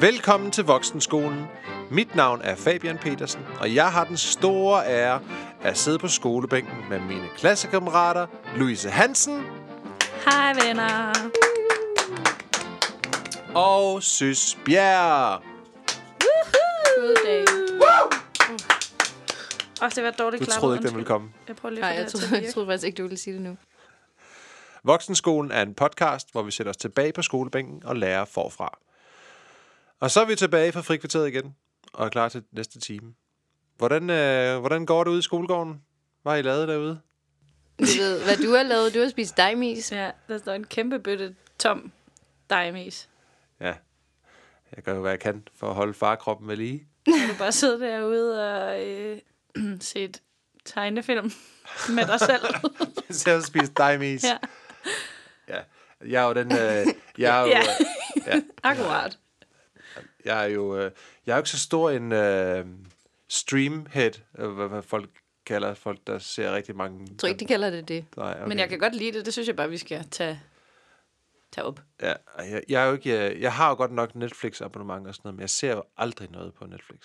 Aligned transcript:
Velkommen 0.00 0.50
til 0.50 0.64
Voksenskolen. 0.64 1.44
Mit 1.90 2.14
navn 2.14 2.40
er 2.42 2.54
Fabian 2.56 2.98
Petersen, 2.98 3.42
og 3.60 3.74
jeg 3.74 3.92
har 3.92 4.04
den 4.04 4.16
store 4.16 4.86
ære 4.86 5.20
at 5.62 5.78
sidde 5.78 5.98
på 5.98 6.08
skolebænken 6.08 6.76
med 6.90 7.00
mine 7.00 7.28
klassekammerater 7.36 8.26
Louise 8.56 8.90
Hansen 8.90 9.44
Hej 10.24 10.52
venner. 10.66 11.12
og 13.54 14.02
Søs 14.02 14.58
Bjerg. 14.64 15.42
God 16.96 17.16
dag. 17.26 17.44
Åh, 19.82 19.90
det 19.94 20.04
var 20.04 20.10
dårligt 20.10 20.40
Du 20.40 20.44
klappet. 20.44 20.60
troede 20.60 20.76
ikke, 20.76 20.88
den 20.88 20.94
ville 20.96 21.06
komme. 21.06 21.28
Jeg 21.48 21.56
prøver 21.56 21.70
lige 21.70 21.80
Nej, 21.80 21.90
jeg 21.90 22.06
troede, 22.08 22.42
jeg 22.44 22.54
troede 22.54 22.66
faktisk 22.68 22.86
ikke, 22.86 22.96
du 22.96 23.02
ville 23.02 23.18
sige 23.18 23.34
det 23.34 23.42
nu. 23.42 23.56
Voksenskolen 24.84 25.50
er 25.52 25.62
en 25.62 25.74
podcast, 25.74 26.32
hvor 26.32 26.42
vi 26.42 26.50
sætter 26.50 26.70
os 26.70 26.76
tilbage 26.76 27.12
på 27.12 27.22
skolebænken 27.22 27.82
og 27.84 27.96
lærer 27.96 28.24
forfra. 28.24 28.78
Og 30.00 30.10
så 30.10 30.20
er 30.20 30.24
vi 30.24 30.36
tilbage 30.36 30.72
fra 30.72 30.80
frikvarteret 30.80 31.28
igen 31.28 31.56
og 31.92 32.06
er 32.06 32.10
klar 32.10 32.28
til 32.28 32.44
næste 32.52 32.80
time. 32.80 33.14
Hvordan, 33.76 34.10
øh, 34.10 34.58
hvordan 34.60 34.86
går 34.86 35.04
det 35.04 35.10
ude 35.10 35.18
i 35.18 35.22
skolegården? 35.22 35.82
Hvad 36.22 36.32
har 36.32 36.36
I 36.38 36.42
lavet 36.42 36.68
derude? 36.68 37.00
Du 37.78 37.84
ved, 37.84 38.24
hvad 38.24 38.36
du 38.36 38.54
har 38.54 38.62
lavet. 38.62 38.94
Du 38.94 39.00
har 39.00 39.08
spist 39.08 39.36
dejmis. 39.36 39.92
Ja, 39.92 40.10
der 40.28 40.38
står 40.38 40.52
en 40.52 40.64
kæmpe 40.64 40.98
bøtte 40.98 41.34
tom 41.58 41.92
dejmis. 42.50 43.08
Ja, 43.60 43.74
jeg 44.76 44.84
gør 44.84 44.94
jo, 44.94 45.00
hvad 45.00 45.10
jeg 45.10 45.20
kan 45.20 45.48
for 45.56 45.68
at 45.68 45.74
holde 45.74 45.94
farkroppen 45.94 46.48
ved 46.48 46.56
lige. 46.56 46.86
Du 47.06 47.12
bare 47.38 47.52
sidde 47.52 47.80
derude 47.80 48.52
og 48.54 48.86
øh, 48.86 49.18
se 49.80 50.04
et 50.04 50.22
tegnefilm 50.64 51.24
med 51.96 52.06
dig 52.06 52.20
selv. 52.20 52.42
Så 53.18 53.30
jeg 53.30 53.42
spiser 53.42 53.72
dejmis. 53.72 54.24
ja, 54.24 54.36
ja. 55.48 55.60
Jeg 56.06 56.22
er 56.22 56.26
jo 56.28 56.34
den... 56.34 56.52
Øh, 56.52 56.86
jeg 57.18 57.38
er 57.38 57.40
jo, 57.42 57.46
Ja. 57.46 57.62
ja. 58.26 58.40
akkurat. 58.70 59.18
Jeg 60.28 60.44
er 60.44 60.48
jo, 60.48 60.76
øh, 60.76 60.90
jeg 61.26 61.32
er 61.32 61.36
jo 61.36 61.40
ikke 61.40 61.50
så 61.50 61.58
stor 61.58 61.90
en 61.90 62.12
øh, 62.12 62.66
streamhead, 63.28 64.12
øh, 64.38 64.50
hvad, 64.50 64.68
hvad 64.68 64.82
folk 64.82 65.10
kalder 65.46 65.74
folk, 65.74 65.98
der 66.06 66.18
ser 66.18 66.54
rigtig 66.54 66.76
mange... 66.76 67.06
Jeg 67.10 67.18
tror 67.18 67.28
ikke, 67.28 67.40
de 67.40 67.46
kalder 67.46 67.70
det 67.70 67.88
det. 67.88 68.04
Nej, 68.16 68.32
okay. 68.36 68.48
Men 68.48 68.58
jeg 68.58 68.68
kan 68.68 68.78
godt 68.78 68.94
lide 68.94 69.12
det. 69.12 69.26
Det 69.26 69.32
synes 69.32 69.48
jeg 69.48 69.56
bare, 69.56 69.70
vi 69.70 69.78
skal 69.78 70.04
tage, 70.10 70.40
tage 71.52 71.64
op. 71.64 71.80
Ja, 72.02 72.12
jeg, 72.38 72.62
jeg, 72.68 72.82
er 72.82 72.86
jo 72.86 72.92
ikke, 72.92 73.30
øh, 73.30 73.40
jeg 73.40 73.52
har 73.52 73.68
jo 73.68 73.74
godt 73.74 73.92
nok 73.92 74.14
Netflix-abonnement 74.14 75.06
og 75.06 75.14
sådan 75.14 75.20
noget, 75.24 75.34
men 75.34 75.40
jeg 75.40 75.50
ser 75.50 75.72
jo 75.72 75.82
aldrig 75.96 76.30
noget 76.30 76.54
på 76.54 76.66
Netflix. 76.66 76.98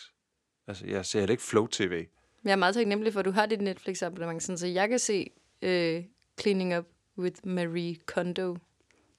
Altså, 0.68 0.86
jeg 0.88 1.06
ser 1.06 1.20
heller 1.20 1.34
ikke 1.34 1.44
Flow 1.44 1.68
TV. 1.68 2.06
Jeg 2.44 2.52
er 2.52 2.56
meget 2.56 2.76
taknemmelig 2.76 3.14
for, 3.14 3.20
at 3.20 3.26
du 3.26 3.32
har 3.32 3.46
dit 3.46 3.62
Netflix-abonnement, 3.62 4.44
sådan, 4.44 4.58
så 4.58 4.68
jeg 4.68 4.90
kan 4.90 5.00
se 5.00 5.30
øh, 5.62 6.04
Cleaning 6.42 6.78
Up 6.78 6.86
with 7.18 7.36
Marie 7.44 7.96
Kondo. 8.06 8.58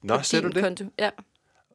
Nå, 0.02 0.22
ser 0.22 0.40
du 0.40 0.48
det? 0.48 0.62
Konto. 0.62 0.84
Ja, 0.98 1.10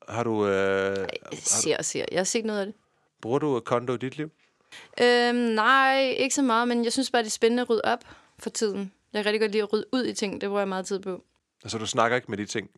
Har 0.10 0.24
du, 0.24 0.48
øh, 0.48 0.98
jeg 1.32 1.40
ser 1.42 1.78
og 1.78 1.86
ser. 1.86 2.06
Jeg 2.12 2.20
har 2.20 2.24
set 2.24 2.46
noget 2.46 2.60
af 2.60 2.66
det. 2.66 2.76
bruger 3.22 3.40
du 3.40 3.60
Kondo 3.60 3.94
i 3.94 3.98
dit 3.98 4.18
liv? 4.18 4.32
Øhm, 5.02 5.36
nej, 5.36 6.16
ikke 6.18 6.36
så 6.36 6.42
meget, 6.42 6.68
men 6.68 6.84
jeg 6.84 6.94
synes 6.94 7.12
bare, 7.12 7.22
det 7.22 7.28
er 7.28 7.32
spændende 7.32 7.62
at 7.62 7.70
rydde 7.70 7.82
op 7.84 8.00
for 8.40 8.50
tiden. 8.50 8.92
Jeg 9.14 9.24
kan 9.24 9.26
rigtig 9.26 9.42
godt 9.42 9.52
lide 9.52 9.64
at 9.64 9.74
rydde 9.74 9.86
ud 9.92 10.06
i 10.06 10.14
ting. 10.14 10.42
Det 10.42 10.50
bruger 10.50 10.62
jeg 10.62 10.68
meget 10.68 10.86
tid 10.86 11.00
på. 11.00 11.24
Altså, 11.64 11.78
du 11.78 11.86
snakker 11.86 12.16
ikke 12.16 12.32
med 12.32 12.38
de 12.38 12.46
ting? 12.46 12.70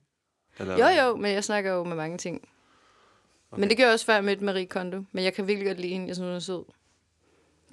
Eller, 0.59 0.77
Jo, 0.77 1.03
jo, 1.03 1.15
men 1.15 1.31
jeg 1.31 1.43
snakker 1.43 1.71
jo 1.71 1.83
med 1.83 1.95
mange 1.95 2.17
ting. 2.17 2.47
Okay. 3.51 3.59
Men 3.59 3.69
det 3.69 3.77
gør 3.77 3.83
jeg 3.83 3.93
også, 3.93 4.05
før 4.05 4.13
jeg 4.13 4.23
mødte 4.23 4.43
Marie 4.43 4.65
Kondo. 4.65 5.03
Men 5.11 5.23
jeg 5.23 5.33
kan 5.33 5.47
virkelig 5.47 5.67
godt 5.67 5.79
lide 5.79 5.93
hende. 5.93 6.07
Jeg 6.07 6.15
synes, 6.15 6.27
hun 6.27 6.35
er 6.35 6.39
sød. 6.39 6.63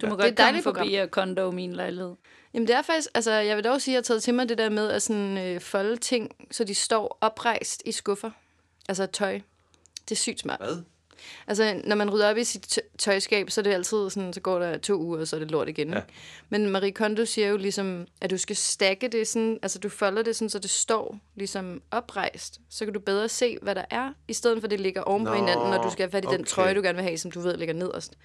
Du 0.03 0.07
må 0.07 0.07
Det 0.07 0.13
er 0.13 0.17
godt 0.17 0.27
et 0.27 0.37
komme 0.37 0.47
dejligt 0.47 0.65
forbi 0.65 0.95
og 0.95 1.11
kondo 1.11 1.51
min 1.51 1.73
lejlighed. 1.73 2.15
Jamen 2.55 2.69
det 2.69 2.77
er 2.77 2.83
faktisk, 2.83 3.09
altså 3.15 3.33
jeg 3.33 3.57
vil 3.57 3.65
dog 3.65 3.81
sige, 3.81 3.93
at 3.93 3.95
jeg 3.95 3.99
har 3.99 4.03
taget 4.03 4.23
til 4.23 4.35
mig 4.35 4.49
det 4.49 4.59
der 4.59 4.69
med 4.69 4.91
at 4.91 5.03
sådan, 5.03 5.39
øh, 5.39 5.61
folde 5.61 5.97
ting, 5.97 6.31
så 6.51 6.65
de 6.65 6.75
står 6.75 7.19
oprejst 7.21 7.83
i 7.85 7.93
skuffer. 7.93 8.31
Altså 8.89 9.07
tøj. 9.07 9.41
Det 10.09 10.11
er 10.11 10.17
sygt 10.17 10.41
smart. 10.41 10.61
Hvad? 10.61 10.83
Altså 11.47 11.81
når 11.85 11.97
man 11.97 12.11
rydder 12.11 12.31
op 12.31 12.37
i 12.37 12.45
sit 12.45 12.63
tø- 12.63 12.89
tøjskab, 12.99 13.51
så 13.51 13.61
er 13.61 13.63
det 13.63 13.73
altid 13.73 14.11
sådan, 14.11 14.33
så 14.33 14.41
går 14.41 14.59
der 14.59 14.79
to 14.79 14.95
uger, 14.95 15.21
og 15.21 15.29
så 15.29 15.37
er 15.37 15.41
det 15.41 15.51
lort 15.51 15.69
igen. 15.69 15.93
Ja. 15.93 16.01
Men 16.49 16.71
Marie 16.71 16.93
Kondo 16.93 17.25
siger 17.25 17.49
jo 17.49 17.57
ligesom, 17.57 18.07
at 18.21 18.31
du 18.31 18.37
skal 18.37 18.57
stakke 18.57 19.09
det 19.09 19.29
sådan, 19.29 19.59
altså 19.63 19.79
du 19.79 19.89
folder 19.89 20.23
det 20.23 20.37
sådan, 20.37 20.51
så 20.51 20.59
det 20.59 20.71
står 20.71 21.19
ligesom 21.35 21.83
oprejst. 21.91 22.61
Så 22.71 22.85
kan 22.85 22.95
du 22.95 23.01
bedre 23.01 23.29
se, 23.29 23.59
hvad 23.63 23.75
der 23.75 23.85
er, 23.91 24.13
i 24.29 24.33
stedet 24.33 24.61
for 24.61 24.67
at 24.67 24.71
det 24.71 24.81
ligger 24.81 25.03
oven 25.03 25.25
på 25.25 25.31
Nå, 25.31 25.37
hinanden, 25.37 25.71
når 25.71 25.83
du 25.83 25.91
skal 25.91 26.03
have 26.03 26.11
fat 26.11 26.25
i 26.25 26.27
den 26.27 26.41
okay. 26.41 26.45
trøje, 26.45 26.75
du 26.75 26.83
gerne 26.83 26.97
vil 26.97 27.05
have, 27.05 27.19
som 27.19 27.31
du 27.31 27.41
ved 27.41 27.57
ligger 27.57 27.75
nederst. 27.75 28.19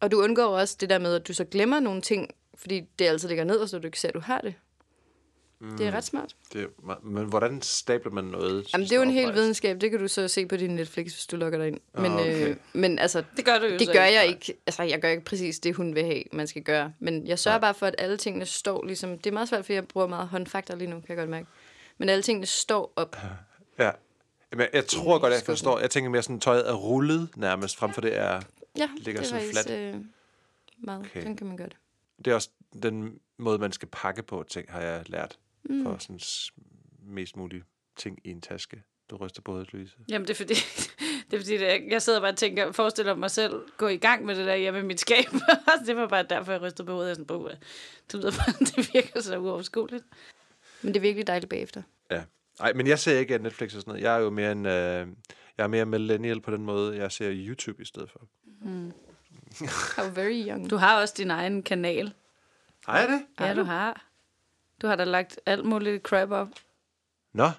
Og 0.00 0.10
du 0.10 0.22
undgår 0.22 0.58
også 0.58 0.76
det 0.80 0.90
der 0.90 0.98
med, 0.98 1.14
at 1.14 1.28
du 1.28 1.32
så 1.32 1.44
glemmer 1.44 1.80
nogle 1.80 2.00
ting, 2.00 2.30
fordi 2.54 2.80
det 2.98 3.04
altid 3.04 3.28
ligger 3.28 3.44
nederst, 3.44 3.74
og 3.74 3.82
du 3.82 3.86
ikke 3.86 4.00
ser, 4.00 4.08
at 4.08 4.14
du 4.14 4.20
har 4.20 4.40
det. 4.40 4.54
Mm. 5.60 5.76
Det 5.76 5.86
er 5.86 5.90
ret 5.90 6.04
smart. 6.04 6.36
Det, 6.52 6.62
er- 6.62 7.00
men 7.04 7.24
hvordan 7.24 7.62
stabler 7.62 8.12
man 8.12 8.24
noget? 8.24 8.72
Jamen, 8.72 8.84
det 8.84 8.92
er 8.92 8.96
jo 8.96 9.02
en 9.02 9.10
hel 9.10 9.34
videnskab. 9.34 9.80
Det 9.80 9.90
kan 9.90 10.00
du 10.00 10.08
så 10.08 10.28
se 10.28 10.46
på 10.46 10.56
din 10.56 10.70
Netflix, 10.70 11.12
hvis 11.12 11.26
du 11.26 11.36
logger 11.36 11.58
dig 11.58 11.68
ind. 11.68 11.80
Men, 11.94 12.12
okay. 12.12 12.48
øh, 12.48 12.56
men 12.72 12.98
altså, 12.98 13.24
Det 13.36 13.44
gør 13.44 13.58
du 13.58 13.64
jo 13.66 13.78
det 13.78 13.86
gør 13.92 14.04
ikke. 14.04 14.18
jeg 14.20 14.26
ikke. 14.28 14.54
Altså, 14.66 14.82
jeg 14.82 15.00
gør 15.00 15.08
ikke 15.08 15.24
præcis 15.24 15.58
det, 15.58 15.74
hun 15.74 15.94
vil 15.94 16.04
have, 16.04 16.22
man 16.32 16.46
skal 16.46 16.62
gøre. 16.62 16.92
Men 16.98 17.26
jeg 17.26 17.38
sørger 17.38 17.58
Nej. 17.58 17.60
bare 17.60 17.74
for, 17.74 17.86
at 17.86 17.94
alle 17.98 18.16
tingene 18.16 18.46
står 18.46 18.84
ligesom... 18.84 19.18
Det 19.18 19.26
er 19.26 19.34
meget 19.34 19.48
svært, 19.48 19.64
fordi 19.64 19.74
jeg 19.74 19.88
bruger 19.88 20.06
meget 20.06 20.28
håndfakter 20.28 20.76
lige 20.76 20.88
nu, 20.90 20.96
kan 21.00 21.08
jeg 21.08 21.16
godt 21.16 21.30
mærke. 21.30 21.46
Men 21.98 22.08
alle 22.08 22.22
tingene 22.22 22.46
står 22.46 22.92
op. 22.96 23.16
Ja. 23.78 23.90
Jamen, 24.52 24.66
jeg 24.72 24.86
tror 24.86 25.18
godt, 25.18 25.32
jeg 25.32 25.42
forstår. 25.42 25.78
Jeg 25.78 25.90
tænker 25.90 26.10
mere 26.10 26.22
sådan, 26.22 26.40
tøjet 26.40 26.68
er 26.70 26.74
rullet 26.74 27.28
nærmest, 27.36 27.76
frem 27.76 27.92
for 27.92 28.00
det 28.00 28.16
er... 28.18 28.40
Ja, 28.78 28.88
Ligger 28.96 29.20
det 29.22 29.26
er 29.26 29.30
sådan 29.30 29.44
faktisk 29.44 29.68
fladt. 29.68 29.94
øh, 29.94 30.00
meget. 30.78 31.00
Okay. 31.00 31.10
Okay. 31.10 31.20
Sådan 31.20 31.36
kan 31.36 31.46
man 31.46 31.56
gøre 31.56 31.68
det. 31.68 31.76
Det 32.24 32.30
er 32.30 32.34
også 32.34 32.48
den 32.82 33.18
måde, 33.38 33.58
man 33.58 33.72
skal 33.72 33.88
pakke 33.92 34.22
på 34.22 34.44
ting, 34.48 34.66
har 34.72 34.80
jeg 34.80 35.02
lært. 35.06 35.38
Mm. 35.64 35.82
For 35.84 35.96
sådan 35.98 36.20
mest 37.02 37.36
mulige 37.36 37.64
ting 37.96 38.18
i 38.24 38.30
en 38.30 38.40
taske. 38.40 38.82
Du 39.10 39.16
ryster 39.16 39.42
på 39.42 39.52
hovedet, 39.52 39.72
Louise. 39.72 39.96
Jamen, 40.08 40.28
det 40.28 40.30
er 40.34 40.36
fordi, 40.36 40.54
det 41.30 41.36
er 41.36 41.40
fordi 41.40 41.58
det, 41.58 41.72
er- 41.74 41.88
jeg 41.90 42.02
sidder 42.02 42.20
bare 42.20 42.30
og 42.30 42.36
tænker, 42.36 42.72
forestiller 42.72 43.14
mig 43.14 43.30
selv 43.30 43.52
gå 43.76 43.88
i 43.88 43.96
gang 43.96 44.24
med 44.24 44.34
det 44.36 44.46
der 44.46 44.54
hjemme 44.56 44.80
i 44.80 44.82
mit 44.82 45.00
skab. 45.00 45.24
det 45.86 45.96
var 45.96 46.08
bare 46.08 46.22
derfor, 46.22 46.52
jeg 46.52 46.62
rystede 46.62 46.86
på 46.86 46.92
hovedet. 46.92 47.08
Jeg 47.08 47.16
sådan, 47.16 47.26
"Puh, 47.26 47.50
det 48.12 48.20
lyder 48.20 48.30
bare, 48.30 48.52
det 48.76 48.94
virker 48.94 49.20
så 49.20 49.38
uoverskueligt. 49.38 50.04
Men 50.82 50.88
det 50.94 50.96
er 50.96 51.02
virkelig 51.02 51.26
dejligt 51.26 51.50
bagefter. 51.50 51.82
Ja. 52.10 52.22
Nej, 52.58 52.72
men 52.72 52.86
jeg 52.86 52.98
ser 52.98 53.18
ikke 53.18 53.38
Netflix 53.38 53.74
og 53.74 53.80
sådan 53.80 53.90
noget. 53.90 54.02
Jeg 54.02 54.14
er 54.16 54.18
jo 54.18 54.30
mere 54.30 54.52
en... 54.52 54.66
Øh, 54.66 55.06
jeg 55.58 55.64
er 55.64 55.66
mere 55.68 55.86
millennial 55.86 56.40
på 56.40 56.50
den 56.50 56.64
måde. 56.64 56.96
Jeg 56.96 57.12
ser 57.12 57.30
YouTube 57.34 57.82
i 57.82 57.84
stedet 57.84 58.10
for. 58.10 58.20
How 59.96 60.10
very 60.14 60.48
young. 60.48 60.70
Du 60.70 60.76
har 60.76 61.00
også 61.00 61.14
din 61.16 61.30
egen 61.30 61.62
kanal. 61.62 62.12
Har 62.86 62.98
jeg 62.98 63.08
det? 63.08 63.22
Ja, 63.46 63.54
du 63.54 63.62
har. 63.62 64.06
Du 64.82 64.86
har 64.86 64.96
da 64.96 65.04
lagt 65.04 65.40
alt 65.46 65.64
muligt 65.64 66.02
crap 66.02 66.30
op. 66.30 66.48
Nå. 67.34 67.50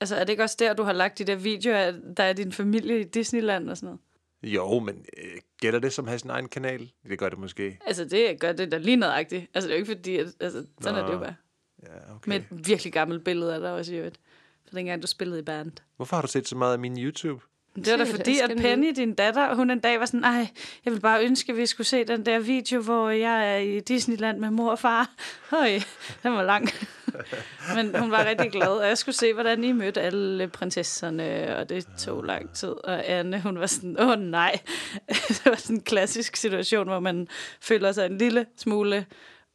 Altså, 0.00 0.16
er 0.16 0.24
det 0.24 0.30
ikke 0.30 0.42
også 0.42 0.56
der, 0.58 0.74
du 0.74 0.82
har 0.82 0.92
lagt 0.92 1.18
de 1.18 1.24
der 1.24 1.36
videoer, 1.36 1.76
af, 1.76 1.94
der 2.16 2.24
er 2.24 2.32
din 2.32 2.52
familie 2.52 3.00
i 3.00 3.04
Disneyland 3.04 3.70
og 3.70 3.76
sådan 3.76 3.86
noget? 3.86 4.00
Jo, 4.42 4.78
men 4.78 5.04
øh, 5.18 5.30
gælder 5.60 5.78
det 5.78 5.92
som 5.92 6.04
at 6.04 6.08
have 6.08 6.18
sin 6.18 6.30
egen 6.30 6.48
kanal? 6.48 6.90
Det 7.08 7.18
gør 7.18 7.28
det 7.28 7.38
måske. 7.38 7.78
Altså, 7.86 8.04
det 8.04 8.40
gør 8.40 8.52
det 8.52 8.72
da 8.72 8.78
lige 8.78 8.96
nøjagtigt. 8.96 9.50
Altså, 9.54 9.68
det 9.68 9.74
er 9.74 9.78
jo 9.78 9.82
ikke 9.82 9.94
fordi, 9.94 10.16
at, 10.16 10.26
altså, 10.40 10.66
sådan 10.80 10.94
Nå. 10.94 11.00
er 11.00 11.06
det 11.06 11.14
jo 11.14 11.18
bare. 11.18 11.34
Ja, 11.82 12.14
okay. 12.14 12.28
Med 12.28 12.36
et 12.36 12.68
virkelig 12.68 12.92
gammelt 12.92 13.24
billede 13.24 13.54
af 13.54 13.60
dig 13.60 13.72
også 13.72 13.94
i 13.94 13.96
øvrigt. 13.96 14.20
For 14.68 14.74
dengang, 14.74 15.02
du 15.02 15.06
spillede 15.06 15.40
i 15.40 15.42
band. 15.42 15.72
Hvorfor 15.96 16.16
har 16.16 16.22
du 16.22 16.28
set 16.28 16.48
så 16.48 16.56
meget 16.56 16.72
af 16.72 16.78
min 16.78 16.98
YouTube? 16.98 17.44
Det 17.76 17.90
var 17.90 17.96
da 17.96 18.04
fordi, 18.04 18.38
at. 18.38 18.50
Penny, 18.56 18.92
din 18.96 19.14
datter, 19.14 19.54
hun 19.54 19.70
en 19.70 19.80
dag 19.80 20.00
var 20.00 20.06
sådan, 20.06 20.24
ej, 20.24 20.48
jeg 20.84 20.92
vil 20.92 21.00
bare 21.00 21.24
ønske, 21.24 21.52
at 21.52 21.58
vi 21.58 21.66
skulle 21.66 21.86
se 21.86 22.04
den 22.04 22.26
der 22.26 22.38
video, 22.38 22.80
hvor 22.80 23.10
jeg 23.10 23.54
er 23.54 23.56
i 23.56 23.80
Disneyland 23.80 24.38
med 24.38 24.50
mor 24.50 24.70
og 24.70 24.78
far. 24.78 25.10
Høj, 25.50 25.70
den 26.22 26.32
var 26.32 26.42
lang. 26.42 26.68
Men 27.76 27.96
hun 27.98 28.10
var 28.10 28.24
rigtig 28.24 28.50
glad, 28.50 28.68
og 28.68 28.86
jeg 28.86 28.98
skulle 28.98 29.16
se, 29.16 29.34
hvordan 29.34 29.64
I 29.64 29.72
mødte 29.72 30.00
alle 30.00 30.48
prinsesserne, 30.48 31.56
og 31.56 31.68
det 31.68 31.86
tog 31.98 32.24
lang 32.24 32.52
tid. 32.52 32.68
Og 32.68 33.08
Anne, 33.08 33.40
hun 33.40 33.58
var 33.58 33.66
sådan, 33.66 34.00
åh 34.00 34.18
nej. 34.18 34.58
det 35.28 35.42
var 35.44 35.56
sådan 35.56 35.76
en 35.76 35.82
klassisk 35.82 36.36
situation, 36.36 36.88
hvor 36.88 37.00
man 37.00 37.28
føler 37.60 37.92
sig 37.92 38.06
en 38.06 38.18
lille 38.18 38.46
smule 38.56 39.06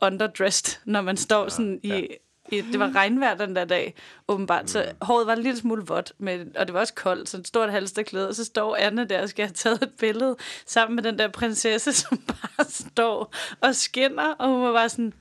underdressed, 0.01 0.79
når 0.85 1.01
man 1.01 1.17
står 1.17 1.49
sådan 1.49 1.79
i... 1.83 1.89
ja. 1.89 2.01
Det 2.49 2.79
var 2.79 2.95
regnvejr 2.95 3.35
den 3.35 3.55
der 3.55 3.65
dag, 3.65 3.95
åbenbart. 4.27 4.69
Så 4.69 4.93
håret 5.01 5.27
var 5.27 5.33
en 5.33 5.41
lille 5.41 5.57
smule 5.57 5.85
vådt, 5.85 6.13
med, 6.17 6.45
og 6.55 6.67
det 6.67 6.73
var 6.73 6.79
også 6.79 6.93
koldt, 6.93 7.29
så 7.29 7.37
et 7.37 7.47
stort 7.47 7.71
halsterklæde. 7.71 8.27
Og 8.27 8.35
så 8.35 8.45
står 8.45 8.75
Anne 8.75 9.05
der 9.05 9.21
og 9.21 9.29
skal 9.29 9.45
have 9.45 9.53
taget 9.53 9.81
et 9.81 9.91
billede 9.99 10.35
sammen 10.65 10.95
med 10.95 11.03
den 11.03 11.19
der 11.19 11.27
prinsesse, 11.27 11.93
som 12.01 12.17
bare 12.17 12.65
står 12.69 13.35
og 13.61 13.75
skinner. 13.75 14.33
Og 14.33 14.49
hun 14.49 14.61
var 14.61 14.73
bare 14.73 14.89
sådan, 14.89 15.13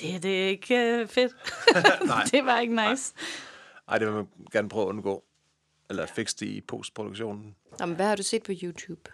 det, 0.00 0.22
det 0.22 0.44
er 0.44 0.48
ikke 0.48 0.76
øh, 0.76 1.08
fedt. 1.08 1.32
Nej. 2.06 2.24
det 2.32 2.46
var 2.46 2.58
ikke 2.58 2.90
nice. 2.90 3.14
Ej, 3.88 3.98
det 3.98 4.06
vil 4.06 4.14
man 4.14 4.26
gerne 4.52 4.68
prøve 4.68 4.84
at 4.84 4.88
undgå. 4.88 5.24
Eller 5.90 6.06
fikse 6.06 6.36
det 6.40 6.46
i 6.46 6.60
postproduktionen. 6.60 7.54
Jamen, 7.80 7.96
hvad 7.96 8.06
har 8.06 8.16
du 8.16 8.22
set 8.22 8.42
på 8.42 8.52
YouTube? 8.62 9.10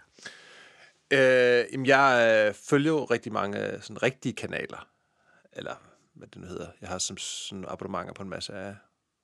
Øh, 1.11 1.65
jamen, 1.73 1.87
jeg 1.87 2.45
øh, 2.49 2.55
følger 2.55 2.93
jo 2.93 3.05
rigtig 3.05 3.33
mange 3.33 3.67
øh, 3.67 3.83
sådan 3.83 4.03
rigtige 4.03 4.33
kanaler. 4.33 4.89
Eller 5.53 5.75
hvad 6.21 6.29
det 6.29 6.41
nu 6.43 6.47
hedder. 6.47 6.67
Jeg 6.81 6.89
har 6.89 6.99
som 6.99 7.17
sådan 7.17 7.65
abonnementer 7.69 8.13
på 8.15 8.23
en 8.23 8.29
masse 8.29 8.53
af 8.53 8.75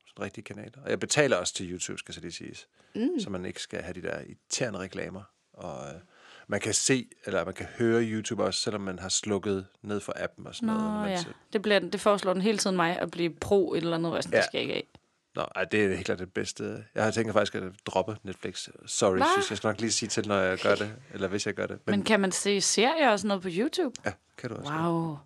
sådan 0.07 0.25
rigtige 0.25 0.45
kanaler. 0.45 0.83
Og 0.85 0.91
jeg 0.91 1.01
betaler 1.01 1.37
også 1.37 1.55
til 1.55 1.73
YouTube, 1.73 1.99
skal 1.99 2.15
så 2.15 2.21
det 2.21 2.35
siges. 2.35 2.69
Mm. 2.95 3.21
Så 3.21 3.31
man 3.31 3.45
ikke 3.45 3.61
skal 3.63 3.83
have 3.83 3.95
de 3.95 4.03
der 4.03 4.21
irriterende 4.21 4.79
reklamer. 4.79 5.23
Og 5.53 5.89
øh, 5.89 6.01
man 6.49 6.61
kan 6.61 6.75
se, 6.75 7.09
eller 7.27 7.45
man 7.45 7.55
kan 7.55 7.67
høre 7.79 8.03
YouTube 8.03 8.45
også, 8.45 8.61
selvom 8.61 8.81
man 8.81 8.99
har 8.99 9.09
slukket 9.09 9.67
ned 9.83 10.01
for 10.01 10.13
appen 10.17 10.47
og 10.47 10.55
sådan 10.55 10.67
Nå 10.67 10.73
noget. 10.75 11.01
man 11.01 11.11
ja, 11.11 11.17
ser- 11.17 11.33
det, 11.53 11.63
bliver, 11.63 11.79
det 11.79 12.01
foreslår 12.01 12.33
den 12.33 12.43
hele 12.43 12.59
tiden 12.59 12.77
mig 12.77 12.99
at 12.99 13.11
blive 13.11 13.31
pro 13.31 13.75
et 13.75 13.77
eller 13.83 13.97
andet, 13.97 14.15
jeg 14.15 14.23
sådan, 14.23 14.35
Ja. 14.35 14.39
det 14.39 14.47
skal 14.47 14.59
jeg 14.59 14.63
ikke 14.63 14.75
af. 14.75 14.87
Nå, 15.35 15.43
ej, 15.57 15.65
det 15.65 15.85
er 15.85 15.89
helt 15.95 16.05
klart 16.07 16.19
det 16.19 16.33
bedste. 16.33 16.85
Jeg 16.95 17.05
har 17.05 17.11
tænkt 17.11 17.33
faktisk 17.33 17.55
at 17.55 17.63
droppe 17.87 18.17
Netflix. 18.23 18.69
Sorry, 18.87 19.17
Hva? 19.17 19.25
synes 19.35 19.51
jeg 19.51 19.57
skal 19.59 19.69
nok 19.69 19.81
lige 19.81 19.93
sige 19.93 20.09
til, 20.09 20.29
når 20.29 20.37
jeg 20.39 20.59
gør 20.59 20.75
det, 20.75 20.95
eller 21.15 21.29
hvis 21.29 21.47
jeg 21.47 21.55
gør 21.55 21.67
det. 21.67 21.79
Men 21.87 22.03
kan 22.05 22.21
man 22.21 22.33
se 22.33 22.61
serier 22.61 23.11
og 23.11 23.19
sådan 23.19 23.29
noget 23.29 23.43
på 23.43 23.49
YouTube? 23.53 23.97
ja, 24.05 24.13
kan 24.39 24.51
du 24.51 24.57
også. 24.57 24.73
Wow. 24.73 25.17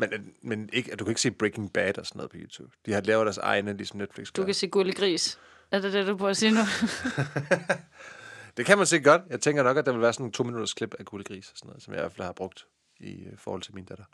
Men, 0.00 0.32
men 0.42 0.68
ikke, 0.72 0.96
du 0.96 1.04
kan 1.04 1.10
ikke 1.10 1.20
se 1.20 1.30
Breaking 1.30 1.72
Bad 1.72 1.98
og 1.98 2.06
sådan 2.06 2.18
noget 2.18 2.30
på 2.30 2.36
YouTube. 2.40 2.72
De 2.86 2.92
har 2.92 3.00
lavet 3.00 3.24
deres 3.24 3.38
egne, 3.38 3.76
ligesom 3.76 3.98
Netflix 3.98 4.28
Du 4.32 4.44
kan 4.44 4.54
se 4.54 4.68
Gullig 4.68 4.96
Gris. 4.96 5.38
Er 5.70 5.78
det 5.78 5.92
det, 5.92 6.06
du 6.06 6.16
prøver 6.16 6.30
at 6.30 6.36
sige 6.36 6.52
nu? 6.52 6.60
Det 8.56 8.66
kan 8.66 8.78
man 8.78 8.86
sikkert 8.86 9.20
godt. 9.20 9.30
Jeg 9.30 9.40
tænker 9.40 9.62
nok, 9.62 9.76
at 9.76 9.86
der 9.86 9.92
vil 9.92 10.00
være 10.00 10.12
sådan 10.12 10.26
en 10.26 10.32
to 10.32 10.44
minutters 10.44 10.74
klip 10.74 10.94
af 10.98 11.04
Gulde 11.04 11.24
Gris 11.24 11.50
og 11.50 11.56
sådan 11.56 11.68
noget, 11.68 11.82
som 11.82 11.94
jeg 11.94 12.00
i 12.00 12.02
hvert 12.02 12.12
fald 12.12 12.26
har 12.26 12.32
brugt 12.32 12.66
i 13.00 13.24
øh, 13.24 13.38
forhold 13.38 13.62
til 13.62 13.74
min 13.74 13.84
datter. 13.84 14.04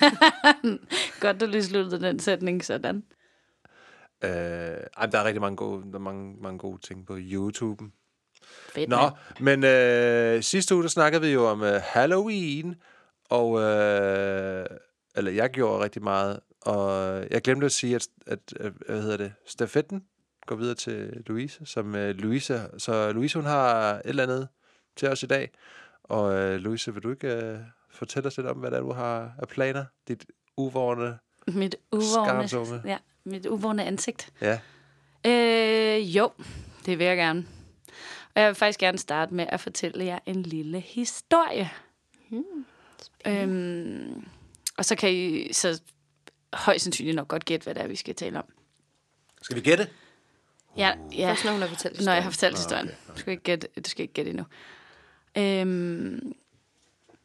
Godt, 1.20 1.40
du 1.40 1.46
lige 1.46 1.64
sluttede 1.64 2.06
den 2.06 2.18
sætning 2.18 2.64
sådan. 2.64 3.02
Øh, 4.24 4.30
ej, 4.30 5.06
der 5.06 5.18
er 5.18 5.24
rigtig 5.24 5.40
mange 5.40 5.56
gode, 5.56 5.82
der 5.82 5.94
er 5.94 5.98
mange, 5.98 6.36
mange 6.42 6.58
gode 6.58 6.80
ting 6.80 7.06
på 7.06 7.16
YouTube. 7.18 7.84
Fedt, 8.74 8.88
Nå, 8.88 8.96
mand. 8.96 9.60
men 9.60 9.64
øh, 9.64 10.42
sidste 10.42 10.74
uge, 10.74 10.82
der 10.82 10.88
snakkede 10.88 11.22
vi 11.22 11.28
jo 11.28 11.46
om 11.46 11.62
øh, 11.62 11.80
Halloween, 11.84 12.74
og 13.28 13.60
øh, 13.60 14.66
eller 15.16 15.30
jeg 15.30 15.50
gjorde 15.50 15.84
rigtig 15.84 16.02
meget, 16.02 16.40
og 16.60 16.90
jeg 17.30 17.42
glemte 17.42 17.66
at 17.66 17.72
sige, 17.72 17.94
at, 17.96 18.06
at, 18.26 18.38
at 18.60 18.72
hvad 18.86 19.02
hedder 19.02 19.16
det, 19.16 19.32
stafetten 19.46 20.04
går 20.46 20.56
videre 20.56 20.74
til 20.74 21.22
Louise, 21.26 21.66
som 21.66 21.94
øh, 21.94 22.14
Louise, 22.16 22.60
så 22.78 23.12
Louise, 23.12 23.38
hun 23.38 23.46
har 23.46 23.94
et 23.94 24.02
eller 24.04 24.22
andet 24.22 24.48
til 24.96 25.08
os 25.08 25.22
i 25.22 25.26
dag, 25.26 25.50
og 26.04 26.34
øh, 26.34 26.56
Louise, 26.56 26.94
vil 26.94 27.02
du 27.02 27.10
ikke 27.10 27.34
øh, 27.34 27.58
fortælle 27.90 28.26
os 28.26 28.36
lidt 28.36 28.46
om, 28.46 28.56
hvad 28.56 28.70
det 28.70 28.76
er, 28.76 28.80
du 28.80 28.92
har 28.92 29.32
af 29.38 29.48
planer? 29.48 29.84
Dit 30.08 30.26
uvårende, 30.56 31.18
Mit 31.46 31.76
uvågne, 31.92 32.82
ja, 32.84 32.98
mit 33.24 33.46
uvågne 33.46 33.84
ansigt. 33.84 34.32
ja. 34.40 34.58
Øh, 35.26 36.16
jo, 36.16 36.30
det 36.86 36.98
vil 36.98 37.06
jeg 37.06 37.16
gerne. 37.16 37.46
Og 38.34 38.40
jeg 38.40 38.48
vil 38.48 38.54
faktisk 38.54 38.78
gerne 38.80 38.98
starte 38.98 39.34
med 39.34 39.46
at 39.48 39.60
fortælle 39.60 40.04
jer 40.04 40.18
en 40.26 40.42
lille 40.42 40.80
historie. 40.80 41.70
Hmm, 42.30 42.64
øhm, 43.26 44.24
og 44.76 44.84
så 44.84 44.96
kan 44.96 45.12
I 45.12 45.52
så 45.52 45.80
højst 46.52 46.84
sandsynligt 46.84 47.16
nok 47.16 47.28
godt 47.28 47.44
gætte, 47.44 47.64
hvad 47.64 47.74
det 47.74 47.82
er, 47.82 47.86
vi 47.86 47.96
skal 47.96 48.14
tale 48.14 48.38
om. 48.38 48.44
Skal 49.42 49.56
vi 49.56 49.60
gætte? 49.60 49.88
Ja, 50.76 50.92
ja. 51.12 51.30
Først 51.30 51.44
når 51.44 51.52
hun 51.52 51.60
har 51.60 51.68
fortalt 51.68 52.04
Når 52.04 52.12
jeg 52.12 52.22
historien. 52.22 52.22
har 52.22 52.30
fortalt 52.30 52.56
historien. 52.56 52.90
Du 53.14 53.20
skal 53.20 53.30
ikke 53.30 53.42
gætte, 53.42 53.68
du 53.84 53.90
skal 53.90 54.02
ikke 54.02 54.14
gætte 54.14 54.30
endnu. 54.30 54.44
Øhm, 55.38 56.34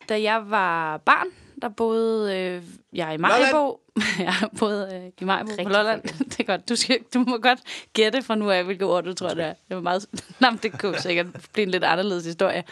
da 0.09 0.21
jeg 0.21 0.49
var 0.49 0.97
barn, 0.97 1.27
der 1.61 1.69
boede 1.69 2.37
øh, 2.37 2.63
jeg 2.93 3.13
i 3.13 3.17
Majbo. 3.17 3.81
jeg 4.19 4.33
boede 4.59 4.89
øh, 4.95 5.11
i 5.21 5.23
Majbo 5.25 5.51
på 5.63 5.69
Lolland. 5.69 6.01
det 6.31 6.39
er 6.39 6.43
godt. 6.43 6.69
Du, 6.69 6.75
skal, 6.75 6.99
du 7.13 7.19
må 7.19 7.37
godt 7.37 7.59
gætte 7.93 8.21
fra 8.21 8.35
nu 8.35 8.49
af, 8.49 8.63
hvilke 8.63 8.85
ord 8.85 9.03
du 9.03 9.13
tror, 9.13 9.29
det 9.29 9.45
er. 9.45 9.53
Det 9.67 9.75
var 9.75 9.81
meget... 9.81 10.05
Nå, 10.39 10.49
men 10.49 10.59
det 10.63 10.79
kunne 10.79 10.99
sikkert 10.99 11.27
blive 11.53 11.63
en 11.63 11.71
lidt 11.71 11.83
anderledes 11.83 12.25
historie. 12.25 12.63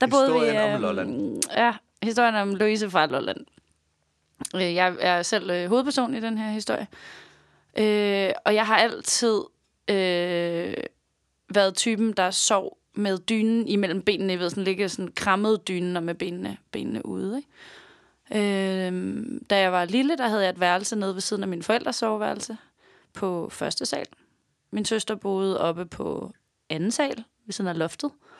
Der 0.00 0.06
boede 0.06 0.32
vi, 0.32 0.38
Historien 0.38 0.62
om 0.62 0.70
øhm, 0.70 0.82
Lolland. 0.82 1.40
Ja, 1.56 1.72
historien 2.02 2.34
om 2.34 2.54
Louise 2.54 2.90
fra 2.90 3.06
Lolland. 3.06 3.46
Øh, 4.54 4.74
Jeg 4.74 4.96
er 5.00 5.22
selv 5.22 5.50
øh, 5.50 5.68
hovedperson 5.68 6.14
i 6.14 6.20
den 6.20 6.38
her 6.38 6.50
historie. 6.50 6.86
Øh, 7.78 8.32
og 8.44 8.54
jeg 8.54 8.66
har 8.66 8.76
altid 8.76 9.40
øh, 9.88 10.74
været 11.54 11.74
typen, 11.74 12.12
der 12.12 12.30
sov 12.30 12.78
med 12.94 13.18
dynen 13.18 13.68
imellem 13.68 14.02
benene. 14.02 14.32
Jeg 14.32 14.40
ved, 14.40 14.50
sådan 14.50 14.64
ligge 14.64 14.88
sådan 14.88 15.12
krammet 15.16 15.68
dynen 15.68 15.96
og 15.96 16.02
med 16.02 16.14
benene, 16.14 16.56
benene 16.72 17.06
ude. 17.06 17.36
Ikke? 17.36 17.48
Øh, 18.34 19.22
da 19.50 19.58
jeg 19.58 19.72
var 19.72 19.84
lille, 19.84 20.16
der 20.16 20.28
havde 20.28 20.42
jeg 20.42 20.50
et 20.50 20.60
værelse 20.60 20.96
nede 20.96 21.14
ved 21.14 21.20
siden 21.20 21.42
af 21.42 21.48
min 21.48 21.62
forældres 21.62 21.96
soveværelse 21.96 22.56
på 23.14 23.48
første 23.52 23.86
sal. 23.86 24.06
Min 24.70 24.84
søster 24.84 25.14
boede 25.14 25.60
oppe 25.60 25.86
på 25.86 26.32
anden 26.70 26.90
sal 26.90 27.24
ved 27.46 27.52
siden 27.52 27.68
af 27.68 27.78
loftet. 27.78 28.10
Øh, 28.10 28.31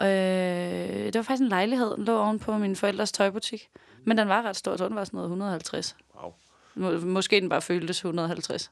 det 0.00 1.14
var 1.14 1.22
faktisk 1.22 1.42
en 1.42 1.48
lejlighed, 1.48 1.96
den 1.96 2.04
lå 2.04 2.18
oven 2.18 2.38
på 2.38 2.58
min 2.58 2.76
forældres 2.76 3.12
tøjbutik. 3.12 3.68
Men 4.04 4.18
den 4.18 4.28
var 4.28 4.42
ret 4.42 4.56
stor, 4.56 4.76
så 4.76 4.88
den 4.88 4.96
var 4.96 5.04
sådan 5.04 5.16
noget 5.16 5.26
150. 5.26 5.96
Wow. 6.14 6.32
Må, 6.74 6.90
måske 6.90 7.40
den 7.40 7.48
bare 7.48 7.62
føltes 7.62 7.98
150. 7.98 8.70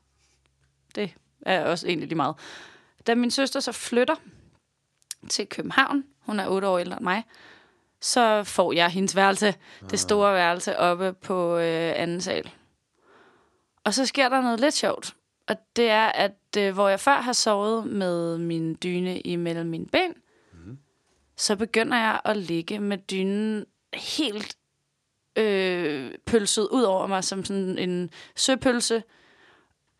Det 0.95 1.15
er 1.43 1.65
også 1.65 1.87
egentlig 1.87 2.09
lige 2.09 2.17
meget. 2.17 2.37
Da 3.07 3.15
min 3.15 3.31
søster 3.31 3.61
så 3.61 3.73
flytter 3.73 4.15
til 5.29 5.47
København, 5.47 6.05
hun 6.21 6.41
er 6.41 6.49
8 6.49 6.69
år 6.69 6.79
ældre 6.79 6.97
end 6.97 7.05
mig, 7.05 7.25
så 8.01 8.45
får 8.45 8.73
jeg 8.73 8.91
hendes 8.91 9.17
værelse, 9.17 9.55
det 9.91 10.01
store 10.01 10.35
værelse 10.35 10.79
oppe 10.79 11.13
på 11.13 11.57
øh, 11.57 11.93
anden 11.97 12.21
sal. 12.21 12.51
Og 13.85 13.95
så 13.95 14.07
sker 14.07 14.29
der 14.29 14.41
noget 14.41 14.61
lidt 14.61 14.75
sjovt. 14.75 15.15
Og 15.49 15.57
det 15.77 15.91
er, 15.91 16.07
at 16.07 16.57
øh, 16.59 16.75
hvor 16.75 16.89
jeg 16.89 17.01
før 17.01 17.21
har 17.21 17.33
sovet 17.33 17.87
med 17.87 18.39
min 18.39 18.79
dyne 18.83 19.21
imellem 19.21 19.67
mine 19.67 19.87
ben. 19.87 20.15
Så 21.41 21.57
begynder 21.57 21.97
jeg 21.97 22.21
at 22.25 22.37
ligge 22.37 22.79
med 22.79 22.99
dynen 22.99 23.67
helt 23.95 24.57
øh, 25.37 26.13
pølset 26.27 26.69
ud 26.71 26.83
over 26.83 27.07
mig, 27.07 27.25
som 27.25 27.45
sådan 27.45 27.79
en 27.79 28.11
søpølse, 28.37 29.03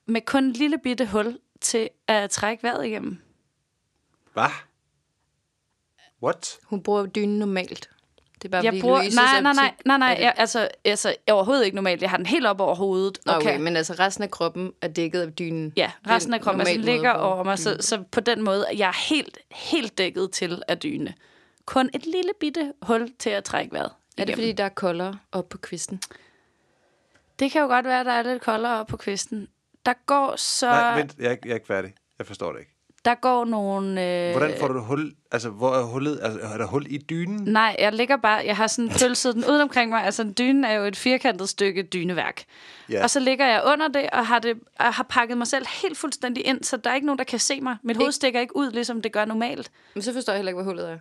med 0.07 0.21
kun 0.21 0.45
en 0.45 0.53
lille 0.53 0.79
bitte 0.79 1.07
hul 1.07 1.39
til 1.61 1.89
at 2.07 2.31
trække 2.31 2.63
vejret 2.63 2.87
igennem. 2.87 3.19
Hvad? 4.33 4.51
What? 6.23 6.59
Hun 6.65 6.83
bruger 6.83 7.07
dynen 7.07 7.39
normalt. 7.39 7.91
Det 8.35 8.45
er 8.45 8.49
bare, 8.49 8.65
Jeg 8.65 8.81
bruger, 8.81 8.97
Louises 8.97 9.15
nej, 9.15 9.41
nej, 9.41 9.53
nej, 9.53 9.75
nej, 9.87 9.99
nej, 9.99 10.17
jeg, 10.21 10.35
altså, 10.37 10.69
altså 10.85 11.15
overhovedet 11.31 11.65
ikke 11.65 11.75
normalt. 11.75 12.03
Jeg 12.03 12.11
har 12.11 12.17
den 12.17 12.27
helt 12.27 12.47
op 12.47 12.61
over 12.61 12.75
hovedet. 12.75 13.19
Okay, 13.27 13.37
Okay, 13.37 13.61
men 13.61 13.77
altså 13.77 13.95
resten 13.99 14.25
af 14.25 14.31
kroppen 14.31 14.73
er 14.83 14.89
dækket 14.89 15.21
af 15.21 15.33
dynen. 15.33 15.73
Ja, 15.77 15.91
resten 16.09 16.35
af 16.35 16.39
en 16.39 16.43
kroppen 16.43 16.61
altså, 16.61 16.81
ligger 16.81 17.11
over 17.13 17.45
mig, 17.45 17.59
så, 17.59 17.77
så 17.81 18.03
på 18.11 18.21
den 18.21 18.43
måde, 18.43 18.67
jeg 18.77 18.89
er 18.89 19.09
helt, 19.09 19.39
helt 19.51 19.99
dækket 19.99 20.31
til 20.31 20.63
af 20.69 20.79
dyne. 20.79 21.15
Kun 21.71 21.91
et 21.95 22.07
lille 22.07 22.31
bitte 22.41 22.73
hul 22.83 23.11
til 23.19 23.31
at 23.31 23.45
trække 23.45 23.73
vejret. 23.73 23.87
Er 23.87 23.91
det 24.17 24.29
igennem. 24.29 24.37
fordi, 24.37 24.53
der 24.53 24.65
er 24.65 24.69
koldere 24.69 25.19
op 25.33 25.49
på 25.49 25.59
kvisten? 25.59 26.01
Det 27.39 27.51
kan 27.51 27.61
jo 27.61 27.67
godt 27.67 27.85
være, 27.87 28.01
at 28.01 28.07
der 28.07 28.13
er 28.13 28.23
lidt 28.23 28.43
koldere 28.43 28.81
op 28.81 28.87
på 28.87 28.97
kvisten. 28.97 29.49
Der 29.87 29.93
går 30.07 30.35
så... 30.37 30.67
Nej, 30.67 30.99
vent, 30.99 31.15
jeg 31.19 31.27
er, 31.27 31.31
ikke- 31.31 31.43
jeg 31.49 31.51
er 31.51 31.55
ikke 31.55 31.67
færdig. 31.67 31.95
Jeg 32.19 32.27
forstår 32.27 32.53
det 32.53 32.59
ikke. 32.61 32.73
Der 33.05 33.15
går 33.15 33.45
nogle... 33.45 34.07
Øh, 34.29 34.37
Hvordan 34.37 34.59
får 34.61 34.69
du 34.69 34.75
det 34.75 34.85
hul? 34.85 35.13
Altså, 35.33 35.51
hvor 35.51 35.75
er 35.75 35.83
hullet? 35.83 36.21
Altså, 36.23 36.41
er 36.41 36.59
der 36.59 36.67
hul 36.67 36.87
i 36.93 36.99
dynen? 36.99 37.45
Nej, 37.53 37.77
jeg 37.79 37.93
ligger 37.93 38.17
bare... 38.17 38.43
Jeg 38.47 38.57
har 38.57 38.67
sådan 38.67 38.91
pølset 39.01 39.35
den 39.35 39.45
ud 39.45 39.59
omkring 39.61 39.91
mig. 39.91 40.05
Altså, 40.05 40.33
dynen 40.39 40.65
er 40.65 40.73
jo 40.73 40.85
et 40.85 40.97
firkantet 40.97 41.49
stykke 41.49 41.83
dyneværk. 41.83 42.45
Ja. 42.89 43.03
Og 43.03 43.11
så 43.11 43.21
ligger 43.21 43.47
jeg 43.47 43.63
under 43.73 43.89
det, 43.89 44.11
og 44.13 44.27
har, 44.27 44.39
det, 44.39 44.59
og 44.79 44.95
har 44.95 45.03
pakket 45.09 45.39
mig 45.39 45.47
selv 45.47 45.67
helt 45.83 45.99
fuldstændig 45.99 46.47
ind, 46.47 46.65
så 46.65 46.77
der 46.77 46.91
er 46.91 46.95
ikke 46.95 47.07
nogen, 47.07 47.19
der 47.19 47.25
kan 47.25 47.39
se 47.39 47.61
mig. 47.61 47.77
Mit 47.83 47.97
hoved 47.97 48.13
stikker 48.13 48.41
ikke 48.41 48.57
ud, 48.57 48.71
ligesom 48.71 49.03
det 49.03 49.13
gør 49.13 49.25
normalt. 49.25 49.71
Men 49.95 50.03
så 50.03 50.13
forstår 50.13 50.33
jeg 50.33 50.39
heller 50.39 50.51
ikke, 50.51 50.57
hvad 50.57 50.65
hullet 50.65 50.91
er. 50.91 50.99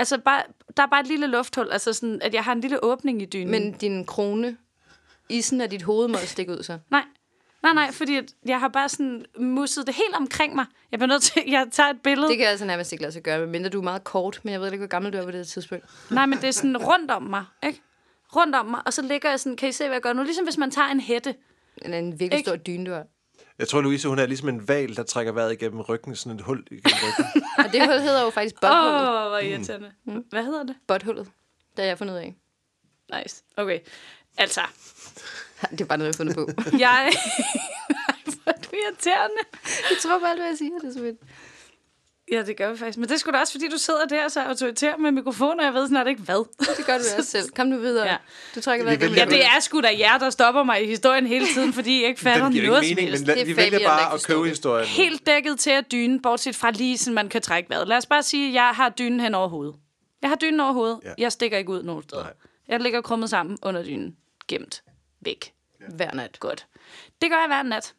Altså, 0.00 0.18
bare, 0.18 0.42
der 0.76 0.82
er 0.82 0.86
bare 0.86 1.00
et 1.00 1.06
lille 1.06 1.26
lufthul, 1.26 1.68
altså 1.70 1.92
sådan, 1.92 2.22
at 2.22 2.34
jeg 2.34 2.44
har 2.44 2.52
en 2.52 2.60
lille 2.60 2.84
åbning 2.84 3.22
i 3.22 3.24
dynen. 3.24 3.50
Men 3.50 3.72
din 3.72 4.04
krone, 4.04 4.56
isen 5.28 5.60
af 5.60 5.70
dit 5.70 5.82
hoved 5.82 6.08
må 6.08 6.18
stikke 6.18 6.52
ud 6.52 6.62
så. 6.62 6.78
Nej, 6.90 7.02
nej, 7.62 7.72
nej, 7.74 7.92
fordi 7.92 8.20
jeg 8.46 8.60
har 8.60 8.68
bare 8.68 8.88
sådan 8.88 9.24
musset 9.38 9.86
det 9.86 9.94
helt 9.94 10.14
omkring 10.14 10.54
mig. 10.54 10.66
Jeg 10.90 10.98
bliver 10.98 11.08
nødt 11.08 11.22
til, 11.22 11.42
jeg 11.56 11.66
tager 11.72 11.90
et 11.90 12.00
billede. 12.02 12.28
Det 12.28 12.38
kan 12.38 12.46
altså 12.46 12.64
nærmest 12.64 12.92
ikke 12.92 13.02
lade 13.02 13.12
sig 13.12 13.22
gøre, 13.22 13.38
medmindre 13.38 13.68
du 13.68 13.78
er 13.78 13.84
meget 13.84 14.04
kort, 14.04 14.40
men 14.42 14.52
jeg 14.52 14.60
ved 14.60 14.66
ikke, 14.66 14.78
hvor 14.78 14.86
gammel 14.86 15.12
du 15.12 15.18
er 15.18 15.24
på 15.24 15.30
det 15.30 15.48
tidspunkt. 15.48 15.84
Nej, 16.10 16.26
men 16.26 16.38
det 16.38 16.48
er 16.48 16.52
sådan 16.52 16.76
rundt 16.76 17.10
om 17.10 17.22
mig, 17.22 17.44
ikke? 17.62 17.80
Rundt 18.36 18.54
om 18.54 18.66
mig, 18.66 18.80
og 18.86 18.92
så 18.92 19.02
ligger 19.02 19.30
jeg 19.30 19.40
sådan, 19.40 19.56
kan 19.56 19.68
I 19.68 19.72
se, 19.72 19.84
hvad 19.84 19.94
jeg 19.94 20.02
gør 20.02 20.12
nu? 20.12 20.22
Ligesom 20.22 20.44
hvis 20.44 20.58
man 20.58 20.70
tager 20.70 20.88
en 20.88 21.00
hætte. 21.00 21.34
Eller 21.82 21.98
en 21.98 22.20
virkelig 22.20 22.38
Ikke? 22.38 22.50
stor 22.50 22.56
dyne, 22.56 22.86
du 22.86 22.92
har. 22.92 23.04
Jeg 23.60 23.68
tror, 23.68 23.80
Louise, 23.80 24.08
hun 24.08 24.18
er 24.18 24.26
ligesom 24.26 24.48
en 24.48 24.68
val, 24.68 24.96
der 24.96 25.02
trækker 25.02 25.32
vejret 25.32 25.52
igennem 25.52 25.80
ryggen. 25.80 26.16
Sådan 26.16 26.38
et 26.38 26.44
hul 26.44 26.58
igennem 26.70 26.98
ryggen. 27.02 27.42
Og 27.66 27.72
det 27.72 27.86
hul 27.86 28.00
hedder 28.00 28.22
jo 28.24 28.30
faktisk 28.30 28.54
Åh, 28.54 28.60
butthullet. 28.70 29.08
oh, 29.24 29.28
hvor 29.28 29.38
irriterende. 29.38 29.92
Mm. 30.04 30.24
Hvad 30.30 30.44
hedder 30.44 30.62
det? 30.62 30.76
Butthullet. 30.88 31.26
Det 31.76 31.78
har 31.78 31.84
jeg 31.84 31.98
fundet 31.98 32.14
ud 32.14 32.18
af. 32.18 32.34
Nice. 33.22 33.42
Okay. 33.56 33.78
Altså, 34.38 34.60
Det 35.70 35.80
er 35.80 35.84
bare 35.84 35.98
noget, 35.98 36.18
jeg 36.18 36.26
har 36.26 36.32
fundet 36.32 36.36
på. 36.36 36.62
jeg... 36.78 37.12
Ej, 38.08 38.14
hvor 38.24 38.52
er 38.52 38.56
du 38.62 38.68
irriterende. 38.72 39.40
jeg 39.90 39.98
tror 40.02 40.18
på 40.18 40.24
alt, 40.24 40.38
hvad 40.40 40.48
jeg 40.48 40.58
siger. 40.58 40.78
Det 40.78 40.88
er 40.88 40.92
så 40.92 40.98
fedt. 40.98 41.18
Ja, 42.30 42.42
det 42.42 42.56
gør 42.56 42.72
vi 42.72 42.78
faktisk. 42.78 42.98
Men 42.98 43.08
det 43.08 43.20
sgu 43.20 43.30
da 43.30 43.38
også, 43.38 43.52
fordi 43.52 43.68
du 43.68 43.78
sidder 43.78 44.06
der 44.06 44.28
så 44.28 44.40
autoritær 44.42 44.96
med 44.96 45.10
mikrofonen, 45.10 45.60
og 45.60 45.66
jeg 45.66 45.74
ved 45.74 45.88
snart 45.88 46.06
ikke 46.06 46.22
hvad. 46.22 46.44
Det 46.76 46.86
gør 46.86 46.98
du 46.98 47.04
også 47.18 47.30
selv. 47.30 47.48
Kom 47.48 47.66
nu 47.66 47.78
videre. 47.78 48.06
Ja. 48.06 48.12
Ja. 48.12 48.18
Du 48.54 48.60
trækker 48.60 48.96
gennem 48.96 49.16
Ja, 49.16 49.24
det 49.24 49.44
er 49.44 49.60
sgu 49.60 49.80
da 49.80 49.88
jer, 49.98 50.18
der 50.18 50.30
stopper 50.30 50.62
mig 50.62 50.82
i 50.82 50.86
historien 50.86 51.26
hele 51.26 51.46
tiden, 51.46 51.72
fordi 51.72 52.00
jeg 52.00 52.08
ikke 52.08 52.20
fatter 52.20 52.48
noget 52.48 52.54
ikke 52.54 52.66
som 52.66 52.80
mening, 52.80 53.08
helst. 53.08 53.26
men 53.26 53.38
er 53.38 53.44
vi 53.44 53.56
vælger 53.56 53.88
bare 53.88 54.14
at 54.14 54.24
købe 54.26 54.48
historien. 54.48 54.86
Helt 54.86 55.26
dækket 55.26 55.58
til 55.58 55.70
at 55.70 55.92
dynen, 55.92 56.22
bortset 56.22 56.56
fra 56.56 56.70
lige, 56.70 56.98
så 56.98 57.10
man 57.10 57.28
kan 57.28 57.42
trække 57.42 57.70
vejret. 57.70 57.88
Lad 57.88 57.96
os 57.96 58.06
bare 58.06 58.22
sige, 58.22 58.48
at 58.48 58.54
jeg 58.54 58.70
har 58.74 58.88
dynen 58.88 59.20
hen 59.20 59.34
over 59.34 59.48
hovedet. 59.48 59.74
Jeg 60.22 60.30
har 60.30 60.36
dynen 60.36 60.60
over 60.60 60.72
hovedet. 60.72 61.00
Ja. 61.02 61.08
Ja. 61.08 61.14
Jeg 61.18 61.32
stikker 61.32 61.58
ikke 61.58 61.70
ud 61.70 61.82
nogen 61.82 62.02
steder. 62.02 62.22
Nej. 62.22 62.32
Jeg 62.68 62.80
ligger 62.80 63.00
krummet 63.00 63.30
sammen 63.30 63.58
under 63.62 63.82
dynen. 63.82 64.16
Gemt. 64.48 64.82
Væk. 65.20 65.52
hver 65.88 66.14
nat. 66.14 66.40
Godt. 66.40 66.66
Det 67.22 67.30
gør 67.30 67.36
jeg 67.36 67.46
hver 67.46 67.62
nat. 67.62 67.94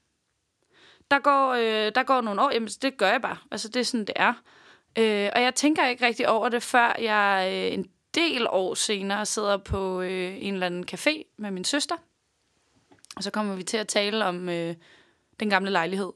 Der 1.12 1.20
går, 1.20 1.54
øh, 1.54 1.92
der 1.96 2.04
går 2.04 2.22
nogle 2.22 2.42
år, 2.42 2.52
jamen 2.54 2.70
det 2.82 2.98
gør 2.98 3.12
jeg 3.12 3.22
bare. 3.22 3.38
Altså 3.52 3.68
det 3.68 3.80
er 3.80 3.84
sådan, 3.84 4.06
det 4.06 4.16
er. 4.16 4.34
Øh, 4.98 5.30
og 5.36 5.42
jeg 5.42 5.56
tænker 5.56 5.88
ikke 5.88 6.06
rigtig 6.06 6.30
over 6.30 6.50
det, 6.50 6.64
før 6.64 6.96
jeg 7.00 7.52
øh, 7.54 7.74
en 7.74 7.90
del 8.16 8.48
år 8.50 8.74
senere 8.74 9.26
sidder 9.26 9.58
på 9.58 10.02
øh, 10.02 10.38
en 10.42 10.54
eller 10.54 10.66
anden 10.66 10.86
café 10.92 11.24
med 11.38 11.52
min 11.52 11.64
søster. 11.64 11.96
Og 13.16 13.24
så 13.24 13.32
kommer 13.32 13.56
vi 13.56 13.64
til 13.64 13.78
at 13.78 13.88
tale 13.88 14.26
om, 14.26 14.50
øh, 14.50 14.76
den 15.40 15.50
gamle 15.50 15.72
lejlighed. 15.72 16.12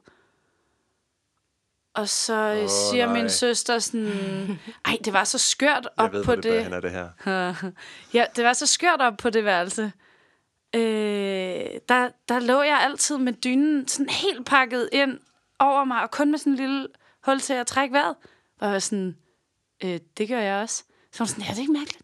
Og 1.93 2.09
så 2.09 2.61
oh, 2.63 2.69
siger 2.69 3.05
nej. 3.05 3.13
min 3.13 3.29
søster 3.29 3.79
sådan, 3.79 4.07
ej, 4.85 4.97
det 5.05 5.13
var 5.13 5.23
så 5.23 5.37
skørt 5.37 5.87
op 5.97 6.13
Jeg 6.13 6.13
ved, 6.13 6.23
på 6.23 6.35
det, 6.35 6.43
det. 6.43 6.65
det. 6.65 6.73
er 6.73 6.79
det 6.79 6.91
her. 6.91 7.71
ja, 8.17 8.25
det 8.35 8.45
var 8.45 8.53
så 8.53 8.67
skørt 8.67 9.01
op 9.01 9.17
på 9.17 9.29
det 9.29 9.45
værelse. 9.45 9.91
Øh, 10.75 11.79
der, 11.89 12.09
der 12.29 12.39
lå 12.39 12.61
jeg 12.61 12.79
altid 12.81 13.17
med 13.17 13.33
dynen 13.33 13.87
sådan 13.87 14.09
helt 14.09 14.45
pakket 14.45 14.89
ind 14.91 15.19
over 15.59 15.83
mig, 15.83 16.01
og 16.03 16.11
kun 16.11 16.31
med 16.31 16.39
sådan 16.39 16.53
en 16.53 16.57
lille 16.59 16.87
hul 17.25 17.39
til 17.39 17.53
at 17.53 17.67
trække 17.67 17.93
vejret. 17.93 18.15
Og 18.59 18.65
jeg 18.65 18.71
var 18.73 18.79
sådan, 18.79 19.17
øh, 19.83 19.99
det 20.17 20.27
gør 20.27 20.39
jeg 20.39 20.61
også. 20.61 20.83
Så 21.11 21.19
var 21.19 21.25
sådan, 21.25 21.43
ja, 21.43 21.49
det 21.49 21.57
er 21.57 21.61
ikke 21.61 21.73
mærkeligt. 21.73 22.03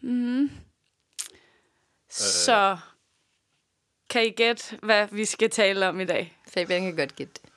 Mm. 0.00 0.50
Så 2.10 2.76
kan 4.10 4.26
I 4.26 4.30
gætte, 4.30 4.76
hvad 4.82 5.08
vi 5.10 5.24
skal 5.24 5.50
tale 5.50 5.88
om 5.88 6.00
i 6.00 6.04
dag? 6.04 6.38
Fabian 6.48 6.82
kan 6.82 6.96
godt 6.96 7.16
gætte 7.16 7.32
det. 7.34 7.50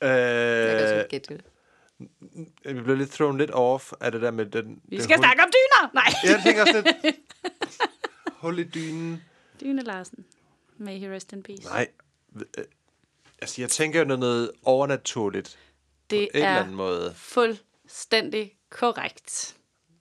Jeg 0.00 0.70
kan 0.70 0.82
også 0.82 0.94
Øh, 0.94 1.00
godt 1.00 1.08
gætte 1.08 1.34
det. 1.34 1.44
vi 2.76 2.82
blev 2.82 2.96
lidt 2.96 3.10
thrown 3.10 3.38
lidt 3.38 3.50
off 3.50 3.92
af 4.00 4.12
det 4.12 4.22
der 4.22 4.30
med 4.30 4.46
den... 4.46 4.80
Vi 4.84 4.96
den 4.96 5.04
skal 5.04 5.16
hul- 5.16 5.20
snakke 5.22 5.42
om 5.42 5.48
dyner! 5.50 5.90
Nej. 5.94 6.04
Jeg 6.24 6.40
tænker 6.44 6.60
også 6.62 6.72
lidt... 7.02 7.16
Hul 8.44 8.58
i 8.58 8.64
dynen. 8.64 9.22
Dyne 9.60 9.82
Larsen. 9.82 10.24
May 10.78 10.98
he 10.98 11.10
rest 11.14 11.32
in 11.32 11.42
peace. 11.42 11.62
Nej. 11.64 11.88
Altså, 13.42 13.60
jeg 13.62 13.70
tænker 13.70 13.98
jo 13.98 14.04
noget, 14.04 14.20
noget 14.20 14.50
overnaturligt. 14.62 15.58
det 16.10 16.28
På 16.32 16.38
en 16.38 16.42
eller 16.44 16.48
er 16.48 16.60
anden 16.60 16.74
måde. 16.74 17.14
fuldstændig 17.16 18.52
korrekt. 18.70 19.56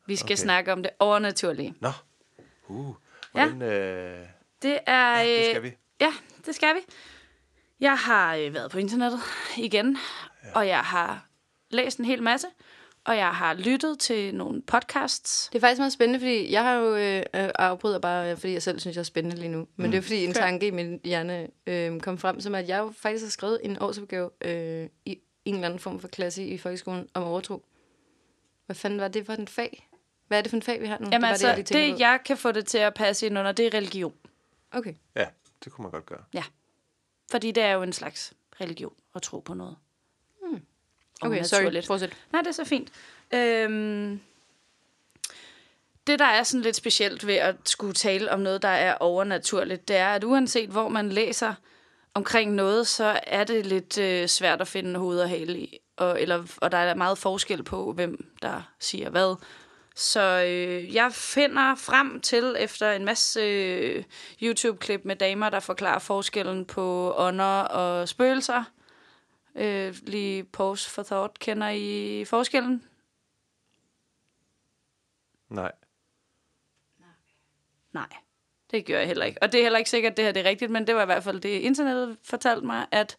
Vi 0.05 0.15
skal 0.15 0.25
Okay. 0.25 0.35
snakke 0.35 0.71
om 0.73 0.83
det 0.83 0.91
overnaturlige. 0.99 1.75
Nå. 1.81 1.91
Uh. 2.67 2.95
Hvordan, 3.31 3.61
øh, 3.61 4.27
Det 4.61 4.79
er... 4.85 5.19
ja, 5.21 5.35
det 5.37 5.45
skal 5.45 5.57
øh, 5.57 5.63
vi. 5.63 5.71
Ja, 5.99 6.13
det 6.45 6.55
skal 6.55 6.75
vi. 6.75 6.79
Jeg 7.79 7.97
har 7.97 8.35
øh, 8.35 8.53
været 8.53 8.71
på 8.71 8.77
internettet 8.77 9.19
igen, 9.57 9.97
ja. 10.43 10.51
og 10.55 10.67
jeg 10.67 10.79
har 10.81 11.27
læst 11.69 11.99
en 11.99 12.05
hel 12.05 12.23
masse, 12.23 12.47
og 13.05 13.17
jeg 13.17 13.29
har 13.29 13.53
lyttet 13.53 13.99
til 13.99 14.35
nogle 14.35 14.61
podcasts. 14.61 15.49
Det 15.53 15.55
er 15.55 15.59
faktisk 15.59 15.79
meget 15.79 15.93
spændende, 15.93 16.19
fordi 16.19 16.51
jeg 16.51 16.63
har 16.63 16.73
jo 16.73 16.95
øh, 16.95 17.17
øh, 17.17 17.49
afbryder 17.55 17.99
bare, 17.99 18.37
fordi 18.37 18.53
jeg 18.53 18.63
selv 18.63 18.79
synes, 18.79 18.95
jeg 18.95 19.01
er 19.01 19.03
spændende 19.03 19.37
lige 19.37 19.49
nu. 19.49 19.67
Men 19.75 19.85
mm. 19.85 19.91
det 19.91 19.97
er 19.97 20.01
fordi 20.01 20.25
en 20.25 20.33
tanke 20.33 20.67
i 20.67 20.71
min 20.71 20.99
hjerne 21.03 21.47
øh, 21.67 21.99
kom 21.99 22.17
frem, 22.17 22.41
som 22.41 22.55
at 22.55 22.69
jeg 22.69 22.79
jo 22.79 22.93
faktisk 22.97 23.23
har 23.23 23.29
skrevet 23.29 23.59
en 23.63 23.77
årsopgave 23.81 24.29
øh, 24.41 24.89
i 25.05 25.19
en 25.45 25.55
eller 25.55 25.65
anden 25.65 25.79
form 25.79 25.99
for 25.99 26.07
klasse 26.07 26.45
i 26.45 26.57
folkeskolen 26.57 27.07
om 27.13 27.23
overtro. 27.23 27.65
Hvad 28.65 28.75
fanden 28.75 28.99
var 28.99 29.07
det 29.07 29.25
for 29.25 29.33
en 29.33 29.47
fag? 29.47 29.89
Hvad 30.27 30.37
er 30.37 30.41
det 30.41 30.49
for 30.49 30.57
en 30.57 30.61
fag, 30.61 30.81
vi 30.81 30.87
har 30.87 30.97
nu? 30.99 31.07
Jamen 31.11 31.21
var 31.21 31.27
altså, 31.27 31.47
jeg 31.47 31.57
det, 31.57 31.65
tænkte 31.65 31.93
det 31.93 31.99
jeg 31.99 32.19
kan 32.25 32.37
få 32.37 32.51
det 32.51 32.65
til 32.65 32.77
at 32.77 32.93
passe 32.93 33.25
ind 33.25 33.39
under, 33.39 33.51
det 33.51 33.65
er 33.65 33.73
religion. 33.73 34.13
Okay. 34.71 34.93
Ja, 35.15 35.25
det 35.63 35.71
kunne 35.71 35.83
man 35.83 35.91
godt 35.91 36.05
gøre. 36.05 36.23
Fordi 37.31 37.51
det 37.51 37.63
er 37.63 37.71
jo 37.71 37.83
en 37.83 37.93
slags 37.93 38.33
religion 38.61 38.93
at 39.15 39.21
tro 39.21 39.39
på 39.39 39.53
noget. 39.53 39.75
Okay, 41.25 41.43
sorry. 41.43 41.59
Overnaturligt. 41.59 41.87
Fortsæt. 41.87 42.13
Nej, 42.31 42.41
det 42.41 42.49
er 42.49 42.53
så 42.53 42.65
fint. 42.65 42.89
Øhm, 43.33 44.19
det, 46.07 46.19
der 46.19 46.25
er 46.25 46.43
sådan 46.43 46.61
lidt 46.61 46.75
specielt 46.75 47.27
ved 47.27 47.35
at 47.35 47.55
skulle 47.65 47.93
tale 47.93 48.31
om 48.31 48.39
noget, 48.39 48.61
der 48.61 48.67
er 48.67 48.95
overnaturligt, 48.95 49.87
det 49.87 49.95
er, 49.95 50.07
at 50.07 50.23
uanset 50.23 50.69
hvor 50.69 50.89
man 50.89 51.09
læser 51.09 51.53
omkring 52.13 52.53
noget, 52.53 52.87
så 52.87 53.19
er 53.27 53.43
det 53.43 53.65
lidt 53.65 53.97
øh, 53.97 54.27
svært 54.27 54.61
at 54.61 54.67
finde 54.67 54.99
hoved 54.99 55.19
og 55.19 55.29
hale 55.29 55.59
i. 55.59 55.79
Og, 55.97 56.21
eller, 56.21 56.43
og 56.57 56.71
der 56.71 56.77
er 56.77 56.95
meget 56.95 57.17
forskel 57.17 57.63
på, 57.63 57.93
hvem 57.93 58.27
der 58.41 58.61
siger 58.79 59.09
hvad. 59.09 59.35
Så 59.95 60.43
øh, 60.47 60.95
jeg 60.95 61.11
finder 61.13 61.75
frem 61.75 62.21
til, 62.21 62.55
efter 62.59 62.91
en 62.91 63.05
masse 63.05 63.39
øh, 63.39 64.03
YouTube-klip 64.41 65.01
med 65.05 65.15
damer, 65.15 65.49
der 65.49 65.59
forklarer 65.59 65.99
forskellen 65.99 66.65
på 66.65 67.13
ånder 67.17 67.61
og 67.61 68.09
spøgelser. 68.09 68.63
Øh, 69.55 69.95
lige 70.01 70.43
pause 70.43 70.89
for 70.89 71.03
thought. 71.03 71.39
Kender 71.39 71.69
I 71.69 72.25
forskellen? 72.25 72.83
Nej. 75.49 75.71
Nej, 77.91 78.07
det 78.71 78.85
gør 78.85 78.97
jeg 78.97 79.07
heller 79.07 79.25
ikke. 79.25 79.43
Og 79.43 79.51
det 79.51 79.57
er 79.59 79.63
heller 79.63 79.79
ikke 79.79 79.89
sikkert, 79.89 80.11
at 80.11 80.17
det 80.17 80.25
her 80.25 80.31
det 80.31 80.45
er 80.45 80.49
rigtigt, 80.49 80.71
men 80.71 80.87
det 80.87 80.95
var 80.95 81.01
i 81.01 81.05
hvert 81.05 81.23
fald 81.23 81.39
det, 81.39 81.49
internettet 81.49 82.17
fortalte 82.23 82.65
mig, 82.65 82.85
at 82.91 83.17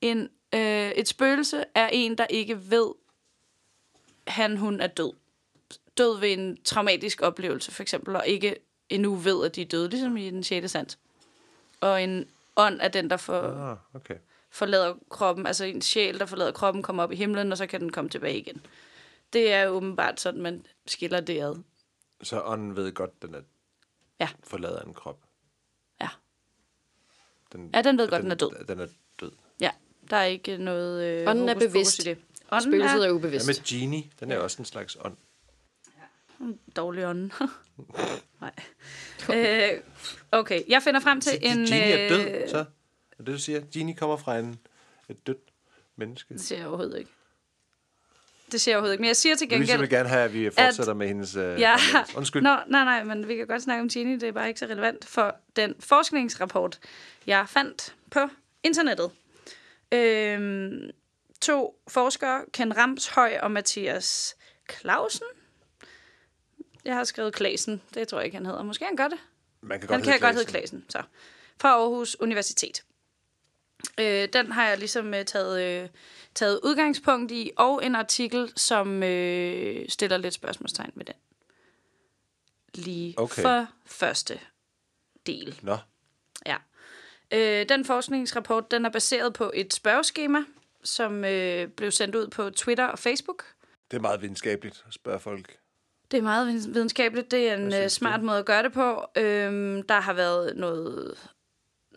en, 0.00 0.28
øh, 0.54 0.90
et 0.90 1.08
spøgelse 1.08 1.64
er 1.74 1.88
en, 1.92 2.18
der 2.18 2.26
ikke 2.26 2.70
ved, 2.70 2.92
han, 4.26 4.56
hun 4.56 4.80
er 4.80 4.86
død. 4.86 5.12
Død 5.98 6.20
ved 6.20 6.32
en 6.32 6.62
traumatisk 6.64 7.22
oplevelse, 7.22 7.72
for 7.72 7.82
eksempel, 7.82 8.16
og 8.16 8.26
ikke 8.28 8.56
endnu 8.88 9.14
ved, 9.14 9.44
at 9.44 9.56
de 9.56 9.62
er 9.62 9.66
døde, 9.66 9.88
ligesom 9.88 10.16
i 10.16 10.30
den 10.30 10.42
6. 10.42 10.70
sans. 10.70 10.98
Og 11.80 12.02
en 12.02 12.28
ånd 12.56 12.80
er 12.80 12.88
den, 12.88 13.10
der 13.10 13.16
får, 13.16 13.42
Ah, 13.42 13.76
okay. 13.94 14.16
Forlader 14.50 14.94
kroppen, 15.10 15.46
altså 15.46 15.64
en 15.64 15.82
sjæl, 15.82 16.18
der 16.18 16.26
forlader 16.26 16.52
kroppen, 16.52 16.82
kommer 16.82 17.02
op 17.02 17.12
i 17.12 17.16
himlen, 17.16 17.52
og 17.52 17.58
så 17.58 17.66
kan 17.66 17.80
den 17.80 17.92
komme 17.92 18.10
tilbage 18.10 18.38
igen. 18.38 18.66
Det 19.32 19.52
er 19.52 19.66
åbenbart 19.68 20.20
sådan, 20.20 20.40
man 20.42 20.66
skiller 20.86 21.20
det 21.20 21.40
ad. 21.42 21.56
Så 22.22 22.42
ånden 22.44 22.76
ved 22.76 22.92
godt, 22.92 23.22
den 23.22 23.34
er 23.34 23.40
Ja. 24.20 24.28
forlader 24.44 24.80
en 24.82 24.94
krop. 24.94 25.18
Ja. 26.00 26.08
Den, 27.52 27.70
Ja, 27.74 27.82
den 27.82 27.98
ved 27.98 28.08
godt, 28.08 28.22
den 28.22 28.30
er 28.30 28.34
død. 28.34 28.64
Den 28.68 28.80
er 28.80 28.86
død. 29.20 29.32
Ja, 29.60 29.70
der 30.10 30.16
er 30.16 30.24
ikke 30.24 30.56
noget... 30.56 31.04
Øh, 31.04 31.30
Ånden 31.30 31.48
er 31.48 31.54
bevidst. 31.54 31.98
I 31.98 32.02
det. 32.02 32.18
Ånden 32.52 32.72
Spøgelset 32.72 32.94
er 32.96 32.98
Hvad 33.00 33.10
ubevidst. 33.12 33.46
med 33.46 33.54
Genie? 33.64 34.10
Den 34.20 34.32
er 34.32 34.38
også 34.38 34.56
en 34.58 34.64
slags 34.64 34.96
ånd. 35.00 35.16
er 36.40 36.44
dårlig 36.76 37.06
ånden. 37.06 37.32
Nej. 38.40 38.52
Øh, 39.34 39.80
okay, 40.32 40.62
jeg 40.68 40.82
finder 40.82 41.00
frem 41.00 41.20
til 41.20 41.38
en... 41.42 41.56
Genie 41.58 41.80
er 41.80 42.08
død, 42.08 42.42
øh, 42.42 42.48
så? 42.48 42.64
Er 43.20 43.24
det, 43.24 43.34
du 43.34 43.38
siger? 43.38 43.60
Genie 43.72 43.94
kommer 43.94 44.16
fra 44.16 44.38
en, 44.38 44.58
et 45.08 45.26
dødt 45.26 45.52
menneske. 45.96 46.34
Det 46.34 46.42
ser 46.42 46.56
jeg 46.56 46.66
overhovedet 46.66 46.98
ikke. 46.98 47.10
Det 48.52 48.60
ser 48.60 48.72
jeg 48.72 48.76
overhovedet 48.76 48.94
ikke. 48.94 49.00
Men 49.00 49.06
jeg 49.08 49.16
siger 49.16 49.36
til 49.36 49.48
gengæld... 49.48 49.78
vil 49.78 49.88
gerne 49.88 50.08
have, 50.08 50.24
at 50.24 50.34
vi 50.34 50.50
fortsætter 50.50 50.94
med 50.94 51.06
hendes 51.06 51.36
øh, 51.36 51.60
Ja. 51.60 51.76
Undskyld. 52.16 52.42
Nå, 52.42 52.56
nej, 52.66 52.84
nej, 52.84 53.04
men 53.04 53.28
vi 53.28 53.36
kan 53.36 53.46
godt 53.46 53.62
snakke 53.62 53.80
om 53.80 53.88
Genie. 53.88 54.20
Det 54.20 54.28
er 54.28 54.32
bare 54.32 54.48
ikke 54.48 54.60
så 54.60 54.66
relevant 54.66 55.04
for 55.04 55.36
den 55.56 55.74
forskningsrapport, 55.80 56.78
jeg 57.26 57.48
fandt 57.48 57.94
på 58.10 58.28
internettet. 58.62 59.10
Øhm, 59.92 60.90
to 61.40 61.80
forskere, 61.88 62.44
Ken 62.52 62.76
Ramshøj 62.76 63.38
og 63.42 63.50
Mathias 63.50 64.36
Clausen. 64.70 65.26
Jeg 66.84 66.94
har 66.94 67.04
skrevet 67.04 67.34
Klasen. 67.34 67.82
Det 67.94 68.08
tror 68.08 68.18
jeg 68.18 68.24
ikke, 68.24 68.36
han 68.36 68.46
hedder. 68.46 68.62
Måske 68.62 68.84
han 68.84 68.96
gør 68.96 69.08
det. 69.08 69.18
Man 69.60 69.80
kan 69.80 69.90
Han 69.90 70.02
kan 70.02 70.20
godt 70.20 70.34
hedde. 70.34 70.50
Klasen. 70.50 70.84
Så. 70.88 71.02
Fra 71.60 71.68
Aarhus 71.68 72.16
Universitet. 72.20 72.82
Øh, 74.00 74.28
den 74.32 74.52
har 74.52 74.68
jeg 74.68 74.78
ligesom 74.78 75.14
øh, 75.14 75.24
taget, 75.24 75.82
øh, 75.82 75.88
taget 76.34 76.60
udgangspunkt 76.64 77.32
i, 77.32 77.50
og 77.56 77.84
en 77.84 77.94
artikel, 77.94 78.52
som 78.56 79.02
øh, 79.02 79.88
stiller 79.88 80.16
lidt 80.16 80.34
spørgsmålstegn 80.34 80.92
ved 80.94 81.04
den. 81.04 81.14
Lige 82.74 83.14
Okay. 83.18 83.42
for 83.42 83.66
første 83.86 84.40
del. 85.26 85.58
Nå, 85.62 85.76
Ja. 86.46 86.56
Øh, 87.30 87.68
den 87.68 87.84
forskningsrapport, 87.84 88.70
den 88.70 88.84
er 88.84 88.90
baseret 88.90 89.32
på 89.32 89.50
et 89.54 89.72
spørgeskema, 89.74 90.38
som 90.84 91.24
øh, 91.24 91.68
blev 91.68 91.90
sendt 91.90 92.14
ud 92.14 92.28
på 92.28 92.50
Twitter 92.50 92.86
og 92.86 92.98
Facebook. 92.98 93.44
det 93.90 93.96
er 93.96 94.00
meget 94.00 94.22
videnskabeligt 94.22 94.84
at 94.88 94.94
spørge 94.94 95.20
folk. 95.20 95.56
Det 96.10 96.18
er 96.18 96.22
meget 96.22 96.46
vid- 96.46 96.72
videnskabeligt. 96.72 97.30
Det 97.30 97.48
er 97.48 97.54
en 97.54 97.74
øh, 97.74 97.88
smart 97.88 98.20
du? 98.20 98.26
måde 98.26 98.38
at 98.38 98.46
gøre 98.46 98.62
det 98.62 98.72
på. 98.72 99.04
Øhm, 99.16 99.82
der 99.82 100.00
har 100.00 100.12
været 100.12 100.56
noget, 100.56 101.18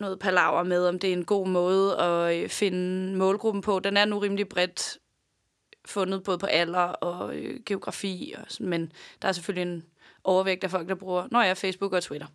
noget 0.03 0.19
palaver 0.19 0.63
med, 0.63 0.87
om 0.87 0.99
det 0.99 1.09
er 1.09 1.13
en 1.13 1.25
god 1.25 1.47
måde 1.47 1.97
at 1.97 2.35
øh, 2.43 2.49
finde 2.49 3.15
målgruppen 3.17 3.61
på. 3.61 3.79
Den 3.79 3.97
er 3.97 4.05
nu 4.05 4.19
rimelig 4.19 4.49
bredt 4.49 4.97
fundet 5.85 6.23
både 6.23 6.37
på 6.37 6.45
alder 6.45 6.79
og 6.79 7.35
øh, 7.35 7.59
geografi. 7.65 8.35
Og 8.37 8.45
sådan, 8.47 8.67
men 8.67 8.91
der 9.21 9.27
er 9.27 9.31
selvfølgelig 9.31 9.71
en 9.71 9.85
overvægt 10.23 10.63
af 10.63 10.71
folk, 10.71 10.89
der 10.89 10.95
bruger 10.95 11.27
når 11.31 11.41
jeg 11.41 11.57
Facebook 11.57 11.93
og 11.93 12.03
Twitter. 12.03 12.27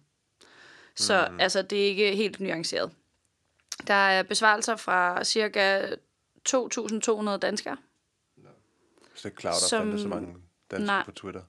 Så 0.96 1.28
mm. 1.30 1.40
altså, 1.40 1.62
det 1.62 1.82
er 1.82 1.86
ikke 1.86 2.16
helt 2.16 2.40
nuanceret. 2.40 2.90
Der 3.86 3.94
er 3.94 4.22
besvarelser 4.22 4.76
fra 4.76 5.24
cirka 5.24 5.86
2.200 6.48 7.36
danskere. 7.36 7.76
Så 9.14 9.28
det 9.28 9.34
er 9.34 9.36
klart, 9.36 9.54
der 9.54 9.66
Som- 9.68 9.88
fandt 9.88 10.02
så 10.02 10.08
mange 10.08 10.34
danskere 10.70 10.86
Nej. 10.86 11.04
på 11.04 11.10
Twitter. 11.12 11.42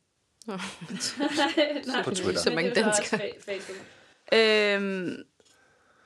Nej, 1.88 2.04
På 2.04 2.16
Twitter. 2.16 2.42
Så 2.42 2.52
mange 2.52 2.74
danskere. 2.74 3.32
Øhm, 4.34 5.24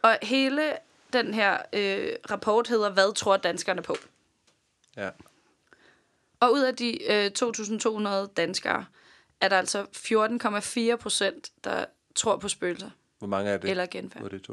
og 0.03 0.17
hele 0.21 0.73
den 1.13 1.33
her 1.33 1.57
øh, 1.73 2.09
rapport 2.31 2.67
hedder, 2.67 2.89
hvad 2.89 3.13
tror 3.13 3.37
danskerne 3.37 3.81
på? 3.81 3.95
Ja. 4.97 5.09
Og 6.39 6.53
ud 6.53 6.61
af 6.61 6.75
de 6.75 7.11
øh, 7.11 7.31
2.200 8.27 8.33
danskere, 8.33 8.85
er 9.41 9.47
der 9.49 9.57
altså 9.57 9.83
14,4 10.91 10.95
procent, 10.95 11.51
der 11.63 11.85
tror 12.15 12.37
på 12.37 12.47
spøgelser 12.47 12.89
Hvor 13.19 13.27
mange 13.27 13.51
er 13.51 13.57
det? 13.57 13.69
eller 13.69 13.85
genfærd. 13.85 14.21
Hvor 14.21 14.29
er 14.29 14.37
det 14.37 14.49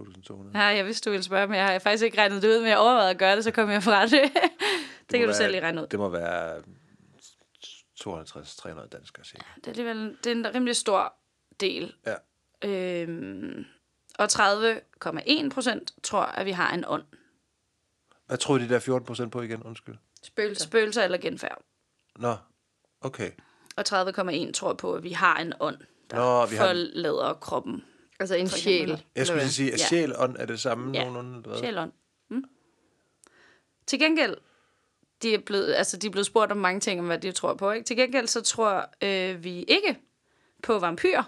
2.200? 0.54 0.58
Ja, 0.58 0.64
jeg 0.64 0.86
vidste, 0.86 1.04
du 1.10 1.10
ville 1.12 1.24
spørge, 1.24 1.46
men 1.46 1.56
jeg 1.56 1.66
har 1.66 1.78
faktisk 1.78 2.04
ikke 2.04 2.18
regnet 2.18 2.42
det 2.42 2.48
ud, 2.48 2.60
men 2.60 2.68
jeg 2.68 2.78
overvejede 2.78 3.10
at 3.10 3.18
gøre 3.18 3.36
det, 3.36 3.44
så 3.44 3.50
kom 3.50 3.70
jeg 3.70 3.82
fra 3.82 4.02
det. 4.06 4.12
det, 4.22 4.22
må 4.32 5.10
kan 5.10 5.20
du 5.20 5.26
være- 5.26 5.34
selv 5.34 5.50
lige 5.52 5.60
regne 5.62 5.82
ud. 5.82 5.86
Det 5.86 5.98
må 5.98 6.08
være 6.08 6.62
52-300 8.00 8.88
danskere, 8.88 9.24
cirka. 9.24 9.44
Det 9.56 9.66
er 9.66 9.70
alligevel 9.70 10.16
det 10.24 10.26
er 10.26 10.34
en 10.34 10.54
rimelig 10.54 10.76
stor 10.76 11.14
del. 11.60 11.94
Ja. 12.06 12.14
Øhm, 12.68 13.64
og 14.18 14.28
30,1 14.32 15.48
procent 15.50 15.94
tror, 16.02 16.20
at 16.22 16.46
vi 16.46 16.50
har 16.50 16.74
en 16.74 16.84
ånd. 16.86 17.02
Hvad 18.26 18.38
troede 18.38 18.64
de 18.64 18.68
der 18.68 18.78
14 18.78 19.06
procent 19.06 19.32
på 19.32 19.40
igen? 19.42 19.62
Undskyld. 19.62 19.96
Spøgelser. 20.22 20.64
Spøgelser 20.64 21.02
eller 21.04 21.18
genfærd. 21.18 21.62
Nå, 22.16 22.36
okay. 23.00 23.30
Og 23.76 23.84
30,1 23.88 24.52
tror 24.52 24.74
på, 24.74 24.94
at 24.94 25.02
vi 25.02 25.10
har 25.12 25.36
en 25.38 25.52
ånd, 25.60 25.76
der 26.10 26.16
Nå, 26.16 26.46
vi 26.46 26.56
har- 26.56 26.66
forlader 26.66 27.34
kroppen. 27.34 27.84
Altså 28.20 28.34
en 28.34 28.48
sjæl. 28.48 29.04
Jeg 29.16 29.26
skulle 29.26 29.48
sige, 29.48 29.72
at 29.72 29.78
Ja. 29.80 29.84
sjæl 29.86 30.12
ånd 30.18 30.36
er 30.38 30.46
det 30.46 30.60
samme 30.60 30.92
Ja. 30.98 31.00
nogenlunde, 31.04 31.36
eller 31.36 31.48
hvad? 31.48 31.58
Sjæl 31.58 31.78
ånd. 31.78 31.92
Mm. 32.30 32.44
Til 33.86 33.98
gengæld, 33.98 34.36
de 35.22 35.34
er, 35.34 35.38
blevet, 35.38 35.74
altså, 35.74 35.96
de 35.96 36.06
er 36.06 36.10
blevet 36.10 36.26
spurgt 36.26 36.52
om 36.52 36.58
mange 36.58 36.80
ting, 36.80 37.00
om 37.00 37.06
hvad 37.06 37.18
de 37.18 37.32
tror 37.32 37.54
på. 37.54 37.70
Ikke? 37.70 37.84
Til 37.84 37.96
gengæld 37.96 38.26
så 38.26 38.40
tror 38.42 38.86
øh, 39.02 39.44
vi 39.44 39.62
ikke 39.62 39.98
på 40.62 40.78
vampyrer. 40.78 41.22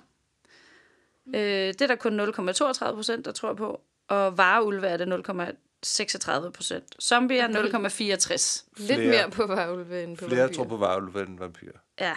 Øh, 1.27 1.35
det 1.35 1.83
er 1.83 1.87
der 1.87 1.97
kun 1.97 2.21
0,32 2.21 2.95
procent, 2.95 3.25
der 3.25 3.33
tror 3.33 3.55
på. 3.55 3.81
Og 4.09 4.39
vareulve 4.39 4.87
er 4.87 4.97
det 4.97 5.07
0,36 5.07 6.51
procent. 6.51 7.03
Zombier 7.03 7.49
0,64. 7.49 8.65
Lidt 8.77 9.09
mere 9.09 9.31
på 9.31 9.47
varulve 9.47 10.03
end 10.03 10.17
på 10.17 10.27
Flere 10.29 10.41
vampyr. 10.41 10.55
tror 10.57 10.65
på 10.65 10.77
varulve 10.77 11.23
end 11.23 11.39
vampyr. 11.39 11.73
Ja, 12.01 12.15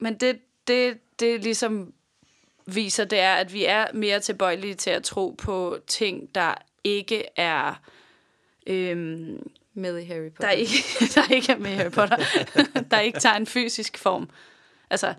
men 0.00 0.14
det, 0.14 0.38
det, 0.66 0.98
det 1.20 1.42
ligesom 1.42 1.92
viser, 2.66 3.04
det 3.04 3.18
er, 3.18 3.34
at 3.34 3.52
vi 3.52 3.64
er 3.64 3.86
mere 3.94 4.20
tilbøjelige 4.20 4.74
til 4.74 4.90
at 4.90 5.02
tro 5.02 5.34
på 5.38 5.78
ting, 5.86 6.34
der 6.34 6.54
ikke 6.84 7.24
er... 7.36 7.80
Øhm, 8.66 9.50
Med 9.74 9.98
i 9.98 10.04
Harry 10.04 10.28
Potter. 10.30 10.46
der, 10.46 10.50
ikke, 10.50 10.72
der 11.14 11.34
ikke 11.34 11.52
er 11.52 11.58
med 11.58 11.70
i 11.70 11.74
Harry 11.74 11.90
Potter. 11.90 12.16
der 12.90 13.00
ikke 13.00 13.20
tager 13.20 13.36
en 13.36 13.46
fysisk 13.46 13.98
form. 13.98 14.30
Altså, 14.90 15.14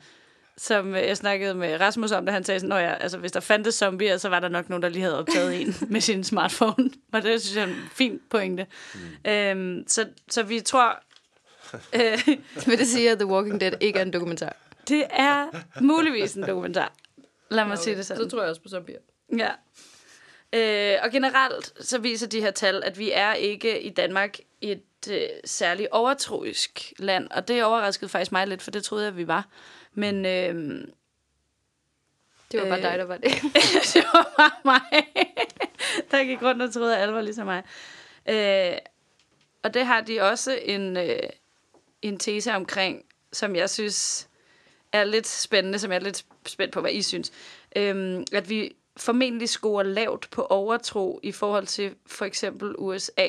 som 0.57 0.95
øh, 0.95 1.01
jeg 1.01 1.17
snakkede 1.17 1.53
med 1.53 1.79
Rasmus 1.81 2.11
om, 2.11 2.25
da 2.25 2.31
han 2.31 2.43
sagde 2.43 2.59
sådan, 2.59 2.69
Nå 2.69 2.75
ja, 2.75 2.93
altså, 2.93 3.17
hvis 3.17 3.31
der 3.31 3.39
fandtes 3.39 3.75
zombier, 3.75 4.17
så 4.17 4.29
var 4.29 4.39
der 4.39 4.47
nok 4.47 4.69
nogen, 4.69 4.83
der 4.83 4.89
lige 4.89 5.03
havde 5.03 5.19
optaget 5.19 5.61
en 5.61 5.75
med 5.93 6.01
sin 6.01 6.23
smartphone. 6.23 6.89
Og 7.13 7.23
det 7.23 7.41
synes 7.41 7.57
jeg 7.57 7.63
er 7.63 7.67
en 7.67 7.89
fin 7.91 8.19
pointe. 8.29 8.67
Mm. 8.93 9.31
Øhm, 9.31 9.83
så, 9.87 10.05
så 10.29 10.43
vi 10.43 10.59
tror... 10.59 10.99
Øh, 11.93 12.27
Vil 12.67 12.79
det 12.79 12.87
sige, 12.87 13.11
at 13.11 13.17
The 13.17 13.27
Walking 13.27 13.61
Dead 13.61 13.71
ikke 13.81 13.99
er 13.99 14.03
en 14.03 14.13
dokumentar? 14.13 14.55
det 14.87 15.05
er 15.09 15.47
muligvis 15.81 16.33
en 16.33 16.47
dokumentar. 16.47 16.93
Lad 17.49 17.65
mig 17.65 17.73
okay. 17.73 17.83
sige 17.83 17.95
det 17.95 18.05
sådan. 18.05 18.23
Så 18.23 18.29
tror 18.29 18.41
jeg 18.41 18.49
også 18.49 18.61
på 18.61 18.69
zombier. 18.69 18.99
Ja. 19.37 19.49
Øh, 20.53 20.99
og 21.03 21.11
generelt 21.11 21.73
så 21.85 21.99
viser 21.99 22.27
de 22.27 22.41
her 22.41 22.51
tal, 22.51 22.83
at 22.83 22.99
vi 22.99 23.11
er 23.13 23.33
ikke 23.33 23.81
i 23.81 23.89
Danmark 23.89 24.37
et 24.61 24.83
øh, 25.11 25.21
særligt 25.45 25.89
overtroisk 25.91 26.93
land, 26.99 27.27
og 27.31 27.47
det 27.47 27.63
overraskede 27.63 28.09
faktisk 28.09 28.31
mig 28.31 28.47
lidt, 28.47 28.61
for 28.61 28.71
det 28.71 28.83
troede 28.83 29.05
jeg, 29.05 29.17
vi 29.17 29.27
var. 29.27 29.47
Men 29.97 30.25
øh, 30.25 30.87
Det 32.51 32.61
var 32.61 32.67
bare 32.67 32.77
Øh. 32.77 32.83
dig, 32.83 32.97
der 32.99 33.05
var 33.05 33.17
det. 33.17 33.31
det 33.93 34.03
var 34.13 34.33
bare 34.37 34.51
mig, 34.65 35.07
der 36.11 36.23
gik 36.23 36.41
rundt 36.41 36.61
og 36.61 36.73
troede, 36.73 36.95
at 36.95 37.01
alle 37.01 37.13
var 37.15 37.21
ligesom 37.21 37.45
mig. 37.45 37.63
Øh, 38.29 38.77
og 39.63 39.73
det 39.73 39.85
har 39.85 40.01
de 40.01 40.21
også 40.21 40.59
en, 40.63 40.97
øh, 40.97 41.19
en 42.01 42.19
tese 42.19 42.53
omkring, 42.53 43.05
som 43.33 43.55
jeg 43.55 43.69
synes 43.69 44.29
er 44.91 45.03
lidt 45.03 45.27
spændende, 45.27 45.79
som 45.79 45.91
jeg 45.91 45.95
er 45.97 46.03
lidt 46.03 46.25
spændt 46.45 46.73
på, 46.73 46.81
hvad 46.81 46.91
I 46.91 47.01
synes. 47.01 47.31
Øhm, 47.75 48.23
at 48.33 48.49
vi 48.49 48.75
formentlig 48.97 49.49
scorer 49.49 49.83
lavt 49.83 50.27
på 50.31 50.41
overtro 50.43 51.19
i 51.23 51.31
forhold 51.31 51.65
til 51.67 51.95
for 52.05 52.25
eksempel 52.25 52.75
USA, 52.77 53.27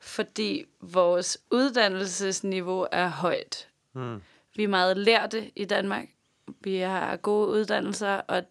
fordi 0.00 0.64
vores 0.80 1.38
uddannelsesniveau 1.50 2.86
er 2.92 3.08
højt. 3.08 3.68
Hmm. 3.92 4.22
Vi 4.56 4.62
er 4.64 4.68
meget 4.68 4.96
lærte 4.96 5.52
i 5.56 5.64
Danmark. 5.64 6.08
Vi 6.60 6.76
har 6.76 7.16
gode 7.16 7.48
uddannelser, 7.48 8.14
og 8.14 8.42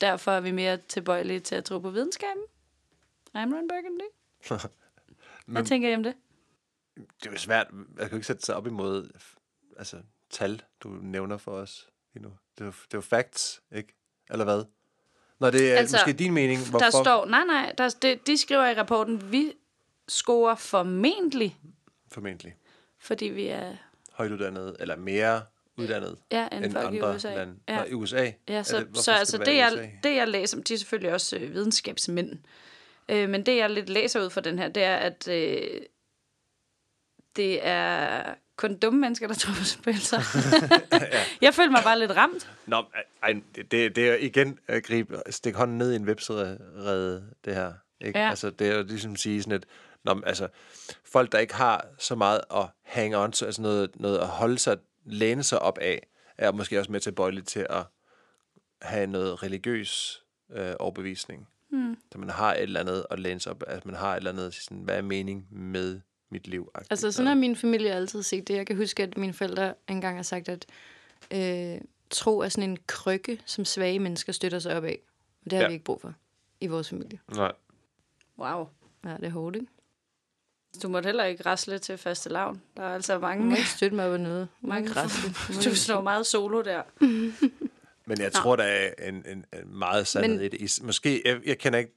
derfor 0.00 0.32
er 0.32 0.40
vi 0.40 0.50
mere 0.50 0.76
tilbøjelige 0.76 1.40
til 1.40 1.54
at 1.54 1.64
tro 1.64 1.78
på 1.78 1.90
videnskaben. 1.90 2.42
I'm 3.36 3.38
Ron 3.38 3.68
Burgundy. 3.68 4.08
Hvad 5.46 5.60
Men- 5.62 5.64
tænker 5.66 5.88
I 5.90 5.94
om 5.94 6.02
det? 6.02 6.14
Det 6.96 7.26
er 7.26 7.30
jo 7.30 7.38
svært. 7.38 7.66
Jeg 7.98 8.08
kan 8.08 8.16
ikke 8.16 8.26
sætte 8.26 8.42
sig 8.42 8.56
op 8.56 8.66
imod 8.66 9.10
altså, 9.78 9.96
tal, 10.30 10.62
du 10.80 10.88
nævner 10.88 11.36
for 11.36 11.52
os 11.52 11.88
lige 12.14 12.22
nu. 12.22 12.32
Det 12.54 12.60
er, 12.60 12.64
jo, 12.64 12.70
det 12.70 12.94
er 12.94 12.98
jo 12.98 13.00
facts, 13.00 13.62
ikke? 13.74 13.94
Eller 14.30 14.44
hvad? 14.44 14.64
Når 15.38 15.50
det 15.50 15.72
er 15.72 15.76
altså, 15.76 15.96
måske 15.96 16.12
din 16.12 16.32
mening, 16.32 16.60
hvorfor... 16.60 16.78
Der 16.78 16.90
står, 16.90 17.26
nej, 17.26 17.44
nej, 17.44 17.74
der, 17.78 17.96
det, 18.02 18.26
de 18.26 18.36
skriver 18.36 18.66
i 18.66 18.74
rapporten, 18.74 19.32
vi 19.32 19.52
scorer 20.08 20.54
formentlig, 20.54 21.56
Formentlig. 22.12 22.56
fordi 22.98 23.24
vi 23.24 23.46
er 23.46 23.76
Højt 24.14 24.32
uddannet, 24.32 24.76
eller 24.80 24.96
mere 24.96 25.42
uddannet 25.76 26.16
ja, 26.32 26.48
end, 26.52 26.64
end 26.64 26.76
andre 26.76 26.96
i 26.96 27.16
USA. 27.16 27.34
lande. 27.34 27.54
Ja. 27.68 27.76
Nå, 27.76 27.84
i 27.84 27.92
USA? 27.92 28.30
Ja, 28.48 28.62
så, 28.62 28.78
det, 28.78 28.98
så 28.98 29.12
altså 29.12 29.38
det, 29.38 29.48
i 29.48 29.56
jeg, 29.56 29.90
det, 30.02 30.16
jeg 30.16 30.28
læser, 30.28 30.60
de 30.60 30.74
er 30.74 30.78
selvfølgelig 30.78 31.12
også 31.12 31.36
øh, 31.36 31.54
videnskabsmænd, 31.54 32.38
øh, 33.08 33.28
men 33.28 33.46
det, 33.46 33.56
jeg 33.56 33.70
lidt 33.70 33.88
læser 33.88 34.24
ud 34.24 34.30
fra 34.30 34.40
den 34.40 34.58
her, 34.58 34.68
det 34.68 34.82
er, 34.82 34.96
at 34.96 35.28
øh, 35.28 35.80
det 37.36 37.66
er 37.66 38.34
kun 38.56 38.76
dumme 38.76 39.00
mennesker, 39.00 39.26
der 39.26 39.34
tror 39.42 39.54
på 39.58 39.64
spøgelser. 39.64 40.20
Jeg 41.44 41.54
føler 41.54 41.70
mig 41.70 41.80
bare 41.84 41.98
lidt 41.98 42.16
ramt. 42.16 42.50
Nå, 42.66 42.84
ej, 43.22 43.34
det, 43.56 43.70
det, 43.70 43.96
det 43.96 44.10
er 44.10 44.14
igen 44.14 44.58
at 44.66 44.82
gribe, 44.82 45.22
stik 45.30 45.54
hånden 45.54 45.78
ned 45.78 45.92
i 45.92 45.96
en 45.96 46.04
webside, 46.04 46.58
det 47.44 47.54
her. 47.54 47.72
Ikke? 48.00 48.18
Ja. 48.18 48.28
Altså, 48.28 48.50
det 48.50 48.68
er 48.68 48.76
jo 48.76 48.82
ligesom 48.82 49.12
at 49.12 49.18
sige 49.18 49.42
sådan 49.42 49.56
et, 49.56 49.66
Nå, 50.04 50.14
men 50.14 50.24
altså, 50.26 50.48
folk, 51.04 51.32
der 51.32 51.38
ikke 51.38 51.54
har 51.54 51.86
så 51.98 52.14
meget 52.14 52.40
at 52.54 52.66
hang 52.82 53.16
on 53.16 53.32
to, 53.32 53.46
altså 53.46 53.62
noget, 53.62 54.00
noget 54.00 54.18
at 54.18 54.26
holde 54.26 54.58
sig, 54.58 54.76
læne 55.04 55.42
sig 55.42 55.58
op 55.58 55.78
af, 55.78 56.06
er 56.38 56.52
måske 56.52 56.78
også 56.78 56.92
med 56.92 57.00
tilbøjeligt 57.00 57.48
til 57.48 57.66
at 57.70 57.82
have 58.82 59.06
noget 59.06 59.42
religiøs 59.42 60.22
øh, 60.52 60.74
overbevisning. 60.78 61.48
Mm. 61.70 61.96
Så 62.12 62.18
man 62.18 62.30
har 62.30 62.54
et 62.54 62.62
eller 62.62 62.80
andet 62.80 63.06
at 63.10 63.20
læne 63.20 63.40
sig 63.40 63.52
op 63.52 63.62
af, 63.62 63.72
altså 63.72 63.88
man 63.88 63.96
har 63.96 64.12
et 64.12 64.16
eller 64.16 64.30
andet, 64.30 64.54
sådan, 64.54 64.82
hvad 64.82 64.96
er 64.96 65.02
mening 65.02 65.46
med 65.50 66.00
mit 66.30 66.46
liv? 66.46 66.70
Altså, 66.90 67.12
sådan 67.12 67.26
har 67.26 67.34
min 67.34 67.56
familie 67.56 67.92
altid 67.92 68.22
set 68.22 68.48
det. 68.48 68.54
Jeg 68.54 68.66
kan 68.66 68.76
huske, 68.76 69.02
at 69.02 69.16
mine 69.16 69.32
forældre 69.32 69.74
engang 69.88 70.16
har 70.16 70.22
sagt, 70.22 70.48
at 70.48 70.66
øh, 71.30 71.80
tro 72.10 72.38
er 72.38 72.48
sådan 72.48 72.70
en 72.70 72.78
krykke, 72.86 73.40
som 73.46 73.64
svage 73.64 73.98
mennesker 73.98 74.32
støtter 74.32 74.58
sig 74.58 74.76
op 74.76 74.84
af. 74.84 74.98
Det 75.44 75.52
har 75.52 75.60
ja. 75.60 75.66
vi 75.66 75.72
ikke 75.72 75.84
brug 75.84 76.00
for 76.00 76.14
i 76.60 76.66
vores 76.66 76.88
familie. 76.88 77.18
Nej. 77.34 77.52
Wow. 78.38 78.68
Ja, 79.04 79.16
det 79.16 79.24
er 79.24 79.30
hårdt, 79.30 79.56
ikke? 79.56 79.66
Du 80.82 80.88
måtte 80.88 81.06
heller 81.06 81.24
ikke 81.24 81.42
rasle 81.46 81.78
til 81.78 81.98
faste 81.98 82.28
lavn. 82.28 82.62
Der 82.76 82.82
er 82.82 82.94
altså 82.94 83.14
Du 83.14 83.20
må 83.20 83.26
mange, 83.26 83.56
ikke 83.56 83.68
støtte 83.68 83.96
mig 83.96 84.10
på 84.10 84.16
noget. 84.16 84.48
Mange 84.60 84.92
raste. 84.92 85.70
du 85.70 85.74
står 85.76 86.00
meget 86.02 86.26
solo 86.26 86.62
der. 86.62 86.82
Men 88.06 88.20
jeg 88.20 88.32
tror, 88.32 88.56
der 88.56 88.64
er 88.64 89.08
en, 89.08 89.14
en, 89.14 89.44
en 89.52 89.78
meget 89.78 90.06
sandhed 90.06 90.36
Men- 90.36 90.44
i 90.44 90.48
det. 90.48 90.78
Måske, 90.82 91.22
jeg, 91.24 91.40
jeg 91.46 91.58
kender 91.58 91.78
ikke 91.78 91.92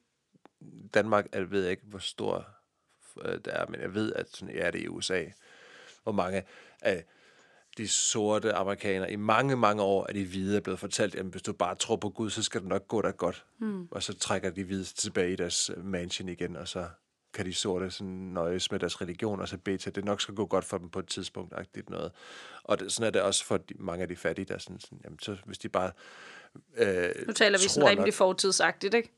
Danmark, 0.93 1.27
jeg 1.33 1.51
ved 1.51 1.67
ikke, 1.67 1.83
hvor 1.85 1.99
stor 1.99 2.47
øh, 3.25 3.33
det 3.33 3.47
er, 3.47 3.65
men 3.69 3.81
jeg 3.81 3.93
ved, 3.93 4.13
at 4.13 4.25
sådan 4.33 4.55
er 4.57 4.71
det 4.71 4.79
i 4.81 4.87
USA. 4.87 5.23
Hvor 6.03 6.11
mange 6.11 6.43
af 6.81 7.03
de 7.77 7.87
sorte 7.87 8.53
amerikanere, 8.53 9.11
i 9.11 9.15
mange, 9.15 9.55
mange 9.55 9.81
år 9.83 10.05
er 10.09 10.13
de 10.13 10.25
hvide 10.25 10.61
blevet 10.61 10.79
fortalt, 10.79 11.15
at 11.15 11.25
hvis 11.25 11.41
du 11.41 11.53
bare 11.53 11.75
tror 11.75 11.95
på 11.95 12.09
Gud, 12.09 12.29
så 12.29 12.43
skal 12.43 12.61
det 12.61 12.69
nok 12.69 12.87
gå 12.87 13.01
dig 13.01 13.17
godt. 13.17 13.45
Mm. 13.59 13.87
Og 13.91 14.03
så 14.03 14.13
trækker 14.17 14.49
de 14.49 14.63
hvide 14.63 14.83
tilbage 14.83 15.33
i 15.33 15.35
deres 15.35 15.71
mansion 15.77 16.29
igen, 16.29 16.55
og 16.55 16.67
så 16.67 16.87
kan 17.37 17.45
de 17.45 17.53
sorte 17.53 17.91
sådan 17.91 18.13
nøjes 18.13 18.71
med 18.71 18.79
deres 18.79 19.01
religion, 19.01 19.41
og 19.41 19.47
så 19.47 19.57
bede 19.57 19.77
til, 19.77 19.89
at 19.89 19.95
det 19.95 20.05
nok 20.05 20.21
skal 20.21 20.35
gå 20.35 20.45
godt 20.45 20.65
for 20.65 20.77
dem 20.77 20.89
på 20.89 20.99
et 20.99 21.07
tidspunkt, 21.07 21.53
agtigt 21.55 21.89
noget. 21.89 22.11
Og 22.63 22.79
det, 22.79 22.91
sådan 22.91 23.07
er 23.07 23.11
det 23.11 23.21
også 23.21 23.45
for 23.45 23.57
de, 23.57 23.73
mange 23.79 24.01
af 24.01 24.07
de 24.07 24.15
fattige, 24.15 24.45
der 24.45 24.53
er 24.53 24.57
sådan, 24.57 24.79
sådan 24.79 24.99
jamen, 25.03 25.19
så 25.19 25.37
hvis 25.45 25.57
de 25.57 25.69
bare 25.69 25.91
øh, 26.77 27.27
Nu 27.27 27.33
taler 27.33 27.57
vi 27.57 27.69
sådan 27.69 27.89
rimelig 27.89 28.13
fortidsagtigt, 28.13 28.93
ikke? 28.93 29.13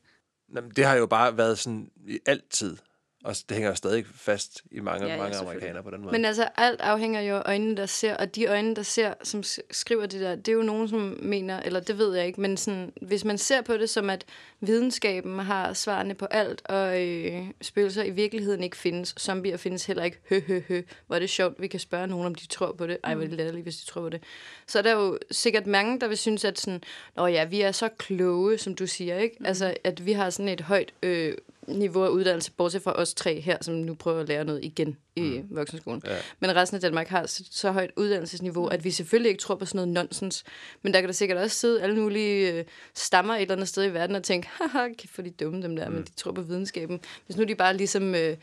Jamen, 0.54 0.70
det 0.70 0.84
har 0.84 0.94
jo 0.94 1.06
bare 1.06 1.36
været 1.36 1.58
sådan 1.58 1.90
i 2.06 2.18
altid. 2.26 2.76
Og 3.24 3.36
det 3.48 3.54
hænger 3.56 3.68
jo 3.68 3.74
stadig 3.74 4.06
fast 4.14 4.62
i 4.70 4.80
mange, 4.80 5.06
Ja, 5.06 5.12
ja, 5.12 5.16
ja, 5.16 5.22
mange 5.22 5.38
amerikanere 5.38 5.82
på 5.82 5.90
den 5.90 6.00
måde. 6.00 6.12
Men 6.12 6.24
altså, 6.24 6.48
alt 6.56 6.80
afhænger 6.80 7.20
jo 7.20 7.36
af 7.36 7.42
øjnene, 7.46 7.76
der 7.76 7.86
ser, 7.86 8.16
og 8.16 8.34
de 8.34 8.46
øjne, 8.46 8.76
der 8.76 8.82
ser, 8.82 9.14
som 9.22 9.42
skriver 9.70 10.06
det 10.06 10.20
der, 10.20 10.36
det 10.36 10.48
er 10.48 10.52
jo 10.52 10.62
nogen, 10.62 10.88
som 10.88 11.18
mener, 11.22 11.60
eller 11.60 11.80
det 11.80 11.98
ved 11.98 12.16
jeg 12.16 12.26
ikke, 12.26 12.40
men 12.40 12.56
sådan, 12.56 12.92
hvis 13.02 13.24
man 13.24 13.38
ser 13.38 13.62
på 13.62 13.76
det 13.76 13.90
som, 13.90 14.10
at 14.10 14.24
videnskaben 14.60 15.38
har 15.38 15.72
svarene 15.72 16.14
på 16.14 16.24
alt, 16.24 16.62
og 16.64 17.02
øh, 17.02 17.46
spøgelser 17.62 18.02
i 18.02 18.10
virkeligheden 18.10 18.62
ikke 18.62 18.76
findes, 18.76 19.14
zombier 19.18 19.56
findes 19.56 19.86
heller 19.86 20.04
ikke, 20.04 20.18
hø, 20.28 20.40
hø, 20.46 20.60
hø, 20.68 20.82
hvor 21.06 21.16
er 21.16 21.20
det 21.20 21.30
sjovt, 21.30 21.60
vi 21.60 21.66
kan 21.66 21.80
spørge 21.80 22.06
nogen, 22.06 22.26
om 22.26 22.34
de 22.34 22.46
tror 22.46 22.72
på 22.72 22.86
det. 22.86 22.98
Ej, 23.04 23.14
hvor 23.14 23.24
er 23.24 23.28
det 23.28 23.36
latterligt, 23.36 23.64
hvis 23.64 23.76
de 23.76 23.86
tror 23.86 24.00
på 24.00 24.08
det. 24.08 24.22
Så 24.66 24.78
er 24.78 24.82
der 24.82 24.92
jo 24.92 25.18
sikkert 25.30 25.66
mange, 25.66 26.00
der 26.00 26.08
vil 26.08 26.18
synes, 26.18 26.44
at 26.44 26.58
sådan, 26.58 26.82
Nå 27.16 27.26
ja, 27.26 27.44
vi 27.44 27.60
er 27.60 27.72
så 27.72 27.88
kloge, 27.88 28.58
som 28.58 28.74
du 28.74 28.86
siger, 28.86 29.18
ikke? 29.18 29.36
Mm. 29.40 29.46
Altså, 29.46 29.74
at 29.84 30.06
vi 30.06 30.12
har 30.12 30.30
sådan 30.30 30.48
et 30.48 30.60
højt 30.60 30.94
øh, 31.02 31.34
niveau 31.68 32.04
af 32.04 32.08
uddannelse, 32.08 32.52
bortset 32.52 32.82
fra 32.82 32.92
os 32.92 33.14
tre 33.14 33.40
her, 33.40 33.58
som 33.60 33.74
nu 33.74 33.94
prøver 33.94 34.20
at 34.20 34.28
lære 34.28 34.44
noget 34.44 34.64
igen 34.64 34.96
i 35.16 35.20
mm. 35.20 35.56
voksenskolen. 35.56 36.02
Ja. 36.06 36.16
Men 36.40 36.56
resten 36.56 36.74
af 36.74 36.80
Danmark 36.80 37.08
har 37.08 37.26
så, 37.26 37.44
så 37.50 37.72
højt 37.72 37.90
uddannelsesniveau, 37.96 38.66
at 38.66 38.84
vi 38.84 38.90
selvfølgelig 38.90 39.30
ikke 39.30 39.40
tror 39.40 39.54
på 39.54 39.64
sådan 39.64 39.76
noget 39.76 39.88
nonsens. 39.88 40.44
Men 40.82 40.94
der 40.94 41.00
kan 41.00 41.08
der 41.08 41.12
sikkert 41.12 41.38
også 41.38 41.56
sidde 41.56 41.82
alle 41.82 42.00
mulige 42.00 42.52
øh, 42.52 42.64
stammer 42.94 43.34
et 43.34 43.42
eller 43.42 43.54
andet 43.54 43.68
sted 43.68 43.84
i 43.84 43.94
verden 43.94 44.16
og 44.16 44.22
tænke, 44.22 44.48
haha, 44.48 44.88
kæft 44.88 45.14
for 45.14 45.22
de 45.22 45.30
dumme 45.30 45.62
dem 45.62 45.76
der, 45.76 45.88
mm. 45.88 45.94
men 45.94 46.04
de 46.04 46.12
tror 46.12 46.32
på 46.32 46.42
videnskaben. 46.42 47.00
Hvis 47.26 47.36
nu 47.36 47.44
de 47.44 47.54
bare 47.54 47.76
ligesom, 47.76 48.14
øh, 48.14 48.36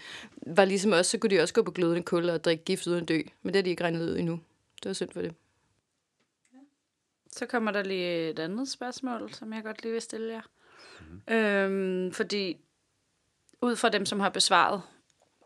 var 0.48 0.66
ligesom 0.66 0.94
os, 0.94 1.08
så 1.08 1.18
kunne 1.18 1.30
de 1.30 1.42
også 1.42 1.54
gå 1.54 1.64
på 1.64 1.72
glødende 1.72 2.04
kul 2.04 2.30
og 2.30 2.44
drikke 2.44 2.64
gift 2.64 2.88
uden 2.88 3.02
at 3.02 3.08
dø. 3.08 3.22
Men 3.44 3.54
det 3.54 3.56
har 3.56 3.64
de 3.64 3.70
ikke 3.70 3.84
regnet 3.84 4.10
ud 4.10 4.18
endnu. 4.18 4.40
Det 4.84 4.90
var 4.90 4.94
synd 4.94 5.10
for 5.12 5.22
det. 5.22 5.34
Så 7.32 7.46
kommer 7.46 7.72
der 7.72 7.84
lige 7.84 8.30
et 8.30 8.40
andet 8.40 8.70
spørgsmål, 8.70 9.34
som 9.34 9.54
jeg 9.54 9.64
godt 9.64 9.84
lige 9.84 9.94
vil 9.94 10.02
stille 10.02 10.34
jer. 10.34 10.42
Mm. 11.28 11.34
Øhm, 11.34 12.12
fordi 12.12 12.58
ud 13.62 13.76
fra 13.76 13.90
dem, 13.90 14.06
som 14.06 14.20
har 14.20 14.30
besvaret, 14.30 14.82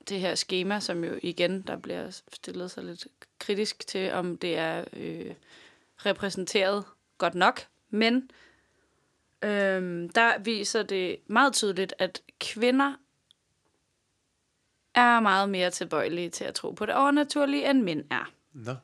det 0.10 0.20
her 0.20 0.36
schema, 0.36 0.80
som 0.80 1.04
jo 1.04 1.20
igen, 1.22 1.62
der 1.62 1.76
bliver 1.76 2.22
stillet 2.34 2.72
sig 2.72 2.84
lidt 2.84 3.08
kritisk 3.40 3.88
til, 3.88 4.12
om 4.12 4.38
det 4.38 4.58
er 4.58 4.84
øh, 4.94 5.34
repræsenteret 6.06 6.86
godt 7.18 7.36
nok. 7.36 7.62
Men 7.90 8.32
øh, 9.42 10.10
der 10.16 10.40
viser 10.40 10.84
det 10.84 11.18
meget 11.28 11.54
tydeligt, 11.54 11.94
at 12.00 12.22
kvinder 12.40 12.94
er 14.96 15.20
meget 15.20 15.50
mere 15.50 15.70
tilbøjelige 15.70 16.30
til 16.30 16.44
at 16.44 16.54
tro 16.54 16.72
på 16.72 16.86
det 16.86 16.96
overnaturlige, 16.96 17.70
end 17.70 17.82
mænd 17.82 18.06
er. 18.12 18.32
Nå. 18.54 18.76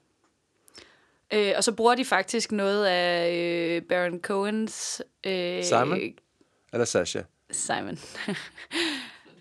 Øh, 1.33 1.53
og 1.57 1.63
så 1.63 1.71
bruger 1.71 1.95
de 1.95 2.05
faktisk 2.05 2.51
noget 2.51 2.85
af 2.85 3.35
øh, 3.35 3.81
Baron 3.81 4.21
Cohens... 4.21 5.03
Øh, 5.23 5.63
Simon? 5.63 5.99
Eller 6.73 6.85
Sasha? 6.85 7.21
Simon. 7.51 7.97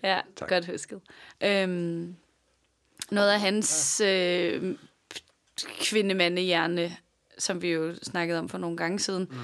ja, 0.07 0.21
Tak. 0.35 0.49
godt 0.49 0.65
husket. 0.65 1.01
Øhm, 1.43 2.15
noget 3.11 3.31
af 3.31 3.39
hans 3.39 4.01
øh, 4.01 4.75
kvindemandehjerne, 5.79 6.97
som 7.37 7.61
vi 7.61 7.71
jo 7.71 7.95
snakkede 8.03 8.39
om 8.39 8.49
for 8.49 8.57
nogle 8.57 8.77
gange 8.77 8.99
siden. 8.99 9.27
Mm. 9.31 9.37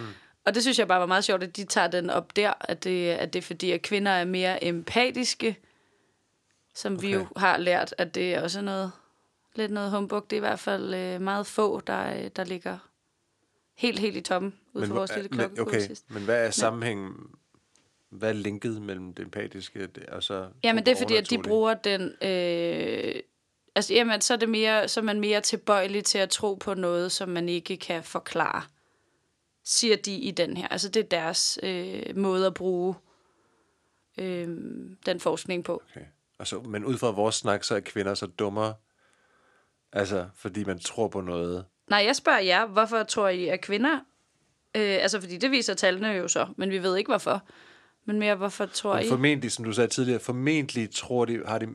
Og 0.46 0.56
det 0.56 0.62
synes 0.62 0.80
jeg 0.80 0.88
bare 0.88 1.00
var 1.00 1.06
meget 1.06 1.24
sjovt, 1.24 1.44
at 1.44 1.58
de 1.58 1.64
tager 1.64 1.88
den 1.88 2.10
op 2.10 2.36
der, 2.36 2.54
at 2.60 2.84
det, 2.84 3.10
at 3.10 3.34
det 3.34 3.40
er 3.40 3.44
fordi, 3.44 3.72
at 3.72 3.82
kvinder 3.82 4.12
er 4.12 4.26
mere 4.26 4.64
empatiske, 4.64 5.58
som 6.76 6.94
okay. 6.94 7.08
vi 7.08 7.14
jo 7.14 7.28
har 7.38 7.58
lært, 7.58 7.96
at 7.98 8.16
det 8.16 8.34
er 8.34 8.42
også 8.42 8.62
noget, 8.62 8.92
lidt 9.56 9.72
noget 9.72 9.92
humbug. 9.92 10.30
Det 10.30 10.36
er 10.36 10.38
i 10.38 10.40
hvert 10.40 10.60
fald 10.60 10.94
øh, 10.94 11.22
meget 11.22 11.48
få, 11.48 11.80
der, 11.80 12.24
øh, 12.24 12.30
der 12.36 12.44
ligger 12.44 12.78
helt, 13.78 14.00
helt 14.00 14.18
i 14.18 14.22
toppen 14.22 14.54
ud 14.74 14.88
for 14.88 14.94
vores 14.94 15.16
lille 15.16 15.30
men, 15.30 15.40
klokkekode 15.40 15.68
okay, 15.68 15.88
sidst. 15.88 16.12
men 16.12 16.24
hvad 16.24 16.46
er 16.46 16.52
sammenhængen? 16.52 17.14
Hvad 18.14 18.30
er 18.30 18.34
linket 18.34 18.82
mellem 18.82 19.14
det 19.14 19.24
empatiske 19.24 19.90
og 20.08 20.24
så... 20.24 20.48
Jamen, 20.64 20.86
det 20.86 20.92
er 20.92 20.96
fordi, 20.96 21.16
at 21.16 21.30
de 21.30 21.38
bruger 21.38 21.74
den... 21.74 22.02
Øh, 22.02 23.22
altså, 23.76 23.94
jamen, 23.94 24.22
så 24.22 24.34
er, 24.34 24.38
det 24.38 24.50
mere, 24.50 24.88
så 24.88 25.00
er 25.00 25.04
man 25.04 25.20
mere 25.20 25.42
tilbøjelig 25.42 26.04
til 26.04 26.18
at 26.18 26.30
tro 26.30 26.56
på 26.56 26.74
noget, 26.74 27.12
som 27.12 27.30
man 27.30 27.50
ikke 27.50 27.78
kan 27.78 28.04
forklare, 28.04 28.62
siger 29.64 29.96
de 29.96 30.16
i 30.16 30.32
den 30.32 30.58
her. 30.58 30.68
Altså, 30.68 30.90
det 30.90 31.00
er 31.04 31.08
deres 31.08 31.60
øh, 31.64 32.18
måde 32.18 32.48
at 32.48 32.54
bruge 32.54 32.96
øh, 34.18 34.48
den 35.06 35.20
forskning 35.20 35.64
på. 35.64 35.84
Okay. 35.92 36.06
Og 36.40 36.48
så, 36.48 36.60
men 36.60 36.86
ud 36.86 36.98
fra 36.98 37.12
vores 37.12 37.36
snak, 37.36 37.64
så 37.64 37.76
er 37.76 37.80
kvinder 37.80 38.14
så 38.14 38.26
dummere, 38.26 38.74
altså 39.92 40.28
fordi 40.36 40.64
man 40.64 40.80
tror 40.80 41.08
på 41.08 41.22
noget. 41.22 41.66
Nej, 41.90 42.04
jeg 42.06 42.16
spørger 42.16 42.40
jer, 42.40 42.66
hvorfor 42.66 43.04
tror 43.04 43.28
I, 43.28 43.48
at 43.48 43.62
kvinder... 43.62 44.00
Øh, 44.76 44.98
altså, 45.02 45.22
fordi 45.22 45.38
det 45.38 45.52
viser 45.52 45.74
tallene 45.74 46.08
jo 46.08 46.28
så, 46.28 46.48
men 46.58 46.70
vi 46.72 46.84
ved 46.84 46.98
ikke, 46.98 47.12
hvorfor. 47.12 47.42
Men 48.06 48.20
mere, 48.20 48.36
hvorfor 48.36 48.66
tror 48.66 48.98
I? 48.98 49.10
formentlig, 49.10 49.52
som 49.52 49.66
du 49.66 49.72
sagde 49.72 49.88
tidligere, 49.90 50.20
formentlig 50.20 50.90
tror 50.96 51.26
de, 51.26 51.42
har 51.48 51.58
de 51.60 51.68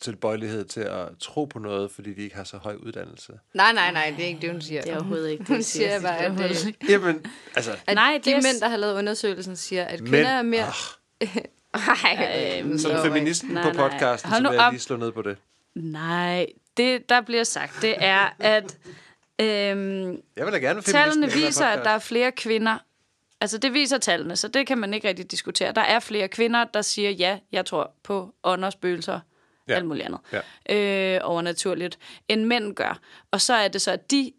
tilbøjelighed 0.00 0.64
til 0.64 0.80
at 0.80 1.08
tro 1.20 1.44
på 1.44 1.58
noget, 1.58 1.90
fordi 1.90 2.14
de 2.14 2.22
ikke 2.22 2.36
har 2.36 2.44
så 2.44 2.56
høj 2.56 2.74
uddannelse. 2.74 3.32
Nej, 3.54 3.72
nej, 3.72 3.92
nej, 3.92 4.14
det 4.16 4.24
er 4.24 4.28
ikke 4.28 4.40
det, 4.40 4.50
hun 4.50 4.60
siger. 4.60 4.82
Det 4.82 4.90
er 4.92 4.96
overhovedet 4.96 5.30
ikke 5.30 5.40
det, 5.48 5.48
Hun 5.48 5.62
siger. 5.62 5.88
siger 5.88 6.00
bare, 6.00 6.18
at, 6.18 6.40
øh, 6.50 6.66
ikke. 6.66 6.86
Jamen, 6.88 7.26
altså, 7.56 7.76
at 7.86 7.94
Nej, 7.94 8.20
de 8.24 8.30
det 8.30 8.36
er 8.36 8.42
mænd, 8.42 8.60
der 8.60 8.68
har 8.68 8.76
lavet 8.76 8.98
undersøgelsen, 8.98 9.56
siger, 9.56 9.84
at 9.84 9.98
kvinder 9.98 10.28
er 10.30 10.42
mere... 10.42 10.66
ah, 11.20 11.24
Ej, 12.04 12.60
Øhm, 12.60 12.78
som 12.78 12.90
feministen 13.04 13.50
Nej, 13.50 13.62
på 13.62 13.68
nej. 13.76 13.88
podcasten, 13.90 14.30
Hold 14.30 14.42
så 14.44 14.48
vil 14.50 14.56
jeg 14.56 14.66
op. 14.66 14.72
lige 14.72 14.80
slå 14.80 14.96
ned 14.96 15.12
på 15.12 15.22
det. 15.22 15.36
Nej, 15.74 16.46
det, 16.76 17.08
der 17.08 17.20
bliver 17.20 17.44
sagt, 17.44 17.72
det 17.82 17.94
er, 17.98 18.34
at 18.38 18.64
øhm, 19.40 20.20
Jeg 20.36 20.44
vil 20.46 20.52
da 20.52 20.58
gerne 20.58 20.82
tallene 20.82 21.32
viser, 21.32 21.66
at 21.66 21.84
der 21.84 21.90
er 21.90 21.98
flere 21.98 22.32
kvinder. 22.32 22.78
Altså, 23.40 23.58
det 23.58 23.72
viser 23.74 23.98
tallene, 23.98 24.36
så 24.36 24.48
det 24.48 24.66
kan 24.66 24.78
man 24.78 24.94
ikke 24.94 25.08
rigtig 25.08 25.30
diskutere. 25.30 25.72
Der 25.72 25.80
er 25.80 26.00
flere 26.00 26.28
kvinder, 26.28 26.64
der 26.64 26.82
siger, 26.82 27.10
ja, 27.10 27.38
jeg 27.52 27.66
tror 27.66 27.94
på 28.02 28.34
ånder, 28.44 28.70
spøgelser, 28.70 29.20
Ja. 29.68 29.74
alt 29.74 29.86
muligt 29.86 30.06
andet, 30.06 30.20
Ja. 30.68 31.14
øh, 31.14 31.20
overnaturligt, 31.24 31.98
end 32.28 32.44
mænd 32.44 32.74
gør. 32.74 33.00
Og 33.30 33.40
så 33.40 33.54
er 33.54 33.68
det 33.68 33.82
så, 33.82 33.90
at 33.90 34.10
de 34.10 34.32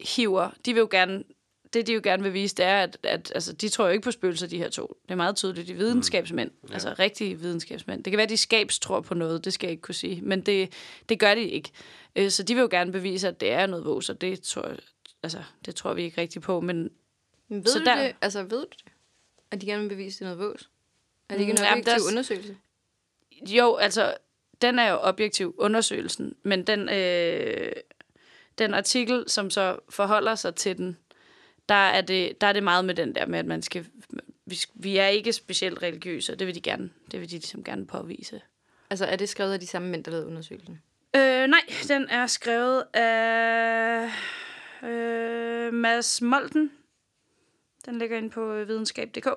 hiver, 0.00 0.50
de 0.66 0.72
vil 0.74 0.80
jo 0.80 0.88
gerne, 0.90 1.24
det 1.72 1.86
de 1.86 1.92
jo 1.92 2.00
gerne 2.04 2.22
vil 2.22 2.32
vise, 2.32 2.56
det 2.56 2.64
er, 2.64 2.82
at, 2.82 2.98
at 3.02 3.32
altså, 3.34 3.52
de 3.52 3.68
tror 3.68 3.84
jo 3.86 3.90
ikke 3.90 4.02
på 4.04 4.10
spøgelser, 4.10 4.46
de 4.46 4.58
her 4.58 4.68
to. 4.68 4.96
Det 5.02 5.10
er 5.10 5.14
meget 5.16 5.36
tydeligt, 5.36 5.66
de 5.68 5.72
er 5.72 5.76
videnskabsmænd, 5.76 6.50
mm. 6.62 6.68
ja. 6.68 6.74
altså 6.74 6.94
rigtige 6.98 7.38
videnskabsmænd. 7.40 8.04
Det 8.04 8.10
kan 8.10 8.18
være, 8.18 8.26
de 8.26 8.36
skabs 8.36 8.78
tror 8.78 9.00
på 9.00 9.14
noget, 9.14 9.44
det 9.44 9.52
skal 9.52 9.66
jeg 9.66 9.70
ikke 9.72 9.82
kunne 9.82 9.94
sige, 9.94 10.20
men 10.22 10.40
det, 10.40 10.72
det 11.08 11.18
gør 11.18 11.34
de 11.34 11.42
ikke. 11.48 11.70
Øh, 12.16 12.30
Så 12.30 12.42
de 12.42 12.54
vil 12.54 12.60
jo 12.62 12.68
gerne 12.70 12.92
bevise, 12.92 13.28
at 13.28 13.40
det 13.40 13.52
er 13.52 13.66
noget 13.66 13.84
vås, 13.84 14.08
og 14.10 14.20
det 14.20 14.42
tror, 14.42 14.72
altså, 15.22 15.38
det 15.66 15.74
tror 15.74 15.94
vi 15.94 16.02
ikke 16.02 16.20
rigtigt 16.20 16.44
på, 16.44 16.60
men 16.60 16.90
Men 17.54 17.64
ved 17.64 17.72
Så 17.72 17.78
du 17.78 17.84
der- 17.84 18.02
det? 18.02 18.16
Altså, 18.20 18.42
ved 18.42 18.48
du 18.60 18.66
det? 18.70 18.84
At 19.50 19.60
de 19.60 19.66
gerne 19.66 19.82
vil 19.82 19.88
bevise, 19.88 20.18
det 20.24 20.30
er 20.30 20.34
noget 20.36 20.50
vås? 20.50 20.70
Er 21.28 21.34
det 21.34 21.40
ikke 21.40 21.50
en 21.50 21.56
Mm, 21.60 21.64
jamen, 21.64 21.82
objektiv 21.84 22.02
der- 22.04 22.08
undersøgelse? 22.12 22.56
Jo, 23.46 23.74
altså, 23.76 24.14
den 24.62 24.78
er 24.78 24.90
jo 24.90 24.98
objektiv, 25.00 25.54
undersøgelsen, 25.58 26.34
men 26.42 26.64
den, 26.66 26.88
øh, 26.88 27.72
den 28.58 28.74
artikel, 28.74 29.24
som 29.26 29.50
så 29.50 29.78
forholder 29.88 30.34
sig 30.34 30.54
til 30.54 30.76
den, 30.78 30.96
der 31.68 31.74
er, 31.74 32.00
det, 32.00 32.40
der 32.40 32.46
er 32.46 32.52
det 32.52 32.62
meget 32.62 32.84
med 32.84 32.94
den 32.94 33.14
der 33.14 33.26
med, 33.26 33.38
at 33.38 33.46
man 33.46 33.62
skal, 33.62 33.86
vi, 34.46 34.58
vi 34.74 34.96
er 34.96 35.06
ikke 35.06 35.32
specielt 35.32 35.82
religiøse, 35.82 36.32
og 36.32 36.38
det 36.38 36.46
vil 36.46 36.54
de 36.54 36.60
gerne, 36.60 36.90
det 37.10 37.20
vil 37.20 37.30
de 37.30 37.34
ligesom 37.34 37.64
gerne 37.64 37.86
påvise. 37.86 38.40
Altså, 38.90 39.06
er 39.06 39.16
det 39.16 39.28
skrevet 39.28 39.52
af 39.52 39.60
de 39.60 39.66
samme 39.66 39.88
mænd, 39.88 40.04
der 40.04 40.10
lavede 40.10 40.26
undersøgelsen? 40.26 40.82
Øh, 41.16 41.46
nej, 41.46 41.60
den 41.88 42.08
er 42.08 42.26
skrevet 42.26 42.84
af 42.94 44.10
øh, 44.82 45.72
Mads 45.74 46.22
Molten. 46.22 46.70
Den 47.86 47.98
ligger 47.98 48.18
inde 48.18 48.30
på 48.30 48.52
øh, 48.52 48.68
videnskab.dk. 48.68 49.28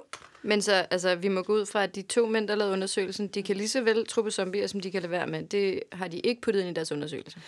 Men 0.41 0.61
så, 0.61 0.73
altså, 0.73 1.15
vi 1.15 1.27
må 1.27 1.41
gå 1.41 1.53
ud 1.53 1.65
fra, 1.65 1.83
at 1.83 1.95
de 1.95 2.01
to 2.01 2.25
mænd, 2.25 2.47
der 2.47 2.55
lavede 2.55 2.73
undersøgelsen, 2.73 3.27
de 3.27 3.43
kan 3.43 3.55
lige 3.55 3.69
så 3.69 3.81
vel 3.81 4.05
tro 4.07 4.21
på 4.21 4.29
zombier, 4.29 4.67
som 4.67 4.79
de 4.79 4.91
kan 4.91 5.01
lade 5.01 5.11
være 5.11 5.27
med. 5.27 5.43
Det 5.43 5.83
har 5.91 6.07
de 6.07 6.19
ikke 6.19 6.41
puttet 6.41 6.61
ind 6.61 6.69
i 6.69 6.73
deres 6.73 6.91
undersøgelse. 6.91 7.39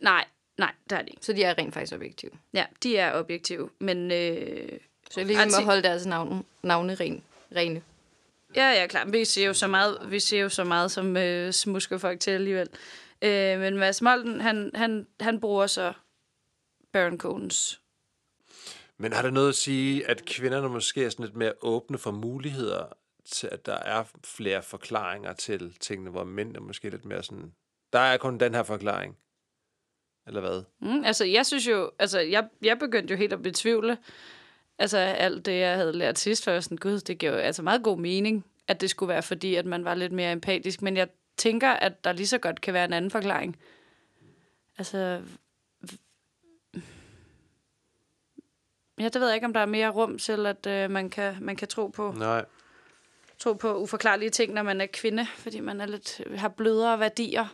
Nej, 0.00 0.24
nej, 0.58 0.72
der 0.90 0.96
er 0.96 1.02
de 1.02 1.10
ikke. 1.10 1.24
Så 1.26 1.32
de 1.32 1.42
er 1.44 1.58
rent 1.58 1.74
faktisk 1.74 1.92
objektive. 1.92 2.30
Ja, 2.54 2.64
de 2.82 2.96
er 2.96 3.18
objektive, 3.18 3.70
men... 3.78 4.10
Øh, 4.12 4.68
Så 5.10 5.20
jeg 5.20 5.26
lige 5.26 5.38
må 5.38 5.64
holde 5.64 5.82
deres 5.82 6.06
navn, 6.06 6.44
navne 6.62 6.94
ren, 6.94 7.22
rene. 7.56 7.82
Ja, 8.56 8.70
ja, 8.70 8.86
klart. 8.86 9.12
Vi 9.12 9.24
ser 9.24 9.46
jo 9.46 9.52
så 9.54 9.66
meget, 9.66 9.98
vi 10.08 10.20
ser 10.20 10.40
jo 10.40 10.48
så 10.48 10.64
meget 10.64 10.90
som 10.90 11.16
øh, 11.16 11.52
smusker 11.52 11.98
folk 11.98 12.20
til 12.20 12.30
alligevel. 12.30 12.68
Øh, 13.22 13.60
men 13.60 13.76
Mads 13.76 14.02
Molten, 14.02 14.40
han, 14.40 14.70
han, 14.74 15.06
han 15.20 15.40
bruger 15.40 15.66
så 15.66 15.92
Baron 16.92 17.18
Cohens. 17.18 17.80
Men 18.98 19.12
har 19.12 19.22
det 19.22 19.32
noget 19.32 19.48
at 19.48 19.54
sige, 19.54 20.10
at 20.10 20.24
kvinderne 20.24 20.68
måske 20.68 21.04
er 21.04 21.08
sådan 21.08 21.24
lidt 21.24 21.36
mere 21.36 21.52
åbne 21.62 21.98
for 21.98 22.10
muligheder 22.10 22.86
til, 23.24 23.48
at 23.52 23.66
der 23.66 23.74
er 23.74 24.04
flere 24.24 24.62
forklaringer 24.62 25.32
til 25.32 25.76
tingene, 25.80 26.10
hvor 26.10 26.24
mænd 26.24 26.56
er 26.56 26.60
måske 26.60 26.90
lidt 26.90 27.04
mere 27.04 27.22
sådan, 27.22 27.52
der 27.92 27.98
er 27.98 28.16
kun 28.16 28.38
den 28.38 28.54
her 28.54 28.62
forklaring. 28.62 29.16
Eller 30.26 30.40
hvad? 30.40 30.62
Mm, 30.80 31.04
altså, 31.04 31.24
jeg 31.24 31.46
synes 31.46 31.68
jo, 31.68 31.90
altså, 31.98 32.20
jeg, 32.20 32.48
jeg 32.62 32.78
begyndte 32.78 33.12
jo 33.12 33.18
helt 33.18 33.32
at 33.32 33.42
betvivle, 33.42 33.98
altså, 34.78 34.98
alt 34.98 35.46
det, 35.46 35.58
jeg 35.58 35.76
havde 35.76 35.92
lært 35.92 36.18
sidst, 36.18 36.44
for 36.44 36.50
jeg 36.50 36.54
var 36.54 36.60
sådan, 36.60 36.78
gud, 36.78 37.00
det 37.00 37.18
giver 37.18 37.32
jo 37.32 37.38
altså 37.38 37.62
meget 37.62 37.82
god 37.82 37.98
mening, 37.98 38.44
at 38.68 38.80
det 38.80 38.90
skulle 38.90 39.08
være 39.08 39.22
fordi, 39.22 39.54
at 39.54 39.66
man 39.66 39.84
var 39.84 39.94
lidt 39.94 40.12
mere 40.12 40.32
empatisk, 40.32 40.82
men 40.82 40.96
jeg 40.96 41.08
tænker, 41.36 41.70
at 41.70 42.04
der 42.04 42.12
lige 42.12 42.26
så 42.26 42.38
godt 42.38 42.60
kan 42.60 42.74
være 42.74 42.84
en 42.84 42.92
anden 42.92 43.10
forklaring. 43.10 43.56
Altså, 44.78 45.22
ja, 49.00 49.04
det 49.08 49.20
ved 49.20 49.26
jeg 49.28 49.34
ikke, 49.34 49.46
om 49.46 49.52
der 49.52 49.60
er 49.60 49.66
mere 49.66 49.88
rum 49.88 50.18
til, 50.18 50.46
at 50.46 50.66
øh, 50.66 50.90
man, 50.90 51.10
kan, 51.10 51.36
man 51.40 51.56
kan 51.56 51.68
tro 51.68 51.86
på. 51.86 52.14
Nej. 52.18 52.44
tro 53.38 53.52
på 53.52 53.78
uforklarlige 53.78 54.30
ting, 54.30 54.52
når 54.52 54.62
man 54.62 54.80
er 54.80 54.86
kvinde, 54.86 55.26
fordi 55.36 55.60
man 55.60 55.80
er 55.80 55.86
lidt, 55.86 56.20
har 56.36 56.48
blødere 56.48 57.00
værdier. 57.00 57.46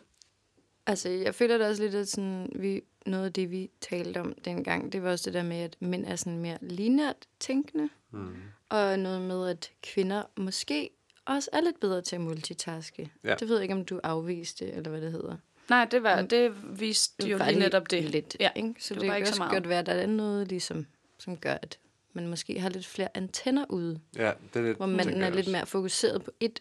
Altså, 0.86 1.08
jeg 1.08 1.34
føler 1.34 1.58
da 1.58 1.68
også 1.68 1.82
lidt, 1.82 1.94
at 1.94 2.08
sådan, 2.08 2.52
vi, 2.54 2.82
noget 3.06 3.24
af 3.24 3.32
det, 3.32 3.50
vi 3.50 3.70
talte 3.80 4.20
om 4.20 4.34
dengang, 4.44 4.92
det 4.92 5.02
var 5.02 5.10
også 5.10 5.24
det 5.30 5.34
der 5.34 5.42
med, 5.42 5.56
at 5.56 5.76
mænd 5.80 6.04
er 6.06 6.16
sådan 6.16 6.38
mere 6.38 6.58
linært 6.60 7.16
tænkende. 7.40 7.88
Mm. 8.10 8.34
Og 8.68 8.98
noget 8.98 9.20
med, 9.20 9.48
at 9.48 9.70
kvinder 9.82 10.22
måske 10.36 10.90
også 11.24 11.50
er 11.52 11.60
lidt 11.60 11.80
bedre 11.80 12.02
til 12.02 12.16
at 12.16 12.22
multitaske. 12.22 13.10
Ja. 13.24 13.34
Det 13.34 13.48
ved 13.48 13.56
jeg 13.56 13.62
ikke, 13.62 13.74
om 13.74 13.84
du 13.84 14.00
afviste, 14.02 14.72
eller 14.72 14.90
hvad 14.90 15.00
det 15.00 15.12
hedder. 15.12 15.36
Nej, 15.68 15.84
det, 15.84 16.02
var, 16.02 16.22
det 16.22 16.80
viste 16.80 17.28
jo 17.28 17.38
lige 17.46 17.58
netop 17.58 17.90
det. 17.90 18.04
Lidt, 18.04 18.36
Ja, 18.40 18.50
ikke? 18.56 18.74
Så 18.78 18.94
det 18.94 19.00
det, 19.00 19.08
var 19.08 19.14
det 19.14 19.18
ikke 19.18 19.26
kan 19.26 19.26
så 19.26 19.32
også 19.32 19.40
meget. 19.40 19.52
godt 19.52 19.68
være, 19.68 19.78
at 19.78 19.86
der 19.86 19.92
er 19.92 20.06
noget, 20.06 20.48
ligesom, 20.48 20.86
som 21.20 21.36
gør, 21.36 21.54
at 21.62 21.78
man 22.12 22.28
måske 22.28 22.60
har 22.60 22.68
lidt 22.68 22.86
flere 22.86 23.08
antenner 23.16 23.64
ude, 23.68 24.00
Ja, 24.16 24.32
det 24.54 24.60
er 24.60 24.64
lidt, 24.66 24.76
hvor 24.76 24.86
man 24.86 25.22
er 25.22 25.30
lidt 25.30 25.48
mere 25.48 25.66
fokuseret 25.66 26.24
på 26.24 26.30
et 26.40 26.60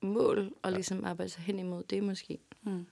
mål, 0.00 0.52
og 0.62 0.72
ligesom 0.72 1.04
arbejder 1.04 1.30
sig 1.30 1.42
hen 1.42 1.58
imod 1.58 1.82
det 1.82 2.02
måske. 2.02 2.38
Mm. 2.62 2.86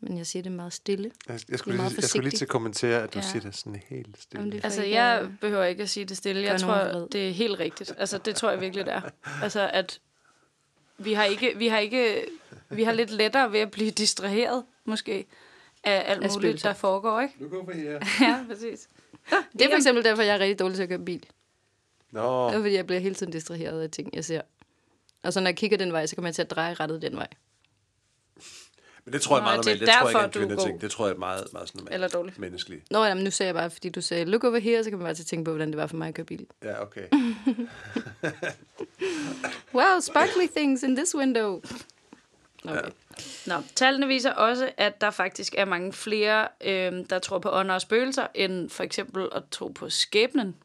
Men 0.00 0.18
jeg 0.18 0.26
siger 0.26 0.42
det 0.42 0.52
meget 0.52 0.72
stille. 0.72 1.10
Jeg, 1.28 1.40
jeg, 1.48 1.58
skulle 1.58 1.76
meget 1.76 1.92
lige, 1.92 2.00
jeg 2.02 2.08
skulle 2.08 2.28
lige 2.28 2.38
til 2.38 2.44
at 2.44 2.48
kommentere, 2.48 3.02
at 3.02 3.14
du 3.14 3.18
Ja. 3.18 3.24
siger 3.24 3.40
det 3.42 3.56
sådan 3.56 3.82
helt 3.88 4.16
stille. 4.20 4.40
Jamen, 4.40 4.52
det 4.52 4.64
Altså, 4.64 4.82
jeg 4.82 5.28
behøver 5.40 5.64
ikke 5.64 5.82
at 5.82 5.90
sige 5.90 6.04
det 6.06 6.16
stille. 6.16 6.42
Jeg 6.42 6.60
tror, 6.60 7.08
det 7.12 7.28
er 7.28 7.32
helt 7.32 7.58
rigtigt. 7.58 7.94
Altså, 7.98 8.18
det 8.18 8.36
tror 8.36 8.50
jeg 8.50 8.60
virkelig, 8.60 8.86
det 8.86 8.94
er. 8.94 9.00
Altså, 9.42 9.70
at 9.72 10.00
vi 10.98 11.12
har 11.12 11.24
ikke, 11.24 11.52
vi 11.56 11.68
har 11.68 11.78
ikke, 11.78 12.24
vi 12.70 12.82
har 12.82 12.92
lidt 12.92 13.10
lettere 13.10 13.52
ved 13.52 13.60
at 13.60 13.70
blive 13.70 13.90
distraheret, 13.90 14.64
måske, 14.84 15.26
af 15.84 16.02
alt 16.06 16.24
Af 16.24 16.30
muligt, 16.34 16.62
der 16.62 16.72
foregår, 16.72 17.20
ikke? 17.20 17.34
Nu 17.38 17.48
kommer 17.48 17.72
her. 17.72 18.00
Ja, 18.28 18.44
præcis. 18.48 18.88
Det 19.52 19.62
er 19.62 19.68
for 19.70 19.76
eksempel 19.76 20.04
derfor, 20.04 20.22
jeg 20.22 20.34
er 20.34 20.38
rigtig 20.38 20.58
dårlig 20.58 20.76
til 20.76 20.82
at 20.82 20.88
køre 20.88 20.98
bil. 20.98 21.26
Nå, 22.10 22.48
Det 22.48 22.54
er 22.54 22.58
fordi, 22.58 22.74
jeg 22.74 22.86
bliver 22.86 23.00
hele 23.00 23.14
tiden 23.14 23.32
distraheret 23.32 23.82
af 23.82 23.90
ting, 23.90 24.10
jeg 24.12 24.24
ser. 24.24 24.40
Og 25.22 25.32
så 25.32 25.40
når 25.40 25.46
jeg 25.48 25.56
kigger 25.56 25.78
den 25.78 25.92
vej, 25.92 26.06
så 26.06 26.14
kommer 26.16 26.28
jeg 26.28 26.34
til 26.34 26.42
at 26.42 26.50
dreje 26.50 26.74
rettet 26.74 27.02
den 27.02 27.16
vej. 27.16 27.26
Men 29.04 29.12
det 29.12 29.22
tror 29.22 29.36
jeg 29.36 29.44
Nej, 29.44 29.54
meget 29.54 29.64
det 29.64 29.72
er 29.72 29.74
normalt. 29.74 29.80
Det 29.80 29.88
tror 30.00 30.08
jeg 30.08 30.26
ikke 30.26 30.38
er 30.38 30.42
en 30.42 30.48
kvindeting. 30.48 30.80
Det 30.80 30.90
tror 30.90 31.06
jeg 31.06 31.14
er 31.14 31.18
meget, 31.18 31.46
meget 31.52 31.68
sådan 31.68 31.78
normalt. 31.78 31.94
Eller 31.94 32.08
dårligt. 32.08 32.38
Menneskeligt. 32.38 32.90
Nå, 32.90 33.04
jamen, 33.04 33.24
nu 33.24 33.30
sagde 33.30 33.46
jeg 33.48 33.54
bare, 33.54 33.70
fordi 33.70 33.88
du 33.88 34.00
sagde, 34.00 34.24
look 34.24 34.44
over 34.44 34.58
here, 34.58 34.84
så 34.84 34.90
kan 34.90 34.98
man 34.98 35.04
bare 35.04 35.14
til 35.14 35.22
at 35.22 35.26
tænke 35.26 35.44
på, 35.44 35.50
hvordan 35.50 35.68
det 35.68 35.76
var 35.76 35.86
for 35.86 35.96
mig 35.96 36.08
at 36.08 36.14
køre 36.14 36.26
bil. 36.26 36.46
Ja, 36.64 36.82
okay. 36.82 37.06
Wow, 39.74 40.00
sparkly 40.00 40.46
things 40.56 40.82
in 40.82 40.96
this 40.96 41.14
window. 41.14 41.60
Okay. 42.64 42.90
Nå, 43.46 43.54
tallene 43.74 44.06
viser 44.06 44.32
også, 44.32 44.70
at 44.76 45.00
der 45.00 45.10
faktisk 45.10 45.54
er 45.58 45.64
mange 45.64 45.92
flere, 45.92 46.48
øh, 46.60 46.92
der 47.10 47.18
tror 47.18 47.38
på 47.38 47.50
ånder 47.52 47.74
og 47.74 47.80
spøgelser, 47.80 48.26
end 48.34 48.70
for 48.70 48.82
eksempel 48.82 49.28
at 49.32 49.42
tro 49.50 49.68
på 49.68 49.90
skæbnen. 49.90 50.56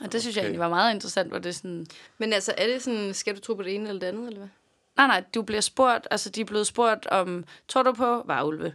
Og 0.00 0.12
det 0.12 0.20
synes 0.20 0.36
jeg 0.36 0.42
Okay. 0.42 0.46
egentlig 0.46 0.60
var 0.60 0.68
meget 0.68 0.94
interessant, 0.94 1.28
hvor 1.28 1.38
det 1.38 1.54
sådan... 1.54 1.86
Men 2.18 2.32
altså, 2.32 2.54
er 2.58 2.66
det 2.66 2.82
sådan, 2.82 3.14
skal 3.14 3.36
du 3.36 3.40
tro 3.40 3.54
på 3.54 3.62
det 3.62 3.74
ene 3.74 3.88
eller 3.88 4.00
det 4.00 4.06
andet, 4.06 4.26
eller 4.26 4.38
hvad? 4.38 4.48
Nej, 4.96 5.06
nej, 5.06 5.24
du 5.34 5.42
bliver 5.42 5.60
spurgt, 5.60 6.08
altså 6.10 6.30
de 6.30 6.40
er 6.40 6.44
blevet 6.44 6.66
spurgt 6.66 7.06
om, 7.06 7.44
tror 7.68 7.82
du 7.82 7.92
på 7.92 8.22
varulve? 8.26 8.74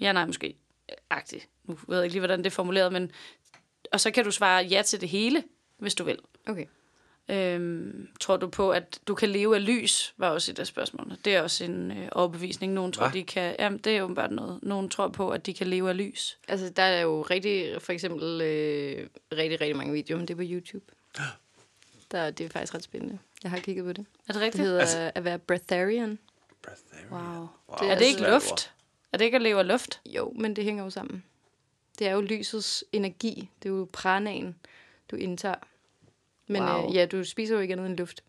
Ja, 0.00 0.12
nej, 0.12 0.26
måske. 0.26 0.56
Agtigt. 1.10 1.48
Nu 1.64 1.78
ved 1.88 1.96
jeg 1.96 2.04
ikke 2.04 2.14
lige, 2.14 2.20
hvordan 2.20 2.38
det 2.38 2.46
er 2.46 2.50
formuleret, 2.50 2.92
men... 2.92 3.12
Og 3.92 4.00
så 4.00 4.10
kan 4.10 4.24
du 4.24 4.30
svare 4.30 4.64
ja 4.64 4.82
til 4.82 5.00
det 5.00 5.08
hele, 5.08 5.44
hvis 5.78 5.94
du 5.94 6.04
vil. 6.04 6.18
Okay. 6.46 6.66
Øhm, 7.28 8.08
tror 8.20 8.36
du 8.36 8.48
på, 8.48 8.70
at 8.70 8.98
du 9.08 9.14
kan 9.14 9.28
leve 9.28 9.54
af 9.56 9.66
lys, 9.66 10.14
var 10.16 10.30
også 10.30 10.52
et 10.52 10.58
af 10.58 10.66
spørgsmålene. 10.66 11.16
Det 11.24 11.34
er 11.34 11.42
også 11.42 11.64
en 11.64 11.90
øh, 11.90 12.08
overbevisning. 12.12 12.72
Nogen 12.72 12.92
tror, 12.92 13.08
Hva? 13.08 13.12
de 13.18 13.24
kan... 13.24 13.56
Jamen, 13.58 13.78
det 13.78 13.92
er 13.92 13.98
jo 13.98 14.08
bare 14.14 14.32
noget. 14.32 14.58
Nogen 14.62 14.88
tror 14.88 15.08
på, 15.08 15.30
at 15.30 15.46
de 15.46 15.54
kan 15.54 15.66
leve 15.66 15.88
af 15.88 15.96
lys. 15.96 16.38
Altså, 16.48 16.70
der 16.70 16.82
er 16.82 17.00
jo 17.00 17.22
rigtig, 17.22 17.82
for 17.82 17.92
eksempel, 17.92 18.40
øh, 18.40 19.06
rigtig, 19.32 19.60
rigtig 19.60 19.76
mange 19.76 19.92
videoer, 19.92 20.18
men 20.18 20.28
det 20.28 20.34
er 20.34 20.38
på 20.38 20.42
YouTube. 20.44 20.84
Der, 22.12 22.30
det 22.30 22.46
er 22.46 22.50
faktisk 22.50 22.74
ret 22.74 22.82
spændende. 22.82 23.18
Jeg 23.42 23.50
har 23.50 23.58
kigget 23.58 23.84
på 23.84 23.92
det. 23.92 23.98
Er 23.98 24.32
det 24.32 24.34
Det 24.34 24.42
rigtigt? 24.42 24.64
hedder 24.64 24.80
altså, 24.80 25.12
at 25.14 25.24
være 25.24 25.38
breatharian. 25.38 26.18
Breatharian. 26.62 27.10
Wow. 27.12 27.48
Wow. 27.68 27.78
Det 27.80 27.90
Er 27.90 27.98
det 27.98 28.04
ikke 28.06 28.22
luft? 28.22 28.72
Er 29.12 29.18
det 29.18 29.24
ikke 29.24 29.36
at 29.36 29.42
leve 29.42 29.58
af 29.58 29.66
luft? 29.66 30.00
Jo, 30.06 30.32
men 30.36 30.56
det 30.56 30.64
hænger 30.64 30.84
jo 30.84 30.90
sammen. 30.90 31.24
Det 31.98 32.06
er 32.06 32.12
jo 32.12 32.20
lysets 32.20 32.84
energi. 32.92 33.50
Det 33.62 33.68
er 33.68 33.72
jo 33.74 33.88
pranaen, 33.92 34.56
du 35.10 35.16
indtager. 35.16 35.54
Men 36.46 36.62
Wow. 36.62 36.70
wow. 36.80 36.88
øh, 36.90 36.94
ja, 36.96 37.06
du 37.06 37.24
spiser 37.24 37.54
jo 37.54 37.60
ikke 37.60 37.72
andet 37.72 37.86
end 37.86 37.96
luft. 37.96 38.20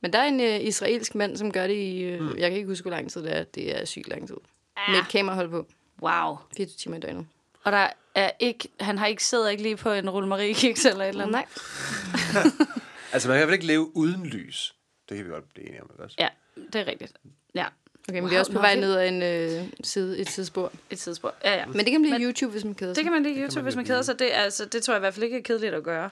Men 0.00 0.12
der 0.12 0.18
er 0.18 0.24
en 0.28 0.40
øh, 0.40 0.60
israelsk 0.64 1.14
mand, 1.14 1.36
som 1.36 1.52
gør 1.52 1.66
det 1.66 1.74
i... 1.74 2.02
Øh, 2.02 2.20
mm. 2.20 2.28
Jeg 2.38 2.50
kan 2.50 2.56
ikke 2.56 2.68
huske, 2.68 2.82
hvor 2.82 2.90
lang 2.90 3.10
tid 3.10 3.22
det 3.22 3.36
er. 3.36 3.44
Det 3.44 3.80
er 3.80 3.84
sygt 3.84 4.08
lang 4.08 4.26
tid. 4.28 4.36
Ah. 4.76 4.92
Med 4.92 5.00
et 5.00 5.08
kamerahold 5.08 5.48
på. 5.50 5.66
Wow. 6.02 6.36
24 6.56 6.76
timer 6.78 6.96
i 6.96 7.00
døgnet. 7.00 7.26
Og 7.64 7.72
der 7.72 7.88
er 8.14 8.30
ikke, 8.40 8.68
han 8.80 8.98
har 8.98 9.06
ikke 9.06 9.24
siddet 9.24 9.50
ikke 9.50 9.62
lige 9.62 9.76
på 9.76 9.90
en 9.92 10.10
rullemarie-kiks 10.10 10.84
eller 10.86 11.04
et 11.04 11.08
eller 11.08 11.24
andet. 11.26 11.32
Nej. 11.32 11.46
Altså, 13.12 13.28
man 13.28 13.38
kan 13.38 13.46
vel 13.46 13.54
ikke 13.54 13.66
leve 13.66 13.96
uden 13.96 14.26
lys? 14.26 14.74
Det 15.08 15.16
kan 15.16 15.26
vi 15.26 15.30
godt 15.30 15.52
blive 15.54 15.66
enige 15.68 15.82
om, 15.82 15.90
ikke 15.92 16.02
også? 16.02 16.16
Ja, 16.18 16.28
det 16.72 16.74
er 16.80 16.86
rigtigt. 16.86 17.12
Ja, 17.54 17.66
Okay, 18.08 18.14
men 18.14 18.22
wow, 18.22 18.30
vi 18.30 18.34
er 18.36 18.38
også 18.40 18.52
på 18.52 18.58
vej 18.58 18.74
ned 18.74 18.94
ad 18.96 19.08
en 19.08 19.22
øh, 19.22 19.68
side, 19.84 20.18
et 20.18 20.28
sidespor. 20.30 20.72
et 20.90 20.98
tidsspor. 20.98 21.34
Ja, 21.44 21.54
ja. 21.56 21.66
Men 21.66 21.78
det 21.78 21.86
kan 21.90 22.02
blive 22.02 22.12
Men- 22.18 22.22
YouTube, 22.22 22.52
hvis 22.52 22.64
man 22.64 22.74
keder 22.74 22.90
sig. 22.92 22.96
Det 22.96 23.04
kan 23.04 23.12
man 23.12 23.22
lige 23.22 23.40
YouTube, 23.42 23.54
man 23.56 23.64
hvis 23.64 23.76
man 23.76 23.84
keder 23.84 24.02
sig. 24.02 24.18
Det, 24.18 24.28
altså, 24.32 24.64
det 24.64 24.82
tror 24.82 24.94
jeg 24.94 24.98
i 24.98 25.00
hvert 25.00 25.14
fald 25.14 25.24
ikke 25.24 25.38
er 25.38 25.42
kedeligt 25.42 25.74
at 25.74 25.82
gøre. 25.82 26.10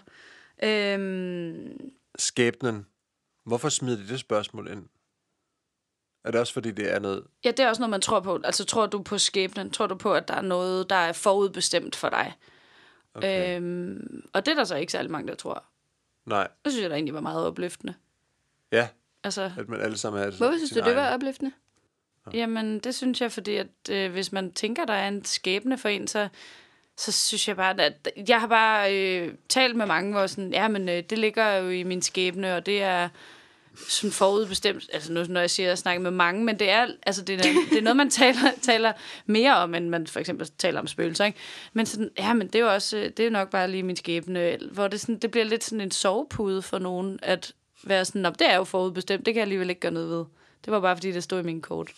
Øhm, 0.62 1.90
Skæbnen. 2.18 2.86
Hvorfor 3.44 3.68
smider 3.68 3.96
de 3.96 4.08
det 4.08 4.20
spørgsmål 4.20 4.68
ind? 4.70 4.86
Er 6.24 6.30
det 6.30 6.40
også, 6.40 6.52
fordi 6.52 6.70
det 6.70 6.92
er 6.94 6.98
noget... 6.98 7.24
ja, 7.44 7.50
det 7.50 7.60
er 7.60 7.68
også 7.68 7.82
noget, 7.82 7.90
man 7.90 8.00
tror 8.00 8.20
på. 8.20 8.40
Altså, 8.44 8.64
tror 8.64 8.86
du 8.86 9.02
på 9.02 9.18
skæbnen? 9.18 9.70
Tror 9.70 9.86
du 9.86 9.94
på, 9.94 10.14
at 10.14 10.28
der 10.28 10.34
er 10.34 10.40
noget, 10.42 10.90
der 10.90 10.96
er 10.96 11.12
forudbestemt 11.12 11.96
for 11.96 12.08
dig? 12.08 12.32
Okay. 13.14 13.56
Øhm, 13.56 14.22
og 14.32 14.46
det 14.46 14.52
er 14.52 14.56
der 14.56 14.64
så 14.64 14.76
ikke 14.76 14.92
særlig 14.92 15.10
mange, 15.10 15.28
der 15.28 15.34
tror. 15.34 15.64
Nej. 16.26 16.48
Det 16.64 16.72
synes 16.72 16.82
jeg 16.82 16.90
da 16.90 16.94
egentlig 16.94 17.14
var 17.14 17.20
meget 17.20 17.46
opløftende. 17.46 17.94
Ja, 18.72 18.88
Altså, 19.24 19.52
at 19.58 19.68
man 19.68 19.80
alle 19.80 19.96
sammen 19.98 20.22
er... 20.22 20.30
Hvorfor 20.30 20.56
synes 20.56 20.70
du, 20.70 20.74
sin 20.74 20.84
det 20.84 20.96
var 20.96 21.02
egen- 21.02 21.14
opløftende? 21.14 21.52
Jamen, 22.32 22.78
det 22.78 22.94
synes 22.94 23.20
jeg, 23.20 23.32
fordi 23.32 23.56
at 23.56 23.68
øh, 23.90 24.12
hvis 24.12 24.32
man 24.32 24.52
tænker, 24.52 24.84
der 24.84 24.92
er 24.94 25.08
en 25.08 25.24
skæbne 25.24 25.78
for 25.78 25.88
en, 25.88 26.06
så, 26.06 26.28
så 26.96 27.12
synes 27.12 27.48
jeg 27.48 27.56
bare, 27.56 27.80
at 27.80 28.08
jeg 28.28 28.40
har 28.40 28.46
bare 28.46 28.96
øh, 28.96 29.34
talt 29.48 29.76
med 29.76 29.86
mange, 29.86 30.12
hvor 30.12 30.26
sådan, 30.26 30.52
ja, 30.52 30.68
men 30.68 30.88
øh, 30.88 31.02
det 31.10 31.18
ligger 31.18 31.54
jo 31.54 31.70
i 31.70 31.82
min 31.82 32.02
skæbne, 32.02 32.56
og 32.56 32.66
det 32.66 32.82
er 32.82 33.08
sådan 33.88 34.12
forudbestemt, 34.12 34.90
altså 34.92 35.12
nu, 35.12 35.24
når 35.28 35.40
jeg 35.40 35.50
siger 35.50 35.72
at 35.72 35.78
snakke 35.78 36.02
med 36.02 36.10
mange, 36.10 36.44
men 36.44 36.58
det 36.58 36.70
er, 36.70 36.86
altså 37.06 37.22
det 37.22 37.34
er, 37.34 37.42
det 37.70 37.78
er 37.78 37.82
noget, 37.82 37.96
man 37.96 38.10
taler, 38.20 38.50
taler 38.62 38.92
mere 39.26 39.56
om, 39.56 39.74
end 39.74 39.88
man 39.88 40.06
for 40.06 40.20
eksempel 40.20 40.50
taler 40.58 40.80
om 40.80 40.86
spøgelser, 40.86 41.24
ikke? 41.24 41.38
Men 41.72 41.86
sådan, 41.86 42.10
ja, 42.18 42.32
men 42.32 42.46
det 42.46 42.54
er 42.54 42.60
jo 42.60 42.72
også, 42.72 42.96
øh, 42.96 43.04
det 43.04 43.20
er 43.20 43.24
jo 43.24 43.30
nok 43.30 43.50
bare 43.50 43.70
lige 43.70 43.82
min 43.82 43.96
skæbne, 43.96 44.58
hvor 44.72 44.88
det, 44.88 45.00
sådan, 45.00 45.18
det 45.18 45.30
bliver 45.30 45.44
lidt 45.44 45.64
sådan 45.64 45.80
en 45.80 45.90
sovepude 45.90 46.62
for 46.62 46.78
nogen, 46.78 47.18
at 47.22 47.52
være 47.84 48.04
sådan, 48.04 48.24
det 48.24 48.50
er 48.50 48.56
jo 48.56 48.64
forudbestemt, 48.64 49.26
det 49.26 49.34
kan 49.34 49.38
jeg 49.38 49.42
alligevel 49.42 49.70
ikke 49.70 49.80
gøre 49.80 49.92
noget 49.92 50.10
ved. 50.10 50.24
Det 50.64 50.72
var 50.72 50.80
bare, 50.80 50.96
fordi 50.96 51.12
det 51.12 51.22
stod 51.22 51.40
i 51.40 51.42
min 51.42 51.60
kort. 51.60 51.92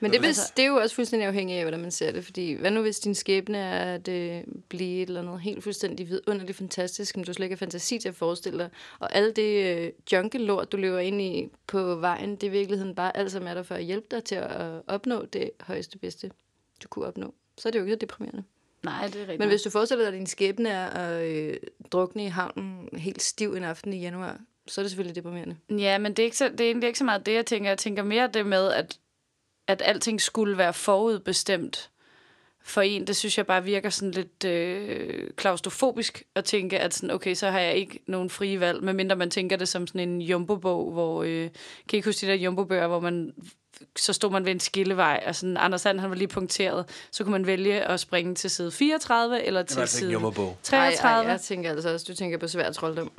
Men 0.00 0.10
det, 0.10 0.20
er, 0.20 0.26
Altså- 0.26 0.52
det 0.56 0.62
er 0.62 0.68
jo 0.68 0.74
også 0.76 0.94
fuldstændig 0.94 1.28
afhængigt 1.28 1.56
af, 1.58 1.64
hvordan 1.64 1.80
man 1.80 1.90
ser 1.90 2.12
det. 2.12 2.24
Fordi 2.24 2.52
hvad 2.52 2.70
nu 2.70 2.80
hvis 2.82 3.00
din 3.00 3.14
skæbne 3.14 3.58
er 3.58 3.94
at 3.94 4.08
øh, 4.08 4.40
blive 4.68 5.02
et 5.02 5.08
eller 5.08 5.22
andet 5.22 5.40
helt 5.40 5.62
fuldstændig 5.62 6.08
vidunderligt 6.08 6.58
fantastisk, 6.58 7.12
som 7.14 7.24
du 7.24 7.32
slet 7.32 7.44
ikke 7.44 7.54
har 7.54 7.58
fantasi 7.58 7.98
til 7.98 8.08
at 8.08 8.14
forestille 8.14 8.58
dig. 8.58 8.70
Og 8.98 9.14
alt 9.16 9.36
det 9.36 9.76
øh, 9.78 9.92
junkelort, 10.12 10.72
du 10.72 10.76
løber 10.76 10.98
ind 10.98 11.20
i 11.22 11.48
på 11.66 11.94
vejen, 11.94 12.30
det 12.30 12.42
er 12.42 12.48
i 12.48 12.50
virkeligheden 12.50 12.94
bare 12.94 13.16
alt, 13.16 13.32
som 13.32 13.46
er 13.46 13.54
der 13.54 13.62
for 13.62 13.74
at 13.74 13.84
hjælpe 13.84 14.06
dig 14.10 14.24
til 14.24 14.34
at 14.34 14.82
opnå 14.86 15.24
det 15.24 15.50
højeste 15.60 15.98
bedste, 15.98 16.30
du 16.82 16.88
kunne 16.88 17.06
opnå. 17.06 17.34
Så 17.58 17.68
er 17.68 17.70
det 17.70 17.78
jo 17.78 17.84
ikke 17.84 17.92
så 17.94 17.98
deprimerende. 17.98 18.42
Nej, 18.84 19.06
det 19.06 19.16
er 19.16 19.20
rigtigt. 19.20 19.38
Men 19.38 19.48
hvis 19.48 19.62
du 19.62 19.70
forestiller 19.70 20.04
dig, 20.04 20.08
at 20.12 20.18
din 20.18 20.26
skæbne 20.26 20.68
er 20.68 20.86
at 20.86 21.26
øh, 21.26 21.56
drukne 21.92 22.24
i 22.24 22.28
havnen 22.28 22.88
helt 22.98 23.22
stiv 23.22 23.54
en 23.54 23.64
aften 23.64 23.92
i 23.92 24.00
januar, 24.00 24.40
så 24.66 24.80
er 24.80 24.82
det 24.82 24.90
selvfølgelig 24.90 25.16
deprimerende. 25.16 25.56
Ja, 25.70 25.98
men 25.98 26.12
det 26.12 26.18
er, 26.18 26.24
ikke 26.24 26.36
så, 26.36 26.48
det 26.48 26.60
er 26.60 26.64
egentlig 26.64 26.86
ikke 26.86 26.98
så 26.98 27.04
meget 27.04 27.26
det, 27.26 27.34
jeg 27.34 27.46
tænker. 27.46 27.70
Jeg 27.70 27.78
tænker 27.78 28.02
mere 28.02 28.30
det 28.34 28.46
med, 28.46 28.72
at, 28.72 28.98
at 29.68 29.82
alting 29.84 30.20
skulle 30.20 30.58
være 30.58 30.72
forudbestemt 30.72 31.90
for 32.62 32.80
en. 32.80 33.06
Det 33.06 33.16
synes 33.16 33.38
jeg 33.38 33.46
bare 33.46 33.64
virker 33.64 33.90
sådan 33.90 34.10
lidt 34.10 34.44
øh, 34.44 35.30
klaustrofobisk 35.36 36.22
at 36.34 36.44
tænke, 36.44 36.78
at 36.78 36.94
sådan, 36.94 37.10
okay, 37.10 37.34
så 37.34 37.50
har 37.50 37.60
jeg 37.60 37.74
ikke 37.74 38.00
nogen 38.06 38.30
frie 38.30 38.60
valg, 38.60 38.82
medmindre 38.82 39.16
man 39.16 39.30
tænker 39.30 39.56
det 39.56 39.68
som 39.68 39.86
sådan 39.86 40.08
en 40.08 40.22
jumbo-bog, 40.22 40.92
hvor, 40.92 41.22
øh, 41.22 41.48
kan 41.88 41.92
I 41.92 41.96
ikke 41.96 42.08
huske 42.08 42.26
de 42.26 42.30
der 42.30 42.38
jumbo-bøger, 42.38 42.86
hvor 42.86 43.00
man 43.00 43.32
så 43.96 44.12
stod 44.12 44.30
man 44.30 44.44
ved 44.44 44.52
en 44.52 44.60
skillevej, 44.60 45.22
og 45.26 45.34
sådan, 45.36 45.56
Anders 45.56 45.80
Sand, 45.80 46.00
han 46.00 46.10
var 46.10 46.16
lige 46.16 46.28
punkteret, 46.28 46.84
så 47.10 47.24
kunne 47.24 47.32
man 47.32 47.46
vælge 47.46 47.80
at 47.80 48.00
springe 48.00 48.34
til 48.34 48.50
side 48.50 48.72
34, 48.72 49.44
eller 49.44 49.62
til 49.62 49.80
altså 49.80 49.98
side 49.98 50.12
nummerbog. 50.12 50.56
33. 50.62 51.10
Ej, 51.10 51.22
ej, 51.22 51.30
jeg 51.30 51.40
tænker 51.40 51.70
altså 51.70 51.92
også, 51.92 52.06
du 52.08 52.14
tænker 52.14 52.38
på 52.38 52.48
svær 52.48 52.72
trolddom. 52.72 53.12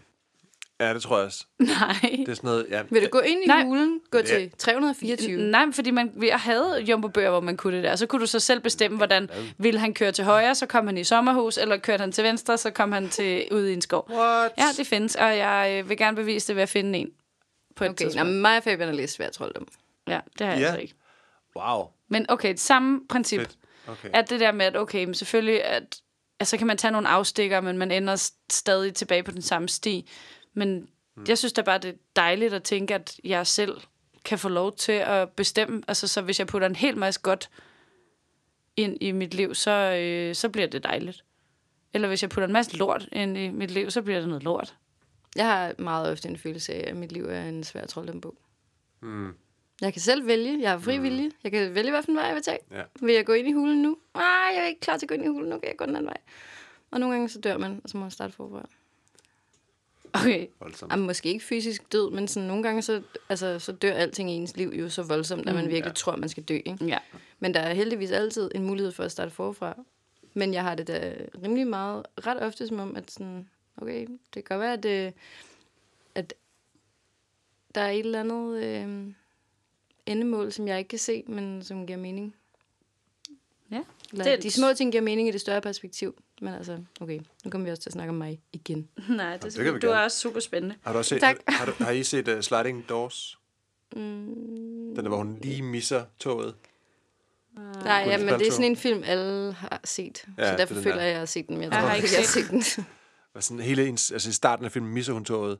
Ja, 0.87 0.93
det 0.93 1.01
tror 1.01 1.17
jeg 1.17 1.25
også. 1.25 1.45
Nej. 1.59 1.95
Det 2.01 2.29
er 2.29 2.33
sådan 2.33 2.47
noget... 2.47 2.65
Ja, 2.69 2.81
Vil 2.89 3.03
du 3.03 3.07
gå 3.09 3.19
ind 3.19 3.43
i 3.43 3.47
Nej. 3.47 3.63
hulen, 3.63 3.99
gå 4.11 4.17
Ja. 4.17 4.23
til 4.23 4.51
324? 4.57 5.37
Nej, 5.51 5.65
men 5.65 5.73
fordi 5.73 5.91
man, 5.91 6.11
jeg 6.23 6.39
havde 6.39 6.81
jumbo-bøger, 6.89 7.29
hvor 7.29 7.39
man 7.39 7.57
kunne 7.57 7.75
det 7.75 7.83
der. 7.83 7.95
Så 7.95 8.05
kunne 8.05 8.19
du 8.21 8.25
så 8.25 8.39
selv 8.39 8.59
bestemme, 8.59 8.97
hvordan 8.97 9.29
ville 9.57 9.79
han 9.79 9.93
køre 9.93 10.11
til 10.11 10.23
højre, 10.23 10.55
så 10.55 10.65
kom 10.65 10.87
han 10.87 10.97
i 10.97 11.03
sommerhus, 11.03 11.57
eller 11.57 11.77
kørte 11.77 12.01
han 12.01 12.11
til 12.11 12.23
venstre, 12.23 12.57
så 12.57 12.71
kom 12.71 12.91
han 12.91 13.09
til 13.09 13.47
ud 13.51 13.67
i 13.67 13.73
en 13.73 13.81
skov. 13.81 14.07
What? 14.11 14.51
Ja, 14.57 14.63
det 14.77 14.87
findes, 14.87 15.15
og 15.15 15.37
jeg 15.37 15.77
øh, 15.83 15.89
vil 15.89 15.97
gerne 15.97 16.15
bevise 16.15 16.47
det 16.47 16.55
ved 16.55 16.63
at 16.63 16.69
finde 16.69 16.99
en 16.99 17.09
på 17.75 17.83
et 17.83 17.89
Okay, 17.89 18.05
tidspunkt. 18.05 18.31
nå, 18.31 18.33
mig 18.39 18.57
og 18.57 18.63
Fabian 18.63 18.87
har 18.89 18.95
læst 18.95 19.13
svær 19.15 19.29
trolddom. 19.29 19.67
Ja, 20.07 20.19
det 20.39 20.47
har 20.47 20.53
jeg 20.53 20.61
Ja. 20.61 20.65
altså 20.67 20.81
ikke. 20.81 20.93
Wow. 21.55 21.87
Men 22.09 22.25
okay, 22.29 22.53
samme 22.57 22.99
princip. 23.09 23.39
Fedt. 23.39 23.57
Okay. 23.87 24.09
At 24.13 24.29
det 24.29 24.39
der 24.39 24.51
med, 24.51 24.65
at 24.65 24.77
okay, 24.77 25.05
men 25.05 25.13
selvfølgelig, 25.13 25.63
at 25.63 25.97
altså, 26.39 26.57
kan 26.57 26.67
man 26.67 26.77
tage 26.77 26.91
nogle 26.91 27.07
afstikker, 27.07 27.61
men 27.61 27.77
man 27.77 27.91
ender 27.91 28.29
stadig 28.51 28.93
tilbage 28.93 29.23
på 29.23 29.31
den 29.31 29.41
samme 29.41 29.69
sti. 29.69 30.09
Men 30.53 30.89
mm. 31.15 31.25
jeg 31.27 31.37
synes 31.37 31.53
da 31.53 31.61
bare, 31.61 31.77
det 31.77 31.89
er 31.89 31.97
dejligt 32.15 32.53
at 32.53 32.63
tænke, 32.63 32.95
at 32.95 33.19
jeg 33.23 33.47
selv 33.47 33.81
kan 34.25 34.39
få 34.39 34.49
lov 34.49 34.75
til 34.75 34.91
at 34.91 35.29
bestemme. 35.29 35.83
Altså, 35.87 36.07
så 36.07 36.21
hvis 36.21 36.39
jeg 36.39 36.47
putter 36.47 36.67
en 36.67 36.75
hel 36.75 36.97
masse 36.97 37.21
godt 37.21 37.49
ind 38.77 38.97
i 39.01 39.11
mit 39.11 39.33
liv, 39.33 39.55
så, 39.55 39.71
øh, 39.71 40.35
så 40.35 40.49
bliver 40.49 40.67
det 40.67 40.83
dejligt. 40.83 41.25
Eller 41.93 42.07
hvis 42.07 42.21
jeg 42.21 42.29
putter 42.29 42.47
en 42.47 42.53
masse 42.53 42.77
lort 42.77 43.09
ind 43.11 43.37
i 43.37 43.49
mit 43.49 43.71
liv, 43.71 43.91
så 43.91 44.01
bliver 44.01 44.19
det 44.19 44.27
noget 44.27 44.43
lort. 44.43 44.75
Jeg 45.35 45.45
har 45.45 45.73
meget 45.77 46.11
ofte 46.11 46.29
en 46.29 46.37
følelse 46.37 46.73
af, 46.73 46.89
at 46.89 46.95
mit 46.95 47.11
liv 47.11 47.25
er 47.25 47.43
en 47.43 47.63
svær 47.63 47.85
trolddombog. 47.85 48.35
Mm. 49.01 49.33
Jeg 49.81 49.93
kan 49.93 50.01
selv 50.01 50.27
vælge. 50.27 50.61
Jeg 50.61 50.71
har 50.71 50.79
fri 50.79 50.97
vilje. 50.97 51.31
Jeg 51.43 51.51
kan 51.51 51.75
vælge, 51.75 51.91
hvilken 51.91 52.15
vej 52.15 52.23
jeg 52.23 52.35
vil 52.35 52.43
tage. 52.43 52.59
Ja. 52.71 52.83
Vil 53.01 53.13
jeg 53.13 53.25
gå 53.25 53.33
ind 53.33 53.47
i 53.47 53.51
hulen 53.51 53.81
nu? 53.81 53.97
Nej, 54.13 54.23
jeg 54.55 54.63
er 54.63 54.67
ikke 54.67 54.79
klar 54.79 54.97
til 54.97 55.05
at 55.05 55.07
gå 55.07 55.15
ind 55.15 55.23
i 55.23 55.27
hulen 55.27 55.49
nu. 55.49 55.59
Kan 55.59 55.69
jeg 55.69 55.77
gå 55.77 55.85
den 55.85 55.95
anden 55.95 56.07
vej? 56.07 56.17
Og 56.91 56.99
nogle 56.99 57.15
gange 57.15 57.29
så 57.29 57.39
dør 57.39 57.57
man, 57.57 57.81
og 57.83 57.89
så 57.89 57.97
må 57.97 58.01
man 58.01 58.11
starte 58.11 58.33
forfra. 58.33 58.69
Okay. 60.13 60.47
Voldsomt. 60.59 60.91
Jamen, 60.91 61.05
måske 61.05 61.29
ikke 61.29 61.45
fysisk 61.45 61.91
død, 61.91 62.11
men 62.11 62.27
sådan 62.27 62.47
nogle 62.47 62.63
gange 62.63 62.81
så, 62.81 63.01
altså, 63.29 63.59
så 63.59 63.71
dør 63.71 63.93
alting 63.93 64.31
i 64.31 64.33
ens 64.33 64.57
liv 64.57 64.69
jo 64.75 64.89
så 64.89 65.03
voldsomt, 65.03 65.49
at 65.49 65.55
man 65.55 65.63
virkelig 65.65 65.85
Ja. 65.85 65.93
tror, 65.93 66.15
man 66.15 66.29
skal 66.29 66.43
dø. 66.43 66.53
Ikke? 66.53 66.85
Ja. 66.85 66.97
Men 67.39 67.53
der 67.53 67.59
er 67.59 67.73
heldigvis 67.73 68.11
altid 68.11 68.51
en 68.55 68.63
mulighed 68.65 68.91
for 68.91 69.03
at 69.03 69.11
starte 69.11 69.31
forfra. 69.31 69.77
Men 70.33 70.53
jeg 70.53 70.63
har 70.63 70.75
det 70.75 70.87
da 70.87 71.15
rimelig 71.43 71.67
meget, 71.67 72.05
ret 72.27 72.41
ofte 72.43 72.67
som 72.67 72.79
om, 72.79 72.95
at 72.95 73.11
sådan, 73.11 73.49
okay, 73.77 74.01
det 74.33 74.33
kan 74.33 74.43
godt 74.43 74.59
være, 74.59 74.73
at, 74.73 74.85
øh, 74.85 75.11
at 76.15 76.33
der 77.75 77.81
er 77.81 77.91
et 77.91 77.99
eller 77.99 78.19
andet 78.19 78.63
øh, 78.63 79.13
endemål, 80.05 80.51
som 80.51 80.67
jeg 80.67 80.77
ikke 80.77 80.87
kan 80.87 80.99
se, 80.99 81.23
men 81.27 81.63
som 81.63 81.87
giver 81.87 81.99
mening. 81.99 82.35
Ja. 83.71 83.81
Eller, 84.11 84.23
Det- 84.25 84.43
de 84.43 84.51
små 84.51 84.73
ting 84.73 84.91
giver 84.91 85.03
mening 85.03 85.27
i 85.27 85.31
det 85.31 85.41
større 85.41 85.61
perspektiv. 85.61 86.21
Men 86.43 86.53
altså, 86.53 86.79
okay, 87.01 87.19
nu 87.45 87.51
kommer 87.51 87.65
vi 87.65 87.71
også 87.71 87.81
til 87.83 87.89
at 87.89 87.93
snakke 87.93 88.09
om 88.09 88.15
mig 88.15 88.39
igen. 88.53 88.89
Nej, 89.09 89.37
det, 89.37 89.43
det 89.55 89.73
det 89.73 89.81
du 89.81 89.87
er 89.87 89.97
også 89.97 90.19
super 90.19 90.39
spændende. 90.39 90.75
Har, 90.81 90.91
du 90.91 90.97
også 90.97 91.09
set, 91.09 91.19
Tak. 91.21 91.35
har, 91.47 91.57
har, 91.57 91.65
du, 91.65 91.71
har 91.83 91.91
I 91.91 92.03
set 92.03 92.27
uh, 92.27 92.41
Sliding 92.41 92.89
Doors? 92.89 93.37
Mm, 93.95 93.99
Den 93.99 94.95
der, 94.95 95.07
hvor 95.07 95.17
hun 95.17 95.37
lige 95.41 95.61
misser 95.61 96.05
toget. 96.19 96.55
Nej, 97.83 98.03
ja, 98.07 98.17
men 98.17 98.27
det 98.39 98.47
er 98.47 98.51
sådan 98.51 98.65
en 98.65 98.75
film, 98.77 99.03
alle 99.05 99.53
har 99.53 99.81
set. 99.83 100.25
Ja, 100.37 100.43
Ja, 100.43 100.47
så 100.47 100.53
er 100.53 100.57
derfor 100.57 100.73
føler 100.81 100.95
jeg, 100.95 101.05
at 101.05 101.11
jeg 101.11 101.19
har 101.19 101.25
set 101.25 101.47
den. 101.47 101.55
Men 101.57 101.63
jeg, 101.63 101.71
Jeg 101.71 101.79
tror 101.81 101.87
har 101.87 101.95
ikke, 101.95 102.07
jeg 102.17 102.25
set 102.25 102.49
den. 102.49 102.85
Og 103.35 103.43
sådan 103.43 103.59
hele 103.63 103.87
ens, 103.87 104.11
altså 104.11 104.29
i 104.29 104.33
starten 104.33 104.65
af 104.65 104.71
filmen 104.71 104.93
misser 104.93 105.13
hun 105.13 105.25
toget, 105.25 105.57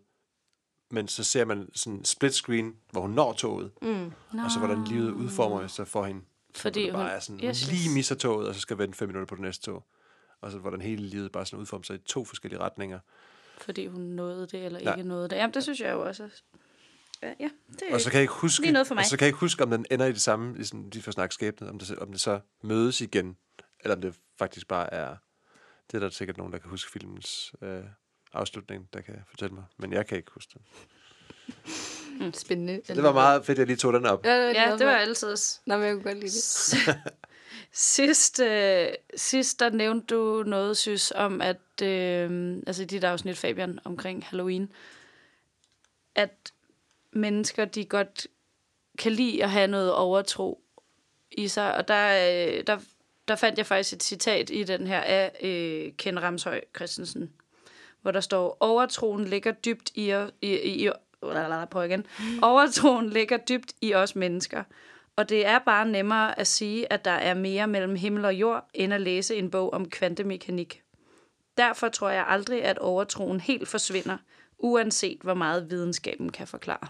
men 0.91 1.07
så 1.07 1.23
ser 1.23 1.45
man 1.45 1.67
sådan 1.75 1.99
en 1.99 2.05
split 2.05 2.33
screen, 2.33 2.73
hvor 2.91 3.01
hun 3.01 3.09
når 3.11 3.33
toget, 3.33 3.71
mm. 3.81 4.05
og 4.45 4.51
så 4.51 4.59
hvordan 4.59 4.83
livet 4.83 5.11
udformer 5.11 5.67
sig 5.67 5.87
for 5.87 6.05
hende. 6.05 6.21
Fordi 6.55 6.83
det 6.83 6.93
bare 6.93 7.03
hun- 7.03 7.11
er 7.11 7.19
sådan, 7.19 7.39
yes, 7.43 7.71
lige 7.71 7.89
misser 7.89 8.15
toget, 8.15 8.47
og 8.47 8.55
så 8.55 8.61
skal 8.61 8.77
vente 8.77 8.97
fem 8.97 9.07
minutter 9.09 9.25
på 9.27 9.35
det 9.35 9.41
næste 9.41 9.63
tog. 9.65 9.83
Og 10.41 10.51
så 10.51 10.57
hvordan 10.57 10.81
hele 10.81 11.03
livet 11.07 11.31
bare 11.31 11.45
sådan 11.45 11.59
udformer 11.59 11.83
sig 11.83 11.95
i 11.95 11.99
to 11.99 12.25
forskellige 12.25 12.59
retninger. 12.59 12.99
Fordi 13.61 13.87
hun 13.87 14.01
nåede 14.01 14.47
det, 14.47 14.65
eller 14.65 14.83
Nej. 14.83 14.95
ikke 14.95 15.09
nåede 15.09 15.29
det. 15.29 15.35
Jamen, 15.35 15.53
det 15.53 15.63
synes 15.63 15.79
jeg 15.79 15.91
jo 15.91 16.07
også. 16.07 16.29
Ja, 17.23 17.33
ja 17.39 17.49
det 17.71 17.81
er 17.89 17.93
Og 17.93 18.01
så 18.01 18.09
kan 18.09 18.17
jeg 18.17 18.21
ikke 18.21 18.33
huske, 18.33 18.61
Lige 18.61 18.73
noget 18.73 18.87
for 18.87 18.95
mig. 18.95 19.01
Og 19.01 19.05
så 19.05 19.17
kan 19.17 19.25
jeg 19.25 19.29
ikke 19.29 19.39
huske, 19.39 19.63
om 19.63 19.69
den 19.69 19.85
ender 19.91 20.05
i 20.05 20.11
det 20.11 20.21
samme, 20.21 20.55
ligesom 20.55 20.89
de 20.89 21.01
får 21.01 21.11
snakket 21.11 21.33
skæbne, 21.33 21.69
om 21.69 21.79
det, 21.79 21.99
om 21.99 22.11
det 22.11 22.21
så 22.21 22.39
mødes 22.63 23.01
igen, 23.01 23.37
eller 23.79 23.95
om 23.95 24.01
det 24.01 24.15
faktisk 24.39 24.67
bare 24.67 24.93
er, 24.93 25.15
det 25.91 25.97
er 25.97 25.99
der 25.99 26.09
sikkert 26.09 26.37
nogen, 26.37 26.53
der 26.53 26.59
kan 26.59 26.69
huske 26.69 26.91
filmens 26.91 27.53
øh, 27.61 27.83
afslutning, 28.33 28.89
der 28.93 29.01
kan 29.01 29.15
fortælle 29.29 29.55
mig. 29.55 29.63
Men 29.77 29.93
jeg 29.93 30.07
kan 30.07 30.17
ikke 30.17 30.31
huske 30.31 30.53
det. 30.53 30.61
Spændende. 32.35 32.81
Så 32.85 32.93
det 32.93 33.03
var 33.03 33.13
meget 33.13 33.45
fedt, 33.45 33.55
at 33.55 33.59
jeg 33.59 33.67
lige 33.67 33.77
tog 33.77 33.93
den 33.93 34.05
op. 34.05 34.25
Ja, 34.25 34.47
det 34.47 34.55
var, 34.55 34.61
Ja, 34.61 34.77
det 34.77 34.87
var 34.87 34.93
altid... 34.93 35.35
Nå, 35.65 35.77
men 35.77 35.85
jeg 35.85 35.93
kunne 35.93 36.03
godt 36.03 36.17
lide 36.17 36.31
det. 36.31 36.97
Sidst, 37.73 38.39
øh, 38.39 38.87
sidst 39.15 39.59
der 39.59 39.69
nævnte 39.69 40.15
du 40.15 40.43
noget, 40.43 40.77
synes, 40.77 41.13
om 41.15 41.41
at, 41.41 41.81
øh, 41.83 42.57
altså 42.67 42.83
i 42.83 42.85
dit 42.85 43.03
afsnit, 43.03 43.37
Fabian, 43.37 43.79
omkring 43.83 44.25
Halloween, 44.25 44.71
at 46.15 46.53
mennesker, 47.11 47.65
de 47.65 47.85
godt 47.85 48.27
kan 48.97 49.11
lide 49.11 49.43
at 49.43 49.49
have 49.49 49.67
noget 49.67 49.93
overtro 49.93 50.61
i 51.31 51.47
sig, 51.47 51.75
og 51.75 51.87
der, 51.87 52.07
øh, 52.07 52.63
der, 52.67 52.79
der 53.27 53.35
fandt 53.35 53.57
jeg 53.57 53.65
faktisk 53.65 53.95
et 53.95 54.03
citat 54.03 54.49
i 54.49 54.63
den 54.63 54.87
her 54.87 54.99
af 54.99 55.31
øh, 55.41 55.93
Ken 55.97 56.23
Ramshøj 56.23 56.61
Christensen, 56.75 57.31
hvor 58.01 58.11
der 58.11 58.21
står, 58.21 58.57
overtroen 58.59 59.25
ligger 59.25 59.51
dybt 59.51 59.91
i, 59.95 60.25
i, 60.41 60.55
i, 60.55 60.87
i 60.87 60.89
prøv 61.71 61.85
igen. 61.85 62.05
Overtroen 62.41 63.09
ligger 63.09 63.37
dybt 63.37 63.73
i 63.81 63.93
os 63.93 64.15
mennesker. 64.15 64.63
Og 65.15 65.29
det 65.29 65.45
er 65.45 65.59
bare 65.59 65.85
nemmere 65.87 66.39
at 66.39 66.47
sige, 66.47 66.93
at 66.93 67.05
der 67.05 67.11
er 67.11 67.33
mere 67.33 67.67
mellem 67.67 67.95
himmel 67.95 68.25
og 68.25 68.33
jord, 68.35 68.69
end 68.73 68.93
at 68.93 69.01
læse 69.01 69.35
en 69.35 69.51
bog 69.51 69.73
om 69.73 69.89
kvantemekanik. 69.89 70.83
Derfor 71.57 71.89
tror 71.89 72.09
jeg 72.09 72.25
aldrig, 72.27 72.63
at 72.63 72.77
overtroen 72.77 73.39
helt 73.39 73.67
forsvinder, 73.67 74.17
uanset 74.57 75.19
hvor 75.21 75.33
meget 75.33 75.69
videnskaben 75.71 76.31
kan 76.31 76.47
forklare. 76.47 76.87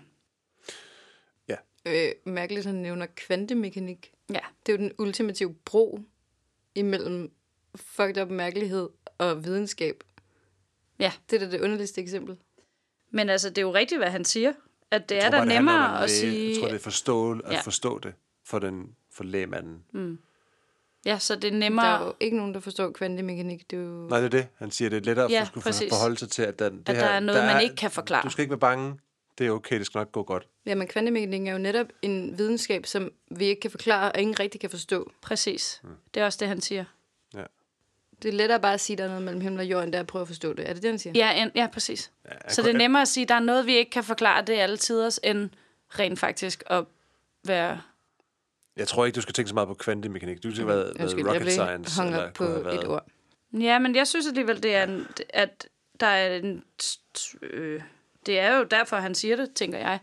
Øh, 1.85 2.11
mærkeligt, 2.25 2.65
at 2.65 2.73
han 2.73 2.81
nævner 2.81 3.05
kvantemekanik. 3.15 4.11
Ja, 4.29 4.39
Det 4.65 4.73
er 4.73 4.77
jo 4.77 4.83
den 4.83 4.91
ultimative 4.99 5.53
bro 5.53 5.99
imellem 6.75 7.31
fucked 7.75 8.21
up 8.23 8.29
mærkelighed 8.29 8.89
og 9.17 9.45
videnskab. 9.45 10.03
ja. 10.99 11.11
Det 11.29 11.41
er 11.41 11.45
da 11.45 11.51
det 11.51 11.61
underligste 11.61 12.01
eksempel. 12.01 12.37
Men 13.09 13.29
altså, 13.29 13.49
det 13.49 13.57
er 13.57 13.61
jo 13.61 13.73
rigtigt, 13.73 13.99
hvad 13.99 14.09
han 14.09 14.25
siger. 14.25 14.53
At 14.91 15.09
det 15.09 15.15
Jeg 15.15 15.25
er 15.25 15.29
tror 15.31 15.39
da 15.39 15.45
nemmere 15.45 16.03
at 16.03 16.09
læge. 16.09 16.19
sige... 16.19 16.49
Jeg 16.49 16.59
tror, 16.59 16.67
det 16.67 16.75
er 16.75 16.79
forstå, 16.79 17.31
at 17.31 17.51
Ja. 17.53 17.59
forstå 17.59 17.99
det 17.99 18.13
for, 18.45 18.59
den, 18.59 18.95
for 19.13 19.23
lægemanden. 19.23 20.19
Ja, 21.05 21.19
så 21.19 21.35
det 21.35 21.43
er 21.43 21.51
Der 21.51 21.57
nemmere, 21.57 22.01
er 22.01 22.05
jo 22.05 22.13
ikke 22.19 22.37
nogen, 22.37 22.53
der 22.53 22.59
forstår 22.59 22.91
kvantemekanik. 22.91 23.71
Det 23.71 23.77
er 23.79 23.83
jo... 23.83 24.07
Nej, 24.09 24.17
det 24.19 24.25
er 24.25 24.29
det. 24.29 24.47
Han 24.57 24.71
siger, 24.71 24.89
det 24.89 24.97
er 24.97 25.01
lettere 25.01 25.27
Ja, 25.31 25.41
at 25.41 25.47
skulle 25.47 25.63
præcis. 25.63 25.89
forholde 25.91 26.17
sig 26.17 26.29
til, 26.29 26.41
at, 26.43 26.59
den, 26.59 26.77
det 26.79 26.89
at 26.89 26.95
her, 26.95 27.03
der 27.05 27.09
er 27.11 27.19
noget, 27.19 27.43
man 27.45 27.63
ikke 27.63 27.75
kan 27.75 27.91
forklare. 27.91 28.21
Du 28.23 28.29
skal 28.29 28.41
ikke 28.41 28.51
være 28.51 28.59
bange. 28.59 28.95
Det 29.37 29.47
er 29.47 29.51
okay, 29.51 29.77
det 29.77 29.85
skal 29.85 29.99
nok 29.99 30.11
gå 30.11 30.23
godt. 30.23 30.47
Ja, 30.65 30.75
men 30.75 30.87
kvantemekanik 30.87 31.47
er 31.47 31.51
jo 31.51 31.57
netop 31.57 31.87
en 32.01 32.37
videnskab, 32.37 32.85
som 32.85 33.11
vi 33.31 33.45
ikke 33.45 33.59
kan 33.61 33.71
forklare, 33.71 34.11
og 34.11 34.19
ingen 34.21 34.39
rigtig 34.39 34.61
kan 34.61 34.69
forstå. 34.69 35.11
Præcis. 35.21 35.81
Mm. 35.83 35.89
Det 36.13 36.21
er 36.21 36.25
også 36.25 36.37
det, 36.41 36.47
han 36.47 36.61
siger. 36.61 36.85
Det 38.21 38.29
er 38.29 38.33
lettere 38.33 38.59
bare 38.59 38.73
at 38.73 38.81
sige, 38.81 38.93
at 38.93 38.97
der 38.97 39.03
er 39.03 39.07
noget 39.09 39.23
mellem 39.23 39.41
himmel 39.41 39.59
og 39.59 39.65
jord, 39.65 39.83
end 39.83 39.91
det 39.93 39.97
er 39.97 40.01
at 40.01 40.07
prøve 40.07 40.21
at 40.21 40.27
forstå 40.27 40.53
det. 40.53 40.69
Er 40.69 40.73
det 40.73 40.83
det, 40.83 40.89
han 40.91 40.99
siger? 40.99 41.13
Ja, 41.15 41.41
en, 41.43 41.51
ja 41.55 41.67
præcis. 41.73 42.11
Ja, 42.25 42.29
jeg 42.31 42.41
Så 42.51 42.61
kunne- 42.61 42.67
det 42.69 42.75
er 42.75 42.77
nemmere 42.77 43.01
at 43.01 43.07
sige, 43.07 43.21
at 43.21 43.29
der 43.29 43.35
er 43.35 43.39
noget, 43.39 43.65
vi 43.65 43.75
ikke 43.75 43.91
kan 43.91 44.03
forklare, 44.03 44.45
det 44.45 44.53
alle 44.53 44.77
tiders, 44.77 45.19
end 45.23 45.49
rent 45.89 46.19
faktisk 46.19 46.63
at 46.67 46.83
være... 47.45 47.81
Jeg 48.77 48.87
tror 48.87 49.05
ikke, 49.05 49.15
du 49.15 49.21
skal 49.21 49.33
tænke 49.33 49.49
så 49.49 49.53
meget 49.55 49.67
på 49.67 49.73
kvantemekanik. 49.73 50.43
Du 50.43 50.55
skal 50.55 50.67
være, 50.67 50.77
være 50.77 50.85
Undskyld, 50.99 51.19
jeg 51.25 51.27
rocket 51.27 51.41
blev 51.41 51.51
science. 51.51 52.01
hung 52.01 52.13
eller 52.13 52.27
up 52.27 52.33
på 52.33 52.45
været- 52.45 52.75
et 52.75 52.87
ord. 52.87 53.05
Ja, 53.59 53.79
men 53.79 53.95
jeg 53.95 54.07
synes 54.07 54.27
alligevel, 54.27 54.63
det 54.63 54.75
er 54.75 54.83
en, 54.83 55.07
at 55.29 55.67
der 55.99 56.05
er 56.07 56.35
en... 56.35 56.63
Øh, 57.41 57.81
det 58.25 58.39
er 58.39 58.57
jo 58.57 58.63
derfor, 58.63 58.97
han 58.97 59.15
siger 59.15 59.35
det, 59.35 59.53
tænker 59.53 59.77
jeg, 59.77 59.99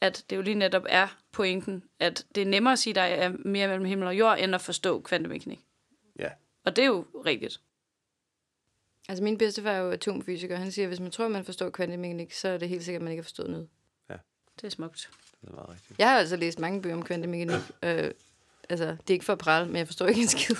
at 0.00 0.24
det 0.30 0.36
jo 0.36 0.42
lige 0.42 0.54
netop 0.54 0.82
er 0.88 1.06
pointen, 1.32 1.82
at 2.00 2.24
det 2.34 2.40
er 2.40 2.46
nemmere 2.46 2.72
at 2.72 2.78
sige, 2.78 2.90
at 2.92 2.96
der 2.96 3.02
er 3.02 3.32
mere 3.44 3.68
mellem 3.68 3.84
himmel 3.84 4.06
og 4.08 4.18
jord, 4.18 4.36
end 4.40 4.54
at 4.54 4.60
forstå 4.60 5.00
kvantemekanik. 5.00 5.60
Ja. 6.18 6.28
Og 6.66 6.76
det 6.76 6.82
er 6.82 6.86
jo 6.86 7.04
rigtigt. 7.26 7.60
Altså 9.08 9.24
min 9.24 9.38
bedstefar 9.38 9.70
er 9.70 9.78
jo 9.78 9.90
atomfysiker. 9.90 10.56
Han 10.56 10.72
siger, 10.72 10.86
at 10.86 10.90
hvis 10.90 11.00
man 11.00 11.10
tror, 11.10 11.24
at 11.24 11.30
man 11.30 11.44
forstår 11.44 11.70
kvantemekanik, 11.70 12.32
så 12.32 12.48
er 12.48 12.58
det 12.58 12.68
helt 12.68 12.84
sikkert, 12.84 13.00
at 13.00 13.04
man 13.04 13.12
ikke 13.12 13.20
har 13.20 13.24
forstået 13.24 13.50
noget. 13.50 13.68
Det 14.60 14.64
er 14.64 14.70
smukt. 14.70 15.10
Det 15.40 15.48
er 15.48 15.54
meget 15.54 15.68
rigtigt. 15.68 15.98
Jeg 15.98 16.10
har 16.10 16.18
altså 16.18 16.36
læst 16.36 16.58
mange 16.58 16.82
bøger 16.82 16.96
om 16.96 17.02
kvantemekanik. 17.02 17.60
øh, 17.82 18.10
altså, 18.68 18.86
det 18.86 19.10
er 19.10 19.12
ikke 19.14 19.24
for 19.24 19.32
at 19.32 19.38
prale, 19.38 19.66
men 19.66 19.76
jeg 19.76 19.86
forstår 19.86 20.06
ikke 20.06 20.20
en 20.20 20.28
skid. 20.28 20.56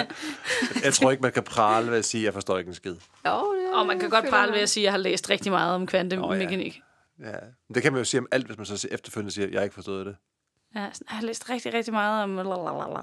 Jeg 0.84 0.94
tror 0.94 1.10
ikke, 1.10 1.22
man 1.22 1.32
kan 1.32 1.42
prale 1.42 1.90
ved 1.90 1.98
at 1.98 2.04
sige, 2.04 2.20
at 2.20 2.24
jeg 2.24 2.32
forstår 2.34 2.58
ikke 2.58 2.68
en 2.68 2.74
skid. 2.74 2.90
jo, 3.26 3.54
det 3.54 3.64
er, 3.72 3.76
Og 3.76 3.86
man 3.86 3.98
kan 3.98 4.10
godt 4.10 4.28
prale 4.30 4.52
ved 4.52 4.60
at 4.60 4.68
sige, 4.68 4.82
at 4.82 4.84
jeg 4.84 4.92
har 4.92 4.98
læst 4.98 5.30
rigtig 5.30 5.52
meget 5.52 5.74
om 5.74 5.86
kvantemekanik. 5.86 6.80
Ja. 7.20 7.32
Men 7.68 7.74
Det 7.74 7.82
kan 7.82 7.92
man 7.92 8.00
jo 8.00 8.04
sige 8.04 8.20
om 8.20 8.26
alt, 8.30 8.46
hvis 8.46 8.56
man 8.56 8.66
så 8.66 8.88
efterfølgende 8.90 9.32
siger, 9.32 9.46
at 9.46 9.52
jeg 9.52 9.62
ikke 9.62 9.74
forstået 9.74 10.06
det. 10.06 10.16
Ja, 10.74 10.80
jeg 10.80 10.92
har 11.06 11.22
læst 11.22 11.50
rigtig, 11.50 11.74
rigtig 11.74 11.92
meget 11.92 12.22
om... 12.22 12.36
Lalalala. 12.36 13.02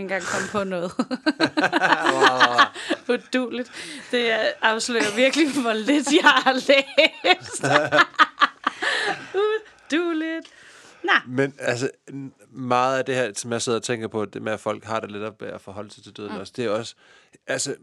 Jeg 0.00 0.08
kan 0.08 0.16
ikke 0.16 0.26
engang 0.26 0.32
komme 0.32 0.48
på 0.52 0.64
noget. 0.64 0.92
Uduligt. 3.24 3.70
Det 4.10 4.30
er- 4.32 4.52
afslører 4.62 5.16
virkelig, 5.16 5.60
hvor 5.62 5.72
lidt 5.72 6.12
jeg 6.12 6.30
har 6.30 6.52
læst. 6.52 7.64
Uduligt. 9.92 10.46
Nå, 11.04 11.10
Men 11.28 11.54
altså, 11.58 11.90
meget 12.50 12.98
af 12.98 13.04
det 13.04 13.14
her, 13.14 13.32
som 13.34 13.52
jeg 13.52 13.62
sidder 13.62 13.78
og 13.78 13.82
tænker 13.82 14.08
på, 14.08 14.24
det 14.24 14.42
med, 14.42 14.52
at 14.52 14.60
folk 14.60 14.84
har 14.84 15.00
det 15.00 15.10
lidt 15.10 15.22
op 15.22 15.42
at 15.42 15.60
forholde 15.60 15.90
sig 15.90 16.04
til 16.04 16.12
døden 16.16 16.32
mm. 16.32 16.38
også, 16.40 16.52
det 16.56 16.64
er 16.64 16.70
også, 16.70 16.94
altså, 17.46 17.74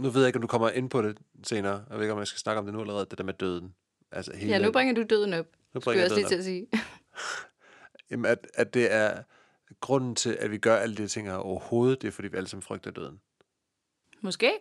nu 0.00 0.10
ved 0.10 0.20
jeg 0.20 0.26
ikke, 0.26 0.36
om 0.36 0.40
du 0.40 0.46
kommer 0.46 0.70
ind 0.70 0.90
på 0.90 1.02
det 1.02 1.16
senere, 1.46 1.84
jeg 1.90 1.96
ved 1.96 2.02
ikke, 2.04 2.12
om 2.12 2.18
jeg 2.18 2.26
skal 2.26 2.38
snakke 2.38 2.58
om 2.58 2.64
det 2.64 2.74
nu 2.74 2.80
allerede, 2.80 3.06
det 3.10 3.18
der 3.18 3.24
med 3.24 3.34
døden. 3.34 3.74
Altså, 4.12 4.32
hele, 4.36 4.52
Ja, 4.52 4.58
nu 4.58 4.72
bringer 4.72 4.94
du 4.94 5.02
døden 5.10 5.32
op. 5.32 5.46
nu 5.74 5.80
Skulle 5.80 5.84
bringer 5.84 6.02
jeg 6.02 6.10
også 6.12 6.16
lige 6.16 6.28
til 6.28 6.36
at 6.36 6.44
sige. 6.44 6.66
Jamen, 8.10 8.26
at, 8.30 8.38
at 8.54 8.74
det 8.74 8.92
er 8.92 9.22
grunden 9.80 10.14
til, 10.14 10.36
at 10.40 10.50
vi 10.50 10.58
gør 10.58 10.76
alle 10.76 10.96
de 10.96 11.02
her 11.02 11.08
ting 11.08 11.28
her 11.28 11.34
overhovedet, 11.36 12.02
det 12.02 12.08
er, 12.08 12.12
fordi 12.12 12.28
vi 12.28 12.36
alle 12.36 12.48
sammen 12.48 12.62
frygter 12.62 12.90
døden. 12.90 13.20
måske. 14.20 14.52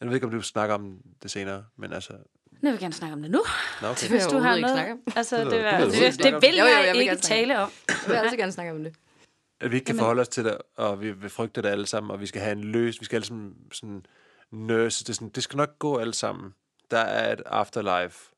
Jeg 0.00 0.08
ved 0.08 0.14
ikke, 0.14 0.26
om 0.26 0.32
du 0.32 0.42
snakker 0.42 0.74
om 0.74 0.98
det 1.22 1.30
senere, 1.30 1.64
men 1.76 1.92
altså... 1.92 2.12
Nu 2.12 2.58
vil 2.62 2.70
jeg 2.70 2.78
gerne 2.78 2.94
snakke 2.94 3.14
om 3.14 3.22
det 3.22 3.30
nu. 3.30 3.42
Nå, 3.82 3.88
okay. 3.88 4.00
Det 4.00 4.10
vil 4.10 4.18
jeg 4.20 4.30
du 4.30 4.38
har 4.38 4.56
noget. 4.60 4.74
snakke 4.76 4.92
om. 4.92 5.02
Altså, 5.16 5.36
Det 5.36 5.50
det, 5.50 5.52
vil- 5.52 5.62
det 5.62 6.00
vil 6.00 6.18
det, 6.18 6.24
jeg 6.24 6.40
vil 6.42 6.56
Jo, 6.58 6.64
jo, 6.64 6.70
jeg, 6.70 6.86
jeg 6.86 6.92
vil 6.94 7.00
ikke 7.00 7.16
tale 7.16 7.58
om. 7.60 7.70
Jeg 7.88 7.96
vil 8.08 8.14
altid 8.14 8.36
gerne 8.36 8.52
snakke 8.52 8.72
om 8.72 8.84
det. 8.84 8.94
At 9.60 9.70
vi 9.70 9.76
ikke 9.76 9.84
kan 9.84 9.94
Jamen- 9.94 9.98
forholde 10.00 10.20
os 10.20 10.28
til 10.28 10.44
det, 10.44 10.58
og 10.76 11.00
vi, 11.00 11.10
vi 11.12 11.28
frygter 11.28 11.62
det 11.62 11.68
alle 11.68 11.86
sammen, 11.86 12.10
og 12.10 12.20
vi 12.20 12.26
skal 12.26 12.40
have 12.42 12.52
en 12.52 12.64
løs, 12.64 13.00
vi 13.00 13.04
skal 13.04 13.16
alle 13.16 13.26
sammen 13.26 13.54
sådan 13.72 14.06
nurse, 14.50 15.04
det, 15.04 15.14
sådan, 15.14 15.28
det 15.28 15.42
skal 15.42 15.56
nok 15.56 15.78
gå 15.78 15.98
alle 15.98 16.14
sammen. 16.14 16.54
Der 16.90 16.98
er 16.98 17.32
et 17.32 17.42
afterlife. 17.46 18.31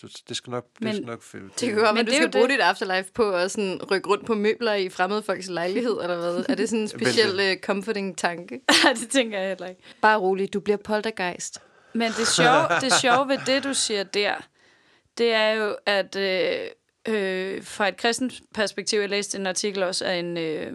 Så 0.00 0.22
det 0.28 0.36
skal 0.36 0.50
nok, 0.50 0.64
det 0.74 0.84
Men- 0.84 0.94
skal 0.94 1.06
nok 1.06 1.22
finde. 1.22 1.44
Det 1.60 1.68
kan 1.68 1.74
godt 1.78 1.94
være, 1.94 2.04
du 2.04 2.12
skal 2.12 2.30
bruge 2.30 2.48
det. 2.48 2.50
dit 2.54 2.60
afterlife 2.60 3.12
på 3.12 3.30
at 3.32 3.50
sådan 3.50 3.80
rykke 3.90 4.08
rundt 4.08 4.26
på 4.26 4.34
møbler 4.34 4.74
i 4.74 4.88
fremmede 4.88 5.22
folks 5.22 5.48
lejlighed, 5.48 5.92
eller 6.02 6.16
hvad? 6.16 6.44
Er 6.48 6.54
det 6.54 6.68
sådan 6.68 6.80
en 6.82 6.88
speciel 6.98 7.50
uh, 7.52 7.60
comforting 7.60 8.18
tanke? 8.18 8.60
det 9.00 9.08
tænker 9.08 9.38
jeg 9.38 9.48
heller 9.48 9.66
ikke. 9.66 9.82
Bare 10.02 10.18
rolig, 10.18 10.52
du 10.52 10.60
bliver 10.60 10.76
poltergeist. 10.76 11.58
Men 11.92 12.12
det 12.12 12.26
sjove, 12.28 12.80
det 12.80 12.92
sjove 12.92 13.28
ved 13.28 13.38
det, 13.46 13.64
du 13.64 13.74
siger 13.74 14.02
der, 14.02 14.34
det 15.18 15.32
er 15.32 15.50
jo, 15.50 15.76
at 15.86 16.16
øh, 16.16 16.60
øh, 17.08 17.64
fra 17.64 17.88
et 17.88 17.96
kristent 17.96 18.32
perspektiv, 18.54 19.00
jeg 19.00 19.08
læste 19.08 19.38
en 19.38 19.46
artikel 19.46 19.82
også 19.82 20.04
af 20.04 20.14
en, 20.14 20.36
øh, 20.38 20.72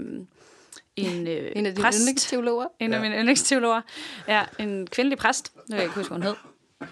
en, 0.96 1.28
øh, 1.28 1.52
En 1.56 1.66
af 1.66 1.74
dine 1.74 1.84
præst, 1.84 2.00
yndlingsteologer. 2.00 2.68
en 2.80 2.94
af 2.94 2.98
Ja. 2.98 3.02
mine 3.02 3.16
yndlingsteologer, 3.16 3.82
ja, 4.28 4.44
en 4.60 4.88
kvindelig 4.88 5.18
præst, 5.18 5.52
nu 5.56 5.62
kan 5.70 5.76
jeg 5.76 5.84
ikke 5.84 5.96
huske, 5.96 6.14
hvad 6.16 6.18
hun 6.18 6.36
hed, 6.82 6.88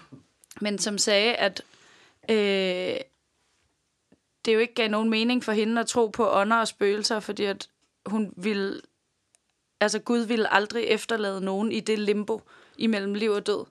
men 0.60 0.78
som 0.78 0.98
sagde, 0.98 1.34
at 1.34 1.62
øh, 2.30 3.00
det 4.44 4.54
jo 4.54 4.58
ikke 4.58 4.74
gav 4.74 4.88
nogen 4.88 5.10
mening 5.10 5.44
for 5.44 5.52
hende 5.52 5.80
at 5.80 5.86
tro 5.86 6.06
på 6.06 6.32
ånder 6.32 6.56
og 6.56 6.68
spøgelser, 6.68 7.20
fordi 7.20 7.44
at 7.44 7.68
hun 8.06 8.32
ville, 8.36 8.80
altså 9.80 9.98
Gud 9.98 10.18
ville 10.18 10.54
aldrig 10.54 10.84
efterlade 10.84 11.40
nogen 11.40 11.72
i 11.72 11.80
det 11.80 11.98
limbo 11.98 12.42
imellem 12.78 13.14
liv 13.14 13.30
og 13.30 13.46
død. 13.46 13.64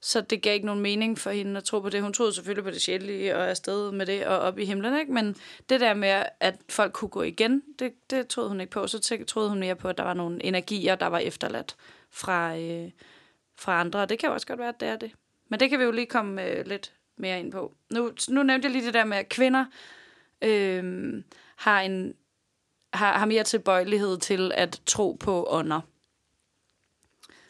Så 0.00 0.20
det 0.20 0.42
gav 0.42 0.54
ikke 0.54 0.66
nogen 0.66 0.80
mening 0.80 1.18
for 1.18 1.30
hende 1.30 1.56
at 1.58 1.64
tro 1.64 1.80
på 1.80 1.88
det. 1.88 2.02
Hun 2.02 2.12
troede 2.12 2.32
selvfølgelig 2.32 2.64
på 2.64 2.70
det 2.70 2.82
sjældne 2.82 3.36
og 3.36 3.50
afsted 3.50 3.92
med 3.92 4.06
det 4.06 4.26
og 4.26 4.38
op 4.38 4.58
i 4.58 4.64
himlen, 4.64 4.98
ikke? 5.00 5.12
Men 5.12 5.36
det 5.68 5.80
der 5.80 5.94
med, 5.94 6.22
at 6.40 6.54
folk 6.68 6.92
kunne 6.92 7.08
gå 7.08 7.22
igen, 7.22 7.62
det, 7.78 8.10
det 8.10 8.28
troede 8.28 8.48
hun 8.48 8.60
ikke 8.60 8.70
på. 8.70 8.86
Så 8.86 9.24
troede 9.26 9.48
hun 9.48 9.60
mere 9.60 9.76
på, 9.76 9.88
at 9.88 9.98
der 9.98 10.04
var 10.04 10.14
nogle 10.14 10.44
energier, 10.44 10.94
der 10.94 11.06
var 11.06 11.18
efterladt 11.18 11.76
fra, 12.10 12.58
øh, 12.58 12.90
fra 13.56 13.80
andre. 13.80 14.00
Og 14.00 14.08
det 14.08 14.18
kan 14.18 14.28
jo 14.28 14.34
også 14.34 14.46
godt 14.46 14.58
være, 14.58 14.68
at 14.68 14.80
det 14.80 14.88
er 14.88 14.96
det. 14.96 15.10
Men 15.48 15.60
det 15.60 15.70
kan 15.70 15.78
vi 15.78 15.84
jo 15.84 15.90
lige 15.90 16.06
komme 16.06 16.44
øh, 16.44 16.66
lidt 16.66 16.92
mere 17.16 17.40
ind 17.40 17.52
på. 17.52 17.74
Nu, 17.90 18.12
nu 18.28 18.42
nævnte 18.42 18.66
jeg 18.66 18.72
lige 18.72 18.86
det 18.86 18.94
der 18.94 19.04
med, 19.04 19.16
at 19.16 19.28
kvinder 19.28 19.64
øh, 20.42 21.14
har 21.56 21.80
en 21.80 22.14
har, 22.92 23.18
har 23.18 23.26
mere 23.26 23.44
tilbøjelighed 23.44 24.18
til 24.18 24.52
at 24.54 24.80
tro 24.86 25.12
på 25.20 25.46
ånder. 25.50 25.80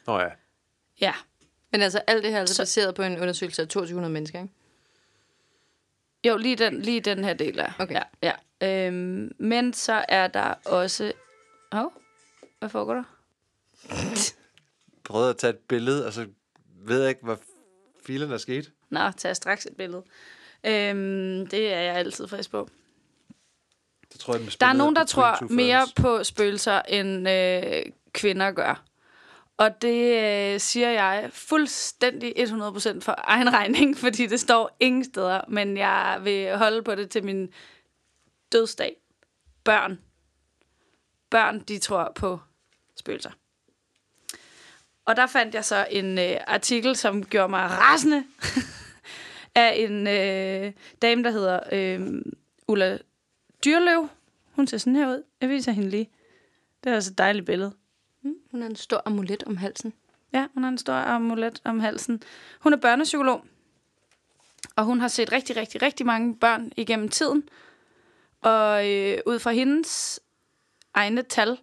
Nå 0.07 0.19
ja. 0.21 0.29
Ja, 1.01 1.15
Men 1.73 1.83
altså, 1.83 1.99
alt 2.07 2.23
det 2.23 2.31
her 2.31 2.37
er 2.37 2.41
altså 2.41 2.55
Så- 2.55 2.63
baseret 2.63 2.95
på 2.95 3.03
en 3.03 3.19
undersøgelse 3.21 3.63
af 3.63 3.69
2200 3.69 4.13
mennesker, 4.13 4.43
ikke? 4.43 4.53
jo, 6.25 6.37
lige 6.37 6.57
den, 6.57 6.83
lige 6.83 7.01
den 7.01 7.25
her 7.25 7.35
del 7.35 7.61
af. 7.61 7.73
Okay. 7.79 7.95
Ja, 8.23 8.33
ja. 8.61 8.87
Øhm, 8.87 9.33
men 9.39 9.73
så 9.73 10.05
er 10.09 10.27
der 10.29 10.55
også... 10.65 11.13
Åh, 11.73 11.81
oh, 11.81 11.91
hvad 12.59 12.69
foregår 12.69 12.95
der? 12.95 13.05
Prøvede 15.05 15.31
at 15.31 15.37
tage 15.37 15.51
et 15.53 15.59
billede, 15.59 16.07
og 16.07 16.13
så 16.13 16.27
ved 16.85 17.01
jeg 17.01 17.09
ikke, 17.09 17.25
hvad 17.25 17.37
filen 18.07 18.33
er 18.33 18.39
sket. 18.39 18.73
Nå, 18.91 19.11
tag 19.11 19.37
straks 19.37 19.67
et 19.67 19.77
billede. 19.77 20.03
Øhm, 20.65 21.47
det 21.47 21.73
er 21.73 21.81
jeg 21.81 21.95
altid 21.95 22.29
frisk 22.29 22.51
på. 22.51 22.69
Så 24.11 24.19
tror 24.19 24.35
jeg, 24.35 24.41
den 24.41 24.51
Der 24.61 24.67
er 24.67 24.73
nogen, 24.73 24.97
der 24.97 25.05
tror 25.05 25.53
mere 25.53 25.87
på 25.97 26.25
spøgelser, 26.25 26.83
end 26.83 27.29
øh, 27.29 27.93
kvinder 28.13 28.51
gør. 28.51 28.85
Og 29.57 29.83
det 29.83 30.23
øh, 30.55 30.61
siger 30.61 30.91
jeg 30.91 31.31
fuldstændig 31.33 32.35
100% 32.39 33.01
for 33.01 33.15
egen 33.19 33.53
regning, 33.53 33.97
fordi 34.05 34.27
det 34.27 34.41
står 34.41 34.77
ingen 34.81 35.05
steder. 35.05 35.41
Men 35.49 35.77
jeg 35.77 36.21
vil 36.23 36.57
holde 36.57 36.83
på 36.83 36.95
det 36.95 37.11
til 37.11 37.25
min 37.25 37.53
dødsdag. 38.53 38.97
Børn. 39.65 39.99
Børn, 41.31 41.61
de 41.61 41.79
tror 41.79 42.13
på 42.15 42.41
spøgelser. 42.97 43.31
Og 45.05 45.17
der 45.17 45.27
fandt 45.27 45.55
jeg 45.55 45.65
så 45.65 45.87
en 45.91 46.19
øh, 46.19 46.37
artikel, 46.47 46.97
som 46.97 47.25
gjorde 47.25 47.49
mig 47.49 47.71
rasende, 47.71 48.25
af 49.57 49.75
en 49.77 50.07
øh, 50.07 50.73
dame, 51.03 51.25
der 51.25 51.31
hedder 51.31 51.61
øh, 51.73 52.23
Ulla 52.69 52.99
Dyrløv. 53.65 54.09
Hun 54.53 54.67
ser 54.67 54.79
sådan 54.79 54.97
her 54.97 55.09
ud. 55.09 55.23
Jeg 55.41 55.49
viser 55.49 55.73
hende 55.73 55.91
lige. 55.91 56.11
Det 56.85 56.93
er 56.93 56.97
også 56.97 57.13
et 57.13 57.19
dejligt 57.19 57.47
billede. 57.47 57.73
Hun 58.51 58.63
har 58.63 58.69
en 58.69 58.77
stor 58.77 59.03
amulet 59.05 59.43
om 59.47 59.57
halsen. 59.57 59.93
Ja, 60.33 60.47
hun 60.55 60.63
har 60.63 60.71
en 60.71 60.79
stor 60.79 60.93
amulet 60.93 61.61
om 61.65 61.81
halsen. 61.81 62.23
Hun 62.61 62.73
er 62.73 62.77
børnepsykolog, 62.77 63.45
og 64.77 64.85
hun 64.85 65.01
har 65.01 65.09
set 65.09 65.33
rigtig, 65.33 65.57
rigtig, 65.57 65.83
rigtig 65.83 66.07
mange 66.07 66.37
børn 66.37 66.73
igennem 66.77 67.09
tiden. 67.09 67.49
Og 68.41 68.91
øh, 68.91 69.19
ud 69.27 69.39
fra 69.39 69.51
hendes 69.51 70.21
egne 70.95 71.23
tal, 71.23 71.59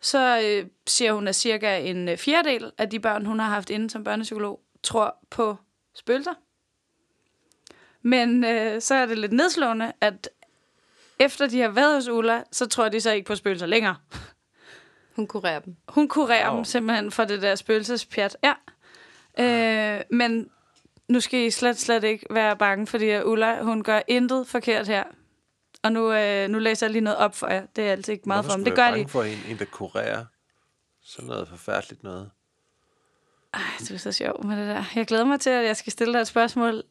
så 0.00 0.40
øh, 0.44 0.70
siger 0.86 1.12
hun, 1.12 1.28
at 1.28 1.36
cirka 1.36 1.78
en 1.78 2.08
øh, 2.08 2.16
fjerdedel 2.16 2.72
af 2.78 2.90
de 2.90 3.00
børn, 3.00 3.26
hun 3.26 3.38
har 3.38 3.48
haft 3.48 3.70
inde 3.70 3.90
som 3.90 4.04
børnepsykolog, 4.04 4.60
tror 4.82 5.16
på 5.30 5.56
spøgelser. 5.94 6.34
Men 8.02 8.44
øh, 8.44 8.80
så 8.82 8.94
er 8.94 9.06
det 9.06 9.18
lidt 9.18 9.32
nedslående, 9.32 9.92
at 10.00 10.28
efter 11.18 11.46
de 11.46 11.60
har 11.60 11.68
været 11.68 11.94
hos 11.94 12.08
Ulla, 12.08 12.42
så 12.52 12.66
tror 12.68 12.88
de 12.88 13.00
så 13.00 13.10
ikke 13.12 13.26
på 13.26 13.34
spøgelser 13.34 13.66
længere. 13.66 13.96
Hun 15.16 15.26
kurerer 15.26 15.58
dem. 15.60 15.76
Hun 15.88 16.08
kurerer 16.08 16.48
Wow. 16.48 16.56
dem 16.56 16.64
simpelthen 16.64 17.10
for 17.10 17.24
det 17.24 17.42
der 17.42 17.54
spøgelsespjat. 17.54 18.36
Ja. 18.44 18.54
Øh, 19.98 20.00
men 20.10 20.50
nu 21.08 21.20
skal 21.20 21.40
I 21.40 21.50
slet, 21.50 21.78
slet 21.78 22.04
ikke 22.04 22.26
være 22.30 22.56
bange, 22.56 22.86
fordi 22.86 23.22
Ulla, 23.22 23.62
hun 23.62 23.82
gør 23.82 24.00
intet 24.08 24.46
forkert 24.46 24.88
her. 24.88 25.04
Og 25.82 25.92
nu, 25.92 26.12
øh, 26.12 26.48
nu 26.48 26.58
læser 26.58 26.86
jeg 26.86 26.92
lige 26.92 27.02
noget 27.02 27.18
op 27.18 27.34
for 27.36 27.48
jer. 27.48 27.66
Det 27.76 27.88
er 27.88 27.92
altid 27.92 28.12
ikke 28.12 28.28
meget 28.28 28.44
for 28.44 28.52
dem. 28.52 28.64
Det 28.64 28.74
gør 28.74 28.90
de. 28.90 29.08
for 29.08 29.22
en, 29.22 29.38
en, 29.48 29.58
der 29.58 29.64
kurerer 29.64 30.24
sådan 31.02 31.28
noget 31.28 31.48
forfærdeligt 31.48 32.02
noget. 32.02 32.30
Ej, 33.54 33.60
det 33.78 33.90
er 33.90 33.96
så 33.98 34.12
sjovt 34.12 34.44
med 34.44 34.56
det 34.56 34.66
der. 34.68 34.84
Jeg 34.94 35.06
glæder 35.06 35.24
mig 35.24 35.40
til, 35.40 35.50
at 35.50 35.64
jeg 35.64 35.76
skal 35.76 35.92
stille 35.92 36.12
dig 36.14 36.20
et 36.20 36.26
spørgsmål 36.26 36.82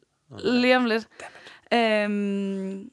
lige 0.44 0.76
om 0.76 0.84
lidt. 0.84 1.08
Øhm, 1.74 2.90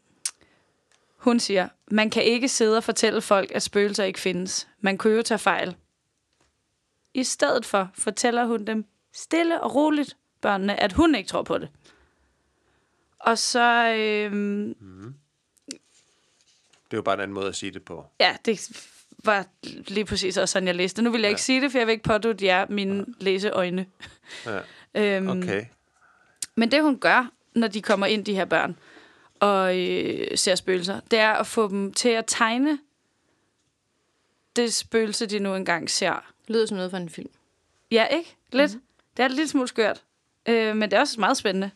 hun 1.18 1.40
siger, 1.40 1.68
man 1.92 2.10
kan 2.10 2.24
ikke 2.24 2.50
sidde 2.50 2.78
og 2.78 2.84
fortælle 2.84 3.22
folk, 3.22 3.52
at 3.52 3.64
spøgelser 3.64 4.04
ikke 4.04 4.20
findes. 4.20 4.68
Man 4.82 4.98
kunne 4.98 5.16
jo 5.16 5.22
tage 5.22 5.40
fejl. 5.40 5.76
I 7.14 7.24
stedet 7.24 7.66
for 7.66 7.90
fortæller 7.94 8.46
hun 8.46 8.66
dem 8.66 8.86
stille 9.14 9.62
og 9.62 9.76
roligt, 9.76 10.18
børnene, 10.42 10.80
at 10.84 10.94
hun 10.94 11.16
ikke 11.16 11.28
tror 11.30 11.44
på 11.44 11.58
det. 11.58 11.70
Og 13.20 13.38
så, 13.38 13.94
øhm, 13.98 14.74
Det 16.86 16.94
er 16.94 16.98
jo 16.98 17.02
bare 17.02 17.16
en 17.16 17.22
anden 17.22 17.34
måde 17.36 17.48
at 17.48 17.56
sige 17.56 17.72
det 17.72 17.84
på. 17.84 18.06
ja, 18.20 18.38
det 18.46 18.70
var 19.24 19.46
lige 19.64 20.06
præcis 20.06 20.38
også 20.38 20.54
sådan, 20.54 20.68
jeg 20.68 20.76
læste. 20.76 21.02
Nu 21.02 21.10
vil 21.12 21.22
jeg 21.22 21.30
ikke 21.30 21.40
Ja. 21.40 21.44
sige 21.44 21.62
det, 21.62 21.72
for 21.72 21.78
jeg 21.78 21.88
vil 21.88 21.92
ikke 21.94 22.04
pådutte 22.04 22.46
jer 22.46 22.66
mine 22.70 23.06
læseøjne. 23.20 23.86
Ja. 24.46 24.60
Øhm, 24.96 25.28
Okay. 25.30 25.66
Men 26.56 26.72
det, 26.72 26.84
hun 26.84 27.00
gør, 27.00 27.32
når 27.56 27.68
de 27.68 27.82
kommer 27.82 28.06
ind, 28.06 28.26
de 28.26 28.36
her 28.36 28.46
børn, 28.46 28.78
og 29.40 29.80
øh, 29.80 30.38
ser 30.38 30.56
spøgelser, 30.56 31.00
det 31.12 31.20
er 31.20 31.32
at 31.32 31.48
få 31.48 31.68
dem 31.68 31.94
til 31.94 32.10
at 32.10 32.24
tegne 32.28 32.80
det 34.56 34.74
spøgelse, 34.74 35.26
de 35.26 35.40
nu 35.40 35.56
engang 35.56 35.90
ser. 35.90 36.34
Lyder 36.48 36.66
som 36.66 36.78
noget 36.78 36.92
fra 36.92 36.98
en 36.98 37.10
film. 37.10 37.30
Ja, 37.92 38.06
ikke? 38.06 38.36
Lidt. 38.52 38.76
Mm. 38.76 38.82
Det 39.18 39.24
er 39.24 39.28
lidt 39.28 39.50
smule 39.50 39.68
skørt. 39.68 40.04
Øh, 40.46 40.76
men 40.76 40.92
det 40.92 40.98
er 40.98 41.00
også 41.00 41.20
meget 41.20 41.38
spændende. 41.38 41.72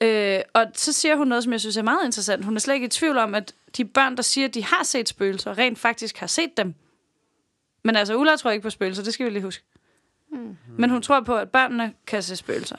Øh, 0.00 0.40
og 0.52 0.66
så 0.74 0.92
siger 0.92 1.16
hun 1.16 1.28
noget, 1.28 1.44
som 1.44 1.52
jeg 1.52 1.60
synes 1.60 1.76
er 1.76 1.82
meget 1.82 2.04
interessant. 2.04 2.44
Hun 2.44 2.56
er 2.56 2.60
slet 2.60 2.74
ikke 2.74 2.86
i 2.86 2.88
tvivl 2.88 3.18
om, 3.18 3.34
at 3.34 3.54
de 3.76 3.84
børn, 3.84 4.16
der 4.16 4.22
siger, 4.22 4.48
at 4.48 4.54
de 4.54 4.64
har 4.64 4.84
set 4.84 5.08
spøgelser, 5.08 5.58
rent 5.58 5.78
faktisk 5.78 6.18
har 6.18 6.26
set 6.26 6.56
dem. 6.56 6.74
Men 7.82 7.96
altså, 7.96 8.16
Ulla 8.16 8.36
tror 8.36 8.50
ikke 8.50 8.62
på 8.62 8.70
spøgelser, 8.70 9.02
det 9.02 9.14
skal 9.14 9.26
vi 9.26 9.30
lige 9.30 9.42
huske. 9.42 9.64
Mm. 10.32 10.56
Men 10.78 10.90
hun 10.90 11.02
tror 11.02 11.20
på, 11.20 11.36
at 11.36 11.50
børnene 11.50 11.94
kan 12.06 12.22
se 12.22 12.36
spøgelser. 12.36 12.78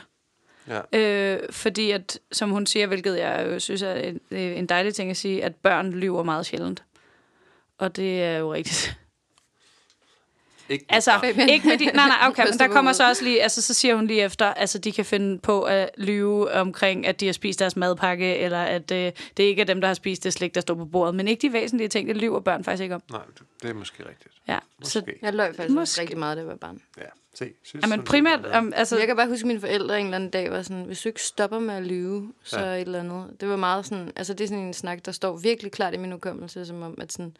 Ja. 0.70 0.82
Øh, 1.00 1.40
fordi 1.52 1.92
at, 1.92 2.20
som 2.32 2.50
hun 2.50 2.66
siger, 2.66 2.88
hvilket 2.88 3.20
jeg 3.20 3.48
jo 3.48 3.60
synes 3.60 3.82
er 3.82 3.94
en, 3.94 4.20
øh, 4.32 4.58
en 4.58 4.66
dejlig 4.66 4.94
ting 4.94 5.10
at 5.10 5.18
sige, 5.18 5.44
at 5.44 5.56
børn 5.56 5.92
lyver 5.92 6.24
meget 6.24 6.46
sjældent. 6.46 6.84
Og 7.78 7.96
det 7.96 8.24
er 8.24 8.38
jo 8.38 8.54
rigtigt. 8.54 9.00
Ikke, 10.70 10.86
Altså, 10.90 11.12
Fabian. 11.24 11.50
ikke 11.50 11.68
med 11.68 11.78
de... 11.78 11.86
Nej, 11.86 11.94
nej, 12.08 12.28
okay, 12.28 12.46
men 12.50 12.60
der 12.60 12.68
kommer 12.68 12.92
så 12.94 13.08
også 13.08 13.24
lige... 13.24 13.44
Altså, 13.44 13.62
så 13.62 13.74
siger 13.74 13.96
hun 13.96 14.08
lige 14.08 14.22
efter, 14.22 14.46
altså, 14.46 14.78
de 14.78 14.92
kan 14.92 15.06
finde 15.06 15.40
på 15.40 15.62
at 15.64 15.90
lyve 15.98 16.52
omkring, 16.52 17.08
at 17.08 17.20
de 17.20 17.26
har 17.26 17.34
spist 17.34 17.60
deres 17.60 17.76
madpakke, 17.76 18.36
eller 18.38 18.60
at 18.64 18.92
øh, 18.92 19.12
det 19.38 19.44
ikke 19.44 19.62
er 19.62 19.66
dem, 19.66 19.82
der 19.82 19.88
har 19.88 19.94
spist 19.94 20.24
det 20.24 20.34
slik, 20.34 20.56
der 20.56 20.62
står 20.62 20.76
på 20.76 20.86
bordet. 20.86 21.16
Men 21.16 21.28
ikke 21.28 21.42
de 21.42 21.54
væsentlige 21.54 21.88
ting, 21.88 22.08
det 22.08 22.18
lyver 22.18 22.40
børn 22.40 22.64
faktisk 22.64 22.84
ikke 22.84 22.96
om. 22.96 23.02
Nej, 23.12 23.22
det- 23.62 23.70
er 23.70 23.74
måske 23.74 24.04
rigtigt. 24.10 24.34
Ja, 24.48 24.60
så... 24.84 25.00
Måske. 25.00 25.20
Jeg 25.22 25.34
løg 25.34 25.56
faktisk 25.56 25.76
Måske. 25.76 26.02
rigtig 26.02 26.18
meget, 26.18 26.38
da 26.38 26.42
jeg 26.42 26.48
var 26.48 26.56
barn. 26.56 26.82
Ja, 26.98 27.04
se. 27.34 27.52
Synes, 27.64 27.84
Ja, 27.84 27.88
men 27.90 28.04
primært... 28.06 28.40
Um, 28.58 28.74
altså, 28.76 28.98
Jeg 28.98 29.08
kan 29.08 29.16
bare 29.16 29.28
huske, 29.28 29.44
at 29.44 29.48
mine 29.48 29.60
forældre 29.60 30.00
en 30.00 30.06
eller 30.06 30.16
anden 30.16 30.30
dag 30.30 30.52
var 30.52 30.62
sådan, 30.62 30.84
hvis 30.84 31.02
du 31.02 31.10
ikke 31.10 31.22
stopper 31.24 31.60
med 31.60 31.76
at 31.76 31.84
lyve, 31.86 32.34
så 32.44 32.60
ja. 32.60 32.66
et 32.76 32.82
eller 32.82 33.00
andet. 33.00 33.26
Det 33.42 33.50
var 33.50 33.56
meget 33.56 33.86
sådan, 33.86 34.12
altså 34.16 34.34
det 34.34 34.44
er 34.44 34.48
sådan 34.48 34.64
en 34.64 34.74
snak, 34.74 35.06
der 35.06 35.12
står 35.12 35.38
virkelig 35.38 35.72
klart 35.72 35.94
i 35.94 35.98
min 35.98 36.12
hukommelse, 36.12 36.66
som 36.66 36.82
om, 36.82 36.96
at 37.02 37.12
sådan, 37.14 37.38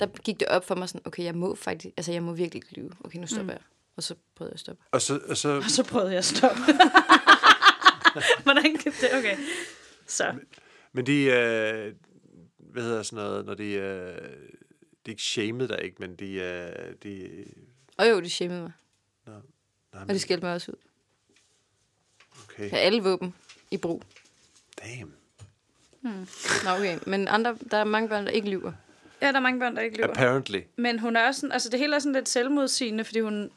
der 0.00 0.06
gik 0.06 0.40
det 0.40 0.48
op 0.48 0.64
for 0.66 0.74
mig 0.74 0.88
sådan, 0.88 1.00
okay, 1.06 1.24
jeg 1.24 1.34
må 1.34 1.54
faktisk, 1.54 1.94
altså 1.96 2.12
jeg 2.12 2.22
må 2.22 2.32
virkelig 2.32 2.62
ikke 2.64 2.74
lyve. 2.80 2.90
Okay, 3.04 3.18
nu 3.18 3.26
stopper 3.26 3.42
mm. 3.42 3.48
jeg. 3.50 3.60
Og 3.96 4.02
så 4.02 4.14
prøvede 4.34 4.50
jeg 4.50 4.54
at 4.54 4.60
stoppe. 4.60 4.82
Og 4.92 5.02
så, 5.02 5.20
og 5.28 5.36
så 5.36 5.48
Og 5.56 5.70
så 5.70 5.84
prøvede 5.84 6.10
jeg 6.10 6.18
at 6.18 6.24
stoppe. 6.24 6.60
Hvordan 8.42 8.76
kan 8.76 8.92
det? 9.00 9.14
Okay. 9.18 9.36
Så. 10.06 10.34
Men 10.92 11.06
de, 11.06 11.24
øh, 11.24 11.94
hvad 12.58 12.82
hedder 12.82 13.02
sådan 13.02 13.24
noget, 13.24 13.44
når 13.46 13.54
de, 13.54 13.64
øh, 13.64 14.16
de 14.16 14.20
er 15.06 15.10
ikke 15.10 15.22
shamed 15.22 15.68
der 15.68 15.76
ikke, 15.76 15.96
men 15.98 16.16
de, 16.16 16.32
øh, 16.32 16.94
de, 17.02 17.44
Og 17.96 18.10
jo, 18.10 18.20
de 18.20 18.30
shamede 18.30 18.60
mig. 18.62 18.72
nej, 19.26 19.36
Og 19.92 20.06
men, 20.06 20.08
de 20.14 20.18
skældte 20.20 20.46
mig 20.46 20.54
også 20.54 20.72
ud. 20.72 20.76
okay, 22.44 22.70
Jeg 22.70 22.80
alle 22.80 23.02
våben 23.02 23.34
i 23.70 23.76
brug. 23.76 24.02
damn. 24.82 25.14
Nå, 26.64 26.70
okay. 26.70 26.98
Men 27.06 27.28
andre, 27.28 27.58
der 27.70 27.76
er 27.76 27.84
mange 27.84 28.08
børn, 28.08 28.24
der 28.24 28.30
ikke 28.30 28.50
lyver. 28.50 28.72
Ja, 29.22 29.28
der 29.28 29.36
er 29.36 29.40
mange 29.40 29.60
børn, 29.60 29.76
der 29.76 29.82
ikke 29.82 29.96
lyver. 29.96 30.08
Apparently. 30.08 30.60
Men 30.76 30.98
hun 30.98 31.16
er 31.16 31.26
også 31.26 31.40
sådan, 31.40 31.52
altså 31.52 31.68
det 31.68 31.78
hele 31.78 31.94
er 31.94 31.98
sådan 31.98 32.12
lidt 32.12 32.28
selvmodsigende, 32.28 33.04
fordi 33.04 33.20
hun, 33.20 33.50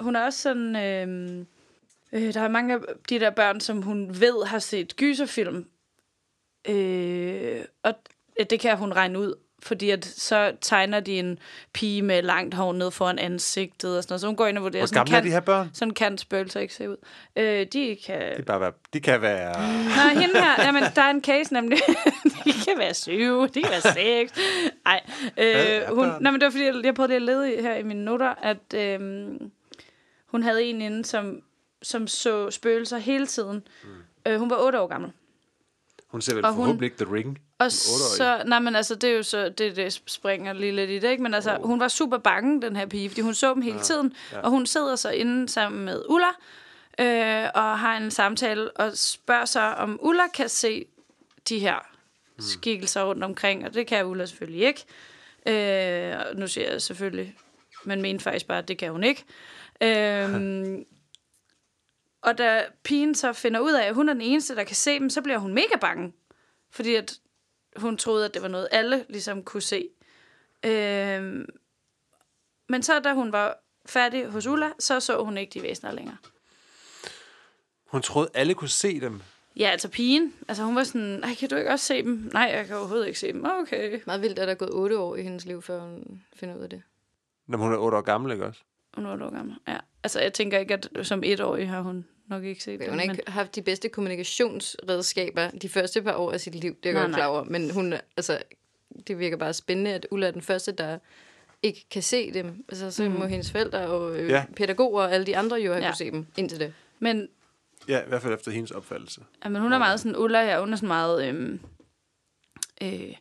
hun 0.00 0.16
er 0.16 0.20
også 0.20 0.38
sådan, 0.38 0.76
øh, 0.76 1.46
øh, 2.12 2.34
der 2.34 2.40
er 2.40 2.48
mange 2.48 2.74
af 2.74 2.80
de 3.08 3.20
der 3.20 3.30
børn, 3.30 3.60
som 3.60 3.82
hun 3.82 4.20
ved 4.20 4.46
har 4.46 4.58
set 4.58 4.96
gyserfilm, 4.96 5.68
øh, 6.68 7.64
og 7.82 7.94
det 8.50 8.60
kan 8.60 8.76
hun 8.78 8.92
regne 8.92 9.18
ud, 9.18 9.34
fordi 9.64 9.90
at 9.90 10.04
så 10.04 10.52
tegner 10.60 11.00
de 11.00 11.18
en 11.18 11.38
pige 11.72 12.02
med 12.02 12.22
langt 12.22 12.54
hår 12.54 12.72
ned 12.72 12.90
foran 12.90 13.18
ansigtet 13.18 13.96
og 13.96 14.02
sådan 14.02 14.12
noget, 14.12 14.20
så 14.20 14.26
hun 14.26 14.36
går 14.36 14.46
ind 14.46 14.58
og 14.58 14.64
vurderer, 14.64 14.80
Hvor 14.80 14.86
sådan 14.86 15.06
gamle 15.06 15.16
er 15.16 15.20
kan, 15.20 15.26
de 15.26 15.32
her 15.32 15.40
børn? 15.40 15.70
sådan 15.72 15.94
kan 15.94 16.18
spøgelser 16.18 16.60
ikke 16.60 16.74
se 16.74 16.90
ud. 16.90 16.96
Øh, 17.36 17.66
de 17.72 17.96
kan... 18.06 18.36
De, 18.36 18.42
bare 18.42 18.60
være, 18.60 18.72
de 18.92 19.00
kan 19.00 19.20
være... 19.22 19.52
Nå, 19.84 20.20
hende 20.20 20.40
her, 20.40 20.64
jamen, 20.64 20.82
der 20.96 21.02
er 21.02 21.10
en 21.10 21.24
case 21.24 21.52
nemlig. 21.52 21.78
de 22.44 22.52
kan 22.52 22.78
være 22.78 22.94
syv, 22.94 23.48
de 23.48 23.62
kan 23.62 23.70
være 23.70 23.92
seks. 23.92 24.32
Nej, 24.84 25.00
øh, 25.36 25.96
hun, 25.96 26.06
nej, 26.06 26.30
men 26.30 26.40
det 26.40 26.44
var 26.44 26.50
fordi, 26.50 26.64
jeg, 26.64 26.74
jeg 26.84 26.94
prøvede 26.94 27.08
lige 27.08 27.16
at 27.16 27.22
lede 27.22 27.62
her 27.62 27.74
i 27.74 27.82
mine 27.82 28.04
noter, 28.04 28.34
at 28.42 28.74
øh, 28.74 29.00
hun 30.26 30.42
havde 30.42 30.64
en 30.64 30.82
inde, 30.82 31.04
som, 31.04 31.40
som 31.82 32.06
så 32.06 32.50
spøgelser 32.50 32.98
hele 32.98 33.26
tiden. 33.26 33.62
Mm. 33.84 33.88
Øh, 34.26 34.38
hun 34.38 34.50
var 34.50 34.56
otte 34.56 34.80
år 34.80 34.86
gammel. 34.86 35.10
Hun 36.14 36.20
ser 36.20 36.34
vel 36.34 36.44
Og 36.44 36.52
hun- 36.52 36.62
forhåbentlig 36.62 36.86
ikke 36.86 37.04
The 37.04 37.14
Ring. 37.14 37.38
Og 37.58 37.72
så, 37.72 38.42
nej, 38.46 38.58
men 38.58 38.76
altså, 38.76 38.94
det 38.94 39.10
er 39.10 39.14
jo 39.16 39.22
så, 39.22 39.48
det, 39.48 39.76
det 39.76 40.00
springer 40.06 40.52
lige 40.52 40.72
lidt 40.72 40.90
i 40.90 40.98
det, 40.98 41.10
ikke? 41.10 41.22
Men 41.22 41.34
altså, 41.34 41.56
Oh. 41.56 41.66
hun 41.66 41.80
var 41.80 41.88
super 41.88 42.18
bange, 42.18 42.62
den 42.62 42.76
her 42.76 42.86
pige, 42.86 43.08
fordi 43.10 43.20
hun 43.20 43.34
så 43.34 43.54
dem 43.54 43.62
hele 43.62 43.80
tiden. 43.80 44.12
ja. 44.32 44.40
Og 44.40 44.50
hun 44.50 44.66
sidder 44.66 44.96
så 44.96 45.10
inde 45.10 45.48
sammen 45.48 45.84
med 45.84 46.02
Ulla, 46.08 46.26
øh, 46.98 47.50
og 47.54 47.78
har 47.78 47.96
en 47.96 48.10
samtale, 48.10 48.70
og 48.70 48.90
spørger 48.94 49.44
så, 49.44 49.60
om 49.60 49.98
Ulla 50.02 50.26
kan 50.34 50.48
se 50.48 50.84
de 51.48 51.58
her 51.58 51.86
skikkelser 52.40 53.02
rundt 53.04 53.24
omkring, 53.24 53.64
og 53.64 53.74
det 53.74 53.86
kan 53.86 54.06
Ulla 54.06 54.26
selvfølgelig 54.26 54.66
ikke. 54.66 54.84
Øh, 55.46 56.38
nu 56.38 56.46
siger 56.46 56.70
jeg 56.72 56.82
selvfølgelig, 56.82 57.34
man 57.84 58.02
mente 58.02 58.22
faktisk 58.24 58.46
bare, 58.46 58.58
at 58.58 58.68
det 58.68 58.78
kan 58.78 58.90
hun 58.92 59.04
ikke. 59.04 59.24
Øh, 59.82 60.78
og 62.24 62.38
da 62.38 62.64
pigen 62.82 63.14
så 63.14 63.32
finder 63.32 63.60
ud 63.60 63.72
af, 63.72 63.86
at 63.86 63.94
hun 63.94 64.08
er 64.08 64.12
den 64.12 64.22
eneste, 64.22 64.56
der 64.56 64.64
kan 64.64 64.76
se 64.76 64.98
dem, 64.98 65.10
så 65.10 65.22
bliver 65.22 65.38
hun 65.38 65.54
mega 65.54 65.76
bange. 65.80 66.12
Fordi 66.70 66.94
at 66.94 67.18
hun 67.76 67.96
troede, 67.96 68.24
at 68.24 68.34
det 68.34 68.42
var 68.42 68.48
noget, 68.48 68.68
alle 68.70 69.04
ligesom 69.08 69.42
kunne 69.42 69.62
se. 69.62 69.88
Øh, 70.64 71.44
men 72.68 72.82
så 72.82 73.00
da 73.00 73.12
hun 73.12 73.32
var 73.32 73.58
færdig 73.86 74.26
hos 74.26 74.46
Ulla, 74.46 74.70
så 74.78 75.00
så 75.00 75.24
hun 75.24 75.38
ikke 75.38 75.50
de 75.54 75.62
væsener 75.62 75.92
længere. 75.92 76.16
Hun 77.86 78.02
troede, 78.02 78.28
alle 78.34 78.54
kunne 78.54 78.68
se 78.68 79.00
dem. 79.00 79.22
Ja, 79.56 79.68
altså 79.68 79.88
pigen. 79.88 80.34
Altså 80.48 80.64
hun 80.64 80.76
var 80.76 80.84
sådan, 80.84 81.00
nej, 81.00 81.34
kan 81.34 81.48
du 81.48 81.56
ikke 81.56 81.70
også 81.70 81.86
se 81.86 82.02
dem? 82.02 82.30
Nej, 82.32 82.50
jeg 82.54 82.66
kan 82.66 82.76
overhovedet 82.76 83.06
ikke 83.06 83.18
se 83.18 83.32
dem. 83.32 83.44
Okay. 83.44 84.00
Meget 84.06 84.22
vildt, 84.22 84.38
at 84.38 84.46
der 84.48 84.54
er 84.54 84.58
gået 84.58 84.70
otte 84.70 84.98
år 84.98 85.16
i 85.16 85.22
hendes 85.22 85.44
liv, 85.44 85.62
før 85.62 85.80
hun 85.80 86.22
finder 86.36 86.56
ud 86.56 86.62
af 86.62 86.70
det. 86.70 86.82
Når 87.46 87.58
hun 87.58 87.72
er 87.72 87.76
8 87.76 87.96
år 87.96 88.00
gammel, 88.00 88.32
ikke 88.32 88.46
også? 88.46 88.60
Hun 88.94 89.04
var 89.04 89.12
otte 89.12 89.24
år 89.24 89.30
gammel. 89.30 89.56
Ja. 89.68 89.78
Altså 90.02 90.20
jeg 90.20 90.32
tænker 90.32 90.58
ikke, 90.58 90.74
at 90.74 90.88
som 91.02 91.22
etårig 91.24 91.68
har 91.68 91.80
hun 91.80 92.06
nok 92.26 92.44
ikke 92.44 92.62
set 92.64 92.72
Hun 92.72 92.80
dem. 92.80 92.90
har 92.90 93.06
Men, 93.06 93.10
ikke 93.18 93.30
haft 93.30 93.54
de 93.54 93.62
bedste 93.62 93.88
kommunikationsredskaber 93.88 95.50
de 95.50 95.68
første 95.68 96.02
par 96.02 96.14
år 96.14 96.32
af 96.32 96.40
sit 96.40 96.54
liv, 96.54 96.76
det 96.82 96.88
er 96.90 96.92
jeg 96.94 97.02
godt 97.02 97.14
klar 97.14 97.26
over. 97.26 97.44
Men 97.44 97.70
hun, 97.70 97.94
altså, 98.16 98.42
det 99.06 99.18
virker 99.18 99.36
bare 99.36 99.54
spændende, 99.54 99.92
at 99.94 100.06
Ulla 100.10 100.26
er 100.26 100.30
den 100.30 100.42
første, 100.42 100.72
der 100.72 100.98
ikke 101.62 101.86
kan 101.90 102.02
se 102.02 102.32
dem. 102.34 102.64
Altså, 102.68 102.90
så 102.90 103.08
må 103.08 103.26
hendes 103.26 103.50
forældre 103.50 103.78
og 103.86 104.16
øh, 104.18 104.28
Ja. 104.30 104.34
ja. 104.34 104.44
pædagoger 104.56 105.02
og 105.02 105.12
alle 105.12 105.26
de 105.26 105.36
andre 105.36 105.56
jo 105.56 105.72
have 105.72 105.76
Ja. 105.76 105.84
ja. 105.84 105.90
kunne 105.90 105.96
se 105.96 106.10
dem 106.10 106.26
indtil 106.36 106.60
det. 106.60 106.74
men, 106.98 107.28
Ja, 107.88 108.00
i 108.04 108.08
hvert 108.08 108.22
fald 108.22 108.34
efter 108.34 108.50
hendes 108.50 108.70
opfattelse. 108.70 109.20
ja, 109.44 109.48
men 109.48 109.62
hun 109.62 109.72
er 109.72 109.78
meget 109.78 110.00
sådan, 110.00 110.16
Ulla 110.16 110.44
her, 110.44 110.60
hun 110.60 110.72
er 110.72 110.76
sådan 110.76 110.86
meget, 110.88 111.28
øhm, 111.28 111.60
øh, 112.82 113.14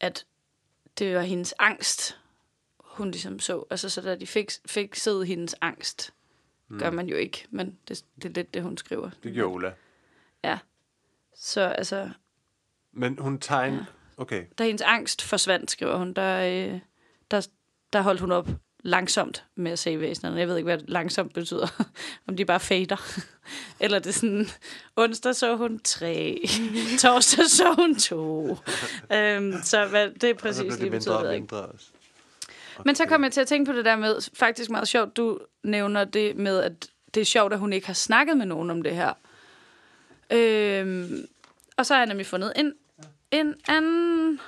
at 0.00 0.24
det 0.98 1.14
var 1.14 1.20
hendes 1.22 1.54
angst, 1.58 2.18
hun 2.80 3.10
ligesom 3.10 3.38
så. 3.40 3.64
Altså 3.70 3.88
så 3.88 4.00
da 4.00 4.14
de 4.14 4.26
fik, 4.26 4.50
fik 4.66 4.94
set 4.94 5.26
hendes 5.26 5.54
angst, 5.60 6.12
mm. 6.68 6.78
gør 6.78 6.90
man 6.90 7.08
jo 7.08 7.16
ikke, 7.16 7.46
men 7.50 7.78
det, 7.88 8.04
det 8.16 8.24
er 8.24 8.32
lidt 8.34 8.54
det, 8.54 8.62
hun 8.62 8.76
skriver. 8.76 9.10
Det 9.22 9.34
gjorde 9.34 9.54
Ulla. 9.54 9.72
Ja. 10.44 10.58
Så 11.34 11.60
altså, 11.60 12.10
Men 12.92 13.18
hun 13.18 13.38
tegnede... 13.38 13.86
Okay. 14.16 14.44
da 14.58 14.64
hendes 14.64 14.82
angst 14.82 15.22
forsvandt, 15.22 15.70
skriver 15.70 15.96
hun, 15.96 16.12
der, 16.12 16.40
øh, 16.40 16.80
der, 17.30 17.48
der 17.92 18.00
holdt 18.00 18.20
hun 18.20 18.32
op 18.32 18.48
langsomt 18.82 19.44
med 19.54 19.72
at 19.72 19.78
se 19.78 20.00
væsenerne. 20.00 20.38
Jeg 20.38 20.48
ved 20.48 20.56
ikke, 20.56 20.64
hvad 20.64 20.78
langsomt 20.78 21.34
betyder. 21.34 21.84
Om 22.28 22.36
de 22.36 22.44
bare 22.44 22.60
fader. 22.60 23.18
Eller 23.80 23.98
det 23.98 24.08
er 24.08 24.12
sådan, 24.12 24.46
onsdag 24.96 25.36
så 25.36 25.56
hun 25.56 25.80
tre, 25.84 26.40
torsdag 27.00 27.44
så 27.44 27.74
hun 27.74 27.94
to. 27.94 28.48
øhm, 29.12 29.52
så 29.62 29.86
hvad 29.90 30.10
det 30.10 30.22
så 30.22 30.34
præcis 30.34 30.62
lige 30.62 30.80
det 30.80 30.90
betyder, 30.90 31.14
mindre 31.14 31.22
ved 31.22 31.28
og 31.28 31.40
mindre 31.40 31.66
også. 31.66 31.86
Men 32.84 32.94
så 32.94 33.06
kom 33.06 33.24
jeg 33.24 33.32
til 33.32 33.40
at 33.40 33.46
tænke 33.46 33.70
på 33.70 33.76
det 33.76 33.84
der 33.84 33.96
med, 33.96 34.30
faktisk 34.34 34.70
meget 34.70 34.88
sjovt, 34.88 35.16
du 35.16 35.40
nævner 35.62 36.04
det 36.04 36.36
med, 36.36 36.62
at 36.62 36.88
det 37.14 37.20
er 37.20 37.24
sjovt, 37.24 37.52
at 37.52 37.58
hun 37.58 37.72
ikke 37.72 37.86
har 37.86 37.94
snakket 37.94 38.36
med 38.36 38.46
nogen 38.46 38.70
om 38.70 38.82
det 38.82 38.94
her. 38.94 39.12
Øhm, 40.30 41.28
og 41.76 41.86
så 41.86 41.94
har 41.94 42.00
jeg 42.00 42.06
nemlig 42.08 42.26
fundet 42.26 42.52
en, 42.56 42.74
en 43.30 43.54
anden 43.68 44.40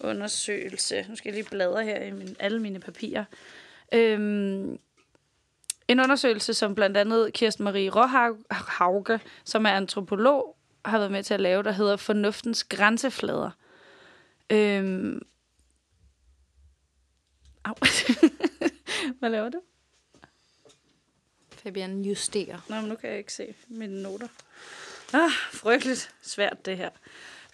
undersøgelse. 0.00 1.06
Nu 1.08 1.16
skal 1.16 1.28
jeg 1.28 1.34
lige 1.34 1.50
bladre 1.50 1.84
her 1.84 2.02
i 2.02 2.10
min, 2.10 2.36
alle 2.38 2.58
mine 2.58 2.80
papirer. 2.80 3.24
Øhm, 3.92 4.78
en 5.88 6.00
undersøgelse, 6.00 6.54
som 6.54 6.74
blandt 6.74 6.96
andet 6.96 7.32
Kirsten 7.32 7.64
Marie 7.64 7.90
Råhauge, 7.90 9.20
som 9.44 9.66
er 9.66 9.70
antropolog, 9.70 10.56
har 10.84 10.98
været 10.98 11.12
med 11.12 11.22
til 11.22 11.34
at 11.34 11.40
lave, 11.40 11.62
der 11.62 11.72
hedder 11.72 11.96
Fornuftens 11.96 12.64
Grænseflader. 12.64 13.50
Øhm, 14.50 15.22
Au. 17.68 17.74
Hvad 19.18 19.30
laver 19.30 19.48
du? 19.48 19.60
Fabian 21.62 22.02
justerer. 22.02 22.58
Nå, 22.68 22.76
men 22.76 22.84
nu 22.84 22.94
kan 22.94 23.10
jeg 23.10 23.18
ikke 23.18 23.32
se 23.32 23.54
mine 23.68 24.02
noter. 24.02 24.28
Ah, 25.12 25.30
frygteligt 25.52 26.10
svært, 26.22 26.66
det 26.66 26.76
her. 26.76 26.90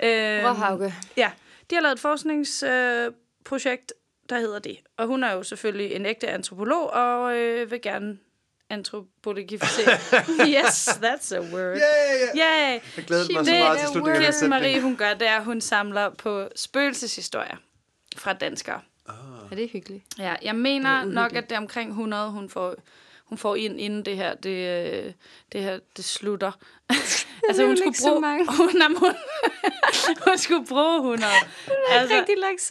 Øhm, 0.02 0.46
Råhauge. 0.46 0.94
Ja, 1.16 1.32
de 1.70 1.74
har 1.74 1.82
lavet 1.82 1.94
et 1.94 2.00
forskningsprojekt, 2.00 3.06
øh, 3.06 3.12
projekt, 3.44 3.92
der 4.28 4.38
hedder 4.38 4.58
det. 4.58 4.78
Og 4.96 5.06
hun 5.06 5.24
er 5.24 5.32
jo 5.32 5.42
selvfølgelig 5.42 5.92
en 5.92 6.06
ægte 6.06 6.28
antropolog, 6.28 6.90
og 6.90 7.36
øh, 7.36 7.70
vil 7.70 7.82
gerne 7.82 8.18
antropologificere. 8.70 9.94
yes, 10.56 10.88
that's 10.88 11.34
a 11.34 11.40
word. 11.40 11.76
Yeah, 11.76 12.36
Yay! 12.36 12.80
Jeg 12.96 13.04
glæder 13.06 13.24
mig 13.34 13.46
så 13.46 13.52
Det, 13.52 13.60
meget 13.60 13.78
til 13.78 13.88
slutningen 13.88 14.10
af 14.10 14.16
den 14.16 14.26
Kirsten 14.26 14.50
Marie, 14.50 14.80
hun 14.80 14.96
gør, 14.96 15.14
det 15.14 15.28
er, 15.28 15.36
at 15.36 15.44
hun 15.44 15.60
samler 15.60 16.10
på 16.10 16.48
spøgelseshistorier 16.56 17.56
fra 18.16 18.32
danskere. 18.32 18.80
Er 19.08 19.54
det 19.56 19.70
hyggeligt? 19.70 20.04
Ja, 20.18 20.34
jeg 20.42 20.54
mener 20.56 21.00
Det 21.00 21.08
er 21.08 21.12
nok, 21.12 21.32
at 21.32 21.50
det 21.50 21.54
er 21.54 21.58
omkring 21.58 21.90
100, 21.90 22.30
hun 22.30 22.50
får, 22.50 22.74
hun 23.24 23.38
får 23.38 23.56
ind, 23.56 23.80
inden 23.80 24.04
det 24.04 24.16
her, 24.16 24.34
det, 24.34 24.50
øh, 24.50 25.12
det 25.52 25.62
her, 25.62 25.78
det 25.96 26.04
slutter. 26.04 26.52
altså, 27.48 27.66
hun 27.66 27.76
skulle 27.76 27.94
bruge, 28.02 28.20
mange. 28.20 28.46
hun, 28.56 28.70
jamen, 28.82 28.96
hun, 28.98 29.14
hun 30.24 30.38
skulle 30.38 30.66
bruge 30.66 30.96
100. 30.96 31.32
altså, 31.88 32.16
Rigtig 32.16 32.38
lang 32.38 32.58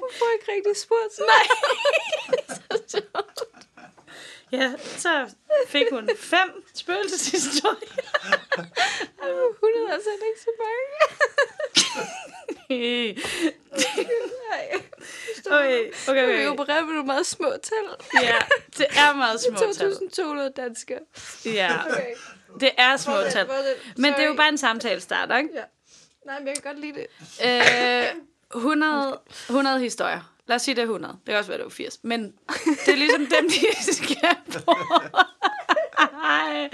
Hun 0.00 0.10
får 0.18 0.28
ikke 0.34 0.52
rigtig 0.52 0.76
spurgt. 0.76 1.18
Nej. 1.18 1.44
ja, 4.52 4.72
så 4.78 5.30
fik 5.68 5.86
hun 5.90 6.10
fem 6.18 6.64
spøgelseshistorier. 6.74 7.76
100 9.22 9.88
er 9.88 9.92
altså 9.92 10.08
ikke 10.10 10.40
så 10.40 10.50
mange. 10.62 10.86
Nej. 14.50 14.80
okay, 15.58 15.90
okay, 16.08 16.26
Vi 16.26 16.32
okay. 16.32 16.46
opererer 16.46 16.80
med 16.84 16.92
nogle 16.92 17.06
meget 17.06 17.26
små 17.26 17.50
tal. 17.62 18.22
Ja, 18.22 18.38
det 18.78 18.86
er 18.90 19.14
meget 19.14 19.40
små 19.40 19.58
tal. 19.72 19.92
2.200 20.48 20.52
danskere. 20.52 20.98
Ja, 21.44 21.70
Okay. 21.90 22.14
det 22.60 22.70
er 22.78 22.96
små 22.96 23.14
tal. 23.30 23.46
Men 23.96 24.12
det 24.12 24.22
er 24.22 24.26
jo 24.26 24.34
bare 24.34 24.48
en 24.48 24.58
samtale 24.58 25.00
starter, 25.00 25.36
ikke? 25.36 25.50
Ja. 25.54 25.62
Nej, 26.26 26.38
men 26.38 26.48
jeg 26.48 26.56
kan 26.56 26.72
godt 26.72 26.80
lide 26.80 26.92
det. 26.94 27.06
Øh, 28.54 28.56
100, 28.56 29.18
100 29.48 29.78
historier. 29.80 30.31
Lad 30.52 30.56
os 30.56 30.62
sige, 30.62 30.74
det 30.74 30.80
er 30.82 30.86
100. 30.86 31.12
Det 31.14 31.20
kan 31.26 31.36
også 31.36 31.50
være, 31.50 31.58
det 31.58 31.66
er 31.66 31.70
80. 31.70 31.98
Men 32.02 32.22
det 32.86 32.88
er 32.88 32.96
ligesom 32.96 33.20
dem, 33.26 33.48
de 33.48 33.92
skal. 33.94 34.36
Ej. 36.24 36.70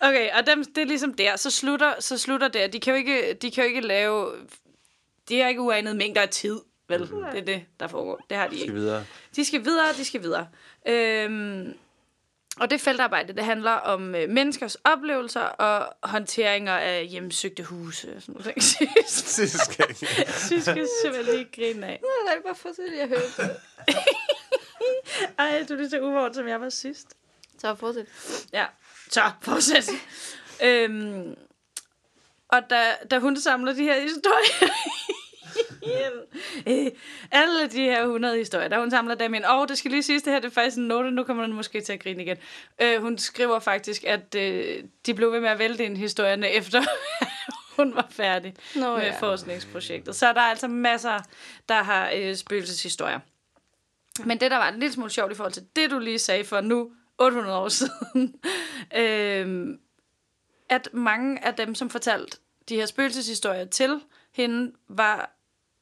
Okay, 0.00 0.30
og 0.38 0.46
dem, 0.46 0.64
det 0.64 0.78
er 0.82 0.86
ligesom 0.86 1.14
der. 1.14 1.36
Så 1.36 1.50
slutter, 1.50 1.92
så 2.00 2.18
slutter 2.18 2.48
der. 2.48 2.66
De 2.66 2.80
kan 2.80 2.92
jo 2.92 2.96
ikke, 2.98 3.34
de 3.34 3.50
kan 3.50 3.64
jo 3.64 3.68
ikke 3.68 3.80
lave... 3.80 4.32
De 5.28 5.40
har 5.40 5.48
ikke 5.48 5.60
uanede 5.60 5.94
mængder 5.94 6.22
af 6.22 6.28
tid. 6.28 6.60
Vel, 6.88 7.00
det 7.00 7.38
er 7.40 7.44
det, 7.44 7.64
der 7.80 7.86
foregår. 7.88 8.20
Det 8.30 8.36
har 8.36 8.46
de 8.46 8.54
Skal 8.56 8.62
ikke. 8.62 8.74
videre. 8.74 9.04
De 9.36 9.44
skal 9.44 9.64
videre, 9.64 9.92
de 9.96 10.04
skal 10.04 10.22
videre. 10.22 10.46
Øhm, 10.88 11.74
og 12.60 12.70
det 12.70 12.80
feltarbejde, 12.80 13.32
det 13.32 13.44
handler 13.44 13.70
om 13.70 14.14
øh, 14.14 14.28
menneskers 14.28 14.74
oplevelser 14.74 15.40
og 15.40 15.96
håndteringer 16.02 16.72
af 16.72 17.06
hjemsøgte 17.06 17.62
huse. 17.62 18.16
og 18.16 18.22
Sådan 18.22 18.34
noget. 18.34 18.54
Det 20.50 20.62
skal 20.62 20.76
jeg 20.76 20.88
simpelthen 21.02 21.34
lige 21.34 21.48
grine 21.54 21.86
af. 21.86 22.00
Nej, 22.02 22.34
nej, 22.34 22.42
bare 22.46 22.54
fortsæt, 22.54 22.98
jeg 22.98 23.08
hørte 23.08 23.32
det. 23.36 23.56
Ej, 25.38 25.64
du 25.68 25.74
er 25.74 25.78
lige 25.78 25.90
så 25.90 26.00
uvåret, 26.00 26.34
som 26.34 26.48
jeg 26.48 26.60
var 26.60 26.68
sidst. 26.68 27.06
Så 27.58 27.74
fortsæt. 27.74 28.06
Ja, 28.52 28.66
så 29.10 29.30
fortsæt. 29.42 29.90
øhm, 30.62 31.34
og 32.48 32.70
da, 32.70 32.92
da 33.10 33.18
hun 33.18 33.40
samler 33.40 33.72
de 33.72 33.82
her 33.82 34.00
historier 34.00 34.72
alle 37.32 37.66
de 37.72 37.82
her 37.82 38.02
100 38.02 38.36
historier, 38.36 38.68
da 38.68 38.78
hun 38.78 38.90
samler 38.90 39.14
dem 39.14 39.34
ind, 39.34 39.44
og 39.44 39.68
det 39.68 39.78
skal 39.78 39.90
lige 39.90 40.02
siges, 40.02 40.22
det 40.22 40.32
her 40.32 40.40
det 40.40 40.48
er 40.48 40.52
faktisk 40.52 40.76
en 40.76 40.88
note, 40.88 41.10
nu 41.10 41.24
kommer 41.24 41.42
den 41.42 41.52
måske 41.52 41.80
til 41.80 41.92
at 41.92 42.00
grine 42.00 42.22
igen. 42.22 42.36
Øh, 42.82 43.02
hun 43.02 43.18
skriver 43.18 43.58
faktisk, 43.58 44.04
at 44.04 44.34
øh, 44.34 44.84
de 45.06 45.14
blev 45.14 45.32
ved 45.32 45.40
med 45.40 45.48
at 45.48 45.58
vælte 45.58 45.84
ind 45.84 45.96
historierne 45.96 46.50
efter 46.60 46.82
hun 47.76 47.94
var 47.94 48.06
færdig 48.10 48.54
Nå, 48.76 48.96
med 48.96 49.04
ja. 49.04 49.16
forskningsprojektet. 49.20 50.16
Så 50.16 50.32
der 50.32 50.40
er 50.40 50.50
altså 50.50 50.68
masser, 50.68 51.20
der 51.68 51.82
har 51.82 52.10
øh, 52.14 52.34
spøgelseshistorier. 52.34 53.20
Men 54.24 54.40
det, 54.40 54.50
der 54.50 54.56
var 54.56 54.68
en 54.68 54.80
lille 54.80 54.92
smule 54.92 55.10
sjovt 55.10 55.32
i 55.32 55.34
forhold 55.34 55.52
til 55.52 55.66
det, 55.76 55.90
du 55.90 55.98
lige 55.98 56.18
sagde 56.18 56.44
for 56.44 56.60
nu, 56.60 56.90
800 57.18 57.58
år 57.58 57.68
siden, 57.78 58.34
øh, 58.96 59.78
at 60.68 60.88
mange 60.92 61.44
af 61.44 61.54
dem, 61.54 61.74
som 61.74 61.90
fortalte 61.90 62.38
de 62.68 62.76
her 62.76 62.86
spøgelseshistorier 62.86 63.64
til 63.64 64.00
hende, 64.32 64.72
var, 64.88 65.33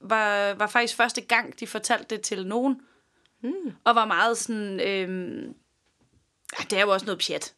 var, 0.02 0.54
var 0.54 0.66
faktisk 0.66 0.96
første 0.96 1.20
gang, 1.20 1.60
de 1.60 1.66
fortalte 1.66 2.16
det 2.16 2.20
til 2.24 2.46
nogen. 2.46 2.80
Mm. 3.40 3.52
Og 3.84 3.94
var 3.94 4.04
meget 4.04 4.38
sådan, 4.38 4.80
øh, 4.80 5.44
ja, 6.58 6.64
det 6.70 6.78
er 6.78 6.82
jo 6.82 6.92
også 6.92 7.06
noget 7.06 7.24
pjat. 7.26 7.54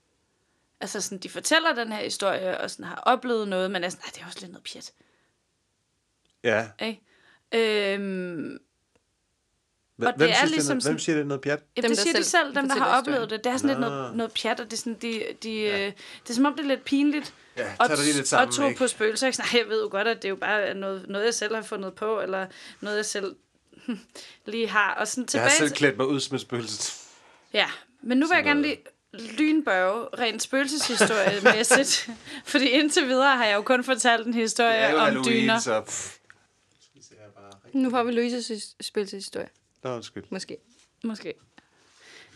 Altså 0.80 1.01
sådan, 1.01 1.18
de 1.18 1.28
fortæller 1.28 1.74
den 1.74 1.92
her 1.92 2.03
historie, 2.05 2.61
og 2.61 2.70
sådan 2.70 2.84
har 2.84 2.97
oplevet 2.97 3.49
noget, 3.49 3.70
men 3.70 3.84
er 3.84 3.88
sådan, 3.88 4.03
"Ej, 4.05 4.11
det 4.14 4.22
er 4.22 4.26
også 4.26 4.38
lidt 4.40 4.53
noget 4.53 4.64
pjat. 4.72 4.92
Ja, 6.45 6.68
Ikke? 6.86 7.01
Øhm, 7.95 8.59
Hvem, 9.97 10.09
Og 10.09 10.18
det 10.20 10.30
er 10.30 10.34
siger, 10.34 10.47
ligesom 10.47 10.47
det, 10.47 10.68
noget- 10.68 10.82
sådan- 10.82 10.92
hvem 10.92 10.99
siger, 10.99 11.16
det 11.16 11.26
noget 11.26 11.40
pjat? 11.40 11.62
Jamen, 11.76 11.82
Dem, 11.82 11.90
det 11.90 11.99
siger 11.99 12.16
de 12.16 12.24
selv 12.24 12.45
selv, 12.47 12.55
dem 12.55 12.68
der 12.68 12.74
har 12.78 12.99
oplevet 12.99 13.30
det. 13.30 13.45
Det 13.45 13.53
er 13.53 13.57
sådan 13.57 13.68
lidt 13.68 13.80
Nå. 13.80 13.88
noget, 13.88 14.16
noget 14.16 14.32
pjat, 14.32 14.61
og 14.61 14.66
det 14.66 14.72
er, 14.72 14.76
sådan, 14.76 14.95
de, 15.03 15.22
de, 15.42 15.51
ja. 15.61 15.86
det 15.86 16.30
er 16.30 16.34
som 16.34 16.45
om, 16.45 16.55
det 16.55 16.61
er 16.64 16.68
lidt 16.68 16.84
pinligt. 16.84 17.34
Ja, 17.57 17.72
og, 17.78 17.88
lige 17.88 18.12
lidt 18.16 18.28
sammen, 18.28 18.48
og 18.48 18.55
tro 18.55 18.66
ikke? 18.66 18.78
på 18.78 18.86
spøgelser. 18.88 19.26
Nej, 19.38 19.61
jeg 19.61 19.68
ved 19.68 19.82
jo 19.82 19.88
godt, 19.90 20.09
at 20.09 20.16
det 20.16 20.24
er 20.24 20.30
jo 20.30 20.36
bare 20.36 20.74
noget, 20.74 21.09
noget, 21.09 21.24
jeg 21.24 21.34
selv 21.34 21.55
har 21.55 21.62
fundet 21.62 21.94
på, 21.94 22.20
eller 22.20 22.46
noget, 22.80 22.96
jeg 22.96 23.07
selv 23.07 23.36
lige 24.46 24.68
har. 24.68 24.94
Og 24.94 25.09
sådan 25.09 25.22
Jeg 25.22 25.28
tilbage 25.28 25.50
har 25.50 25.57
selv 25.57 25.70
klædt 25.70 25.96
mig 25.96 26.07
ud 26.07 26.20
som 26.20 26.34
et 26.34 26.40
spøgelse. 26.40 26.92
Ja, 27.52 27.66
men 28.02 28.18
nu 28.18 28.26
vil 28.26 28.34
jeg 28.34 28.44
gerne 28.44 28.62
lige 28.62 28.78
lynbørge 29.12 30.07
rent 30.18 30.42
spøgelseshistoriemæssigt. 30.42 32.11
fordi 32.52 32.68
indtil 32.68 33.07
videre 33.09 33.36
har 33.36 33.44
jeg 33.44 33.57
jo 33.57 33.62
kun 33.62 33.84
fortalt 33.84 34.26
en 34.26 34.34
historie 34.34 34.96
om 34.96 35.24
dyner. 35.24 35.59
så... 35.59 35.80
Pff. 35.80 36.16
Nu 37.72 37.90
får 37.90 38.02
vi 38.02 38.12
Louises 38.12 38.74
spilshistorie, 38.80 39.48
Nå, 39.82 39.94
undskyld. 39.94 40.24
måske. 40.30 40.57
Måske. 41.05 41.34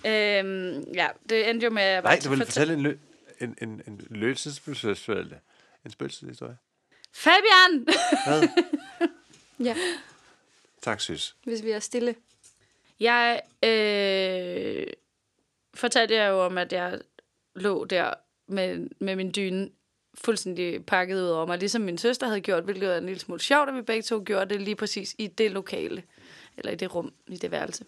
Øhm, 0.07 0.81
ja, 0.95 1.07
det 1.31 1.51
endte 1.51 1.65
jo 1.65 1.71
med... 1.71 1.83
at 1.83 1.89
jeg 1.89 2.03
Nej, 2.03 2.13
bare 2.17 2.21
du 2.25 2.29
vil 2.29 2.37
fortæ- 2.39 2.45
fortælle 2.45 2.75
en, 2.75 2.87
lø- 2.87 2.99
en, 3.41 3.57
en, 3.63 3.83
en 3.87 4.07
løsespøgelsesfølelse. 4.11 5.41
En 5.85 5.91
spøgelseshistorie. 5.91 6.57
Fabian! 7.13 7.87
Hvad? 8.27 8.49
Ja, 9.65 9.77
tak, 10.83 11.01
synes. 11.01 11.37
hvis 11.45 11.65
vi 11.65 11.71
er 11.71 11.79
stille. 11.79 12.15
Jeg 13.01 13.41
øh, 13.65 14.87
fortalte 15.75 16.15
jer 16.15 16.29
jo 16.29 16.45
om, 16.45 16.59
at 16.59 16.73
jeg 16.73 17.01
lå 17.55 17.85
der 17.85 18.15
med, 18.47 18.89
med 18.99 19.17
min 19.17 19.33
dyne 19.37 19.71
fuldstændig 20.15 20.87
pakket 20.87 21.17
ud 21.17 21.29
over 21.29 21.47
mig, 21.47 21.59
ligesom 21.59 21.83
min 21.83 21.99
søster 21.99 22.27
havde 22.27 22.41
gjort, 22.41 22.65
hvilket 22.65 22.89
var 22.89 22.97
en 22.97 23.07
lille 23.07 23.21
smule 23.21 23.41
sjovt, 23.41 23.69
at 23.69 23.75
vi 23.75 23.83
begge 23.83 24.03
to 24.03 24.23
gjorde 24.27 24.55
det 24.55 24.63
lige 24.63 24.77
præcis 24.77 25.15
i 25.19 25.27
det 25.27 25.51
lokale, 25.51 26.03
eller 26.57 26.73
i 26.73 26.77
det 26.77 26.95
rum, 26.95 27.13
i 27.27 27.37
det 27.37 27.51
værelse. 27.51 27.85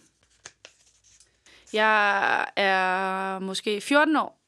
Jeg 1.73 2.47
er 2.55 3.39
måske 3.39 3.81
14 3.81 4.15
år 4.15 4.40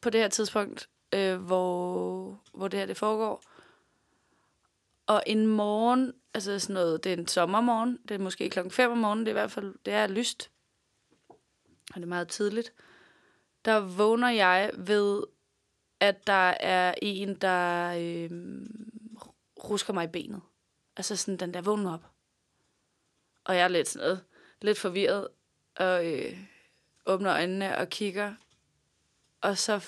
på 0.00 0.10
det 0.10 0.20
her 0.20 0.28
tidspunkt, 0.28 0.88
øh, 1.14 1.36
hvor, 1.36 2.40
hvor 2.54 2.68
det 2.68 2.78
her 2.78 2.86
det 2.86 2.96
foregår. 2.96 3.42
Og 5.06 5.22
en 5.26 5.46
morgen, 5.46 6.12
altså 6.34 6.58
sådan 6.58 6.74
noget, 6.74 7.04
det 7.04 7.12
er 7.12 7.16
en 7.16 7.28
sommermorgen, 7.28 7.98
det 8.08 8.14
er 8.14 8.18
måske 8.18 8.50
klokken 8.50 8.70
5 8.70 8.90
om 8.90 8.98
morgenen, 8.98 9.26
det 9.26 9.30
er 9.30 9.32
i 9.32 9.40
hvert 9.40 9.52
fald, 9.52 9.74
det 9.84 9.94
er 9.94 10.06
lyst, 10.06 10.50
og 11.28 11.94
det 11.94 12.02
er 12.02 12.06
meget 12.06 12.28
tidligt. 12.28 12.72
Der 13.64 13.80
vågner 13.80 14.28
jeg 14.28 14.70
ved, 14.74 15.22
at 16.00 16.26
der 16.26 16.54
er 16.60 16.94
en, 17.02 17.34
der 17.34 17.92
øh, 17.98 18.30
rusker 19.64 19.92
mig 19.92 20.04
i 20.04 20.12
benet. 20.12 20.40
Altså 20.96 21.16
sådan 21.16 21.36
den 21.36 21.54
der, 21.54 21.60
vågner 21.60 21.94
op. 21.94 22.10
Og 23.44 23.56
jeg 23.56 23.64
er 23.64 23.68
lidt 23.68 23.88
sådan 23.88 24.06
noget, 24.06 24.24
lidt 24.62 24.78
forvirret, 24.78 25.28
og 25.76 26.12
øh, 26.12 26.38
åbner 27.06 27.32
øjnene 27.32 27.78
og 27.78 27.88
kigger. 27.88 28.34
Og 29.40 29.58
så 29.58 29.78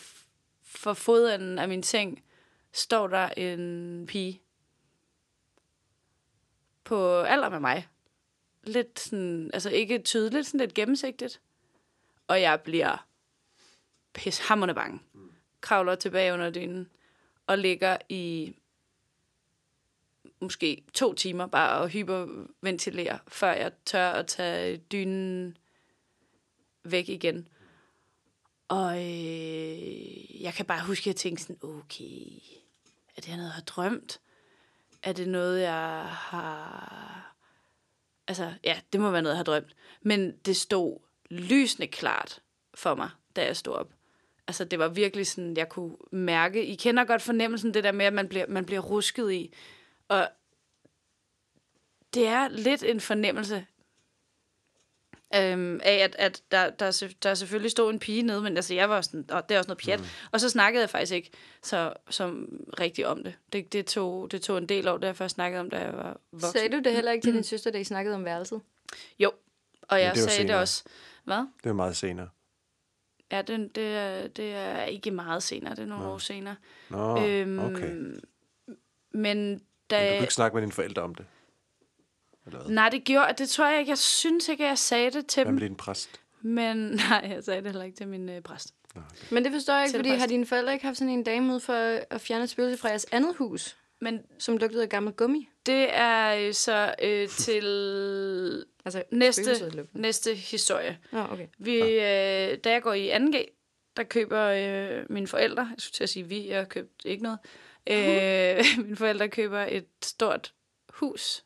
for 0.62 0.92
fodenden 0.92 1.58
af 1.58 1.68
min 1.68 1.82
seng 1.82 2.24
står 2.72 3.06
der 3.06 3.28
en 3.28 4.06
pige 4.06 4.42
på 6.84 7.20
alder 7.20 7.48
med 7.48 7.60
mig. 7.60 7.88
Lidt 8.62 9.00
sådan, 9.00 9.50
altså 9.54 9.70
ikke 9.70 9.98
tydeligt, 9.98 10.46
sådan 10.46 10.60
lidt 10.60 10.74
gennemsigtigt. 10.74 11.40
Og 12.26 12.40
jeg 12.40 12.60
bliver 12.60 13.06
pishammerende 14.12 14.74
bange. 14.74 15.00
Kravler 15.60 15.94
tilbage 15.94 16.32
under 16.32 16.50
dynen 16.50 16.90
og 17.46 17.58
ligger 17.58 17.96
i 18.08 18.54
måske 20.40 20.84
to 20.94 21.14
timer 21.14 21.46
bare 21.46 21.80
og 21.80 21.88
hyperventilere, 21.88 23.18
før 23.28 23.52
jeg 23.52 23.72
tør 23.84 24.10
at 24.10 24.26
tage 24.26 24.76
dynen 24.76 25.56
væk 26.84 27.08
igen. 27.08 27.48
Og 28.68 28.96
øh, 28.96 30.42
jeg 30.42 30.54
kan 30.54 30.66
bare 30.66 30.86
huske, 30.86 31.02
at 31.02 31.06
jeg 31.06 31.16
tænkte 31.16 31.42
sådan, 31.42 31.58
okay, 31.62 32.40
er 33.16 33.20
det 33.20 33.28
noget, 33.28 33.44
jeg 33.44 33.52
har 33.52 33.62
drømt? 33.62 34.20
Er 35.02 35.12
det 35.12 35.28
noget, 35.28 35.60
jeg 35.60 36.04
har... 36.04 37.36
Altså, 38.28 38.54
ja, 38.64 38.80
det 38.92 39.00
må 39.00 39.10
være 39.10 39.22
noget, 39.22 39.34
jeg 39.34 39.38
har 39.38 39.44
drømt. 39.44 39.76
Men 40.02 40.36
det 40.36 40.56
stod 40.56 40.98
lysende 41.30 41.86
klart 41.86 42.42
for 42.74 42.94
mig, 42.94 43.10
da 43.36 43.44
jeg 43.44 43.56
stod 43.56 43.74
op. 43.74 43.92
Altså, 44.46 44.64
det 44.64 44.78
var 44.78 44.88
virkelig 44.88 45.26
sådan, 45.26 45.56
jeg 45.56 45.68
kunne 45.68 45.96
mærke... 46.12 46.66
I 46.66 46.74
kender 46.74 47.04
godt 47.04 47.22
fornemmelsen, 47.22 47.74
det 47.74 47.84
der 47.84 47.92
med, 47.92 48.06
at 48.06 48.12
man 48.12 48.28
bliver, 48.28 48.46
man 48.46 48.66
bliver 48.66 48.80
rusket 48.80 49.32
i. 49.32 49.54
Og 50.08 50.28
det 52.14 52.26
er 52.26 52.48
lidt 52.48 52.82
en 52.82 53.00
fornemmelse 53.00 53.66
øhm, 55.36 55.80
af, 55.82 55.94
at, 55.94 56.16
at 56.18 56.42
der, 56.50 56.70
der, 56.70 57.08
der 57.22 57.34
selvfølgelig 57.34 57.70
stod 57.70 57.92
en 57.92 57.98
pige 57.98 58.22
nede, 58.22 58.40
men 58.42 58.56
altså, 58.56 58.74
jeg 58.74 58.90
var 58.90 59.00
sådan, 59.00 59.24
og 59.30 59.48
det 59.48 59.54
er 59.54 59.58
også 59.58 59.68
noget 59.68 59.82
pjat. 59.84 60.00
Mm. 60.00 60.06
Og 60.32 60.40
så 60.40 60.48
snakkede 60.50 60.80
jeg 60.80 60.90
faktisk 60.90 61.12
ikke 61.12 61.30
så, 61.62 61.92
som 62.10 62.48
rigtig 62.80 63.06
om 63.06 63.22
det. 63.24 63.34
Det, 63.52 63.72
det, 63.72 63.86
tog, 63.86 64.30
det 64.30 64.42
tog 64.42 64.58
en 64.58 64.66
del 64.66 64.88
år, 64.88 64.96
da 64.98 65.06
jeg 65.06 65.16
først 65.16 65.34
snakkede 65.34 65.60
om, 65.60 65.70
da 65.70 65.78
jeg 65.78 65.92
var 65.92 66.20
voksen. 66.32 66.52
Sagde 66.52 66.68
du 66.76 66.78
det 66.84 66.92
heller 66.92 67.12
ikke 67.12 67.26
til 67.26 67.34
din 67.34 67.44
søster, 67.44 67.70
da 67.70 67.78
I 67.78 67.84
snakkede 67.84 68.14
om 68.14 68.24
værelset? 68.24 68.60
Jo, 69.18 69.32
og 69.82 70.00
jeg 70.00 70.14
det 70.14 70.22
var 70.22 70.28
sagde 70.28 70.42
det 70.42 70.48
senere. 70.48 70.60
også. 70.60 70.84
Hvad? 71.24 71.46
Det 71.64 71.70
er 71.70 71.74
meget 71.74 71.96
senere. 71.96 72.28
Ja, 73.32 73.42
det, 73.42 73.74
det, 73.74 73.86
er, 73.96 74.26
det 74.28 74.54
er 74.54 74.84
ikke 74.84 75.10
meget 75.10 75.42
senere, 75.42 75.74
det 75.74 75.82
er 75.82 75.86
nogle 75.86 76.06
år 76.06 76.18
senere. 76.18 76.56
Nå, 76.90 77.26
Øhm, 77.26 77.58
okay. 77.58 77.90
Men 77.90 78.20
Men 79.12 79.54
du 79.58 79.60
da... 79.90 80.08
kunne 80.08 80.20
ikke 80.20 80.34
snakke 80.34 80.54
med 80.54 80.62
dine 80.62 80.72
forældre 80.72 81.02
om 81.02 81.14
det? 81.14 81.26
Eller 82.48 82.62
hvad? 82.64 82.74
Nej, 82.74 82.88
det 82.88 83.04
gjorde 83.04 83.34
det 83.38 83.48
tror 83.48 83.66
jeg 83.68 83.78
ikke. 83.80 83.90
Jeg 83.90 83.98
synes 83.98 84.48
ikke, 84.48 84.64
at 84.64 84.68
jeg 84.68 84.78
sagde 84.78 85.10
det 85.10 85.26
til 85.26 85.42
Hvad 85.42 85.52
dem. 85.52 85.54
med 85.60 85.68
din 85.68 85.76
præst? 85.76 86.20
Men 86.42 86.76
nej, 87.10 87.26
jeg 87.30 87.44
sagde 87.44 87.60
det 87.62 87.66
heller 87.70 87.84
ikke 87.84 87.96
til 87.96 88.08
min 88.08 88.28
øh, 88.28 88.40
præst. 88.42 88.74
Men 89.30 89.44
det 89.44 89.52
forstår 89.52 89.74
jeg 89.74 89.84
ikke, 89.86 89.96
fordi 89.96 90.08
Selvpræst. 90.08 90.20
har 90.20 90.26
dine 90.28 90.46
forældre 90.46 90.72
ikke 90.72 90.84
haft 90.86 90.98
sådan 90.98 91.12
en 91.12 91.22
dame 91.24 91.54
ud 91.54 91.60
for 91.60 91.72
at 92.10 92.20
fjerne 92.20 92.44
et 92.44 92.50
spøgelse 92.50 92.80
fra 92.80 92.88
jeres 92.88 93.06
andet 93.12 93.36
hus, 93.36 93.76
Men 94.00 94.20
som 94.38 94.56
lugtede 94.56 94.82
af 94.82 94.88
gammel 94.88 95.12
gummi? 95.12 95.48
det 95.66 95.86
er 95.90 96.34
øh, 96.48 96.54
så 96.54 96.94
øh, 97.02 97.28
til 97.44 98.64
Altså, 98.84 99.02
næste, 99.12 99.44
spøgelset 99.44 99.74
lugtede. 99.74 100.00
næste 100.02 100.34
historie. 100.34 100.98
Nå, 101.12 101.18
okay. 101.30 101.46
Vi, 101.58 101.76
øh, 101.82 102.58
da 102.64 102.70
jeg 102.70 102.82
går 102.82 102.92
i 102.92 103.10
2G, 103.12 103.44
der 103.96 104.02
køber 104.02 104.42
øh, 104.44 105.04
mine 105.10 105.26
forældre, 105.26 105.62
jeg 105.62 105.74
skulle 105.78 105.94
til 105.94 106.02
at 106.02 106.08
sige 106.10 106.22
vi, 106.28 106.48
jeg 106.48 106.68
købte 106.68 107.08
ikke 107.08 107.22
noget, 107.22 107.38
øh, 107.90 108.64
mine 108.84 108.96
forældre 108.96 109.28
køber 109.28 109.66
et 109.68 109.86
stort 110.04 110.52
hus, 110.90 111.44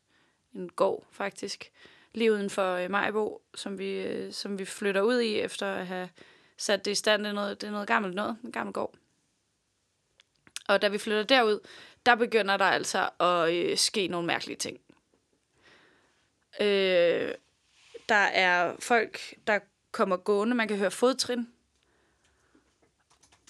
en 0.54 0.68
gård 0.68 1.04
faktisk, 1.10 1.70
lige 2.14 2.32
uden 2.32 2.50
for 2.50 2.74
øh, 2.74 2.90
Majbo, 2.90 3.42
som 3.54 3.78
vi, 3.78 3.90
øh, 3.90 4.32
som 4.32 4.58
vi 4.58 4.64
flytter 4.64 5.02
ud 5.02 5.20
i, 5.20 5.40
efter 5.40 5.66
at 5.66 5.86
have 5.86 6.08
sat 6.56 6.84
det 6.84 6.90
i 6.90 6.94
stand. 6.94 7.22
Det 7.22 7.28
er 7.28 7.34
noget, 7.34 7.60
det 7.60 7.66
er 7.66 7.70
noget 7.70 7.88
gammelt 7.88 8.14
noget, 8.14 8.36
en 8.44 8.52
gammel 8.52 8.72
gård. 8.72 8.94
Og 10.68 10.82
da 10.82 10.88
vi 10.88 10.98
flytter 10.98 11.22
derud, 11.22 11.60
der 12.06 12.14
begynder 12.14 12.56
der 12.56 12.64
altså 12.64 13.10
at 13.20 13.54
øh, 13.54 13.76
ske 13.76 14.08
nogle 14.08 14.26
mærkelige 14.26 14.56
ting. 14.56 14.80
Øh, 16.60 17.34
der 18.08 18.14
er 18.14 18.76
folk, 18.78 19.34
der 19.46 19.58
kommer 19.92 20.16
gående. 20.16 20.54
Man 20.54 20.68
kan 20.68 20.76
høre 20.76 20.90
fodtrin. 20.90 21.48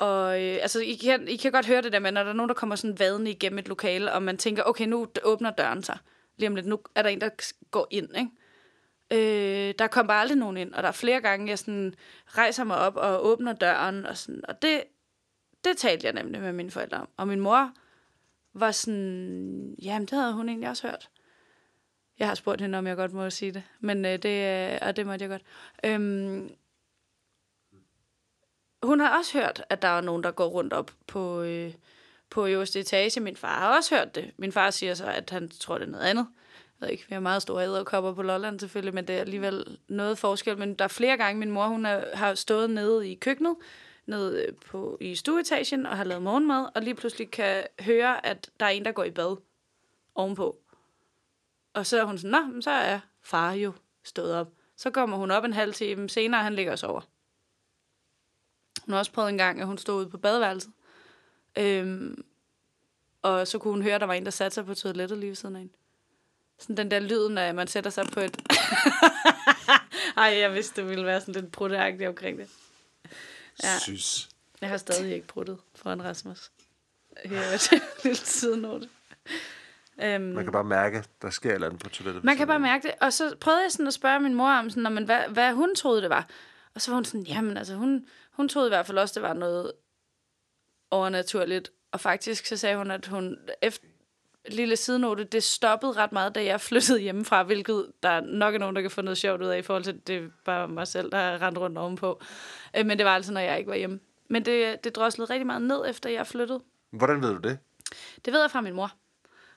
Og 0.01 0.43
øh, 0.43 0.59
altså, 0.63 0.81
I 0.81 0.95
kan, 0.95 1.29
I 1.29 1.37
kan 1.37 1.53
godt 1.53 1.67
høre 1.67 1.83
det 1.83 1.93
der 1.93 1.99
med, 1.99 2.13
når 2.13 2.23
der 2.23 2.31
er 2.31 2.35
nogen, 2.35 2.49
der 2.49 2.55
kommer 2.55 2.77
sådan 2.77 2.99
vadende 2.99 3.31
igennem 3.31 3.59
et 3.59 3.69
lokale, 3.69 4.13
og 4.13 4.23
man 4.23 4.39
tænker, 4.39 4.63
okay, 4.63 4.87
nu 4.87 5.09
åbner 5.23 5.51
døren 5.51 5.83
sig. 5.83 5.99
Lige 6.37 6.49
om 6.49 6.55
lidt, 6.55 6.67
nu 6.67 6.81
er 6.95 7.03
der 7.03 7.11
en, 7.11 7.21
der 7.21 7.53
går 7.71 7.87
ind, 7.91 8.17
ikke? 8.17 8.31
Øh, 9.13 9.75
der 9.79 9.87
kommer 9.87 10.09
bare 10.09 10.21
aldrig 10.21 10.39
nogen 10.39 10.57
ind, 10.57 10.75
og 10.75 10.83
der 10.83 10.89
er 10.89 10.93
flere 10.93 11.21
gange, 11.21 11.49
jeg 11.49 11.59
sådan 11.59 11.95
rejser 12.27 12.65
mig 12.65 12.77
op 12.77 12.97
og 12.97 13.27
åbner 13.27 13.53
døren, 13.53 14.07
og, 14.07 14.17
sådan, 14.17 14.43
og 14.49 14.63
det, 14.63 14.85
det 15.65 15.77
talte 15.77 16.07
jeg 16.07 16.13
nemlig 16.13 16.41
med 16.41 16.53
mine 16.53 16.71
forældre 16.71 16.99
om. 16.99 17.09
Og 17.17 17.29
min 17.29 17.41
mor 17.41 17.73
var 18.55 18.71
sådan, 18.71 19.75
jamen 19.83 20.07
det 20.07 20.19
havde 20.19 20.35
hun 20.35 20.49
egentlig 20.49 20.69
også 20.69 20.89
hørt. 20.89 21.11
Jeg 22.19 22.29
har 22.29 22.35
spurgt 22.35 22.61
hende, 22.61 22.79
om 22.79 22.87
jeg 22.87 22.97
godt 22.97 23.13
må 23.13 23.31
sige 23.31 23.53
det, 23.53 23.63
men 23.81 24.05
øh, 24.05 24.19
det, 24.19 24.73
øh, 24.73 24.79
og 24.83 24.97
det 24.97 25.07
måtte 25.07 25.23
jeg 25.23 25.31
godt. 25.31 25.43
Øhm, 25.85 26.51
hun 28.83 29.01
har 29.01 29.19
også 29.19 29.39
hørt, 29.39 29.65
at 29.69 29.83
der 29.83 29.89
er 29.89 30.01
nogen, 30.01 30.23
der 30.23 30.31
går 30.31 30.47
rundt 30.47 30.73
op 30.73 30.91
på, 31.07 31.43
øh, 31.43 31.75
på 32.33 32.47
øverste 32.47 32.81
etage. 32.81 33.21
Min 33.21 33.37
far 33.37 33.59
har 33.59 33.77
også 33.77 33.95
hørt 33.97 34.15
det. 34.15 34.31
Min 34.37 34.53
far 34.53 34.71
siger 34.71 34.95
så, 34.95 35.07
at 35.07 35.31
han 35.31 35.49
tror, 35.49 35.79
det 35.79 35.87
er 35.87 35.91
noget 35.91 36.05
andet. 36.05 36.27
Jeg 36.81 36.87
ved 36.87 36.93
ikke, 36.93 37.05
vi 37.09 37.15
har 37.15 37.21
meget 37.21 37.43
store 37.43 37.65
æderkopper 37.65 38.15
på 38.15 38.23
Lolland 38.23 38.61
selvfølgelig, 38.61 38.95
men 38.95 39.09
det 39.09 39.17
er 39.17 39.21
alligevel 39.21 39.79
noget 39.89 40.19
forskel. 40.19 40.59
Men 40.59 40.75
der 40.75 40.85
er 40.85 40.89
flere 40.89 41.17
gange, 41.17 41.39
min 41.39 41.51
mor 41.51 41.67
hun 41.67 41.87
er, 41.87 42.17
har 42.17 42.35
stået 42.35 42.71
nede 42.71 43.11
i 43.11 43.15
køkkenet, 43.15 43.57
nede 44.07 44.43
øh, 44.43 44.55
på, 44.67 44.99
i 45.01 45.15
stueetagen 45.15 45.87
og 45.87 45.97
har 45.97 46.05
lavet 46.05 46.23
morgenmad, 46.23 46.69
og 46.75 46.83
lige 46.83 46.95
pludselig 46.95 47.31
kan 47.31 47.65
høre, 47.81 48.27
at 48.27 48.51
der 48.61 48.67
er 48.67 48.71
en, 48.71 48.85
der 48.85 48.93
går 48.93 49.05
i 49.05 49.11
bad 49.11 49.37
ovenpå. 50.15 50.57
Og 51.75 51.87
så 51.87 52.01
er 52.01 52.05
hun 52.05 52.19
sådan, 52.19 52.31
nå, 52.31 52.53
men 52.53 52.63
så 52.63 52.71
er 52.71 53.01
far 53.23 53.53
jo 53.53 53.73
stået 54.05 54.35
op. 54.35 54.49
Så 54.77 54.91
kommer 54.91 55.17
hun 55.17 55.31
op 55.31 55.45
en 55.45 55.53
halv 55.53 55.75
time 55.75 56.09
senere, 56.09 56.41
og 56.41 56.45
han 56.45 56.55
ligger 56.55 56.73
og 56.73 56.79
sover. 56.79 57.01
Hun 58.85 58.93
har 58.93 58.99
også 58.99 59.13
prøvet 59.13 59.29
en 59.29 59.39
gang, 59.39 59.61
at 59.61 59.67
hun 59.67 59.79
stod 59.79 59.97
ude 59.97 60.09
på 60.09 60.19
badeværelset. 60.19 60.73
Øhm, 61.59 62.25
og 63.23 63.49
så 63.49 63.59
kunne 63.59 63.73
hun 63.73 63.83
høre, 63.83 63.95
at 63.95 64.01
der 64.01 64.07
var 64.07 64.15
en, 64.15 64.25
der 64.25 64.31
satte 64.31 64.55
sig 64.55 64.67
på 64.67 64.75
toilettet 64.75 65.19
lige 65.19 65.29
ved 65.29 65.37
siden 65.37 65.55
af 65.57 65.61
hende. 65.61 65.75
Sådan 66.59 66.77
den 66.77 66.91
der 66.91 66.99
lyd, 67.01 67.29
når 67.29 67.53
man 67.53 67.67
sætter 67.67 67.91
sig 67.91 68.07
på 68.13 68.21
et... 68.21 68.37
Ej, 70.17 70.25
jeg 70.39 70.55
vidste, 70.55 70.81
det 70.83 70.91
ville 70.91 71.07
være 71.07 71.21
sådan 71.21 71.35
lidt 71.35 71.53
brutteagtigt 71.53 72.09
omkring 72.09 72.39
det. 72.39 72.49
Ja. 73.63 73.79
Synes. 73.79 74.29
Jeg 74.61 74.69
har 74.69 74.77
stadig 74.77 75.15
ikke 75.15 75.27
bruttet 75.27 75.59
foran 75.75 76.05
Rasmus. 76.05 76.51
Her 77.25 77.39
er 77.41 77.57
til 77.57 77.81
lille 78.05 78.17
sidenote. 78.19 78.89
Um, 80.17 80.21
Man 80.21 80.45
kan 80.45 80.53
bare 80.53 80.65
mærke, 80.65 81.05
der 81.23 81.31
sker 81.31 81.51
et 81.51 81.55
eller 81.55 81.67
andet 81.67 81.83
på 81.83 81.89
toilettet. 81.89 82.25
man 82.25 82.37
kan 82.37 82.47
bare 82.47 82.61
mærke 82.61 82.83
det. 82.89 82.95
Og 83.01 83.13
så 83.13 83.37
prøvede 83.41 83.63
jeg 83.63 83.73
sådan 83.73 83.87
at 83.87 83.95
spørge 83.95 84.21
min 84.21 84.35
mor 84.35 84.51
om, 84.51 84.71
sådan, 84.71 84.83
"Nå, 84.83 84.89
men 84.89 85.05
hvad, 85.05 85.29
hvad 85.29 85.53
hun 85.53 85.75
troede, 85.75 86.03
det 86.03 86.11
var. 86.11 86.29
Og 86.75 86.81
så 86.81 86.91
var 86.91 86.95
hun 86.95 87.05
sådan, 87.05 87.23
jamen 87.27 87.57
altså, 87.57 87.75
hun, 87.75 88.07
hun 88.33 88.49
troede 88.49 88.69
i 88.69 88.71
hvert 88.71 88.87
fald 88.87 88.99
også, 88.99 89.15
det 89.15 89.23
var 89.23 89.33
noget 89.33 89.73
overnaturligt. 90.93 91.73
Og 91.93 92.01
faktisk 92.01 92.47
så 92.47 92.57
sagde 92.57 92.77
hun, 92.77 92.91
at 92.91 93.07
hun 93.07 93.39
efter 93.63 93.87
lille 94.49 94.77
sidenote, 94.77 95.25
det 95.25 95.43
stoppede 95.43 95.93
ret 95.93 96.13
meget, 96.13 96.35
da 96.35 96.45
jeg 96.45 96.61
flyttede 96.71 97.01
hjemmefra, 97.01 97.43
hvilket 97.43 97.93
der 98.03 98.21
nok 98.21 98.55
er 98.55 98.59
nogen, 98.59 98.77
der 98.77 98.83
kan 98.83 98.91
få 98.91 99.03
noget 99.03 99.19
sjovt 99.19 99.43
ud 99.43 99.47
af, 99.47 99.59
i 99.59 99.63
forhold 99.63 99.85
til, 99.85 100.07
det 100.07 100.33
bare 100.45 100.69
mig 100.69 100.89
selv, 100.89 101.11
der 101.11 101.19
har 101.19 101.43
rendt 101.43 101.59
rundt 101.59 101.79
ovenpå. 101.79 102.21
Øh, 102.77 102.87
Men 102.87 102.99
det 102.99 103.07
var 103.07 103.15
altså, 103.15 103.33
når 103.33 103.41
jeg 103.41 103.59
ikke 103.59 103.71
var 103.71 103.77
hjemme. 103.77 104.01
Men 104.29 104.45
det, 104.45 104.85
det 104.85 104.97
droslede 104.97 105.31
rigtig 105.31 105.47
meget 105.47 105.63
ned, 105.63 105.89
efter 105.89 106.11
jeg 106.11 106.27
flyttede. 106.27 106.63
Hvordan 106.91 107.23
ved 107.23 107.31
du 107.35 107.49
det? 107.49 107.59
Det 108.25 108.33
ved 108.33 108.41
jeg 108.41 108.51
fra 108.51 108.61
min 108.61 108.75
mor. 108.75 108.93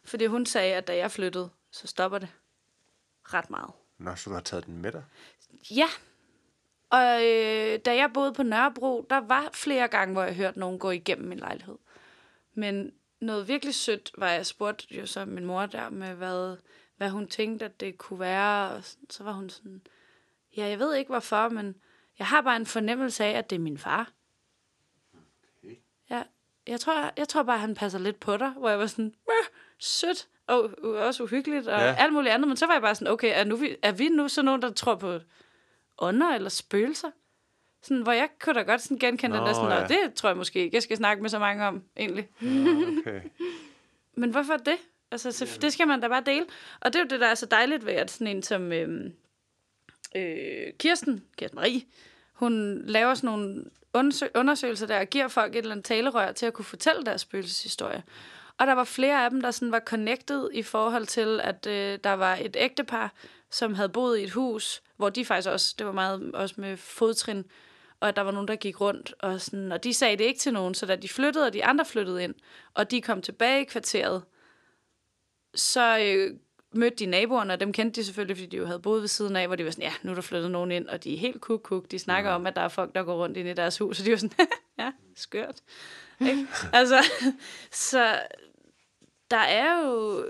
Fordi 0.04 0.26
hun 0.26 0.46
sagde, 0.46 0.76
at 0.76 0.88
da 0.88 0.96
jeg 0.98 1.12
flyttede, 1.12 1.50
så 1.72 1.88
stopper 1.88 2.18
det 2.18 2.30
ret 3.24 3.50
meget. 3.50 3.72
Nå, 3.98 4.16
så 4.16 4.30
du 4.30 4.34
har 4.34 4.42
taget 4.42 4.66
den 4.66 4.78
med 4.82 4.92
dig? 4.92 5.04
Ja. 5.72 5.88
Og 6.96 7.26
øh, 7.26 7.80
da 7.86 7.96
jeg 7.96 8.12
boede 8.14 8.34
på 8.34 8.44
Nørrebro, 8.44 9.06
der 9.10 9.18
var 9.18 9.50
flere 9.54 9.88
gange, 9.88 10.14
hvor 10.14 10.24
jeg 10.24 10.36
hørte 10.36 10.60
nogen 10.60 10.80
gå 10.80 10.92
igennem 10.92 11.28
min 11.28 11.40
lejlighed. 11.40 11.76
Men 12.54 12.92
noget 13.20 13.48
virkelig 13.48 13.76
sødt 13.76 14.12
var, 14.18 14.30
jeg 14.32 14.46
spurgte 14.46 14.96
jo 14.96 15.06
så 15.06 15.26
min 15.26 15.46
mor 15.46 15.66
der 15.66 15.90
med, 15.90 16.08
hvad, 16.14 16.58
hvad 16.98 17.10
hun 17.10 17.28
tænkte, 17.28 17.66
at 17.66 17.80
det 17.80 17.98
kunne 17.98 18.20
være. 18.20 18.72
Og 18.72 18.84
så 19.10 19.24
var 19.24 19.32
hun 19.32 19.50
sådan, 19.50 19.82
ja, 20.58 20.66
jeg 20.68 20.80
ved 20.80 20.96
ikke 20.96 21.10
hvorfor, 21.10 21.50
men 21.50 21.76
jeg 22.20 22.28
har 22.28 22.42
bare 22.42 22.56
en 22.56 22.66
fornemmelse 22.66 23.24
af, 23.26 23.38
at 23.38 23.50
det 23.50 23.56
er 23.56 23.60
min 23.60 23.78
far. 23.78 24.12
Okay. 25.64 25.76
Ja, 26.10 26.24
jeg 26.68 26.80
tror, 26.80 27.12
jeg 27.18 27.28
tror 27.28 27.44
bare, 27.44 27.58
han 27.60 27.76
passer 27.76 28.00
lidt 28.00 28.20
på 28.20 28.38
dig, 28.38 28.50
hvor 28.50 28.70
jeg 28.70 28.80
var 28.80 28.88
sådan, 28.88 29.06
"Meh, 29.28 29.56
sødt, 29.80 30.28
og 30.48 30.72
også 30.84 31.24
uhyggeligt, 31.24 31.68
og 31.68 31.80
Ja. 31.80 31.96
alt 32.00 32.14
muligt 32.14 32.34
andet. 32.34 32.48
Men 32.48 32.58
så 32.58 32.66
var 32.66 32.74
jeg 32.74 32.82
bare 32.82 32.96
sådan, 32.96 33.14
okay, 33.14 33.32
er, 33.40 33.44
nu, 33.44 33.56
vi- 33.56 33.78
er 33.82 33.92
vi 33.92 34.10
nu 34.10 34.28
så 34.28 34.42
nogen, 34.42 34.62
der 34.62 34.72
tror 34.74 34.96
på 34.96 35.20
ånder 35.98 36.30
eller 36.30 36.50
spøgelser? 36.50 37.12
Sådan, 37.84 38.04
hvor 38.04 38.12
jeg 38.12 38.30
kunne 38.42 38.54
da 38.56 38.62
godt 38.62 38.82
sådan 38.82 38.98
genkende 38.98 39.36
Nå, 39.38 39.40
den 39.40 39.48
der 39.48 39.54
sådan, 39.54 39.72
ja. 39.72 39.82
"Nå, 39.82 39.88
det 39.88 40.14
tror 40.14 40.30
jeg 40.30 40.38
måske 40.38 40.60
ikke, 40.60 40.76
jeg 40.76 40.84
skal 40.84 40.98
snakke 40.98 41.22
med 41.22 41.30
så 41.30 41.40
mange 41.40 41.66
om, 41.66 41.84
egentlig. 41.98 42.28
Okay. 42.42 43.22
Men 44.18 44.30
hvorfor 44.32 44.58
det? 44.58 44.78
Altså, 45.12 45.32
så, 45.32 45.58
det 45.62 45.74
skal 45.74 45.88
man 45.88 46.02
da 46.02 46.08
bare 46.08 46.24
dele. 46.26 46.46
Og 46.82 46.94
det 46.94 47.00
er 47.00 47.04
jo 47.04 47.08
det, 47.10 47.20
der 47.20 47.28
er 47.28 47.36
så 47.36 47.46
dejligt 47.46 47.86
ved, 47.86 47.94
at 47.94 48.12
sådan 48.12 48.28
en 48.28 48.44
som 48.44 48.72
øhm, 48.72 49.14
øh, 50.16 50.74
Kirsten, 50.80 51.24
Kirsten 51.38 51.56
Marie, 51.56 51.82
hun 52.34 52.82
laver 52.86 53.14
sådan 53.14 53.28
nogle 53.28 53.64
undersø- 53.98 54.32
undersøgelser 54.36 54.88
der, 54.88 55.00
og 55.00 55.08
giver 55.08 55.28
folk 55.28 55.52
et 55.56 55.58
eller 55.58 55.72
andet 55.72 55.86
talerør 55.86 56.32
til 56.32 56.46
at 56.46 56.54
kunne 56.54 56.66
fortælle 56.66 57.04
deres 57.06 57.22
spøgelseshistorie. 57.22 58.04
Og 58.58 58.68
der 58.68 58.74
var 58.74 58.84
flere 58.84 59.24
af 59.26 59.30
dem, 59.30 59.42
der 59.42 59.52
sådan 59.52 59.72
var 59.72 59.80
connected 59.80 60.50
i 60.54 60.64
forhold 60.64 61.06
til, 61.06 61.40
at 61.44 61.68
øh, 61.68 62.00
der 62.04 62.14
var 62.14 62.36
et 62.42 62.56
ægtepar, 62.60 63.14
som 63.52 63.74
havde 63.74 63.90
boet 63.90 64.20
i 64.20 64.24
et 64.24 64.32
hus, 64.32 64.82
hvor 64.98 65.10
de 65.10 65.26
faktisk 65.26 65.50
også, 65.50 65.76
det 65.78 65.86
var 65.86 65.94
meget 65.94 66.32
også 66.34 66.56
med 66.58 66.78
fodtrin, 66.78 67.46
og 68.00 68.08
at 68.08 68.16
der 68.16 68.22
var 68.22 68.32
nogen, 68.32 68.48
der 68.48 68.56
gik 68.56 68.82
rundt, 68.82 69.14
og, 69.20 69.42
sådan, 69.42 69.72
og 69.72 69.84
de 69.84 69.94
sagde 69.94 70.18
det 70.18 70.24
ikke 70.24 70.40
til 70.40 70.54
nogen, 70.54 70.74
så 70.74 70.86
da 70.86 70.96
de 70.96 71.10
flyttede, 71.10 71.46
og 71.46 71.54
de 71.54 71.66
andre 71.66 71.86
flyttede 71.86 72.24
ind, 72.24 72.36
og 72.74 72.92
de 72.92 73.02
kom 73.02 73.22
tilbage 73.22 73.62
i 73.62 73.66
kvarteret, 73.66 74.24
så 75.56 76.00
øh, 76.00 76.38
mødte 76.74 76.96
de 76.96 77.06
naboerne, 77.06 77.54
og 77.54 77.60
dem 77.60 77.74
kendte 77.74 78.02
de 78.02 78.06
selvfølgelig, 78.06 78.38
fordi 78.38 78.50
de 78.50 78.58
jo 78.58 78.66
havde 78.66 78.80
boet 78.80 79.02
ved 79.02 79.08
siden 79.08 79.36
af, 79.36 79.48
hvor 79.48 79.56
de 79.56 79.66
var 79.66 79.72
sådan, 79.72 79.84
ja, 79.84 79.94
nu 80.04 80.12
er 80.12 80.16
der 80.16 80.22
flyttet 80.22 80.52
nogen 80.52 80.72
ind, 80.72 80.88
og 80.88 81.04
de 81.04 81.14
er 81.14 81.18
helt 81.18 81.42
kuk-kuk. 81.42 81.92
De 81.92 82.00
snakker 82.00 82.32
om, 82.32 82.48
at 82.48 82.56
der 82.56 82.62
er 82.62 82.68
folk, 82.68 82.96
der 82.96 83.04
går 83.04 83.16
rundt 83.16 83.38
ind 83.38 83.48
i 83.48 83.54
deres 83.54 83.78
hus, 83.78 84.00
og 84.00 84.06
de 84.06 84.12
var 84.12 84.18
sådan, 84.18 84.48
ja, 84.80 84.92
skørt. 85.16 85.62
Ikke? 86.22 86.48
altså, 86.74 87.04
så 87.92 88.20
der 89.32 89.38
er 89.38 89.88
jo 89.88 90.26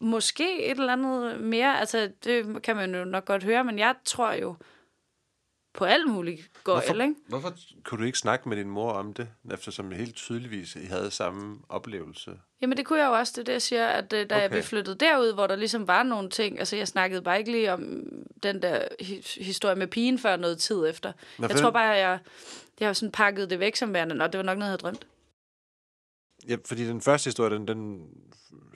måske 0.00 0.64
et 0.64 0.78
eller 0.78 0.92
andet 0.92 1.40
mere, 1.40 1.80
altså 1.80 2.10
det 2.24 2.62
kan 2.62 2.76
man 2.76 2.94
jo 2.94 3.04
nok 3.04 3.24
godt 3.24 3.44
høre, 3.44 3.64
men 3.64 3.78
jeg 3.78 3.94
tror 4.04 4.32
jo 4.32 4.54
på 5.74 5.84
alt 5.84 6.10
muligt 6.10 6.50
gøjl, 6.64 6.84
Hvorfor, 6.86 7.02
ikke? 7.02 7.14
hvorfor 7.28 7.52
kunne 7.84 7.98
du 8.00 8.04
ikke 8.04 8.18
snakke 8.18 8.48
med 8.48 8.56
din 8.56 8.70
mor 8.70 8.92
om 8.92 9.12
det, 9.12 9.28
eftersom 9.52 9.90
helt 9.92 10.16
tydeligvis 10.16 10.76
I 10.76 10.84
havde 10.84 11.10
samme 11.10 11.58
oplevelse? 11.68 12.30
Jamen 12.62 12.76
det 12.76 12.86
kunne 12.86 12.98
jeg 12.98 13.06
jo 13.06 13.12
også, 13.12 13.32
det 13.36 13.40
er 13.40 13.44
det 13.44 13.52
jeg 13.52 13.62
siger, 13.62 13.86
at 13.86 14.12
øh, 14.12 14.30
da 14.30 14.44
okay. 14.46 14.56
Vi 14.56 14.62
flyttede 14.62 14.96
derud, 14.96 15.32
hvor 15.34 15.46
der 15.46 15.56
ligesom 15.56 15.88
var 15.88 16.02
nogle 16.02 16.30
ting, 16.30 16.58
altså 16.58 16.76
jeg 16.76 16.88
snakkede 16.88 17.22
bare 17.22 17.38
ikke 17.38 17.50
lige 17.50 17.72
om 17.72 18.02
den 18.42 18.62
der 18.62 18.84
hi- 19.00 19.42
historie 19.44 19.76
med 19.76 19.86
pigen 19.86 20.18
før 20.18 20.36
noget 20.36 20.58
tid 20.58 20.86
efter. 20.88 21.12
Nå, 21.38 21.46
jeg 21.48 21.56
tror 21.56 21.70
bare, 21.70 21.94
at 21.96 22.00
jeg, 22.00 22.18
jeg 22.80 22.88
har 22.88 22.92
sådan 22.92 23.12
pakket 23.12 23.50
det 23.50 23.60
væk 23.60 23.76
som 23.76 23.94
værende, 23.94 24.24
og 24.24 24.32
det 24.32 24.38
var 24.38 24.44
nok 24.44 24.58
noget, 24.58 24.66
jeg 24.68 24.70
havde 24.70 24.82
drømt. 24.82 25.06
Ja, 26.48 26.56
fordi 26.64 26.86
den 26.86 27.00
første 27.00 27.28
historie, 27.28 27.54
den, 27.54 27.68
den 27.68 28.10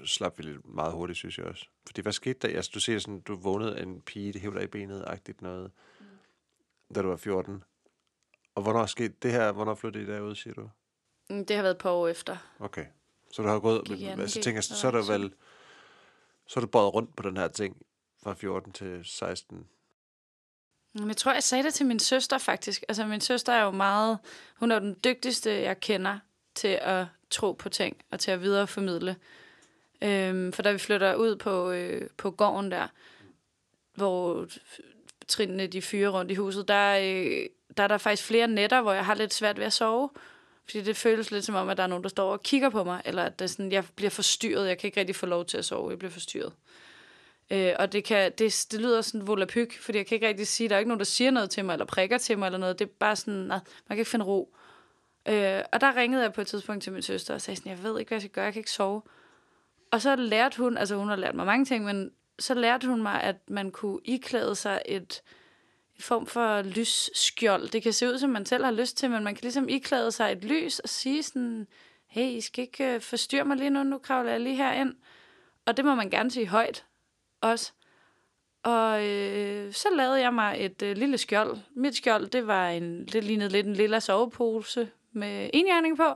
slap 0.04 0.38
vi 0.38 0.42
lidt 0.42 0.66
meget 0.74 0.92
hurtigt, 0.92 1.16
synes 1.16 1.38
jeg 1.38 1.46
også. 1.46 1.66
Fordi 1.86 2.00
hvad 2.00 2.12
skete 2.12 2.48
der? 2.48 2.56
Altså, 2.56 2.70
du 2.74 2.80
ser 2.80 2.98
sådan, 2.98 3.20
du 3.20 3.36
vågnede 3.36 3.80
en 3.80 4.00
pige, 4.00 4.32
det 4.32 4.40
hævde 4.40 4.56
dig 4.56 4.64
i 4.64 4.66
benet-agtigt 4.66 5.42
noget, 5.42 5.70
da 6.94 7.02
du 7.02 7.08
var 7.08 7.16
14. 7.16 7.64
Og 8.54 8.62
hvornår 8.62 8.86
skete 8.86 9.14
det 9.22 9.32
her? 9.32 9.52
Hvornår 9.52 9.74
flyttede 9.74 10.04
I 10.04 10.06
derud, 10.06 10.34
siger 10.34 10.54
du? 10.54 10.70
Mm, 11.30 11.46
Det 11.46 11.56
har 11.56 11.62
været 11.62 11.74
et 11.74 11.80
par 11.80 11.90
år 11.90 12.08
efter. 12.08 12.36
Okay. 12.58 12.86
Så 13.32 13.42
du 13.42 13.48
har 13.48 13.58
gået... 13.58 13.88
Men, 13.88 14.02
anden 14.02 14.20
altså, 14.20 14.40
tænker, 14.40 14.60
så 14.60 14.86
er 14.86 14.90
der 14.90 15.12
vel... 15.12 15.34
Så 16.46 16.60
er 16.60 16.64
du 16.64 16.66
båret 16.66 16.94
rundt 16.94 17.16
på 17.16 17.22
den 17.22 17.36
her 17.36 17.48
ting 17.48 17.76
fra 18.22 18.34
14 18.34 18.72
til 18.72 19.00
16. 19.04 19.66
Men 20.94 21.08
jeg 21.08 21.16
tror, 21.16 21.32
jeg 21.32 21.42
sagde 21.42 21.64
det 21.64 21.74
til 21.74 21.86
min 21.86 21.98
søster 21.98 22.38
faktisk. 22.38 22.84
Altså 22.88 23.06
min 23.06 23.20
søster 23.20 23.52
er 23.52 23.64
jo 23.64 23.70
meget, 23.70 24.18
hun 24.56 24.70
er 24.70 24.78
den 24.78 24.96
dygtigste, 25.04 25.50
jeg 25.50 25.80
kender 25.80 26.18
til 26.54 26.78
at 26.82 27.06
tro 27.35 27.53
på 27.53 27.68
ting 27.68 27.97
og 28.11 28.20
til 28.20 28.30
at 28.30 28.43
videreformidle. 28.43 29.16
Øhm, 30.03 30.53
for 30.53 30.62
da 30.62 30.72
vi 30.72 30.78
flytter 30.78 31.14
ud 31.14 31.37
på, 31.37 31.70
øh, 31.70 32.09
på 32.16 32.30
gården 32.30 32.70
der, 32.70 32.89
hvor 33.95 34.47
trinene 35.28 35.66
de 35.66 35.82
fyrer 35.82 36.11
rundt 36.11 36.30
i 36.30 36.35
huset, 36.35 36.68
der, 36.68 36.99
øh, 36.99 37.47
der 37.76 37.82
er 37.82 37.89
der 37.89 37.99
faktisk 37.99 38.24
flere 38.24 38.49
nætter, 38.49 38.82
hvor 38.82 38.93
jeg 38.93 39.07
har 39.07 39.14
lidt 39.14 39.35
svært 39.35 39.59
ved 39.59 39.64
at 39.64 39.72
sove. 39.72 40.11
Fordi 40.64 40.80
det 40.80 40.97
føles 40.97 41.30
lidt 41.30 41.45
som 41.45 41.55
om, 41.55 41.68
at 41.68 41.76
der 41.76 41.82
er 41.82 41.87
nogen, 41.87 42.03
der 42.03 42.09
står 42.09 42.32
og 42.32 42.43
kigger 42.43 42.70
på 42.70 42.85
mig, 42.85 43.03
eller 43.05 43.22
at 43.22 43.39
det 43.39 43.51
sådan, 43.51 43.72
jeg 43.72 43.85
bliver 43.97 44.11
forstyrret. 44.11 44.68
Jeg 44.68 44.78
kan 44.78 44.89
ikke 44.89 45.01
rigtig 45.01 45.16
få 45.16 45.26
lov 45.26 45.45
til 45.45 45.59
at 45.59 45.64
sove. 45.64 45.91
Jeg 45.91 45.99
bliver 45.99 46.12
forstyrret. 46.12 46.53
Øh, 47.51 47.72
og 47.78 47.93
det, 47.93 48.05
kan, 48.05 48.32
det, 48.39 48.66
det 48.70 48.80
lyder 48.80 49.01
sådan 49.03 49.26
volapyk, 49.26 49.78
fordi 49.78 49.99
jeg 49.99 50.07
kan 50.07 50.14
ikke 50.14 50.28
rigtig 50.28 50.47
sige, 50.47 50.68
der 50.68 50.74
er 50.74 50.78
ikke 50.78 50.89
nogen, 50.89 50.99
der 50.99 51.05
siger 51.05 51.30
noget 51.30 51.51
til 51.51 51.64
mig, 51.64 51.72
eller 51.72 51.87
prikker 51.87 52.18
til 52.18 52.39
mig, 52.39 52.47
eller 52.47 52.59
noget. 52.59 52.78
Det 52.78 52.85
er 52.85 52.93
bare 52.99 53.16
sådan, 53.16 53.35
nej, 53.35 53.59
man 53.89 53.97
kan 53.97 53.99
ikke 53.99 54.11
finde 54.11 54.24
ro. 54.24 54.57
Øh, 55.28 55.62
og 55.72 55.80
der 55.80 55.96
ringede 55.96 56.22
jeg 56.22 56.32
på 56.32 56.40
et 56.40 56.46
tidspunkt 56.46 56.82
til 56.82 56.92
min 56.92 57.02
søster 57.02 57.34
og 57.34 57.40
sagde 57.40 57.56
sådan, 57.56 57.70
jeg 57.70 57.82
ved 57.82 57.98
ikke, 57.98 58.08
hvad 58.08 58.16
jeg 58.16 58.22
skal 58.22 58.30
gøre, 58.30 58.44
jeg 58.44 58.52
kan 58.52 58.60
ikke 58.60 58.70
sove. 58.70 59.02
Og 59.90 60.00
så 60.00 60.16
lærte 60.16 60.56
hun, 60.56 60.76
altså 60.76 60.96
hun 60.96 61.08
har 61.08 61.16
lært 61.16 61.34
mig 61.34 61.46
mange 61.46 61.64
ting, 61.64 61.84
men 61.84 62.10
så 62.38 62.54
lærte 62.54 62.86
hun 62.86 63.02
mig, 63.02 63.22
at 63.22 63.36
man 63.50 63.70
kunne 63.70 64.00
iklæde 64.04 64.54
sig 64.54 64.82
et, 64.86 65.22
et 65.96 66.04
form 66.04 66.26
for 66.26 66.62
lysskjold. 66.62 67.68
Det 67.68 67.82
kan 67.82 67.92
se 67.92 68.08
ud, 68.08 68.18
som 68.18 68.30
man 68.30 68.46
selv 68.46 68.64
har 68.64 68.72
lyst 68.72 68.96
til, 68.96 69.10
men 69.10 69.24
man 69.24 69.34
kan 69.34 69.42
ligesom 69.42 69.68
iklæde 69.68 70.12
sig 70.12 70.32
et 70.32 70.44
lys 70.44 70.78
og 70.78 70.88
sige 70.88 71.22
sådan, 71.22 71.66
hey, 72.06 72.26
I 72.26 72.40
skal 72.40 72.62
ikke 72.62 72.94
øh, 72.94 73.00
forstyrre 73.00 73.44
mig 73.44 73.56
lige 73.56 73.70
nu, 73.70 73.82
nu 73.82 73.98
kravler 73.98 74.30
jeg 74.30 74.40
lige 74.40 74.56
herind. 74.56 74.94
Og 75.66 75.76
det 75.76 75.84
må 75.84 75.94
man 75.94 76.10
gerne 76.10 76.30
sige 76.30 76.46
højt 76.46 76.84
også. 77.40 77.72
Og 78.62 79.06
øh, 79.06 79.72
så 79.72 79.88
lavede 79.96 80.20
jeg 80.20 80.34
mig 80.34 80.56
et 80.58 80.82
øh, 80.82 80.96
lille 80.96 81.18
skjold. 81.18 81.58
Mit 81.76 81.96
skjold, 81.96 82.26
det 82.26 82.46
var 82.46 82.68
en, 82.68 83.06
det 83.06 83.24
lignede 83.24 83.50
lidt 83.50 83.66
en 83.66 83.74
lille 83.74 84.00
sovepose 84.00 84.90
med 85.14 85.50
enhjørning 85.52 85.96
på, 85.96 86.14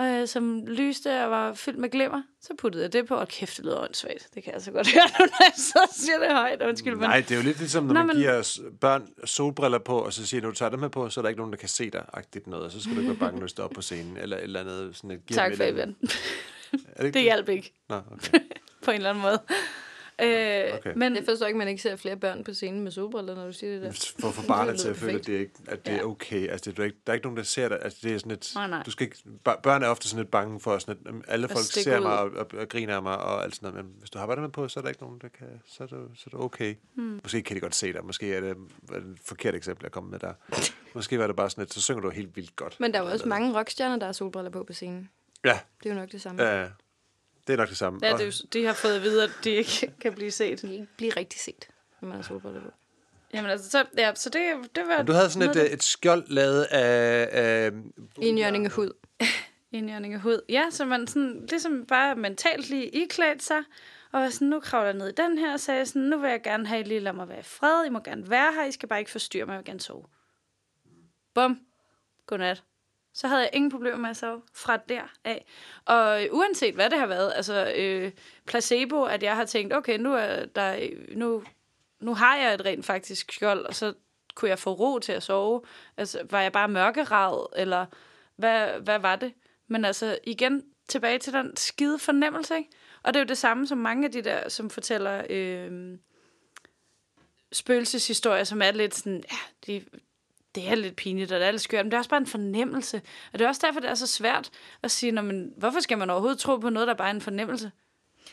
øh, 0.00 0.28
som 0.28 0.66
lyste 0.66 1.24
og 1.24 1.30
var 1.30 1.52
fyldt 1.54 1.78
med 1.78 1.90
glimmer. 1.90 2.22
Så 2.40 2.54
puttede 2.58 2.84
jeg 2.84 2.92
det 2.92 3.06
på, 3.06 3.14
og 3.14 3.28
kæft, 3.28 3.56
det 3.56 3.64
lyder 3.64 3.80
åndssvagt. 3.80 4.28
Det 4.34 4.44
kan 4.44 4.52
jeg 4.52 4.62
så 4.62 4.70
godt 4.72 4.88
høre, 4.94 5.02
når 5.18 5.44
jeg 5.44 5.52
så 5.56 5.78
siger 5.92 6.18
det 6.18 6.32
højt. 6.36 6.62
Undskyld, 6.62 6.94
men 6.94 7.00
Nej, 7.08 7.20
det 7.20 7.30
er 7.30 7.36
jo 7.36 7.42
lidt 7.42 7.58
ligesom, 7.58 7.84
når 7.84 7.94
Nå, 7.94 7.98
man 8.00 8.06
men- 8.06 8.16
giver 8.16 8.58
børn 8.80 9.08
solbriller 9.24 9.78
på, 9.78 9.98
og 9.98 10.12
så 10.12 10.26
siger, 10.26 10.40
når 10.40 10.48
du 10.48 10.54
tager 10.54 10.70
dem 10.70 10.80
her 10.80 10.88
på, 10.88 11.10
så 11.10 11.20
er 11.20 11.22
der 11.22 11.28
ikke 11.28 11.40
nogen, 11.40 11.52
der 11.52 11.58
kan 11.58 11.68
se 11.68 11.90
dig, 11.90 12.04
agtigt 12.12 12.46
noget, 12.46 12.64
og 12.64 12.70
så 12.72 12.80
skal 12.82 12.94
du 12.94 13.00
ikke 13.00 13.10
være 13.10 13.18
bange, 13.18 13.34
når 13.40 13.46
du 13.46 13.50
står 13.50 13.64
op 13.64 13.70
på 13.70 13.82
scenen, 13.82 14.16
eller 14.16 14.36
et 14.36 14.42
eller 14.42 14.60
andet. 14.60 14.96
Sådan 14.96 15.10
et, 15.10 15.20
tak 15.36 15.52
eller 15.52 15.66
Fabian. 15.66 15.96
Er 16.02 16.76
det, 16.96 17.04
ikke 17.04 17.14
Det 17.14 17.22
hjalp 17.22 17.48
ikke 17.48 17.72
Nå, 17.88 17.96
okay. 18.12 18.38
på 18.84 18.90
en 18.90 18.96
eller 18.96 19.10
anden 19.10 19.22
måde. 19.22 19.38
Øh, 20.22 20.74
Okay. 20.74 20.92
Men 20.96 21.16
Jeg 21.16 21.24
forstår 21.24 21.46
ikke, 21.46 21.56
at 21.56 21.58
man 21.58 21.68
ikke 21.68 21.82
ser 21.82 21.96
flere 21.96 22.16
børn 22.16 22.44
på 22.44 22.54
scenen 22.54 22.80
med 22.84 22.90
solbriller, 22.92 23.34
når 23.34 23.46
du 23.46 23.52
siger 23.52 23.72
det 23.72 23.82
der. 23.82 24.12
For 24.20 24.30
få 24.30 24.46
barnet 24.46 24.78
til 24.80 24.88
at 24.88 24.96
føle, 24.96 25.18
at 25.18 25.26
det 25.26 25.34
er, 25.36 25.40
ikke, 25.40 25.52
at 25.68 25.86
det 25.86 25.92
er 25.92 25.96
Ja. 25.96 26.04
okay. 26.06 26.48
Altså, 26.48 26.70
det 26.70 26.78
er, 26.78 26.84
ikke, 26.84 26.96
der 27.06 27.12
er 27.12 27.14
ikke 27.14 27.26
nogen, 27.26 27.36
der 27.36 27.42
ser 27.42 27.68
dig. 27.68 27.78
Altså, 27.82 27.98
det 28.02 28.14
er 28.14 28.18
sådan 28.18 28.32
et, 28.32 28.52
Nej, 28.54 28.66
nej. 28.68 28.82
Du 28.82 28.90
skal 28.90 29.04
ikke, 29.06 29.16
bør- 29.44 29.60
børn 29.62 29.82
er 29.82 29.88
ofte 29.88 30.08
sådan 30.08 30.22
lidt 30.22 30.30
bange 30.30 30.60
for, 30.60 30.78
sådan 30.78 30.96
at, 31.06 31.14
alle 31.28 31.48
folk 31.48 31.64
ser 31.64 31.96
ud. 31.98 32.02
mig 32.02 32.18
og, 32.18 32.30
og, 32.36 32.46
og, 32.58 32.68
griner 32.68 32.96
af 32.96 33.02
mig 33.02 33.18
og 33.18 33.44
alt 33.44 33.54
sådan 33.56 33.70
noget. 33.72 33.84
Men 33.84 33.94
hvis 33.98 34.10
du 34.10 34.18
har 34.18 34.36
med 34.36 34.48
på, 34.48 34.68
så 34.68 34.80
er 34.80 34.82
der 34.82 34.88
ikke 34.88 35.02
nogen, 35.02 35.18
der 35.22 35.28
kan... 35.28 35.46
Så 35.66 35.82
er 35.82 35.86
det, 35.86 35.98
så 36.14 36.22
er 36.26 36.30
det 36.30 36.40
okay. 36.40 36.74
Hmm. 36.94 37.20
Måske 37.22 37.42
kan 37.42 37.56
de 37.56 37.60
godt 37.60 37.74
se 37.74 37.92
dig. 37.92 38.04
Måske 38.04 38.34
er 38.34 38.40
det, 38.40 38.50
er 38.50 38.98
det 38.98 39.10
et 39.10 39.18
forkert 39.24 39.54
eksempel, 39.54 39.84
jeg 39.84 39.92
kommer 39.92 40.10
med 40.10 40.18
der. 40.18 40.32
Måske 40.94 41.18
var 41.18 41.26
det 41.26 41.36
bare 41.36 41.50
sådan 41.50 41.62
et, 41.64 41.74
så 41.74 41.82
synger 41.82 42.00
du 42.02 42.10
helt 42.10 42.36
vildt 42.36 42.56
godt. 42.56 42.76
Men 42.80 42.92
der 42.92 43.00
er 43.00 43.04
jo 43.04 43.10
også 43.10 43.28
mange 43.28 43.58
rockstjerner, 43.58 43.96
der 43.96 44.06
har 44.06 44.12
solbriller 44.12 44.50
på 44.50 44.64
på 44.64 44.72
scenen. 44.72 45.10
Ja, 45.44 45.58
Det 45.82 45.90
er 45.90 45.94
jo 45.94 46.00
nok 46.00 46.12
det 46.12 46.20
samme. 46.22 46.42
ja. 46.42 46.66
Det 47.46 47.52
er 47.52 47.56
nok 47.56 47.68
det 47.68 47.76
samme. 47.76 48.00
Ja, 48.02 48.12
det 48.12 48.20
er 48.20 48.24
jo, 48.26 48.32
de 48.52 48.64
har 48.64 48.72
fået 48.72 48.94
at 48.94 49.02
vide, 49.02 49.24
at 49.24 49.30
de 49.44 49.50
ikke 49.50 49.92
kan 50.02 50.12
blive 50.14 50.30
set. 50.30 50.50
Det 50.50 50.60
kan 50.60 50.72
ikke 50.72 50.88
blive 50.96 51.12
rigtig 51.16 51.40
set, 51.40 51.68
når 52.00 52.08
man 52.08 52.16
har 52.16 52.22
solbriller 52.22 52.60
på. 52.60 52.70
Jamen 53.34 53.50
altså, 53.50 53.70
så, 53.70 53.84
ja, 53.96 54.14
så 54.14 54.30
det, 54.30 54.42
det 54.74 54.88
var... 54.88 54.96
Men 54.96 55.06
du 55.06 55.12
havde 55.12 55.30
sådan 55.30 55.50
et, 55.50 55.56
øh, 55.56 55.64
et 55.64 55.82
skjold 55.82 56.24
lavet 56.28 56.62
af... 56.62 57.28
af 57.32 57.72
Indjørning 58.20 58.64
af 58.64 58.72
hud. 58.72 58.92
indjørning 59.72 60.14
af 60.18 60.20
hud. 60.20 60.40
Ja, 60.48 60.64
så 60.70 60.84
man 60.84 61.06
sådan, 61.06 61.46
ligesom 61.50 61.86
bare 61.86 62.16
mentalt 62.16 62.70
lige 62.70 62.88
iklædt 62.88 63.42
sig, 63.42 63.62
og 64.12 64.20
var 64.20 64.30
sådan, 64.30 64.48
nu 64.48 64.60
kravler 64.60 64.86
jeg 64.86 64.94
ned 64.94 65.08
i 65.08 65.12
den 65.16 65.38
her, 65.38 65.52
og 65.52 65.60
sagde 65.60 65.86
sådan, 65.86 66.02
nu 66.02 66.18
vil 66.18 66.30
jeg 66.30 66.42
gerne 66.42 66.66
have, 66.66 66.80
at 66.80 66.86
I 66.86 66.88
lige 66.88 67.00
lader 67.00 67.16
mig 67.16 67.28
være 67.28 67.38
i 67.38 67.42
fred, 67.42 67.86
I 67.86 67.88
må 67.88 68.00
gerne 68.00 68.30
være 68.30 68.52
her, 68.52 68.64
I 68.64 68.72
skal 68.72 68.88
bare 68.88 68.98
ikke 68.98 69.10
forstyrre 69.10 69.46
mig, 69.46 69.52
jeg 69.52 69.58
vil 69.58 69.64
gerne 69.64 69.80
sove. 69.80 70.04
Bum. 71.34 71.60
Godnat. 72.26 72.62
Så 73.16 73.28
havde 73.28 73.40
jeg 73.40 73.50
ingen 73.52 73.70
problemer 73.70 73.98
med 73.98 74.10
at 74.10 74.16
sove 74.16 74.42
fra 74.54 74.76
der 74.76 75.02
af. 75.24 75.46
Og 75.84 76.28
uanset 76.30 76.74
hvad 76.74 76.90
det 76.90 76.98
har 76.98 77.06
været, 77.06 77.32
altså 77.36 77.72
øh, 77.76 78.12
placebo, 78.46 79.04
at 79.04 79.22
jeg 79.22 79.36
har 79.36 79.44
tænkt, 79.44 79.74
okay, 79.74 79.98
nu, 79.98 80.14
er 80.14 80.44
der, 80.44 80.88
nu, 81.16 81.44
nu 82.00 82.14
har 82.14 82.36
jeg 82.36 82.54
et 82.54 82.64
rent 82.64 82.86
faktisk 82.86 83.32
skjold, 83.32 83.66
og 83.66 83.74
så 83.74 83.94
kunne 84.34 84.48
jeg 84.48 84.58
få 84.58 84.72
ro 84.72 84.98
til 84.98 85.12
at 85.12 85.22
sove. 85.22 85.62
Altså, 85.96 86.20
var 86.30 86.40
jeg 86.40 86.52
bare 86.52 86.68
mørkeravet, 86.68 87.46
eller 87.56 87.86
hvad, 88.36 88.80
hvad 88.80 88.98
var 88.98 89.16
det? 89.16 89.32
Men 89.68 89.84
altså, 89.84 90.18
igen, 90.24 90.62
tilbage 90.88 91.18
til 91.18 91.32
den 91.32 91.56
skide 91.56 91.98
fornemmelse, 91.98 92.56
ikke? 92.56 92.70
Og 93.02 93.14
det 93.14 93.20
er 93.20 93.24
jo 93.24 93.28
det 93.28 93.38
samme 93.38 93.66
som 93.66 93.78
mange 93.78 94.04
af 94.04 94.12
de 94.12 94.22
der, 94.22 94.48
som 94.48 94.70
fortæller 94.70 95.22
øh, 95.30 95.98
spøgelseshistorier, 97.52 98.44
som 98.44 98.62
er 98.62 98.70
lidt 98.70 98.94
sådan, 98.94 99.24
ja, 99.32 99.38
de, 99.66 99.84
det 100.56 100.68
er 100.68 100.74
lidt 100.74 100.96
pinligt, 100.96 101.32
og 101.32 101.40
det 101.40 101.46
er 101.46 101.50
lidt 101.50 101.62
skørt, 101.62 101.84
men 101.84 101.90
det 101.90 101.94
er 101.94 101.98
også 101.98 102.10
bare 102.10 102.20
en 102.20 102.26
fornemmelse. 102.26 103.02
Og 103.32 103.38
det 103.38 103.44
er 103.44 103.48
også 103.48 103.60
derfor, 103.64 103.80
det 103.80 103.90
er 103.90 103.94
så 103.94 104.06
svært 104.06 104.50
at 104.82 104.90
sige, 104.90 105.12
Nå, 105.12 105.22
men, 105.22 105.52
hvorfor 105.56 105.80
skal 105.80 105.98
man 105.98 106.10
overhovedet 106.10 106.38
tro 106.38 106.56
på 106.56 106.70
noget, 106.70 106.88
der 106.88 106.94
bare 106.94 107.08
er 107.08 107.14
en 107.14 107.20
fornemmelse? 107.20 107.70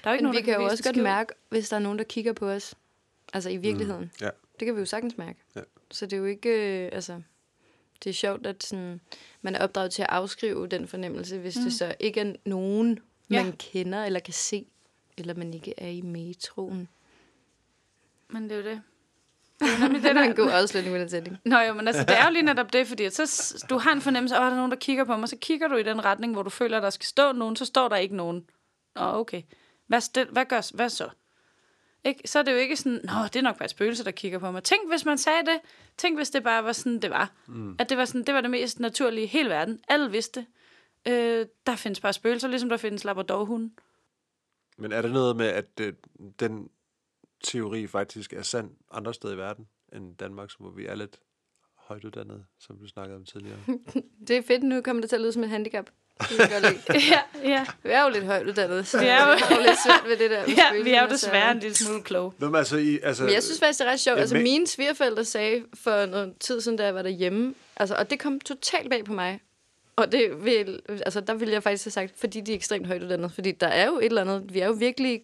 Der 0.03 0.09
er 0.09 0.11
jo 0.11 0.13
ikke 0.13 0.23
Men 0.23 0.23
nogen, 0.23 0.35
vi 0.45 0.51
der 0.51 0.53
kan 0.57 0.61
jo 0.63 0.69
også 0.69 0.83
godt 0.83 0.95
mærke, 1.03 1.33
hvis 1.49 1.69
der 1.69 1.75
er 1.75 1.79
nogen, 1.79 1.97
der 1.97 2.03
kigger 2.03 2.33
på 2.33 2.49
os. 2.49 2.75
Altså 3.33 3.49
i 3.49 3.57
virkeligheden. 3.57 4.11
ja. 4.21 4.29
Det 4.59 4.65
kan 4.65 4.75
vi 4.75 4.79
jo 4.79 4.85
sagtens 4.85 5.17
mærke. 5.17 5.39
Ja. 5.55 5.61
Så 5.91 6.05
det 6.05 6.13
er 6.13 6.17
jo 6.17 6.25
ikke, 6.25 6.83
øh, 6.85 6.89
altså, 6.93 7.21
det 8.03 8.09
er 8.09 8.13
sjovt, 8.13 8.47
at 8.47 8.63
sådan, 8.63 9.01
man 9.41 9.55
er 9.55 9.59
opdraget 9.63 9.91
til 9.91 10.01
at 10.01 10.09
afskrive 10.09 10.67
den 10.67 10.87
fornemmelse, 10.87 11.37
hvis 11.39 11.57
mm. 11.57 11.63
det 11.63 11.73
så 11.73 11.95
ikke 11.99 12.19
er 12.21 12.33
nogen, 12.45 12.99
Ja. 13.29 13.43
man 13.43 13.53
kender 13.53 14.05
eller 14.05 14.19
kan 14.19 14.33
se, 14.33 14.65
eller 15.17 15.33
man 15.33 15.53
ikke 15.53 15.73
er 15.77 15.87
i 15.87 16.01
metroen. 16.01 16.87
Men 18.29 18.43
det 18.43 18.51
er 18.51 18.55
jo 18.55 18.63
det. 18.63 18.81
Det 19.63 19.73
er 19.73 19.79
nemlig 19.79 20.01
Det 20.01 20.03
det, 20.03 20.09
er 20.09 20.13
der, 20.13 20.29
en 20.29 20.35
god 20.35 20.49
afslutning 20.49 20.91
med 20.93 21.01
den 21.01 21.09
sætning. 21.09 21.37
Nå 21.45 21.59
jo, 21.59 21.73
men 21.73 21.87
altså, 21.87 22.03
det 22.03 22.19
er 22.19 22.25
jo 22.25 22.31
lige 22.31 22.43
netop 22.43 22.73
det, 22.73 22.87
fordi 22.87 23.03
at 23.03 23.13
så, 23.13 23.65
du 23.69 23.77
har 23.77 23.91
en 23.91 24.01
fornemmelse, 24.01 24.35
at 24.35 24.41
der 24.41 24.47
er 24.47 24.55
nogen, 24.55 24.71
der 24.71 24.77
kigger 24.77 25.03
på 25.03 25.17
mig, 25.17 25.29
så 25.29 25.37
kigger 25.41 25.67
du 25.67 25.75
i 25.75 25.83
den 25.83 26.05
retning, 26.05 26.33
hvor 26.33 26.43
du 26.43 26.49
føler, 26.49 26.77
at 26.77 26.83
der 26.83 26.89
skal 26.89 27.05
stå 27.05 27.31
nogen, 27.31 27.55
så 27.55 27.65
står 27.65 27.89
der 27.89 27.95
ikke 27.95 28.15
nogen. 28.15 28.45
Nå, 28.95 29.01
okay. 29.01 29.41
Hvad, 29.87 30.01
stil, 30.01 30.27
hvad, 30.31 30.45
gør, 30.45 30.75
hvad 30.75 30.89
så? 30.89 31.09
Ikke? 32.03 32.21
Så 32.25 32.39
er 32.39 32.43
det 32.43 32.51
jo 32.51 32.57
ikke 32.57 32.75
sådan, 32.75 32.99
nå, 33.03 33.23
det 33.23 33.35
er 33.35 33.41
nok 33.41 33.57
bare 33.57 33.65
et 33.65 33.71
spøgelse, 33.71 34.03
der 34.03 34.11
kigger 34.11 34.39
på 34.39 34.51
mig. 34.51 34.63
Tænk, 34.63 34.89
hvis 34.89 35.05
man 35.05 35.17
sagde 35.17 35.39
det. 35.45 35.59
Tænk, 35.97 36.17
hvis 36.17 36.29
det 36.29 36.43
bare 36.43 36.63
var 36.63 36.71
sådan, 36.71 36.99
det 36.99 37.09
var. 37.09 37.31
Mm. 37.47 37.75
At 37.79 37.89
det 37.89 37.97
var, 37.97 38.05
sådan, 38.05 38.23
det 38.23 38.33
var 38.33 38.41
det 38.41 38.49
mest 38.51 38.79
naturlige 38.79 39.23
i 39.23 39.27
hele 39.27 39.49
verden. 39.49 39.79
Alle 39.87 40.11
vidste. 40.11 40.45
Øh, 41.07 41.45
der 41.67 41.75
findes 41.75 41.99
bare 41.99 42.13
spøgelser, 42.13 42.47
ligesom 42.47 42.69
der 42.69 42.77
findes 42.77 43.03
labradorhunde. 43.03 43.71
Men 44.77 44.91
er 44.91 45.01
der 45.01 45.09
noget 45.09 45.35
med, 45.35 45.45
at 45.45 45.65
øh, 45.81 45.93
den 46.39 46.69
teori 47.43 47.87
faktisk 47.87 48.33
er 48.33 48.41
sand 48.41 48.69
andre 48.91 49.13
steder 49.13 49.33
i 49.33 49.37
verden 49.37 49.67
end 49.95 50.15
Danmark, 50.17 50.49
hvor 50.59 50.69
vi 50.71 50.85
er 50.85 50.95
lidt 50.95 51.17
højt 51.75 52.03
uddannede, 52.03 52.43
som 52.59 52.77
du 52.77 52.87
snakkede 52.87 53.15
om 53.17 53.25
tidligere? 53.25 53.57
Det 54.27 54.37
er 54.37 54.41
fedt, 54.47 54.63
nu 54.63 54.81
kommer 54.81 55.01
det 55.01 55.09
til 55.09 55.15
at 55.15 55.21
lyde 55.21 55.31
som 55.33 55.43
et 55.43 55.49
handicap. 55.49 55.89
Ja, 56.89 57.19
ja. 57.49 57.65
Vi 57.83 57.89
er 57.89 58.03
jo 58.03 58.09
lidt 58.09 58.23
højt 58.25 58.47
uddannede, 58.47 58.83
så 58.83 58.99
Vi 58.99 59.05
er 59.05 59.27
jo- 59.27 59.33
det 59.33 59.41
er 59.51 59.55
jo 59.55 59.61
lidt 59.61 59.77
svært 59.85 60.03
ved 60.07 60.17
det 60.17 60.29
der. 60.31 60.41
ja, 60.77 60.83
vi 60.83 60.91
er 60.91 61.03
jo 61.03 61.09
desværre 61.09 61.51
en 61.51 61.59
lille 61.59 61.75
smule 61.75 62.03
kloge. 62.03 62.31
Nå, 62.39 62.45
men 62.45 62.55
altså, 62.55 62.77
I, 62.77 62.99
altså, 63.03 63.23
Men 63.23 63.33
jeg 63.33 63.43
synes 63.43 63.59
faktisk, 63.59 63.79
det 63.79 63.87
er 63.87 63.91
ret 63.91 63.99
sjovt. 63.99 64.15
Ja, 64.15 64.21
Altså, 64.21 64.35
men- 64.35 64.43
mine 64.43 64.67
svigerforældre 64.67 65.25
sagde 65.25 65.63
for 65.73 66.05
noget 66.05 66.33
tid 66.39 66.61
siden, 66.61 66.77
da 66.77 66.85
jeg 66.85 66.95
var 66.95 67.01
derhjemme, 67.01 67.53
altså, 67.75 67.95
og 67.95 68.09
det 68.09 68.19
kom 68.19 68.39
totalt 68.39 68.89
bag 68.89 69.05
på 69.05 69.13
mig. 69.13 69.39
Og 69.95 70.11
det 70.11 70.45
vil, 70.45 70.81
altså, 70.89 71.21
der 71.21 71.33
ville 71.33 71.53
jeg 71.53 71.63
faktisk 71.63 71.85
have 71.85 71.91
sagt, 71.91 72.13
fordi 72.19 72.41
de 72.41 72.51
er 72.51 72.55
ekstremt 72.55 72.87
højt 72.87 73.03
uddannede. 73.03 73.29
Fordi 73.29 73.51
der 73.51 73.67
er 73.67 73.85
jo 73.87 73.97
et 73.97 74.05
eller 74.05 74.21
andet, 74.21 74.53
vi 74.53 74.59
er 74.59 74.67
jo 74.67 74.73
virkelig 74.73 75.21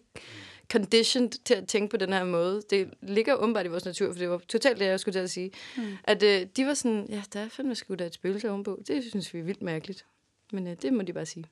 conditioned 0.72 1.30
til 1.44 1.54
at 1.54 1.68
tænke 1.68 1.90
på 1.90 1.96
den 1.96 2.12
her 2.12 2.24
måde. 2.24 2.62
Det 2.70 2.94
ligger 3.02 3.34
åbenbart 3.34 3.66
i 3.66 3.68
vores 3.68 3.84
natur, 3.84 4.12
for 4.12 4.18
det 4.18 4.30
var 4.30 4.38
totalt 4.48 4.78
det, 4.78 4.84
jeg 4.84 5.00
skulle 5.00 5.12
til 5.12 5.18
at 5.18 5.30
sige. 5.30 5.52
Mm. 5.76 5.96
At 6.04 6.22
øh, 6.22 6.46
de 6.56 6.66
var 6.66 6.74
sådan, 6.74 7.06
ja, 7.08 7.22
der 7.32 7.40
er 7.40 7.48
fandme 7.48 7.74
sgu 7.74 7.94
da 7.94 8.06
et 8.06 8.14
spøgelse 8.14 8.50
ovenpå. 8.50 8.82
Det 8.86 9.04
synes 9.04 9.34
vi 9.34 9.38
er 9.38 9.42
vildt 9.42 9.62
mærkeligt. 9.62 10.06
Men 10.52 10.66
øh, 10.66 10.76
det 10.82 10.92
må 10.92 11.02
de 11.02 11.12
bare 11.12 11.26
sige. 11.26 11.44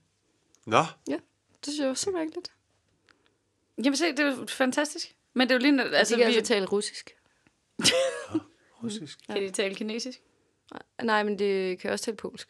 Nå, 0.66 0.84
Ja, 1.08 1.18
det 1.64 1.72
synes 1.72 1.80
jeg 1.80 1.88
var 1.88 1.94
så 1.94 2.10
mærkeligt. 2.10 2.52
Jamen 3.84 3.96
se, 3.96 4.06
det 4.06 4.20
er 4.20 4.36
jo 4.36 4.46
fantastisk. 4.48 5.14
Men 5.34 5.48
det 5.48 5.54
er 5.54 5.58
jo 5.58 5.72
lige... 5.72 5.96
Altså, 5.96 6.14
de 6.14 6.20
kan 6.20 6.30
vi, 6.30 6.34
altså 6.34 6.54
tale 6.54 6.66
russisk. 6.66 7.16
russisk. 8.82 9.18
kan 9.26 9.42
de 9.42 9.50
tale 9.50 9.74
kinesisk? 9.74 10.20
Nej, 11.02 11.22
men 11.22 11.38
det 11.38 11.78
kan 11.78 11.90
også 11.90 12.04
tale 12.04 12.16
polsk. 12.16 12.48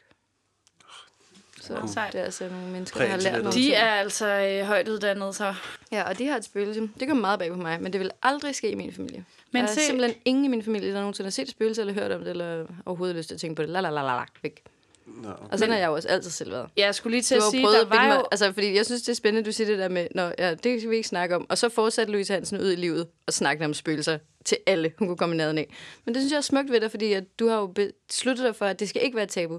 Så 1.61 1.93
Sejt. 1.93 2.13
det 2.13 2.21
er 2.21 2.25
altså 2.25 2.49
nogle 2.49 2.67
mennesker, 2.69 3.01
der 3.01 3.07
har 3.07 3.17
lært 3.17 3.33
nogle 3.45 3.53
De 3.53 3.75
er 3.75 3.91
altså 3.91 4.27
øh, 4.27 4.67
højt 4.67 4.89
uddannede, 4.89 5.33
så... 5.33 5.55
Ja, 5.93 6.09
og 6.09 6.19
de 6.19 6.27
har 6.27 6.37
et 6.37 6.45
spøgelse. 6.45 6.81
Det 7.01 7.09
kommer 7.09 7.21
meget 7.21 7.39
bag 7.39 7.51
på 7.51 7.57
mig, 7.57 7.83
men 7.83 7.93
det 7.93 8.01
vil 8.01 8.11
aldrig 8.23 8.55
ske 8.55 8.71
i 8.71 8.75
min 8.75 8.93
familie. 8.93 9.25
Men 9.53 9.63
der 9.63 9.69
er 9.69 9.75
se- 9.75 9.81
simpelthen 9.81 10.17
ingen 10.25 10.45
i 10.45 10.49
min 10.49 10.63
familie, 10.63 10.93
der 10.93 10.99
nogensinde 10.99 11.27
har 11.27 11.31
set 11.31 11.43
et 11.43 11.51
spøgelse, 11.51 11.81
eller 11.81 11.95
hørt 11.95 12.13
om 12.13 12.21
det, 12.21 12.31
eller 12.31 12.67
overhovedet 12.87 13.17
lyst 13.17 13.29
til 13.29 13.35
at 13.35 13.41
tænke 13.41 13.57
på 13.57 13.63
det. 13.63 13.69
La, 13.71 13.81
la, 13.81 13.91
la, 13.91 14.03
la, 14.03 14.17
la, 14.17 14.25
væk. 14.43 14.63
Nå, 15.07 15.29
okay. 15.29 15.43
Og 15.53 15.59
sådan 15.59 15.73
har 15.73 15.79
jeg 15.79 15.87
jo 15.87 15.93
også 15.95 16.09
altid 16.09 16.31
selv 16.31 16.51
været. 16.53 16.69
Jeg 16.77 16.95
skulle 16.95 17.11
lige 17.17 17.23
til 17.23 17.37
Du 17.37 17.43
at 17.45 17.51
sige, 17.51 17.63
der 17.63 17.85
var 17.85 18.09
mig, 18.09 18.17
jo... 18.17 18.27
altså, 18.31 18.53
fordi 18.53 18.77
jeg 18.77 18.87
synes, 18.87 19.03
det 19.03 19.09
er 19.09 19.17
spændende, 19.17 19.47
du 19.47 19.53
siger 19.53 19.69
det 19.69 19.79
der 19.79 19.89
med, 19.89 20.07
Nå, 20.15 20.33
ja, 20.39 20.55
det 20.55 20.81
skal 20.81 20.91
vi 20.91 20.97
ikke 20.97 21.09
snakke 21.09 21.37
om. 21.37 21.47
Og 21.49 21.59
så 21.59 21.69
fortsatte 21.69 22.13
Louise 22.13 22.33
Hansen 22.33 22.61
ud 22.61 22.73
i 22.73 22.75
livet 22.77 23.07
og 23.27 23.33
snakke 23.33 23.65
om 23.65 23.75
spøgelser 23.75 24.19
til 24.45 24.59
alle, 24.67 24.93
hun 24.99 25.09
kunne 25.09 25.17
komme 25.17 25.35
i 25.35 25.37
nærheden 25.39 25.59
af. 25.59 25.75
Men 26.05 26.15
det 26.15 26.23
synes 26.23 26.33
jeg 26.33 26.37
er 26.39 26.43
smukt 26.43 26.71
ved 26.73 26.81
dig, 26.81 26.91
fordi 26.91 27.13
at 27.13 27.25
du 27.39 27.49
har 27.49 27.57
jo 27.57 27.67
besluttet 27.67 28.45
dig 28.47 28.57
for, 28.57 28.67
at 28.67 28.81
det 28.81 28.89
skal 28.89 29.03
ikke 29.05 29.17
være 29.17 29.27
tabu. 29.27 29.59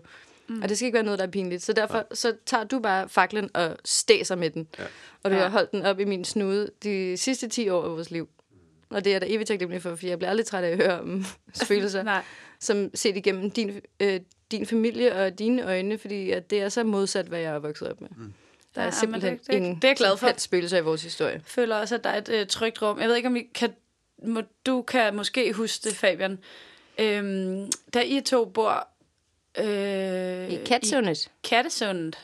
Mm. 0.49 0.61
Og 0.61 0.69
det 0.69 0.77
skal 0.77 0.85
ikke 0.85 0.95
være 0.95 1.03
noget, 1.03 1.19
der 1.19 1.25
er 1.25 1.31
pinligt. 1.31 1.63
Så 1.63 1.73
derfor 1.73 2.07
så 2.13 2.33
tager 2.45 2.63
du 2.63 2.79
bare 2.79 3.09
faklen 3.09 3.49
og 3.53 3.77
stæser 3.85 4.35
med 4.35 4.49
den. 4.49 4.67
Ja. 4.79 4.83
Og 5.23 5.31
du 5.31 5.35
Ja. 5.35 5.41
har 5.41 5.49
holdt 5.49 5.71
den 5.71 5.81
op 5.81 5.99
i 5.99 6.05
min 6.05 6.25
snude 6.25 6.71
de 6.83 7.17
sidste 7.17 7.47
10 7.49 7.69
år 7.69 7.83
af 7.83 7.91
vores 7.91 8.11
liv. 8.11 8.29
Og 8.89 9.03
det 9.03 9.09
er 9.09 9.13
jeg 9.13 9.21
da 9.21 9.25
evigt 9.29 9.47
taknemmelig 9.47 9.81
for, 9.81 9.95
fordi 9.95 10.07
jeg 10.09 10.19
bliver 10.19 10.29
aldrig 10.29 10.45
træt 10.45 10.63
af 10.63 10.69
at 10.69 10.77
høre 10.77 10.99
om 10.99 11.25
spøgelser, 11.63 12.03
Nej. 12.03 12.23
som 12.59 12.89
set 12.93 13.17
igennem 13.17 13.51
din, 13.51 13.81
øh, 13.99 14.19
din 14.51 14.65
familie 14.65 15.15
og 15.15 15.39
dine 15.39 15.65
øjne, 15.65 15.97
fordi 15.97 16.31
at 16.31 16.49
det 16.49 16.61
er 16.61 16.69
så 16.69 16.83
modsat, 16.83 17.25
hvad 17.25 17.39
jeg 17.39 17.53
er 17.55 17.59
vokset 17.59 17.87
op 17.89 18.01
med. 18.01 18.09
Mm. 18.17 18.33
Der 18.75 18.81
er 18.81 18.85
Ja, 18.85 18.91
simpelthen 18.91 19.33
det- 19.37 19.47
det- 19.47 19.53
ingen 19.53 19.75
det 19.75 19.83
er 19.83 19.87
jeg 19.87 19.95
glad 19.97 20.17
for. 20.17 20.29
spøgelser 20.37 20.77
i 20.77 20.81
vores 20.81 21.03
historie. 21.03 21.31
Jeg 21.33 21.41
føler 21.45 21.75
også, 21.75 21.95
at 21.95 22.03
der 22.03 22.09
er 22.09 22.17
et 22.17 22.29
øh, 22.29 22.47
trygt 22.47 22.81
rum. 22.81 22.99
Jeg 22.99 23.09
ved 23.09 23.15
ikke, 23.15 23.27
om 23.27 23.35
I 23.35 23.41
kan... 23.55 23.73
Må, 24.25 24.41
du 24.65 24.81
kan 24.81 25.15
måske 25.15 25.53
huske 25.53 25.89
det, 25.89 25.95
Fabian. 25.97 26.39
Øhm, 26.99 27.71
da 27.93 28.01
I 28.01 28.21
to 28.25 28.45
bor... 28.45 28.87
Øh, 29.57 30.51
I 30.51 30.65
Katsundet. 30.65 31.31
Kattesundet, 31.43 32.17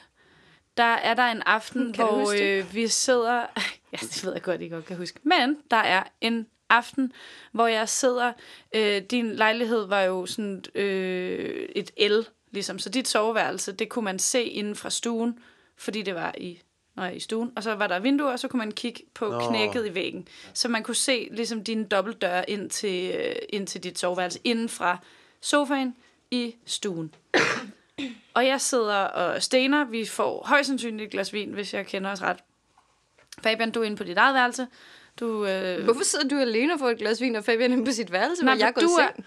der 0.77 0.83
er 0.83 1.13
der 1.13 1.23
en 1.23 1.41
aften, 1.45 1.93
Kan 1.93 2.05
hvor 2.05 2.33
øh, 2.41 2.73
vi 2.73 2.87
sidder... 2.87 3.45
Ja, 3.91 3.97
det 4.01 4.25
ved 4.25 4.33
jeg 4.33 4.41
godt, 4.41 4.61
I 4.61 4.67
godt 4.67 4.85
kan 4.85 4.97
huske. 4.97 5.19
Men 5.23 5.57
der 5.71 5.77
er 5.77 6.03
en 6.21 6.47
aften, 6.69 7.11
hvor 7.51 7.67
jeg 7.67 7.89
sidder... 7.89 8.33
Øh, 8.75 9.01
din 9.01 9.35
lejlighed 9.35 9.87
var 9.87 10.01
jo 10.01 10.25
sådan 10.25 10.63
øh, 10.75 11.69
et 11.75 11.91
el, 11.97 12.27
ligesom. 12.51 12.79
Så 12.79 12.89
dit 12.89 13.07
soveværelse, 13.07 13.71
det 13.71 13.89
kunne 13.89 14.05
man 14.05 14.19
se 14.19 14.43
inden 14.43 14.75
fra 14.75 14.89
stuen, 14.89 15.39
fordi 15.77 16.01
det 16.01 16.15
var 16.15 16.33
i, 16.37 16.61
nej, 16.95 17.11
i 17.11 17.19
stuen. 17.19 17.51
Og 17.55 17.63
så 17.63 17.75
var 17.75 17.87
der 17.87 17.99
vinduer, 17.99 18.31
og 18.31 18.39
så 18.39 18.47
kunne 18.47 18.57
man 18.57 18.71
kigge 18.71 19.03
på 19.13 19.25
Nå. 19.25 19.39
Nå. 19.39 19.47
knækket 19.49 19.85
i 19.85 19.95
væggen. 19.95 20.27
Så 20.53 20.67
man 20.67 20.83
kunne 20.83 20.95
se 20.95 21.27
ligesom 21.31 21.63
dine 21.63 21.85
dobbeltdøre 21.85 22.49
ind 22.49 22.69
til, 22.69 23.11
øh, 23.15 23.35
ind 23.49 23.67
til 23.67 23.83
dit 23.83 23.99
soveværelse, 23.99 24.39
inden 24.43 24.69
fra 24.69 24.97
sofaen 25.41 25.95
i 26.31 26.55
stuen. 26.65 27.15
Og 28.33 28.47
jeg 28.47 28.61
sidder 28.61 28.95
og 28.95 29.43
stener. 29.43 29.83
Vi 29.83 30.05
får 30.05 30.43
højst 30.45 30.67
sandsynligt 30.67 31.05
et 31.05 31.11
glas 31.11 31.33
vin, 31.33 31.53
hvis 31.53 31.73
jeg 31.73 31.87
kender 31.87 32.11
os 32.11 32.21
ret. 32.21 32.37
Fabian, 33.39 33.71
du 33.71 33.81
er 33.81 33.83
inde 33.83 33.97
på 33.97 34.03
dit 34.03 34.17
eget 34.17 34.33
værelse. 34.33 34.67
Du, 35.19 35.45
øh, 35.45 35.83
Hvorfor 35.83 36.03
sidder 36.03 36.27
du 36.27 36.39
alene 36.39 36.73
og 36.73 36.79
får 36.79 36.89
et 36.89 36.97
glas 36.97 37.21
vin, 37.21 37.35
og 37.35 37.45
Fabian 37.45 37.71
er 37.71 37.75
inde 37.75 37.85
på 37.85 37.91
sit 37.91 38.11
værelse, 38.11 38.43
Nej, 38.45 38.53
hvor 38.55 38.59
jeg 38.59 38.67
er 38.67 38.71
gået 38.71 38.83
du 38.83 38.99
i 38.99 39.01
er- 39.03 39.07
seng? 39.15 39.25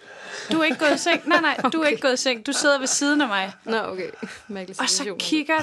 du 0.53 0.61
er 0.61 0.65
ikke 0.65 0.77
gået 0.79 0.95
i 0.95 0.99
seng. 0.99 1.29
Nej, 1.29 1.41
nej, 1.41 1.57
du 1.73 1.81
er 1.81 1.87
ikke 1.93 2.03
gået 2.03 2.13
i 2.15 2.17
seng. 2.17 2.47
Du 2.47 2.53
sidder 2.53 2.79
ved 2.79 2.87
siden 2.87 3.21
af 3.21 3.29
mig. 3.29 3.53
Nå, 3.65 3.77
okay. 3.79 4.09
Mærkelig 4.49 4.81
Og 4.81 4.89
så 4.89 5.17
kigger... 5.19 5.55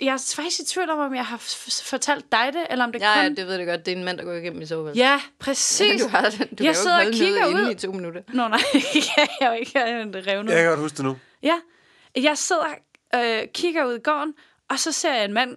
Jeg 0.00 0.12
er 0.14 0.32
faktisk 0.36 0.60
i 0.60 0.64
tvivl 0.64 0.90
om, 0.90 0.98
om 0.98 1.14
jeg 1.14 1.26
har 1.26 1.36
fortalt 1.84 2.32
dig 2.32 2.50
det, 2.52 2.66
eller 2.70 2.84
om 2.84 2.92
det 2.92 3.00
Ja, 3.00 3.18
ja, 3.18 3.28
kun... 3.28 3.36
det 3.36 3.46
ved 3.46 3.56
jeg 3.56 3.66
godt. 3.66 3.86
Det 3.86 3.92
er 3.92 3.96
en 3.96 4.04
mand, 4.04 4.18
der 4.18 4.24
går 4.24 4.32
igennem 4.32 4.62
i 4.62 4.66
soveværelset. 4.66 5.00
Ja, 5.02 5.20
præcis. 5.44 6.02
Du, 6.02 6.08
har, 6.08 6.30
du 6.58 6.64
jeg 6.64 6.76
sidder 6.76 7.06
og 7.06 7.12
kigger 7.12 7.46
ud. 7.46 7.70
i 7.70 7.74
to 7.74 7.92
minutter. 7.92 8.22
Nå, 8.28 8.48
nej, 8.48 8.58
jeg 9.16 9.28
er 9.40 9.46
jo 9.48 9.52
ikke 9.58 9.70
jeg 9.74 10.06
revnet. 10.26 10.52
Jeg 10.52 10.60
kan 10.60 10.68
godt 10.68 10.80
huske 10.80 10.96
det 10.96 11.04
nu. 11.04 11.16
Ja, 11.42 11.54
jeg 12.16 12.38
sidder 12.38 12.64
øh, 13.14 13.48
kigger 13.54 13.84
ud 13.84 13.94
i 13.94 14.00
gården, 14.04 14.34
og 14.70 14.78
så 14.78 14.92
ser 14.92 15.14
jeg 15.14 15.24
en 15.24 15.32
mand 15.32 15.56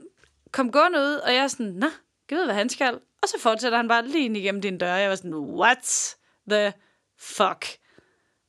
komme 0.51 0.71
gående 0.71 0.99
ud, 0.99 1.13
og 1.13 1.33
jeg 1.33 1.43
er 1.43 1.47
sådan, 1.47 1.65
nå, 1.65 1.87
jeg 2.31 2.37
ved, 2.37 2.45
hvad 2.45 2.55
han 2.55 2.69
skal. 2.69 2.93
Og 3.21 3.29
så 3.29 3.39
fortsætter 3.39 3.77
han 3.77 3.87
bare 3.87 4.07
lige 4.07 4.25
ind 4.25 4.37
igennem 4.37 4.61
din 4.61 4.77
dør. 4.77 4.95
Jeg 4.95 5.09
var 5.09 5.15
sådan, 5.15 5.33
what 5.33 6.15
the 6.49 6.73
fuck? 7.19 7.65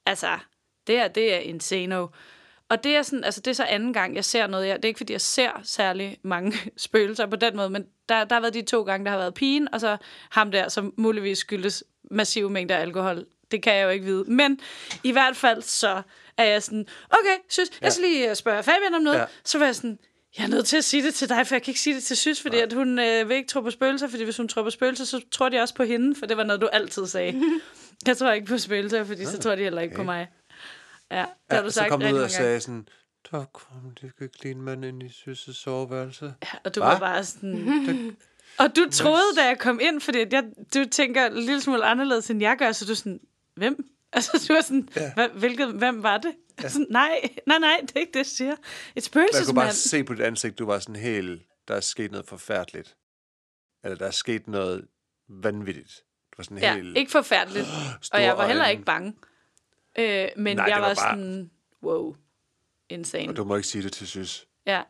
Altså, 0.06 0.38
det 0.86 0.96
her, 0.96 1.08
det 1.08 1.34
er 1.34 1.38
insano. 1.38 2.06
Og 2.68 2.84
det 2.84 2.96
er, 2.96 3.02
sådan, 3.02 3.24
altså 3.24 3.40
det 3.40 3.50
er 3.50 3.54
så 3.54 3.64
anden 3.64 3.92
gang, 3.92 4.14
jeg 4.14 4.24
ser 4.24 4.46
noget. 4.46 4.68
Jeg, 4.68 4.76
det 4.76 4.84
er 4.84 4.88
ikke, 4.88 4.98
fordi 4.98 5.12
jeg 5.12 5.20
ser 5.20 5.50
særlig 5.62 6.18
mange 6.22 6.52
spøgelser 6.76 7.26
på 7.26 7.36
den 7.36 7.56
måde, 7.56 7.70
men 7.70 7.86
der, 8.08 8.24
der 8.24 8.34
har 8.34 8.40
været 8.40 8.54
de 8.54 8.62
to 8.62 8.82
gange, 8.82 9.04
der 9.04 9.10
har 9.10 9.18
været 9.18 9.34
pigen, 9.34 9.74
og 9.74 9.80
så 9.80 9.96
ham 10.30 10.50
der, 10.50 10.68
som 10.68 10.94
muligvis 10.96 11.38
skyldes 11.38 11.84
massive 12.10 12.50
mængder 12.50 12.76
alkohol. 12.76 13.26
Det 13.50 13.62
kan 13.62 13.74
jeg 13.74 13.84
jo 13.84 13.88
ikke 13.88 14.04
vide. 14.04 14.24
Men 14.24 14.60
i 15.04 15.12
hvert 15.12 15.36
fald 15.36 15.62
så 15.62 16.02
er 16.36 16.44
jeg 16.44 16.62
sådan, 16.62 16.86
okay, 17.10 17.36
synes, 17.48 17.70
jeg 17.80 17.92
skal 17.92 18.04
lige 18.08 18.30
øh, 18.30 18.36
spørge 18.36 18.62
Fabian 18.62 18.94
om 18.94 19.02
noget. 19.02 19.16
Ja. 19.16 19.22
Ja. 19.22 19.28
Så 19.44 19.58
var 19.58 19.66
jeg 19.66 19.74
sådan, 19.74 19.98
jeg 20.38 20.44
er 20.44 20.48
nødt 20.48 20.66
til 20.66 20.76
at 20.76 20.84
sige 20.84 21.02
det 21.02 21.14
til 21.14 21.28
dig, 21.28 21.46
for 21.46 21.54
jeg 21.54 21.62
kan 21.62 21.70
ikke 21.70 21.80
sige 21.80 21.94
det 21.96 22.02
til 22.04 22.16
Sys, 22.16 22.42
fordi 22.42 22.56
at 22.58 22.72
hun 22.72 22.98
øh, 22.98 23.28
vil 23.28 23.36
ikke 23.36 23.48
tro 23.48 23.60
på 23.60 23.70
spøgelser, 23.70 24.08
fordi 24.08 24.24
hvis 24.24 24.36
hun 24.36 24.48
tror 24.48 24.62
på 24.62 24.70
spøgelser, 24.70 25.04
så 25.04 25.20
tror 25.30 25.48
de 25.48 25.60
også 25.60 25.74
på 25.74 25.82
hende, 25.82 26.14
for 26.18 26.26
det 26.26 26.36
var 26.36 26.44
noget, 26.44 26.60
du 26.60 26.66
altid 26.66 27.06
sagde. 27.06 27.42
jeg 28.06 28.16
tror 28.16 28.32
ikke 28.32 28.46
på 28.46 28.58
spøgelser, 28.58 29.04
fordi 29.04 29.24
så 29.24 29.38
tror 29.38 29.54
de 29.54 29.62
heller 29.62 29.82
ikke 29.82 29.96
på 29.96 30.02
mig. 30.02 30.28
Ja, 31.10 31.16
det 31.16 31.26
har 31.50 31.56
Ja, 31.56 31.62
du 31.62 31.70
så 31.70 31.74
sagt 31.74 31.90
kom 31.90 32.00
du 32.00 32.06
ud 32.08 32.18
og 32.18 32.30
sagde 32.30 32.60
sådan, 32.60 32.88
der 33.30 33.44
kom 33.44 33.94
det 34.02 34.12
ikke 34.22 34.42
lige 34.42 34.52
en 34.54 34.62
mand 34.62 34.84
ind 34.84 35.02
i 35.02 35.08
Sysses 35.08 35.56
soveværelse. 35.56 36.24
Ja, 36.42 36.58
og 36.64 36.74
du 36.74 36.80
Hva? 36.80 36.88
var 36.88 36.98
bare 36.98 37.24
sådan... 37.24 38.16
og 38.58 38.76
du 38.76 38.86
troede, 38.92 39.36
da 39.36 39.44
jeg 39.46 39.58
kom 39.58 39.80
ind, 39.82 40.00
fordi 40.00 40.18
jeg, 40.30 40.44
du 40.74 40.84
tænker 40.90 41.26
en 41.26 41.34
lille 41.34 41.60
smule 41.60 41.84
anderledes, 41.84 42.30
end 42.30 42.40
jeg 42.40 42.56
gør, 42.58 42.72
så 42.72 42.84
du 42.84 42.94
sådan, 42.94 43.20
hvem? 43.54 43.84
Altså, 44.12 44.44
du 44.48 44.54
var 44.54 44.60
sådan, 44.60 44.88
ja. 44.96 45.28
hvilket, 45.28 45.72
hvem 45.72 46.02
var 46.02 46.18
det? 46.18 46.30
Ja. 46.62 46.68
Sådan, 46.68 46.86
nej, 46.90 47.20
nej, 47.46 47.58
nej, 47.58 47.78
det 47.82 47.96
er 47.96 48.00
ikke 48.00 48.12
det, 48.12 48.18
jeg 48.18 48.26
siger. 48.26 48.52
Et 48.52 48.56
Jeg 48.56 48.58
kunne 48.58 48.94
bare 48.94 49.02
spøgelsesmand. 49.28 49.72
se 49.72 50.04
på 50.04 50.14
dit 50.14 50.20
ansigt, 50.22 50.58
du 50.58 50.66
var 50.66 50.78
sådan 50.78 50.96
helt, 50.96 51.42
der 51.68 51.74
er 51.74 51.80
sket 51.80 52.10
noget 52.10 52.26
forfærdeligt. 52.26 52.96
Eller 53.84 53.96
der 53.96 54.06
er 54.06 54.10
sket 54.10 54.48
noget 54.48 54.88
vanvittigt. 55.28 55.92
Du 56.30 56.34
var 56.36 56.44
sådan 56.44 56.58
Ja, 56.58 56.74
helt... 56.74 56.96
ikke 56.98 57.10
forfærdeligt. 57.10 57.66
og 58.12 58.22
jeg 58.22 58.36
var 58.38 58.46
heller 58.46 58.66
ikke 58.66 58.82
bange. 58.84 59.14
Øh, 59.98 60.28
men 60.36 60.56
Nej, 60.56 60.66
jeg 60.66 60.80
var, 60.80 60.88
var 60.88 60.94
bare- 60.94 61.14
sådan, 61.16 61.50
wow, 61.82 62.16
insane. 62.88 63.28
Og 63.28 63.36
du 63.36 63.44
må 63.44 63.56
ikke 63.56 63.68
sige 63.68 63.82
det 63.82 63.92
til 63.92 64.06
Sys. 64.06 64.46
Ja, 64.66 64.82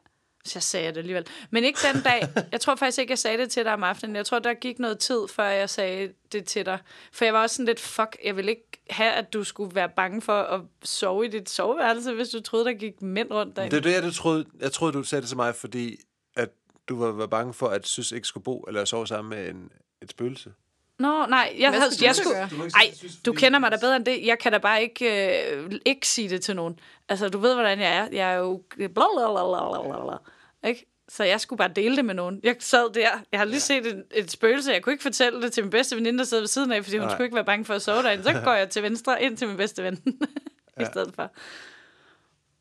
så 0.45 0.53
jeg 0.55 0.63
sagde 0.63 0.89
det 0.89 0.97
alligevel. 0.97 1.27
Men 1.51 1.65
ikke 1.65 1.79
den 1.93 2.03
dag. 2.03 2.29
Jeg 2.53 2.61
tror 2.61 2.75
faktisk 2.75 2.99
ikke, 2.99 3.11
jeg 3.11 3.19
sagde 3.19 3.39
det 3.39 3.51
til 3.51 3.65
dig 3.65 3.73
om 3.73 3.85
aftenen. 3.85 4.17
Jeg 4.17 4.27
tror, 4.27 4.39
der 4.39 4.55
gik 4.55 4.79
noget 4.79 4.99
tid, 4.99 5.29
før 5.29 5.45
jeg 5.45 5.71
sagde 5.71 6.13
det 6.33 6.45
til 6.45 6.67
dig. 6.67 6.79
For 7.13 7.25
jeg 7.25 7.35
var 7.35 7.43
også 7.43 7.57
sådan 7.57 7.67
lidt, 7.67 7.81
fuck, 7.81 8.17
jeg 8.25 8.37
vil 8.37 8.49
ikke 8.49 8.83
have, 8.91 9.13
at 9.13 9.33
du 9.33 9.45
skulle 9.45 9.75
være 9.75 9.89
bange 9.89 10.23
for 10.23 10.43
at 10.43 10.61
sove 10.83 11.27
i 11.27 11.29
dit 11.29 11.51
soveværelse, 11.51 12.13
hvis 12.15 12.29
du 12.29 12.41
troede, 12.41 12.65
der 12.65 12.73
gik 12.73 13.03
mænd 13.03 13.31
rundt 13.31 13.57
derinde. 13.57 13.77
Det 13.77 13.87
er 13.87 14.01
det, 14.01 14.05
jeg 14.05 14.13
troede, 14.13 14.45
jeg 14.61 14.73
troede, 14.73 14.93
du 14.93 15.03
sagde 15.03 15.21
det 15.23 15.29
til 15.29 15.37
mig, 15.37 15.55
fordi 15.55 15.97
at 16.37 16.49
du 16.89 16.99
var, 16.99 17.13
var 17.13 17.27
bange 17.27 17.55
for, 17.55 17.67
at 17.67 17.87
Sys 17.87 18.13
ikke 18.13 18.27
skulle 18.27 18.45
bo 18.45 18.61
eller 18.61 18.85
sove 18.85 19.07
sammen 19.07 19.31
med 19.31 19.49
en, 19.51 19.71
et 20.03 20.11
spøgelse. 20.11 20.53
Nå, 20.99 21.27
nej, 21.27 21.55
jeg, 21.59 21.71
Hvad 21.71 21.91
skulle 21.91 22.07
jeg 22.07 22.15
du 22.15 22.17
så 22.17 22.23
skulle... 22.23 22.37
gøre? 22.37 23.21
Du 23.27 23.33
kender 23.33 23.59
mig 23.59 23.73
da 23.73 23.77
bedre 23.81 23.97
end 23.97 24.05
det. 24.05 24.27
Jeg 24.27 24.39
kan 24.39 24.53
da 24.53 24.59
bare 24.59 24.83
ikke, 24.83 25.53
øh, 25.57 25.73
ikke 25.85 26.09
sige 26.09 26.29
det 26.29 26.43
til 26.43 26.57
nogen. 26.57 26.79
Altså, 27.09 27.29
du 27.29 27.39
ved, 27.39 27.55
hvordan 27.55 27.81
jeg 27.81 27.97
er. 27.97 28.09
Jeg 28.13 28.33
er 28.33 28.37
jo... 28.39 28.63
Blablabla. 28.77 30.17
Ikke? 30.65 30.87
Så 31.09 31.25
jeg 31.25 31.41
skulle 31.41 31.59
bare 31.59 31.69
dele 31.77 31.97
det 31.97 32.05
med 32.05 32.15
nogen. 32.15 32.41
Jeg 32.43 32.57
sad 32.59 32.91
der. 32.93 33.09
Jeg 33.33 33.41
har 33.41 33.45
lige 33.45 33.61
set 33.61 33.87
et, 33.87 34.05
et 34.15 34.31
spøgelse. 34.31 34.73
Jeg 34.73 34.83
kunne 34.83 34.93
ikke 34.93 35.03
fortælle 35.03 35.43
det 35.43 35.53
til 35.53 35.63
min 35.65 35.71
bedste 35.71 35.97
veninde, 35.97 36.19
der 36.19 36.25
sad 36.25 36.41
ved 36.41 36.47
siden 36.47 36.73
af, 36.73 36.85
fordi 36.85 36.97
hun 36.99 37.07
Nej. 37.07 37.15
skulle 37.15 37.25
ikke 37.27 37.35
være 37.35 37.45
bange 37.45 37.65
for 37.65 37.75
at 37.75 37.83
sove 37.83 38.03
derinde. 38.03 38.25
Så 38.25 38.41
går 38.45 38.53
jeg 38.53 38.69
til 38.71 38.83
venstre 38.83 39.23
ind 39.23 39.37
til 39.37 39.49
min 39.49 39.57
bedste 39.57 39.83
ven. 39.83 40.03
I 40.81 40.85
stedet 40.85 41.15
for. 41.15 41.23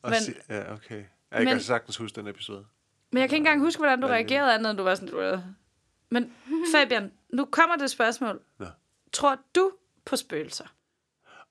Og 0.01 0.09
men- 0.09 0.19
si- 0.21 0.31
ja, 0.49 0.73
okay. 0.73 0.95
Jeg 1.31 1.37
kan 1.37 1.45
men- 1.45 1.59
sagtens 1.59 1.97
huske 1.97 2.15
den 2.15 2.27
episode. 2.27 2.65
Men 3.11 3.21
jeg 3.21 3.29
kan 3.29 3.35
ikke 3.35 3.41
engang 3.47 3.61
huske, 3.61 3.79
hvordan 3.79 4.01
du 4.01 4.07
Nej, 4.07 4.15
reagerede 4.15 4.53
andet, 4.53 4.69
end 4.69 4.77
du 4.77 4.83
var 4.83 4.95
sådan... 4.95 5.39
Men 6.11 6.33
Fabian, 6.73 7.11
nu 7.33 7.45
kommer 7.45 7.75
det 7.75 7.91
spørgsmål. 7.91 8.41
Nå. 8.59 8.65
Tror 9.13 9.37
du 9.55 9.71
på 10.05 10.15
spøgelser? 10.15 10.65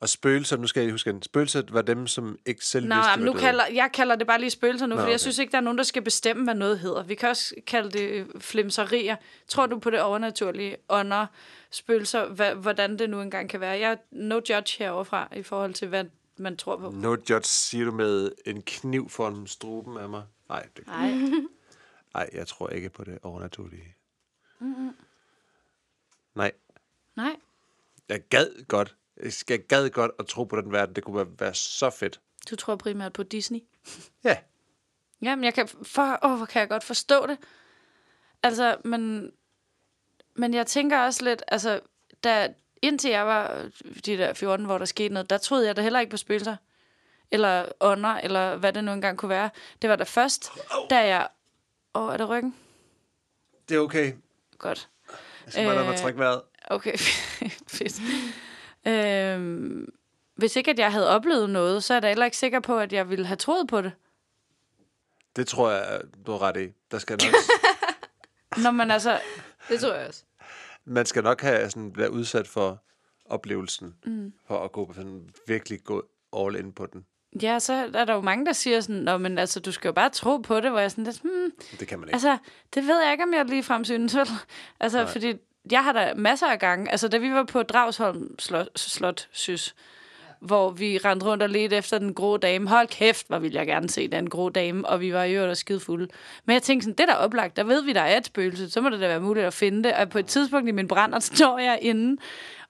Og 0.00 0.08
spøgelser, 0.08 0.56
nu 0.56 0.66
skal 0.66 0.82
jeg 0.82 0.90
huske, 0.90 1.18
spøgelser 1.22 1.62
var 1.68 1.82
dem, 1.82 2.06
som 2.06 2.38
ikke 2.46 2.64
selv 2.64 2.86
Nå, 2.88 2.94
vidste, 2.94 3.10
men 3.10 3.20
de 3.20 3.24
nu 3.26 3.32
døde. 3.32 3.42
kalder, 3.42 3.64
jeg 3.66 3.90
kalder 3.94 4.16
det 4.16 4.26
bare 4.26 4.40
lige 4.40 4.50
spøgelser 4.50 4.86
nu, 4.86 4.94
Nå, 4.94 5.00
fordi 5.00 5.10
jeg 5.10 5.14
okay. 5.14 5.18
synes 5.18 5.38
ikke, 5.38 5.50
der 5.50 5.56
er 5.58 5.62
nogen, 5.62 5.78
der 5.78 5.84
skal 5.84 6.02
bestemme, 6.02 6.44
hvad 6.44 6.54
noget 6.54 6.78
hedder. 6.78 7.02
Vi 7.02 7.14
kan 7.14 7.28
også 7.28 7.54
kalde 7.66 7.90
det 7.90 8.10
øh, 8.10 8.26
flimserier. 8.40 9.16
Tror 9.48 9.66
du 9.66 9.78
på 9.78 9.90
det 9.90 10.00
overnaturlige, 10.00 10.76
ånder, 10.88 11.26
spøgelser, 11.70 12.26
hva, 12.26 12.54
hvordan 12.54 12.98
det 12.98 13.10
nu 13.10 13.20
engang 13.20 13.48
kan 13.50 13.60
være? 13.60 13.70
Jeg 13.78 13.92
er 13.92 13.96
no 14.10 14.34
judge 14.34 14.78
heroverfra 14.78 15.28
i 15.36 15.42
forhold 15.42 15.74
til, 15.74 15.88
hvad 15.88 16.04
man 16.36 16.56
tror 16.56 16.76
på. 16.76 16.90
No 16.90 17.16
judge, 17.30 17.42
siger 17.44 17.84
du 17.84 17.92
med 17.92 18.30
en 18.46 18.62
kniv 18.62 19.08
foran 19.08 19.46
struben 19.46 19.96
af 19.96 20.08
mig? 20.08 20.22
Nej, 20.48 20.66
det, 20.76 20.86
Nej. 20.86 21.10
nej, 22.14 22.30
jeg 22.32 22.46
tror 22.46 22.68
ikke 22.68 22.90
på 22.90 23.04
det 23.04 23.18
overnaturlige. 23.22 23.95
Mm-hmm. 24.58 24.96
Nej, 26.34 26.52
Nej. 27.16 27.36
jeg 28.08 28.20
gad 28.30 28.66
godt. 28.68 28.96
Jeg 29.48 29.66
gad 29.68 29.90
godt 29.90 30.10
at 30.18 30.26
tro 30.26 30.44
på 30.44 30.60
den 30.60 30.72
verden. 30.72 30.94
Det 30.96 31.04
kunne 31.04 31.16
være, 31.16 31.28
være 31.38 31.54
så 31.54 31.90
fedt. 31.90 32.20
Du 32.50 32.56
tror 32.56 32.76
primært 32.76 33.12
på 33.12 33.22
Disney? 33.22 33.60
Ja, 34.24 34.36
Jamen, 35.22 35.44
jeg 35.44 35.54
kan, 35.54 35.68
for, 35.68 36.18
åh, 36.22 36.36
hvor 36.36 36.46
kan 36.46 36.60
jeg 36.60 36.68
godt 36.68 36.84
forstå 36.84 37.26
det. 37.26 37.38
Altså, 38.42 38.76
men, 38.84 39.32
men 40.34 40.54
jeg 40.54 40.66
tænker 40.66 40.98
også 40.98 41.24
lidt, 41.24 41.42
altså, 41.48 41.80
da, 42.24 42.54
indtil 42.82 43.10
jeg 43.10 43.26
var 43.26 43.68
de 44.06 44.16
der 44.16 44.32
14, 44.34 44.66
hvor 44.66 44.78
der 44.78 44.84
skete 44.84 45.14
noget, 45.14 45.30
der 45.30 45.38
troede 45.38 45.66
jeg 45.66 45.76
da 45.76 45.82
heller 45.82 46.00
ikke 46.00 46.10
på 46.10 46.16
spøgelser. 46.16 46.56
Eller 47.30 47.72
ånder, 47.80 48.14
eller 48.14 48.56
hvad 48.56 48.72
det 48.72 48.84
nu 48.84 48.92
engang 48.92 49.18
kunne 49.18 49.28
være. 49.28 49.50
Det 49.82 49.90
var 49.90 49.96
da 49.96 50.04
først, 50.04 50.50
da 50.90 50.98
jeg... 51.06 51.28
Åh, 51.94 52.12
er 52.12 52.16
det 52.16 52.28
ryggen? 52.28 52.56
det 53.68 53.74
er 53.74 53.78
okay. 53.80 54.12
Godt. 54.58 54.88
Jeg 55.44 55.52
skal 55.52 55.64
bare 55.66 55.74
lade 55.74 55.86
mig 55.86 55.92
Øh, 55.92 55.98
trække 55.98 56.18
vejret. 56.18 56.42
Okay, 56.70 56.98
fedt. 57.76 58.00
Øhm, 58.86 59.88
hvis 60.36 60.56
ikke, 60.56 60.70
at 60.70 60.78
jeg 60.78 60.92
havde 60.92 61.08
oplevet 61.08 61.50
noget, 61.50 61.84
så 61.84 61.94
er 61.94 61.96
jeg 61.96 62.02
da 62.02 62.08
heller 62.08 62.24
ikke 62.24 62.36
sikker 62.36 62.60
på, 62.60 62.78
at 62.78 62.92
jeg 62.92 63.10
ville 63.10 63.26
have 63.26 63.36
troet 63.36 63.68
på 63.68 63.80
det. 63.80 63.92
Det 65.36 65.46
tror 65.46 65.70
jeg, 65.70 66.00
du 66.26 66.32
har 66.32 66.42
ret 66.42 66.56
i. 66.56 66.72
Der 66.90 66.98
skal 66.98 67.18
nok, 67.24 67.34
Når 68.64 68.70
man 68.70 68.90
altså... 68.90 69.20
Det 69.68 69.80
tror 69.80 69.94
jeg 69.94 70.08
også. 70.08 70.22
man 70.84 71.06
skal 71.06 71.22
nok 71.22 71.40
have 71.40 71.70
sådan, 71.70 71.96
være 71.96 72.10
udsat 72.10 72.48
for 72.48 72.82
oplevelsen, 73.24 73.94
mm. 74.06 74.32
for 74.46 74.64
at 74.64 74.72
gå 74.72 74.84
på 74.84 74.92
sådan, 74.92 75.30
virkelig 75.46 75.84
gå 75.84 76.08
all 76.36 76.56
in 76.56 76.72
på 76.72 76.86
den. 76.86 77.06
Ja, 77.42 77.58
så 77.58 77.72
er 77.94 78.04
der 78.04 78.14
jo 78.14 78.20
mange, 78.20 78.46
der 78.46 78.52
siger 78.52 78.80
sådan, 78.80 78.96
Nå, 79.02 79.18
men 79.18 79.38
altså, 79.38 79.60
du 79.60 79.72
skal 79.72 79.88
jo 79.88 79.92
bare 79.92 80.10
tro 80.10 80.36
på 80.36 80.60
det, 80.60 80.70
hvor 80.70 80.80
jeg 80.80 80.90
sådan 80.90 81.04
lidt, 81.04 81.20
hmm, 81.22 81.52
Det 81.80 81.88
kan 81.88 81.98
man 81.98 82.08
ikke. 82.08 82.14
altså, 82.14 82.38
det 82.74 82.86
ved 82.86 83.02
jeg 83.02 83.12
ikke, 83.12 83.24
om 83.24 83.34
jeg 83.34 83.44
lige 83.44 83.62
frem 83.62 83.84
synes, 83.84 84.16
vel? 84.16 84.26
Altså, 84.80 84.98
Nej. 84.98 85.06
fordi 85.12 85.34
jeg 85.70 85.84
har 85.84 85.92
da 85.92 86.12
masser 86.16 86.46
af 86.46 86.58
gange, 86.58 86.90
altså, 86.90 87.08
da 87.08 87.16
vi 87.18 87.32
var 87.32 87.42
på 87.44 87.62
Dragsholm 87.62 88.38
Slot, 88.38 88.68
slot 88.78 89.28
synes, 89.32 89.74
hvor 90.40 90.70
vi 90.70 90.98
rendte 90.98 91.26
rundt 91.26 91.42
og 91.42 91.48
ledte 91.50 91.76
efter 91.76 91.98
den 91.98 92.14
grå 92.14 92.36
dame. 92.36 92.68
Hold 92.68 92.86
kæft, 92.88 93.28
hvor 93.28 93.38
ville 93.38 93.58
jeg 93.58 93.66
gerne 93.66 93.88
se 93.88 94.08
den 94.08 94.30
grå 94.30 94.48
dame, 94.48 94.86
og 94.88 95.00
vi 95.00 95.12
var 95.12 95.24
i 95.24 95.32
øvrigt 95.34 95.50
og 95.50 95.56
skide 95.56 95.80
fulde. 95.80 96.08
Men 96.44 96.54
jeg 96.54 96.62
tænkte 96.62 96.84
sådan, 96.84 96.94
det 96.98 97.08
der 97.08 97.14
er 97.14 97.18
oplagt, 97.18 97.56
der 97.56 97.64
ved 97.64 97.82
vi, 97.82 97.92
der 97.92 98.00
er 98.00 98.16
et 98.16 98.26
spøgelse, 98.26 98.70
så 98.70 98.80
må 98.80 98.88
det 98.90 99.00
da 99.00 99.06
være 99.08 99.20
muligt 99.20 99.46
at 99.46 99.54
finde 99.54 99.84
det. 99.84 99.92
Og 99.92 100.08
på 100.08 100.18
et 100.18 100.26
tidspunkt 100.26 100.68
i 100.68 100.72
min 100.72 100.88
brænder 100.88 101.18
står 101.20 101.58
jeg 101.58 101.78
inde 101.82 102.20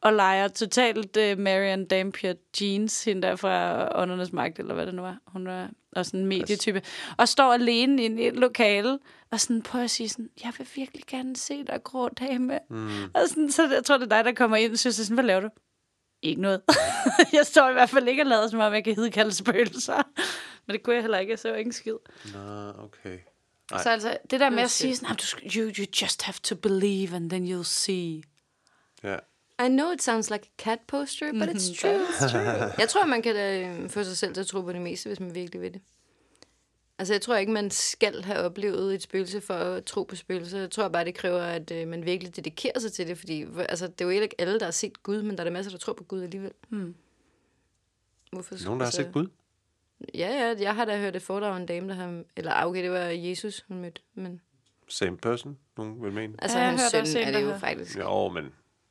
og 0.07 0.13
leger 0.13 0.49
totalt 0.49 1.17
uh, 1.17 1.39
Marian 1.39 1.85
Dampier 1.87 2.35
Jeans, 2.61 3.05
hende 3.05 3.23
der 3.23 3.37
fra 3.37 3.89
Åndernes 4.03 4.33
Magt, 4.33 4.59
eller 4.59 4.75
hvad 4.75 4.87
det 4.87 4.95
nu 4.95 5.03
var. 5.03 5.19
Hun 5.27 5.47
var 5.47 5.71
også 5.93 6.11
sådan 6.11 6.21
en 6.21 6.27
medietype. 6.27 6.83
Og 7.17 7.29
står 7.29 7.53
alene 7.53 8.03
i 8.03 8.27
et 8.27 8.37
lokale, 8.37 8.99
og 9.31 9.41
sådan 9.41 9.63
prøver 9.63 9.85
at 9.85 9.91
sige 9.91 10.09
sådan, 10.09 10.31
jeg 10.45 10.53
vil 10.59 10.69
virkelig 10.75 11.05
gerne 11.07 11.37
se 11.37 11.65
dig, 11.65 11.81
grå 11.85 12.09
dame. 12.09 12.59
Mm. 12.71 13.05
Og 13.05 13.21
sådan, 13.29 13.51
så 13.51 13.69
jeg 13.75 13.85
tror, 13.85 13.99
det 13.99 14.05
er 14.13 14.17
dig, 14.17 14.25
der 14.25 14.33
kommer 14.33 14.57
ind 14.57 14.73
og 14.73 14.79
synes, 14.79 14.97
sådan, 14.97 15.15
hvad 15.15 15.25
laver 15.25 15.41
du? 15.41 15.49
Ikke 16.23 16.41
noget. 16.43 16.63
jeg 17.33 17.47
står 17.47 17.69
i 17.69 17.73
hvert 17.73 17.91
fald 17.91 18.09
ikke 18.09 18.23
og 18.23 18.27
lader, 18.27 18.49
som 18.49 18.61
om 18.61 18.73
jeg 18.73 18.85
kan 18.85 18.95
hidkalde 18.95 19.35
spøgelser. 19.35 20.03
Men 20.67 20.75
det 20.75 20.83
kunne 20.83 20.95
jeg 20.95 21.03
heller 21.03 21.19
ikke, 21.19 21.31
jeg 21.31 21.39
så 21.39 21.55
ikke 21.55 21.69
en 21.69 21.73
skid. 21.73 21.97
Nå, 22.35 22.73
okay. 22.85 23.19
Nej. 23.71 23.83
Så 23.83 23.91
altså, 23.91 24.17
det 24.31 24.41
der 24.41 24.51
med 24.51 24.59
er 24.59 24.63
at 24.65 24.71
sige 24.71 24.97
sådan, 24.97 25.07
"Jamen, 25.09 25.51
du, 25.53 25.59
you, 25.59 25.73
you 25.79 25.87
just 26.03 26.23
have 26.23 26.35
to 26.43 26.55
believe, 26.55 27.17
and 27.17 27.31
then 27.31 27.47
you'll 27.55 27.65
see. 27.65 28.23
Ja. 29.03 29.17
I 29.65 29.69
know 29.69 29.91
it 29.93 30.03
sounds 30.03 30.31
like 30.31 30.47
a 30.47 30.63
cat 30.63 30.79
poster, 30.87 31.33
but 31.33 31.49
it's 31.49 31.81
true. 31.81 32.05
It's 32.09 32.31
true. 32.31 32.41
Jeg 32.81 32.89
tror, 32.89 33.07
man 33.07 33.23
kan 33.23 33.35
da 33.35 33.69
øh, 33.69 33.91
få 33.91 34.05
sig 34.05 34.17
selv 34.17 34.35
til 34.35 34.41
at 34.41 34.47
tro 34.47 34.61
på 34.61 34.73
det 34.73 34.81
meste, 34.83 35.09
hvis 35.09 35.21
man 35.21 35.35
virkelig 35.35 35.63
vil 35.63 35.73
det. 35.75 35.81
Altså, 36.99 37.15
jeg 37.15 37.23
tror 37.23 37.37
ikke, 37.37 37.53
man 37.53 37.71
skal 37.71 38.23
have 38.23 38.39
oplevet 38.39 38.95
et 38.95 39.03
spøgelse 39.03 39.41
for 39.41 39.55
at 39.55 39.85
tro 39.85 40.03
på 40.03 40.17
spøgelser. 40.17 40.59
Jeg 40.59 40.71
tror 40.71 40.89
bare, 40.89 41.05
det 41.05 41.15
kræver, 41.15 41.41
at 41.43 41.71
øh, 41.71 41.89
man 41.89 42.05
virkelig 42.05 42.37
dedikerer 42.37 42.79
sig 42.79 42.93
til 42.93 43.07
det, 43.07 43.19
fordi 43.19 43.47
altså, 43.59 43.87
det 43.87 44.01
er 44.01 44.05
jo 44.05 44.11
ikke 44.11 44.35
alle, 44.41 44.59
der 44.59 44.65
har 44.65 44.71
set 44.73 45.03
Gud, 45.03 45.23
men 45.23 45.37
der 45.37 45.41
er 45.43 45.45
der 45.45 45.53
masser, 45.53 45.71
der 45.71 45.79
tror 45.79 45.93
på 45.93 46.05
Gud 46.05 46.23
alligevel. 46.23 46.53
Hmm. 46.69 46.95
Hvorfor, 48.33 48.55
Nogen, 48.65 48.81
der 48.81 48.85
har 48.85 48.91
altså- 48.91 49.03
set 49.03 49.13
Gud? 49.13 49.27
Ja, 50.15 50.29
ja, 50.29 50.55
jeg 50.61 50.75
har 50.75 50.85
da 50.85 50.99
hørt 50.99 51.17
et 51.17 51.23
foredrag 51.23 51.53
af 51.53 51.57
en 51.57 51.67
dame, 51.67 51.89
der 51.89 51.95
har... 51.95 52.23
Eller 52.37 52.53
ah, 52.53 52.67
okay, 52.67 52.83
det 52.83 52.91
var 52.91 52.99
Jesus, 52.99 53.65
hun 53.69 53.79
mødte. 53.81 54.01
Men 54.15 54.41
Same 54.89 55.17
person, 55.17 55.59
nogen 55.77 56.03
vil 56.03 56.13
mene. 56.13 56.35
altså, 56.39 56.59
Ja, 56.59 56.65
hans 56.65 56.83
hørte 56.95 57.11
søn 57.13 57.23
er 57.23 57.33
det 57.33 57.43
jo 57.43 57.59
faktisk. 57.59 57.99
Jo, 57.99 58.29
men 58.29 58.45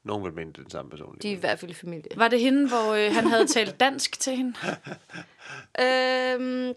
nogen 0.06 0.24
vil 0.26 0.34
mene, 0.34 0.52
det 0.52 0.58
er 0.58 0.62
den 0.62 0.72
samme 0.72 0.92
person. 0.92 1.18
De 1.22 1.28
er 1.28 1.32
i 1.32 1.40
hvert 1.40 1.60
fald 1.60 1.72
i 1.72 1.74
familie. 1.74 2.12
Var 2.16 2.28
det 2.28 2.40
hende, 2.40 2.68
hvor 2.68 2.94
øh, 2.94 3.14
han 3.14 3.28
havde 3.28 3.48
talt 3.48 3.80
dansk 3.80 4.20
til 4.20 4.36
hende? 4.36 4.54
Øhm, 5.82 6.74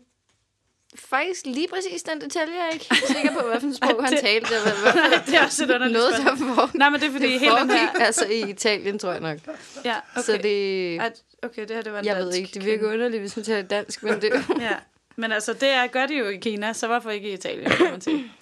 faktisk 0.99 1.47
lige 1.47 1.69
præcis 1.69 2.03
den 2.03 2.21
detalje, 2.21 2.55
jeg 2.55 2.67
er 2.69 2.73
ikke 2.73 2.87
helt 2.91 3.07
sikker 3.07 3.33
på, 3.41 3.49
hvilken 3.49 3.75
sprog 3.79 4.05
han 4.05 4.13
det- 4.13 4.21
talte. 4.21 4.49
Hvad, 4.49 4.93
det 5.27 5.35
er 5.35 5.45
også 5.45 5.65
et 5.65 5.71
underligt 5.71 5.93
noget, 5.99 6.13
der 6.17 6.37
foregik. 6.37 6.75
Nej, 6.75 6.91
men 6.91 7.01
det 7.01 7.09
er 7.09 7.13
fordi 7.13 7.33
Det 7.33 7.41
hele 7.41 7.57
den 7.57 7.71
her... 7.71 7.89
altså 8.01 8.27
i 8.27 8.51
Italien, 8.51 8.99
tror 8.99 9.11
jeg 9.13 9.21
nok. 9.21 9.39
Ja, 9.85 9.95
okay. 10.17 10.23
Så 10.23 10.39
det... 10.43 11.01
At, 11.01 11.23
okay, 11.43 11.63
det 11.63 11.71
her 11.77 11.83
det 11.83 11.93
var 11.93 11.99
en 11.99 12.05
Jeg 12.05 12.17
dansk 12.17 12.27
ved 12.27 12.35
ikke, 12.35 12.51
det 12.55 12.65
virker 12.65 12.93
underligt, 12.93 13.21
hvis 13.21 13.37
man 13.37 13.45
taler 13.45 13.63
dansk, 13.69 14.03
men 14.03 14.21
det... 14.21 14.31
Ja. 14.61 14.75
Men 15.17 15.33
altså, 15.33 15.53
det 15.53 15.69
er, 15.69 15.87
gør 15.87 16.07
de 16.07 16.15
jo 16.19 16.29
i 16.29 16.37
Kina, 16.37 16.73
så 16.73 16.87
hvorfor 16.87 17.11
ikke 17.11 17.31
i 17.31 17.33
Italien, 17.33 17.71
kan 17.71 17.91
man 17.91 18.01
sige. 18.01 18.33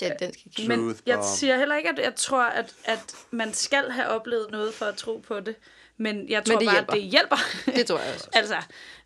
Det 0.00 0.08
er 0.08 0.16
dansk 0.16 0.46
ikke. 0.46 0.68
Men 0.68 0.96
jeg 1.06 1.24
siger 1.24 1.58
heller 1.58 1.76
ikke, 1.76 1.88
at 1.88 1.98
jeg 1.98 2.14
tror, 2.14 2.42
at, 2.42 2.74
at 2.84 3.14
man 3.30 3.52
skal 3.52 3.90
have 3.90 4.08
oplevet 4.08 4.50
noget 4.50 4.74
for 4.74 4.86
at 4.86 4.96
tro 4.96 5.16
på 5.18 5.40
det. 5.40 5.56
Men 5.96 6.28
jeg 6.28 6.44
tror 6.44 6.58
det 6.58 6.66
bare, 6.66 6.74
hjælper. 6.74 6.92
at 6.92 7.00
det 7.00 7.10
hjælper. 7.10 7.36
Det 7.78 7.86
tror 7.86 7.98
jeg 7.98 8.14
også. 8.14 8.28
altså, 8.32 8.56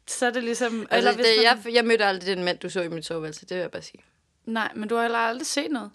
så 0.06 0.26
er 0.26 0.30
det 0.30 0.44
ligesom... 0.44 0.86
Altså, 0.90 1.12
hvis 1.12 1.26
det, 1.26 1.34
man, 1.36 1.44
jeg, 1.44 1.74
jeg 1.74 1.84
mødte 1.84 2.04
aldrig 2.04 2.36
den 2.36 2.44
mand, 2.44 2.58
du 2.58 2.68
så 2.68 2.82
i 2.82 2.88
mit 2.88 3.06
soveværelse. 3.06 3.40
Det 3.46 3.50
vil 3.50 3.60
jeg 3.60 3.70
bare 3.70 3.82
sige. 3.82 4.00
Nej, 4.44 4.72
men 4.76 4.88
du 4.88 4.94
har 4.94 5.02
heller 5.02 5.18
aldrig 5.18 5.46
set 5.46 5.70
noget. 5.70 5.90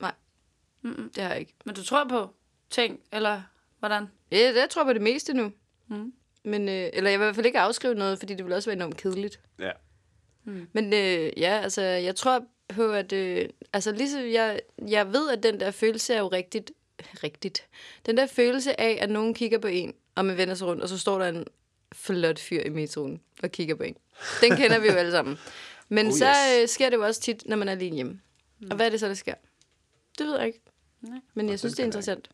Nej, 0.00 0.12
Mm-mm. 0.82 1.10
det 1.14 1.22
har 1.22 1.30
jeg 1.30 1.40
ikke. 1.40 1.54
Men 1.64 1.74
du 1.74 1.84
tror 1.84 2.04
på 2.08 2.30
ting, 2.70 3.00
eller 3.12 3.42
hvordan? 3.78 4.06
Ja, 4.32 4.48
det 4.48 4.56
jeg 4.56 4.70
tror 4.70 4.82
jeg 4.82 4.86
på 4.86 4.92
det 4.92 5.02
meste 5.02 5.32
nu. 5.32 5.52
Mm. 5.88 6.12
Men, 6.44 6.68
øh, 6.68 6.90
eller 6.92 7.10
jeg 7.10 7.20
vil 7.20 7.24
i 7.24 7.26
hvert 7.26 7.34
fald 7.34 7.46
ikke 7.46 7.60
afskrive 7.60 7.94
noget, 7.94 8.18
fordi 8.18 8.34
det 8.34 8.44
vil 8.44 8.52
også 8.54 8.70
være 8.70 8.76
enormt 8.76 8.96
kedeligt. 8.96 9.40
Ja. 9.58 9.70
Men 10.72 10.92
øh, 10.92 11.32
ja, 11.36 11.60
altså, 11.62 11.82
jeg 11.82 12.16
tror 12.16 12.44
på, 12.74 12.92
at... 12.92 13.12
Øh, 13.12 13.48
altså, 13.72 13.92
ligesom 13.92 14.22
jeg, 14.22 14.60
jeg 14.88 15.12
ved, 15.12 15.30
at 15.30 15.42
den 15.42 15.60
der 15.60 15.70
følelse 15.70 16.14
er 16.14 16.18
jo 16.18 16.28
rigtigt... 16.28 16.70
Rigtigt. 17.24 17.66
Den 18.06 18.16
der 18.16 18.26
følelse 18.26 18.80
af, 18.80 18.98
at 19.00 19.10
nogen 19.10 19.34
kigger 19.34 19.58
på 19.58 19.66
en, 19.66 19.94
og 20.14 20.24
man 20.24 20.36
vender 20.36 20.54
sig 20.54 20.66
rundt, 20.66 20.82
og 20.82 20.88
så 20.88 20.98
står 20.98 21.18
der 21.18 21.28
en 21.28 21.46
flot 21.94 22.38
fyr 22.38 22.62
i 22.62 22.68
metroen 22.68 23.20
og 23.42 23.50
kigger 23.50 23.74
på 23.74 23.82
en. 23.82 23.96
Den 24.40 24.56
kender 24.56 24.78
vi 24.78 24.86
jo 24.86 24.92
alle 24.92 25.10
sammen. 25.10 25.38
Men 25.88 26.06
Oh, 26.06 26.12
så 26.12 26.26
yes. 26.26 26.62
øh, 26.62 26.68
sker 26.68 26.90
det 26.90 26.96
jo 26.96 27.04
også 27.04 27.20
tit, 27.20 27.42
når 27.46 27.56
man 27.56 27.68
er 27.68 27.72
alene 27.72 27.94
hjemme. 27.94 28.20
Og 28.70 28.76
hvad 28.76 28.86
er 28.86 28.90
det 28.90 29.00
så, 29.00 29.08
der 29.08 29.14
sker? 29.14 29.34
Det 30.18 30.26
ved 30.26 30.36
jeg 30.38 30.46
ikke. 30.46 30.60
Nej. 31.00 31.18
Men 31.34 31.48
jeg 31.48 31.58
synes, 31.58 31.74
det 31.74 31.82
er 31.82 31.86
interessant. 31.86 32.30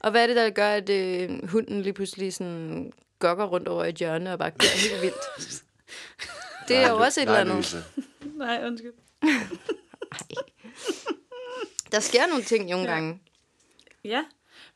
Og 0.00 0.10
hvad 0.10 0.22
er 0.22 0.26
det, 0.26 0.36
der 0.36 0.50
gør, 0.50 0.68
at 0.68 0.88
øh, 0.88 1.48
hunden 1.48 1.82
lige 1.82 1.92
pludselig 1.92 2.34
sådan 2.34 2.92
gokker 3.18 3.44
rundt 3.44 3.68
over 3.68 3.84
et 3.84 3.94
hjørne 3.94 4.32
og 4.32 4.38
bare 4.38 4.50
gør 4.50 4.90
helt 4.90 5.02
vildt? 5.02 5.62
Det 6.68 6.76
er 6.76 6.90
jo 6.90 6.96
også 6.96 7.20
et 7.20 7.26
eller 7.26 7.38
andet. 7.38 7.84
Nej, 8.38 8.66
undskyld. 8.66 8.92
Der 11.92 12.00
sker 12.00 12.26
nogle 12.26 12.42
ting 12.44 12.68
nogle 12.70 12.84
Ja. 12.88 12.94
gange. 12.94 13.20
Ja, 14.04 14.24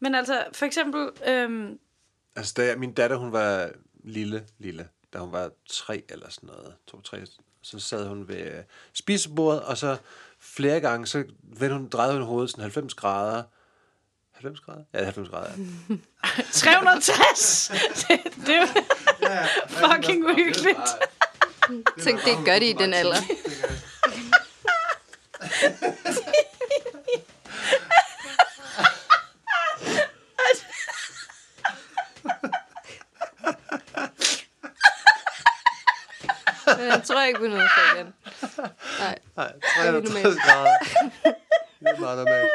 men 0.01 0.15
altså, 0.15 0.45
for 0.53 0.67
eksempel... 0.67 1.11
Øhm, 1.27 1.79
Altså, 2.37 2.55
da 2.57 2.65
jeg, 2.67 2.79
min 2.79 2.93
datter, 2.93 3.17
hun 3.17 3.33
var 3.33 3.71
lille, 4.05 4.45
lille, 4.59 4.89
da 5.13 5.19
hun 5.19 5.33
var 5.33 5.51
tre 5.71 6.03
eller 6.09 6.31
sådan 6.31 6.47
noget, 6.47 6.75
to, 6.87 7.01
tre, 7.01 7.23
så 7.63 7.79
sad 7.79 8.07
hun 8.09 8.29
ved 8.29 8.37
øh, 8.37 8.63
spisebordet, 8.93 9.63
og 9.63 9.79
så 9.79 9.97
flere 10.41 10.81
gange, 10.81 11.07
så 11.07 11.25
vendte 11.43 11.77
hun, 11.77 11.89
drejede 11.89 12.15
hun 12.15 12.23
hovedet 12.23 12.51
sådan 12.51 12.63
90 12.63 12.95
grader. 12.95 13.43
90 14.33 14.61
grader? 14.61 14.83
Ja, 14.95 15.05
90 15.05 15.29
grader. 15.29 15.51
Ja. 15.89 15.95
360! 16.53 17.69
det, 18.09 18.21
det 18.47 18.57
er 18.57 18.61
jo 18.61 19.69
fucking 19.69 20.25
uhyggeligt. 20.25 20.79
Tænk, 22.03 22.25
det 22.25 22.45
gør 22.45 22.59
de 22.59 22.71
i 22.71 22.73
den 22.73 22.95
alder. 22.95 23.17
Men 36.67 36.87
jeg 36.87 37.03
tror 37.05 37.23
ikke 37.25 37.39
på 37.39 37.47
noget, 37.47 37.71
Fabian. 37.79 38.15
Nej. 38.99 39.19
Nej, 39.37 39.53
360 39.77 40.15
normalt. 40.15 40.43
grader. 40.43 40.71
Det 41.81 41.89
er 41.89 42.01
meget 42.01 42.19
normalt. 42.19 42.51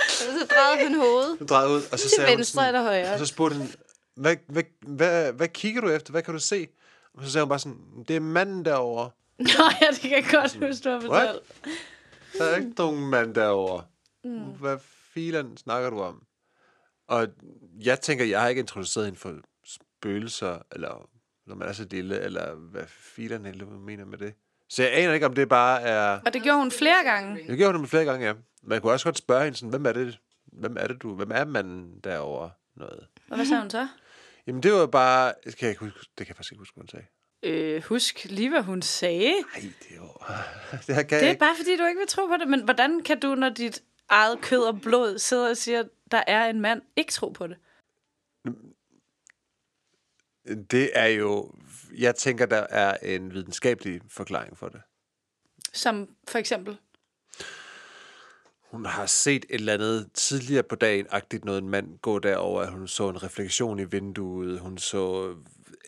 Og 0.00 0.38
så 0.38 0.46
drejede 0.50 0.88
hun 0.88 0.98
hovedet. 0.98 1.38
Hun 1.38 1.46
drejede 1.46 1.70
ud, 1.70 1.82
og 1.92 1.98
så 1.98 2.08
sagde 2.08 2.30
hun 2.30 2.36
venstre 2.38 2.54
sådan, 2.54 2.68
eller 2.68 2.82
højre? 2.82 3.12
Og 3.12 3.18
så 3.18 3.26
spurgte 3.26 3.56
hun, 3.56 3.70
hvad, 4.14 4.36
hvad, 4.46 4.62
hvad, 4.80 5.32
hvad 5.32 5.48
kigger 5.48 5.80
du 5.80 5.88
efter? 5.88 6.10
Hvad 6.10 6.22
kan 6.22 6.34
du 6.34 6.40
se? 6.40 6.68
Og 7.14 7.24
så 7.24 7.32
sagde 7.32 7.44
hun 7.44 7.48
bare 7.48 7.58
sådan, 7.58 7.78
det 8.08 8.16
er 8.16 8.20
manden 8.20 8.64
derovre. 8.64 9.10
Nå 9.58 9.64
ja, 9.80 9.86
det 9.90 10.00
kan 10.00 10.10
jeg 10.10 10.24
godt 10.30 10.54
huske, 10.66 10.84
du 10.84 10.90
har 10.90 11.00
fortalt. 11.00 11.42
Der 12.38 12.44
er 12.44 12.56
ikke 12.56 12.72
nogen 12.78 13.10
mand 13.10 13.34
derovre. 13.34 13.84
Mm. 14.24 14.44
Hvad 14.44 14.78
filen 15.14 15.56
snakker 15.56 15.90
du 15.90 16.00
om? 16.00 16.22
Og 17.08 17.28
jeg 17.80 18.00
tænker, 18.00 18.24
jeg 18.24 18.40
har 18.40 18.48
ikke 18.48 18.60
introduceret 18.60 19.06
hende 19.06 19.18
for 19.18 19.34
spøgelser, 19.64 20.58
eller 20.72 21.08
når 21.46 21.54
man 21.54 21.68
er 21.68 21.72
så 21.72 21.86
lille, 21.90 22.20
eller 22.20 22.54
hvad 22.54 22.84
filen 22.86 23.42
hvad 23.42 23.78
mener 23.78 24.04
med 24.04 24.18
det. 24.18 24.34
Så 24.68 24.82
jeg 24.82 24.92
aner 24.94 25.12
ikke, 25.12 25.26
om 25.26 25.34
det 25.34 25.48
bare 25.48 25.82
er... 25.82 26.20
Og 26.26 26.32
det 26.34 26.42
gjorde 26.42 26.58
hun 26.58 26.70
flere 26.70 27.04
gange. 27.04 27.44
Jeg 27.48 27.56
gjorde 27.56 27.72
det 27.72 27.80
med 27.80 27.88
flere 27.88 28.04
gange, 28.04 28.26
ja. 28.26 28.34
Man 28.62 28.80
kunne 28.80 28.92
også 28.92 29.06
godt 29.06 29.18
spørge 29.18 29.44
hende 29.44 29.58
sådan, 29.58 29.70
hvem 29.70 29.86
er 29.86 29.92
det, 29.92 30.18
hvem 30.44 30.76
er 30.80 30.86
det 30.86 31.02
du, 31.02 31.14
hvem 31.14 31.30
er 31.34 31.44
manden 31.44 32.00
derovre? 32.04 32.50
Noget. 32.76 33.06
Og 33.30 33.36
hvad 33.36 33.46
sagde 33.46 33.60
hun 33.60 33.70
så? 33.70 33.88
Jamen, 34.46 34.62
det 34.62 34.72
var 34.72 34.86
bare... 34.86 35.32
Det 35.44 35.56
kan 35.56 35.66
jeg, 35.66 35.70
ikke 35.70 35.84
huske, 35.84 35.98
det 36.00 36.26
kan 36.26 36.28
jeg 36.28 36.36
faktisk 36.36 36.52
ikke 36.52 36.60
huske, 36.60 36.74
hvad 36.74 36.82
hun 36.82 36.88
sagde. 36.88 37.06
Øh, 37.42 37.82
husk 37.82 38.24
lige, 38.24 38.48
hvad 38.50 38.62
hun 38.62 38.82
sagde. 38.82 39.32
Nej, 39.32 39.72
det 39.80 39.90
er 39.90 39.96
jo... 39.96 40.08
det 40.86 41.08
kan 41.08 41.20
Det 41.20 41.26
er 41.26 41.30
ikke. 41.30 41.38
bare, 41.38 41.56
fordi 41.56 41.76
du 41.76 41.84
ikke 41.86 41.98
vil 41.98 42.08
tro 42.08 42.26
på 42.26 42.36
det. 42.40 42.48
Men 42.48 42.64
hvordan 42.64 43.02
kan 43.02 43.20
du, 43.20 43.34
når 43.34 43.48
dit 43.48 43.82
eget 44.08 44.40
kød 44.40 44.62
og 44.62 44.80
blod 44.80 45.18
sidder 45.18 45.50
og 45.50 45.56
siger, 45.56 45.84
der 46.10 46.22
er 46.26 46.46
en 46.50 46.60
mand, 46.60 46.82
ikke 46.96 47.12
tro 47.12 47.28
på 47.28 47.46
det? 47.46 47.56
Det 50.70 50.90
er 50.94 51.06
jo... 51.06 51.52
Jeg 51.98 52.14
tænker, 52.16 52.46
der 52.46 52.66
er 52.70 52.96
en 53.02 53.34
videnskabelig 53.34 54.00
forklaring 54.08 54.58
for 54.58 54.68
det. 54.68 54.80
Som 55.72 56.08
for 56.28 56.38
eksempel... 56.38 56.78
Hun 58.70 58.84
har 58.84 59.06
set 59.06 59.44
et 59.50 59.54
eller 59.54 59.74
andet 59.74 60.10
tidligere 60.14 60.62
på 60.62 60.74
dagen, 60.74 61.06
agtigt 61.10 61.44
noget 61.44 61.62
en 61.62 61.68
mand 61.68 61.98
gå 61.98 62.18
derover. 62.18 62.70
Hun 62.70 62.88
så 62.88 63.08
en 63.08 63.22
refleksion 63.22 63.78
i 63.78 63.84
vinduet. 63.84 64.60
Hun 64.60 64.78
så 64.78 65.34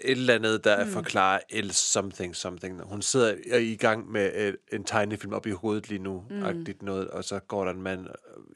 et 0.00 0.10
eller 0.10 0.34
andet, 0.34 0.64
der 0.64 0.84
mm. 0.84 0.90
forklarer 0.90 1.40
el 1.50 1.72
something 1.72 2.36
something. 2.36 2.82
Hun 2.82 3.02
sidder 3.02 3.56
i 3.58 3.76
gang 3.76 4.10
med 4.12 4.34
et, 4.48 4.56
en 4.72 4.84
tegnefilm 4.84 5.32
op 5.32 5.46
i 5.46 5.50
hovedet 5.50 5.88
lige 5.88 5.98
nu, 5.98 6.24
mm. 6.30 6.42
agtigt 6.42 6.82
noget, 6.82 7.08
og 7.08 7.24
så 7.24 7.38
går 7.38 7.64
der 7.64 7.72
en 7.72 7.82
mand 7.82 8.06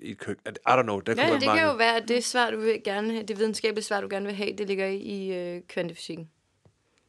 i 0.00 0.10
et 0.10 0.18
køkken. 0.18 0.44
I 0.46 0.70
don't 0.70 0.82
know, 0.82 1.00
der 1.00 1.14
kunne 1.14 1.22
Ja, 1.22 1.30
være 1.30 1.40
det 1.40 1.46
mange. 1.46 1.60
kan 1.60 1.68
jo 1.70 1.76
være, 1.76 1.96
at 1.96 2.08
det 2.08 2.24
svar, 2.24 2.50
du 2.50 2.60
vil 2.60 2.80
gerne 2.84 3.12
have, 3.12 3.22
det 3.22 3.38
videnskabelige 3.38 3.84
svar, 3.84 4.00
du 4.00 4.08
gerne 4.10 4.26
vil 4.26 4.34
have, 4.34 4.52
det 4.56 4.66
ligger 4.66 4.86
i, 4.86 4.96
i 4.96 5.32
øh, 5.36 5.62
kvantefysikken. 5.68 6.30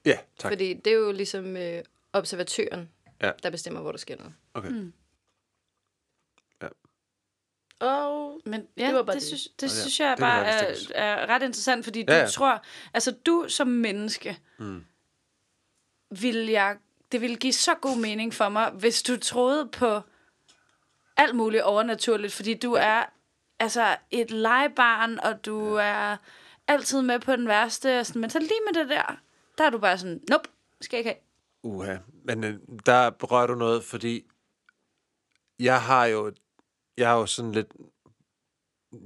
Ja, 0.06 0.18
tak. 0.40 0.52
Fordi 0.52 0.74
det 0.74 0.94
er 0.94 0.98
jo 0.98 1.12
ligesom 1.12 1.58
øh, 1.58 1.84
observatøren, 2.14 2.90
Ja. 3.22 3.32
der 3.44 3.50
bestemmer, 3.50 3.82
hvor 3.82 3.92
der 3.92 3.98
sker 4.00 4.18
noget. 4.18 4.34
Okay. 4.54 4.70
Mm. 4.70 4.94
Og 7.80 8.42
Men 8.46 8.68
ja, 8.78 8.82
Det 8.82 8.88
det, 8.88 8.96
var 8.96 9.04
bare 9.04 9.16
det, 9.16 9.22
det. 9.22 9.28
synes, 9.28 9.48
det 9.48 9.64
ja, 9.68 9.82
synes 9.82 10.00
jeg 10.00 10.10
det 10.18 10.20
bare 10.20 10.46
er, 10.46 10.76
er 10.96 11.26
ret 11.30 11.42
interessant, 11.44 11.84
fordi 11.86 12.04
du 12.04 12.14
Ja, 12.14 12.20
ja. 12.20 12.28
tror, 12.28 12.62
altså 12.94 13.12
du 13.12 13.46
som 13.50 13.68
menneske, 13.68 14.38
Mm. 14.58 14.84
vil 16.20 16.36
jeg, 16.48 16.78
det 17.12 17.22
ville 17.22 17.36
give 17.36 17.54
så 17.54 17.74
god 17.76 17.98
mening 17.98 18.34
for 18.34 18.50
mig, 18.50 18.70
hvis 18.72 19.04
du 19.04 19.18
troede 19.18 19.68
på 19.68 20.02
alt 21.18 21.36
muligt 21.36 21.64
overnaturligt, 21.64 22.34
fordi 22.34 22.54
du 22.54 22.74
er 22.74 23.04
altså 23.60 23.98
et 24.12 24.32
legebarn, 24.32 25.20
og 25.20 25.46
du 25.46 25.74
er 25.74 26.18
altid 26.68 27.02
med 27.02 27.20
på 27.20 27.36
den 27.36 27.48
værste, 27.48 28.00
og 28.00 28.06
sådan, 28.06 28.22
men 28.22 28.30
så 28.30 28.40
lige 28.40 28.52
med 28.74 28.82
det 28.82 28.90
der, 28.90 29.18
der 29.58 29.64
er 29.64 29.70
du 29.70 29.78
bare 29.78 29.98
sådan, 29.98 30.22
nope, 30.30 30.50
skal 30.82 30.98
jeg 30.98 31.00
ikke 31.00 31.10
have. 31.10 31.74
Uha. 31.74 31.98
Men 32.24 32.44
øh, 32.44 32.56
der 32.86 33.10
berører 33.10 33.48
du 33.48 33.56
noget, 33.56 33.84
fordi 33.84 34.26
jeg 35.60 35.82
har 35.82 36.06
jo, 36.06 36.32
jeg 37.00 37.10
har 37.10 37.18
jo 37.18 37.26
sådan 37.26 37.52
lidt, 37.52 37.74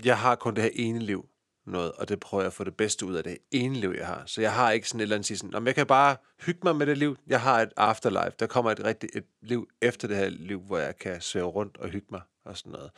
jeg 0.06 0.20
har 0.20 0.36
kun 0.36 0.56
det 0.56 0.64
her 0.64 0.72
ene 0.74 1.00
liv 1.00 1.30
noget, 1.66 1.92
og 1.92 2.10
det 2.10 2.20
prøver 2.20 2.42
jeg 2.42 2.48
at 2.48 2.54
få 2.54 2.64
det 2.64 2.78
bedste 2.78 3.06
ud 3.06 3.16
af 3.16 3.24
det 3.24 3.38
ene 3.52 3.76
liv, 3.76 3.94
jeg 3.98 4.08
har. 4.08 4.24
Så 4.26 4.42
jeg 4.42 4.54
har 4.54 4.72
ikke 4.72 4.90
sådan 4.90 5.00
et 5.00 5.02
eller 5.02 5.16
andet 5.16 5.28
sige 5.28 5.38
sådan, 5.38 5.56
om 5.56 5.68
jeg 5.68 5.76
kan 5.76 5.88
bare 5.88 6.18
hygge 6.46 6.60
mig 6.64 6.76
med 6.76 6.86
det 6.86 6.98
liv. 6.98 7.18
Jeg 7.28 7.42
har 7.42 7.62
et 7.62 7.74
afterlife. 7.78 8.36
Der 8.40 8.48
kommer 8.48 8.72
et 8.72 8.84
rigtigt 8.84 9.16
et 9.16 9.26
liv 9.42 9.70
efter 9.82 10.08
det 10.08 10.18
her 10.18 10.30
liv, 10.30 10.62
hvor 10.62 10.78
jeg 10.78 10.98
kan 10.98 11.22
svæve 11.22 11.48
rundt 11.48 11.78
og 11.78 11.90
hygge 11.90 12.08
mig 12.12 12.22
og 12.46 12.58
sådan 12.58 12.72
noget. 12.72 12.92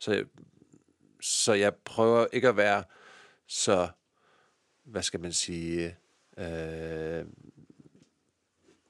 Så 0.00 0.12
jeg, 0.12 0.24
så 1.20 1.52
jeg 1.52 1.74
prøver 1.74 2.26
ikke 2.32 2.48
at 2.48 2.56
være 2.56 2.84
så, 3.46 3.88
hvad 4.84 5.02
skal 5.02 5.20
man 5.20 5.32
sige, 5.32 5.96
øh, 6.38 7.24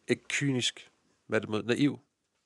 ikke 0.08 0.24
kynisk, 0.28 0.90
hvad 1.26 1.40
det 1.40 1.48
mod, 1.48 1.62
naiv, 1.62 1.98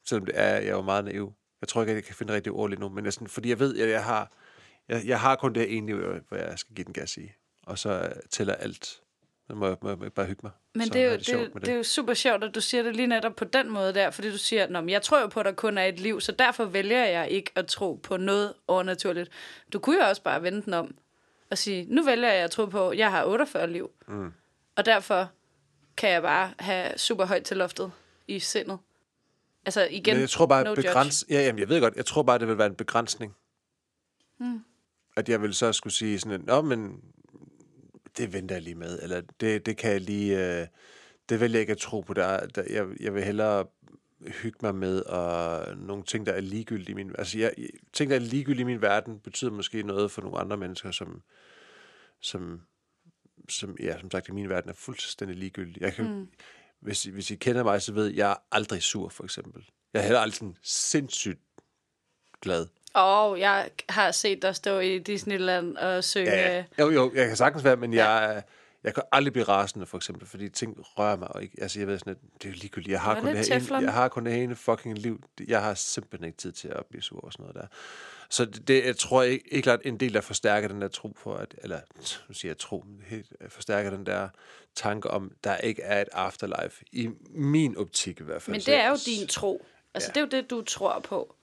selvom 0.04 0.26
det 0.26 0.38
er, 0.38 0.54
jeg 0.54 0.66
er 0.66 0.72
jo 0.72 0.82
meget 0.82 1.04
naiv. 1.04 1.32
Jeg 1.66 1.70
tror 1.70 1.80
ikke, 1.82 1.94
jeg 1.94 2.04
kan 2.04 2.14
finde 2.14 2.34
rigtig 2.34 2.52
ord 2.52 2.70
lige 2.70 2.80
nu, 2.80 2.88
men 2.88 3.04
jeg, 3.04 3.12
sådan, 3.12 3.28
fordi 3.28 3.48
jeg 3.48 3.58
ved, 3.58 3.78
at 3.78 3.90
jeg 3.90 4.04
har, 4.04 4.32
jeg, 4.88 5.02
jeg 5.06 5.20
har 5.20 5.36
kun 5.36 5.52
det 5.54 5.62
her 5.62 5.78
ene 5.78 5.94
hvor 6.28 6.36
jeg 6.36 6.58
skal 6.58 6.74
give 6.74 6.84
den 6.84 6.92
gas 6.92 7.16
i, 7.16 7.30
og 7.66 7.78
så 7.78 8.12
tæller 8.30 8.54
alt. 8.54 8.86
Så 9.46 9.54
må 9.54 9.66
jeg, 9.66 9.76
må 9.82 9.96
jeg 10.02 10.12
bare 10.12 10.26
hygge 10.26 10.40
mig. 10.42 10.52
Men 10.74 10.88
det 10.88 11.02
er, 11.02 11.06
jo, 11.10 11.16
det, 11.16 11.26
det, 11.26 11.54
med 11.54 11.62
det 11.62 11.68
er 11.72 11.76
jo 11.76 11.82
super 11.82 12.14
sjovt, 12.14 12.44
at 12.44 12.54
du 12.54 12.60
siger 12.60 12.82
det 12.82 12.96
lige 12.96 13.06
netop 13.06 13.36
på 13.36 13.44
den 13.44 13.70
måde 13.70 13.94
der, 13.94 14.10
fordi 14.10 14.30
du 14.30 14.38
siger, 14.38 14.78
at 14.78 14.88
jeg 14.90 15.02
tror 15.02 15.20
jo 15.20 15.26
på, 15.26 15.40
at 15.40 15.46
der 15.46 15.52
kun 15.52 15.78
er 15.78 15.84
et 15.84 16.00
liv, 16.00 16.20
så 16.20 16.32
derfor 16.32 16.64
vælger 16.64 17.04
jeg 17.04 17.30
ikke 17.30 17.50
at 17.54 17.66
tro 17.66 17.94
på 18.02 18.16
noget 18.16 18.54
overnaturligt. 18.68 19.30
Du 19.72 19.78
kunne 19.78 19.96
jo 20.02 20.08
også 20.08 20.22
bare 20.22 20.42
vende 20.42 20.62
den 20.62 20.74
om 20.74 20.94
og 21.50 21.58
sige, 21.58 21.86
nu 21.94 22.04
vælger 22.04 22.32
jeg 22.32 22.44
at 22.44 22.50
tro 22.50 22.66
på, 22.66 22.88
at 22.88 22.98
jeg 22.98 23.10
har 23.10 23.24
48 23.24 23.70
liv, 23.70 23.90
Mm. 24.06 24.32
og 24.76 24.86
derfor 24.86 25.30
kan 25.96 26.10
jeg 26.10 26.22
bare 26.22 26.52
have 26.58 26.98
super 26.98 27.24
højt 27.24 27.42
til 27.44 27.56
loftet 27.56 27.92
i 28.28 28.38
sindet. 28.38 28.78
Altså 29.66 29.88
igen, 29.90 30.14
Men 30.14 30.20
jeg 30.20 30.30
tror 30.30 30.46
bare, 30.46 30.64
no 30.64 30.68
no 30.68 30.70
judge. 30.70 30.88
begræns... 30.88 31.24
Ja, 31.30 31.40
jamen, 31.40 31.58
jeg 31.58 31.68
ved 31.68 31.80
godt. 31.80 31.96
Jeg 31.96 32.06
tror 32.06 32.22
bare, 32.22 32.38
det 32.38 32.48
vil 32.48 32.58
være 32.58 32.66
en 32.66 32.74
begrænsning. 32.74 33.36
Mm. 34.40 34.60
At 35.16 35.28
jeg 35.28 35.42
vil 35.42 35.54
så 35.54 35.72
skulle 35.72 35.92
sige 35.92 36.18
sådan, 36.18 36.40
Nå, 36.40 36.62
men 36.62 37.00
det 38.16 38.32
venter 38.32 38.54
jeg 38.54 38.62
lige 38.62 38.74
med. 38.74 39.02
Eller 39.02 39.22
det, 39.40 39.66
det 39.66 39.76
kan 39.76 39.92
jeg 39.92 40.00
lige... 40.00 40.60
Øh, 40.60 40.66
det 41.28 41.40
vælger 41.40 41.56
jeg 41.56 41.60
ikke 41.60 41.72
at 41.72 41.78
tro 41.78 42.00
på. 42.00 42.14
Der, 42.14 42.46
der, 42.46 42.62
jeg, 42.70 42.86
jeg 43.00 43.14
vil 43.14 43.24
hellere 43.24 43.66
hygge 44.42 44.58
mig 44.62 44.74
med 44.74 45.02
og 45.02 45.76
nogle 45.76 46.04
ting, 46.04 46.26
der 46.26 46.32
er 46.32 46.40
ligegyldige 46.40 46.90
i 46.90 46.94
min... 46.94 47.14
Altså, 47.18 47.38
jeg, 47.38 47.54
ting, 47.92 48.10
der 48.10 48.16
er 48.16 48.20
ligegyldige 48.20 48.62
i 48.62 48.64
min 48.64 48.82
verden, 48.82 49.20
betyder 49.20 49.50
måske 49.50 49.82
noget 49.82 50.10
for 50.10 50.22
nogle 50.22 50.38
andre 50.38 50.56
mennesker, 50.56 50.90
som, 50.90 51.22
som, 52.20 52.60
som 53.48 53.76
ja, 53.80 53.98
som 54.00 54.10
sagt, 54.10 54.28
i 54.28 54.32
min 54.32 54.48
verden 54.48 54.70
er 54.70 54.74
fuldstændig 54.74 55.36
ligegyldige. 55.36 55.84
Jeg 55.84 55.92
kan, 55.92 56.04
mm. 56.04 56.28
Hvis, 56.86 57.04
hvis 57.04 57.30
I 57.30 57.36
kender 57.36 57.64
mig, 57.64 57.82
så 57.82 57.92
ved 57.92 58.06
jeg, 58.06 58.16
jeg 58.16 58.30
er 58.30 58.36
aldrig 58.52 58.82
sur, 58.82 59.08
for 59.08 59.24
eksempel. 59.24 59.64
Jeg 59.94 60.00
er 60.00 60.02
heller 60.02 60.20
aldrig 60.20 60.36
sådan 60.36 60.56
sindssygt 60.62 61.40
glad. 62.42 62.66
Og 62.94 63.40
jeg 63.40 63.70
har 63.88 64.10
set 64.10 64.42
dig 64.42 64.56
stå 64.56 64.78
i 64.78 64.98
Disneyland 64.98 65.76
og 65.76 66.04
synge... 66.04 66.30
Ja. 66.30 66.64
Jo, 66.78 66.90
jo, 66.90 67.12
jeg 67.14 67.26
kan 67.26 67.36
sagtens 67.36 67.64
være, 67.64 67.76
men 67.76 67.92
ja. 67.94 68.10
jeg, 68.10 68.42
jeg 68.84 68.94
kan 68.94 69.02
aldrig 69.12 69.32
blive 69.32 69.44
rasende, 69.44 69.86
for 69.86 69.96
eksempel, 69.96 70.26
fordi 70.26 70.48
ting 70.48 70.76
rører 70.78 71.16
mig. 71.16 71.28
Og 71.28 71.42
ikke, 71.42 71.56
altså, 71.62 71.78
jeg 71.78 71.88
ved 71.88 71.98
sådan, 71.98 72.10
at 72.12 72.42
det 72.42 72.48
er 72.48 72.54
ligegyldigt. 72.54 72.92
Jeg 72.92 73.00
har, 73.00 73.20
kun 73.20 73.26
det, 73.28 73.36
her, 73.36 73.44
teflon. 73.44 73.78
ene, 73.78 73.86
jeg 73.86 73.94
har 73.94 74.08
kun 74.08 74.24
det 74.24 74.32
her 74.32 74.42
ene 74.42 74.56
fucking 74.56 74.98
liv. 74.98 75.24
Jeg 75.48 75.62
har 75.62 75.74
simpelthen 75.74 76.26
ikke 76.26 76.38
tid 76.38 76.52
til 76.52 76.68
at 76.68 76.86
blive 76.86 77.02
sur 77.02 77.20
og 77.20 77.32
sådan 77.32 77.42
noget 77.42 77.54
der. 77.54 77.66
Så 78.30 78.44
det, 78.44 78.84
jeg 78.84 78.96
tror 78.96 79.22
ikke, 79.22 79.44
ikke 79.48 79.62
klart 79.62 79.80
en 79.84 80.00
del, 80.00 80.14
der 80.14 80.20
forstærker 80.20 80.68
den 80.68 80.80
der 80.82 80.88
tro 80.88 81.08
på, 81.08 81.34
at, 81.34 81.54
eller 81.58 81.80
nu 82.28 82.34
siger 82.34 82.50
jeg 82.50 82.58
tro, 82.58 82.84
helt 83.06 83.26
øh, 83.40 83.50
forstærker 83.50 83.90
den 83.90 84.06
der 84.06 84.28
tanke 84.74 85.10
om, 85.10 85.32
der 85.44 85.56
ikke 85.56 85.82
er 85.82 86.02
et 86.02 86.08
afterlife. 86.12 86.84
I 86.92 87.10
min 87.30 87.76
optik 87.76 88.20
i 88.20 88.22
hvert 88.24 88.42
fald. 88.42 88.54
Men 88.54 88.60
det 88.60 88.74
er 88.74 88.88
jo 88.88 88.96
din 89.06 89.26
tro. 89.26 89.66
Altså, 89.94 90.08
Ja. 90.08 90.20
det 90.20 90.32
er 90.32 90.38
jo 90.38 90.42
det, 90.42 90.50
du 90.50 90.62
tror 90.62 91.00
på. 91.00 91.34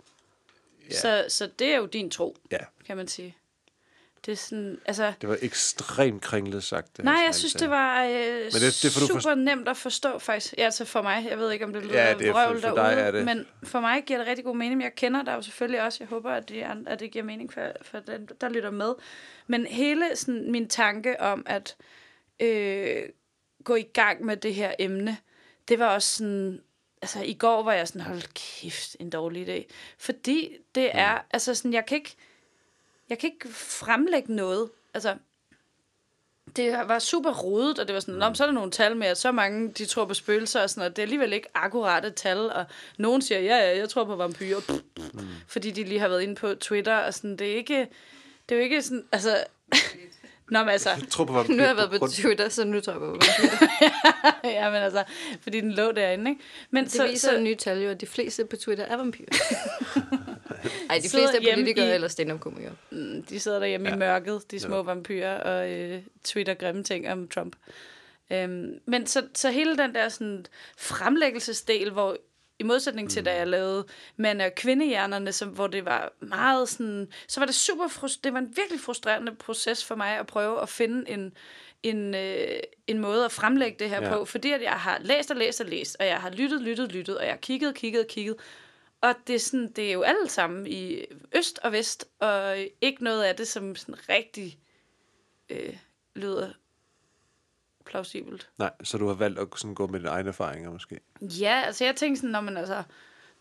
Ja. 0.89 0.95
Så, 0.95 1.26
så 1.30 1.49
det 1.60 1.68
er 1.68 1.77
jo 1.77 1.85
din 1.85 2.10
tro, 2.10 2.38
Ja, 2.51 2.57
kan 2.85 2.97
man 2.97 3.07
sige. 3.07 3.35
Det 4.26 4.32
er 4.32 4.36
sådan, 4.36 4.80
altså... 4.86 5.14
det 5.22 5.30
var 5.30 5.38
ekstremt 5.41 6.22
kringlet 6.22 6.64
sagt. 6.64 6.98
det 6.98 7.06
Nej, 7.06 7.14
jeg 7.26 7.36
synes, 7.36 7.54
det 7.54 7.70
var 7.70 8.04
øh, 8.04 8.12
det- 8.12 8.80
det 8.82 8.91
for 8.91 9.00
du 9.00 9.08
super 9.08 9.20
forst- 9.22 9.36
nemt 9.38 9.68
at 9.68 9.78
forstå, 9.78 10.20
faktisk. 10.20 10.54
Ja, 10.58 10.64
altså 10.64 10.86
for 10.86 11.02
mig. 11.02 11.26
Jeg 11.30 11.38
ved 11.40 11.52
ikke, 11.52 11.66
om 11.66 11.74
det 11.74 11.84
lyder 11.86 12.04
Ja, 12.08 12.14
det 12.14 12.28
er 12.28 12.34
for- 12.34 12.54
for 12.54 12.54
dig 12.54 12.76
derude, 12.76 12.91
er 12.94 13.12
det. 13.12 13.26
men 13.26 13.45
for 13.64 13.80
mig 13.80 14.04
giver 14.06 14.20
det 14.20 14.28
rigtig 14.28 14.45
god 14.45 14.56
mening. 14.56 14.84
Jeg 14.84 14.95
kender 14.95 15.24
dig 15.24 15.34
jo 15.36 15.41
selvfølgelig 15.41 15.82
også. 15.82 15.98
Jeg 16.02 16.08
håber, 16.08 16.32
at 16.32 16.50
det, 16.50 16.64
at 16.88 17.00
det 17.00 17.12
giver 17.12 17.26
mening 17.26 17.54
for, 17.54 17.62
for 17.82 18.00
den, 18.00 18.30
der 18.41 18.50
lytter 18.50 18.72
med. 18.72 18.94
Men 19.48 19.66
hele 19.66 20.06
sådan, 20.16 20.52
min 20.52 20.68
tanke 20.70 21.22
om 21.22 21.44
at 21.45 21.76
øh, 22.40 23.02
gå 23.64 23.76
i 23.76 23.82
gang 23.94 24.26
med 24.26 24.38
det 24.38 24.54
her 24.56 24.72
emne, 24.80 25.18
det 25.68 25.80
var 25.80 25.88
også 25.88 26.18
sådan... 26.18 26.62
Altså, 27.02 27.24
i 27.24 27.34
går 27.34 27.64
var 27.64 27.74
jeg 27.74 27.88
sådan, 27.88 28.02
hold 28.02 28.22
kæft, 28.34 28.95
en 29.00 29.10
dårlig 29.10 29.48
idé. 29.50 29.64
Fordi 30.00 30.50
det 30.76 30.90
er, 30.94 31.20
altså 31.32 31.56
sådan, 31.56 31.74
jeg 31.74 31.86
kan 31.86 31.95
ikke, 31.98 32.16
jeg 33.09 33.19
kan 33.19 33.31
ikke 33.34 33.49
fremlægge 33.53 34.35
noget. 34.35 34.69
Altså, 34.93 35.15
det 36.55 36.73
var 36.88 36.99
super 36.99 37.34
rodet, 37.34 37.80
og 37.80 37.88
det 37.88 37.93
var 37.93 37.99
sådan, 37.99 38.30
mm. 38.30 38.35
så 38.35 38.43
er 38.43 38.47
der 38.47 38.53
nogle 38.53 38.71
tal 38.71 38.97
med, 38.97 39.07
at 39.07 39.17
så 39.17 39.31
mange, 39.31 39.71
de 39.71 39.85
tror 39.85 40.05
på 40.05 40.13
spøgelser 40.13 40.61
og 40.61 40.69
sådan 40.69 40.81
noget. 40.81 40.95
Det 40.95 41.01
er 41.01 41.05
alligevel 41.05 41.34
ikke 41.34 41.47
akkurate 41.53 42.09
tal, 42.09 42.38
og 42.51 42.65
nogen 42.97 43.21
siger, 43.21 43.39
ja, 43.39 43.57
ja, 43.57 43.77
jeg 43.77 43.89
tror 43.89 44.03
på 44.03 44.15
vampyrer, 44.15 44.59
mm. 45.13 45.19
fordi 45.47 45.71
de 45.71 45.84
lige 45.84 45.99
har 45.99 46.07
været 46.07 46.21
inde 46.21 46.35
på 46.35 46.55
Twitter, 46.55 46.97
og 46.97 47.13
sådan, 47.13 47.38
det 47.38 47.51
er 47.51 47.55
ikke, 47.55 47.80
det 48.49 48.55
er 48.55 48.59
jo 48.59 48.63
ikke 48.63 48.81
sådan, 48.81 49.05
altså, 49.11 49.43
Nå, 50.52 50.60
men 50.60 50.70
altså, 50.70 50.90
Jeg 50.90 51.07
tror 51.10 51.26
på, 51.26 51.34
hvad 51.34 51.44
Nu 51.56 51.57
har 51.61 51.68
jeg 51.68 51.78
været 51.78 51.99
på 51.99 52.07
Twitter, 52.07 52.49
så 52.49 52.64
nu 52.64 52.80
tror 52.82 52.94
jeg 52.94 52.99
på, 52.99 53.20
ja, 54.49 54.70
men 54.70 54.82
altså, 54.82 55.03
fordi 55.41 55.61
den 55.61 55.72
lå 55.72 55.91
derinde, 55.91 56.32
ikke? 56.32 56.44
Men 56.72 56.84
Det 56.84 56.91
så, 56.91 57.07
viser 57.07 57.32
så, 57.32 57.40
nye 57.40 57.56
tal 57.56 57.82
jo, 57.82 57.90
at 57.90 58.02
de 58.02 58.06
fleste 58.06 58.45
på 58.45 58.56
Twitter 58.56 58.86
er 58.86 58.98
vampyrer. 58.98 59.28
Ej, 60.90 60.99
de 61.03 61.10
fleste 61.10 61.38
er 61.49 61.53
politikere 61.56 61.88
i- 61.90 61.91
eller 61.94 62.07
stand-up-komikere. 62.07 62.74
Mm, 62.91 63.24
de 63.24 63.40
sidder 63.40 63.60
derhjemme 63.60 63.90
ja. 63.90 63.95
i 63.95 63.98
mørket, 63.98 64.52
de 64.52 64.60
små 64.60 64.76
ja. 64.76 64.82
vampyrer, 64.82 65.40
og 65.40 65.72
øh, 65.72 66.02
twitter 66.24 66.53
grimme 66.53 66.84
ting 66.84 67.10
om 67.11 67.28
Trump. 67.28 67.56
Øhm, 68.32 68.74
men 68.86 69.07
så, 69.07 69.24
så 69.36 69.52
hele 69.52 69.78
den 69.78 69.95
der 69.95 70.10
sådan, 70.10 70.45
fremlæggelsesdel, 70.78 71.91
hvor 71.91 72.18
i 72.64 72.65
modsætning 72.65 73.10
til, 73.10 73.26
da 73.26 73.35
jeg 73.35 73.48
lavede 73.48 73.85
mand- 74.18 74.41
og 74.41 74.56
kvindehjernerne, 74.56 75.31
som, 75.31 75.49
hvor 75.49 75.68
det 75.68 75.85
var 75.85 76.14
meget 76.19 76.69
sådan, 76.69 77.07
så 77.27 77.40
var 77.40 77.45
det 77.45 77.56
super 77.56 78.18
det 78.23 78.34
var 78.34 78.40
en 78.40 78.53
virkelig 78.56 78.80
frustrerende 78.80 79.35
proces 79.35 79.85
for 79.85 79.95
mig 79.95 80.18
at 80.19 80.27
prøve 80.27 80.61
at 80.61 80.69
finde 80.69 81.10
en, 81.10 81.34
en, 81.84 82.15
øh, 82.15 82.60
en 82.88 82.99
måde 82.99 83.26
at 83.26 83.31
fremlægge 83.31 83.80
det 83.80 83.90
her 83.90 84.02
Ja. 84.02 84.07
ja. 84.10 84.18
på, 84.18 84.26
fordi 84.26 84.52
at 84.52 84.61
jeg 84.61 84.72
har 84.72 84.99
læst 85.02 85.31
og 85.31 85.38
læst 85.38 85.61
og 85.61 85.68
læst, 85.68 85.95
og 85.99 86.06
jeg 86.06 86.18
har 86.18 86.30
lyttet, 86.30 86.61
lyttet, 86.61 86.91
lyttet, 86.91 87.18
og 87.18 87.23
jeg 87.23 87.31
har 87.31 87.38
kigget, 87.38 87.76
kigget, 87.76 88.07
kigget, 88.07 88.35
og 89.02 89.15
det 89.27 89.35
er, 89.35 89.40
sådan, 89.40 89.72
det 89.72 89.88
er 89.88 89.94
jo 89.94 90.02
alle 90.02 90.30
sammen 90.30 90.68
i 90.68 91.06
øst 91.35 91.60
og 91.64 91.72
vest, 91.72 92.06
og 92.19 92.57
ikke 92.81 93.03
noget 93.03 93.23
af 93.23 93.35
det, 93.35 93.48
som 93.48 93.76
sådan 93.76 94.10
rigtig 94.10 94.60
øh, 95.49 95.77
lyder 96.15 96.52
plausibelt. 97.85 98.49
Nej, 98.57 98.72
så 98.84 98.97
du 98.97 99.07
har 99.07 99.14
valgt 99.14 99.39
at 99.39 99.47
sådan 99.55 99.76
gå 99.76 99.88
med 99.88 99.99
dine 99.99 100.10
egne 100.10 100.30
erfaringer 100.30 100.72
måske. 100.72 100.99
Ja, 101.22 101.64
altså 101.65 101.85
jeg 101.85 101.95
tænker 101.95 102.18
sådan, 102.18 102.30
når 102.30 102.41
man 102.41 102.57
altså, 102.57 102.84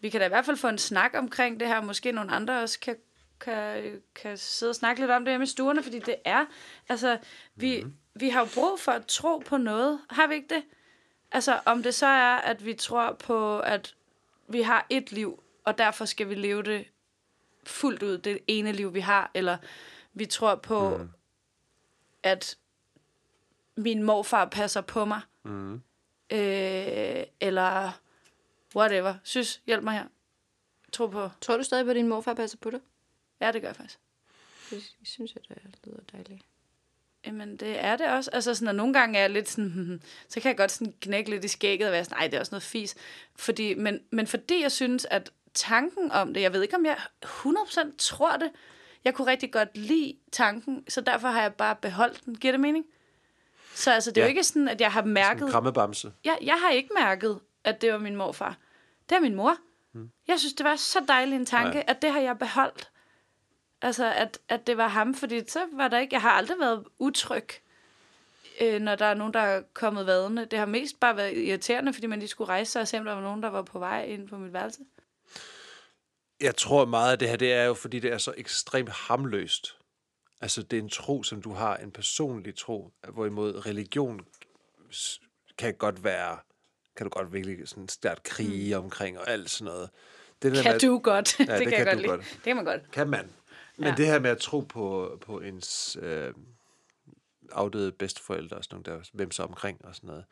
vi 0.01 0.09
kan 0.09 0.20
da 0.20 0.27
i 0.27 0.28
hvert 0.28 0.44
fald 0.44 0.56
få 0.56 0.69
en 0.69 0.78
snak 0.78 1.10
omkring 1.14 1.60
det 1.60 1.69
her, 1.69 1.82
måske 1.82 2.12
nogle 2.12 2.31
andre 2.31 2.62
også 2.62 2.81
kan, 2.81 2.97
kan, 3.40 4.01
kan 4.14 4.39
sidde 4.39 4.70
og 4.70 4.77
snakke 4.77 5.01
lidt 5.02 5.10
om 5.10 5.24
det 5.24 5.32
hjemme 5.32 5.44
i 5.44 5.47
stuerne, 5.47 5.82
fordi 5.82 5.98
det 5.98 6.16
er, 6.24 6.44
altså, 6.89 7.19
vi, 7.55 7.81
mm-hmm. 7.81 7.97
vi 8.14 8.28
har 8.28 8.40
jo 8.40 8.48
brug 8.55 8.81
for 8.81 8.93
at 8.93 9.06
tro 9.06 9.39
på 9.39 9.56
noget, 9.56 10.01
har 10.10 10.27
vi 10.27 10.35
ikke 10.35 10.55
det? 10.55 10.62
Altså, 11.32 11.60
om 11.66 11.82
det 11.82 11.94
så 11.94 12.06
er, 12.06 12.36
at 12.36 12.64
vi 12.64 12.74
tror 12.74 13.12
på, 13.12 13.60
at 13.60 13.94
vi 14.48 14.62
har 14.62 14.86
et 14.90 15.12
liv, 15.12 15.43
og 15.64 15.78
derfor 15.78 16.05
skal 16.05 16.28
vi 16.28 16.35
leve 16.35 16.62
det 16.62 16.85
fuldt 17.66 18.02
ud, 18.02 18.19
det 18.19 18.39
ene 18.47 18.73
liv, 18.73 18.94
vi 18.94 19.01
har, 19.01 19.31
eller 19.35 19.56
vi 20.14 20.27
tror 20.27 20.55
på, 20.55 20.97
mm. 20.97 21.09
at 22.23 22.59
min 23.77 24.03
morfar 24.03 24.44
passer 24.44 24.81
på 24.81 25.05
mig, 25.05 25.20
Mm. 25.43 25.74
øh, 26.31 27.24
eller 27.40 28.01
whatever. 28.77 29.15
Synes, 29.23 29.61
hjælp 29.66 29.82
mig 29.85 29.94
her. 29.94 30.05
Tro 30.93 31.07
på. 31.07 31.28
Tror 31.40 31.57
du 31.57 31.62
stadig 31.62 31.85
på, 31.85 31.90
at 31.90 31.97
din 31.97 32.09
morfar 32.09 32.35
passer 32.35 32.59
på 32.59 32.70
dig? 32.70 32.81
Ja, 33.40 33.53
det 33.53 33.61
gør 33.62 33.69
jeg 33.69 33.77
faktisk. 33.77 33.99
Det 34.70 34.82
synes 35.05 35.35
jeg, 35.35 35.43
det 35.49 35.59
lyder 35.85 35.99
dejligt. 36.12 36.43
Jamen, 37.27 37.57
det 37.57 37.85
er 37.85 37.97
det 37.97 38.07
også. 38.09 38.31
Altså, 38.31 38.55
sådan, 38.55 38.69
og 38.69 38.74
nogle 38.74 38.93
gange 38.94 39.19
er 39.19 39.23
jeg 39.23 39.31
lidt 39.31 39.49
sådan, 39.49 40.03
så 40.28 40.40
kan 40.40 40.49
jeg 40.49 40.57
godt 40.57 40.70
sådan 40.70 40.94
knække 41.01 41.31
lidt 41.31 41.44
i 41.44 41.49
skægget 41.49 41.89
og 41.89 41.93
være 41.93 42.05
sådan, 42.05 42.16
nej, 42.19 42.27
det 42.27 42.35
er 42.36 42.40
også 42.40 42.51
noget 42.53 42.62
fis. 42.62 42.94
Fordi, 43.36 43.74
men, 43.74 44.01
men 44.11 44.27
fordi 44.27 44.62
jeg 44.62 44.73
synes, 44.73 45.05
at 45.11 45.31
tanken 45.55 46.11
om 46.12 46.35
det, 46.35 46.40
jeg 46.40 46.53
ved 46.53 46.62
ikke, 46.62 46.77
om 46.77 46.86
jeg 46.86 46.97
100% 47.24 47.97
tror 47.99 48.36
det, 48.36 48.51
jeg 49.05 49.15
kunne 49.15 49.27
rigtig 49.31 49.53
godt 49.53 49.77
lide 49.77 50.16
tanken, 50.32 50.85
så 50.89 51.01
derfor 51.01 51.28
har 51.28 51.43
jeg 51.43 51.55
bare 51.55 51.77
beholdt 51.77 52.24
den. 52.24 52.35
Giver 52.39 52.53
det 52.53 52.61
mening? 52.61 52.85
Så 53.74 53.93
altså, 53.93 54.11
det 54.11 54.16
er 54.19 54.23
Ja. 54.23 54.27
jo 54.27 54.28
ikke 54.28 54.44
sådan, 54.44 54.69
at 54.69 54.81
jeg 54.81 54.93
har 54.93 55.03
mærket... 55.05 55.43
en 55.43 55.51
krammebamse. 55.51 56.12
jeg, 56.24 56.39
jeg 56.43 56.61
har 56.61 56.70
ikke 56.70 56.90
mærket, 56.99 57.40
at 57.65 57.81
det 57.82 57.93
var 57.93 57.99
min 57.99 58.16
morfar. 58.16 58.57
Det 59.09 59.16
er 59.16 59.20
min 59.20 59.35
mor. 59.35 59.57
Mm. 59.94 60.11
Jeg 60.28 60.39
synes, 60.39 60.53
det 60.55 60.65
var 60.65 60.77
så 60.77 61.05
dejlig 61.09 61.36
en 61.36 61.47
tanke, 61.47 61.69
Hmm. 61.70 61.77
Nej. 61.77 61.85
at 61.89 62.03
det 62.03 62.12
har 62.12 62.20
jeg 62.20 62.39
beholdt. 62.39 62.90
Altså, 63.82 64.12
at, 64.12 64.39
at 64.49 64.66
det 64.66 64.77
var 64.77 64.89
ham, 64.89 65.15
fordi 65.15 65.49
så 65.49 65.61
var 65.73 65.89
der 65.89 65.99
ikke... 65.99 66.15
Jeg 66.15 66.23
har 66.23 66.31
aldrig 66.31 66.59
været 66.61 66.85
utryg, 66.99 67.49
øh, 68.61 68.81
når 68.81 68.94
der 68.94 69.07
er 69.07 69.15
nogen, 69.15 69.35
der 69.35 69.40
er 69.40 69.62
kommet 69.74 70.07
vadende. 70.07 70.44
Det 70.47 70.59
har 70.59 70.66
mest 70.66 71.01
bare 71.01 71.16
været 71.16 71.36
irriterende, 71.36 71.93
fordi 71.93 72.07
man 72.07 72.19
lige 72.19 72.28
skulle 72.28 72.49
rejse 72.49 72.73
sig 72.73 72.82
og 72.82 72.89
se, 72.89 72.99
om 72.99 73.05
der 73.05 73.12
var 73.15 73.20
nogen, 73.23 73.43
der 73.43 73.49
var 73.51 73.62
på 73.62 73.78
vej 73.78 74.05
ind 74.05 74.28
på 74.28 74.36
mit 74.39 74.53
værelse. 74.53 74.81
Jeg 76.40 76.57
tror 76.57 76.85
meget 76.85 77.12
af 77.12 77.19
det 77.19 77.28
her, 77.28 77.36
det 77.36 77.53
er 77.53 77.65
jo, 77.65 77.74
fordi 77.74 77.99
det 78.01 78.12
er 78.12 78.19
så 78.19 78.35
ekstremt 78.36 78.89
hamløst. 78.90 79.77
Altså, 80.43 80.62
det 80.62 80.78
er 80.78 80.82
en 80.82 80.89
tro, 80.89 81.23
som 81.23 81.43
du 81.43 81.52
har, 81.52 81.77
en 81.77 81.90
personlig 81.90 82.55
tro, 82.56 82.93
hvorimod 83.09 83.66
religion 83.66 84.20
kan 85.59 85.74
godt 85.74 86.05
være, 86.05 86.39
kan 86.97 87.05
du 87.06 87.10
godt 87.10 87.32
virkelig 87.32 87.69
sådan 87.69 87.89
stærkt 87.89 88.23
krige 88.23 88.78
mm. 88.78 88.85
omkring 88.85 89.19
og 89.19 89.28
alt 89.31 89.51
sådan 89.51 89.73
noget. 89.73 89.90
Det 90.43 90.52
der 90.52 90.62
Kan 90.62 90.73
med- 90.73 90.81
du 90.81 90.98
godt? 90.98 91.40
Ja, 91.40 91.44
det, 91.47 91.59
det 91.59 91.69
kan, 91.69 91.78
jeg 91.78 91.86
kan 91.86 91.86
godt 91.86 91.97
du 91.97 92.01
lide. 92.02 92.09
godt. 92.09 92.20
Det 92.35 92.43
kan 92.43 92.56
man 92.56 92.64
godt. 92.64 92.90
Kan 92.93 93.09
man. 93.09 93.31
Men 93.77 93.85
Ja. 93.85 93.89
ja. 93.90 93.94
det 93.97 94.06
her 94.06 94.19
med 94.20 94.31
at 94.31 94.39
tro 94.39 94.60
på, 94.60 95.19
på 95.20 95.40
ens 95.40 95.97
øh, 96.02 96.35
afdøde 97.52 97.93
bedsteforældre 97.93 98.56
og 98.56 98.64
sådan 98.64 98.82
noget, 98.86 99.05
der, 99.05 99.10
hvem 99.12 99.31
så 99.31 99.43
omkring 99.43 99.85
og 99.85 99.94
sådan 99.94 100.06
noget, 100.09 100.24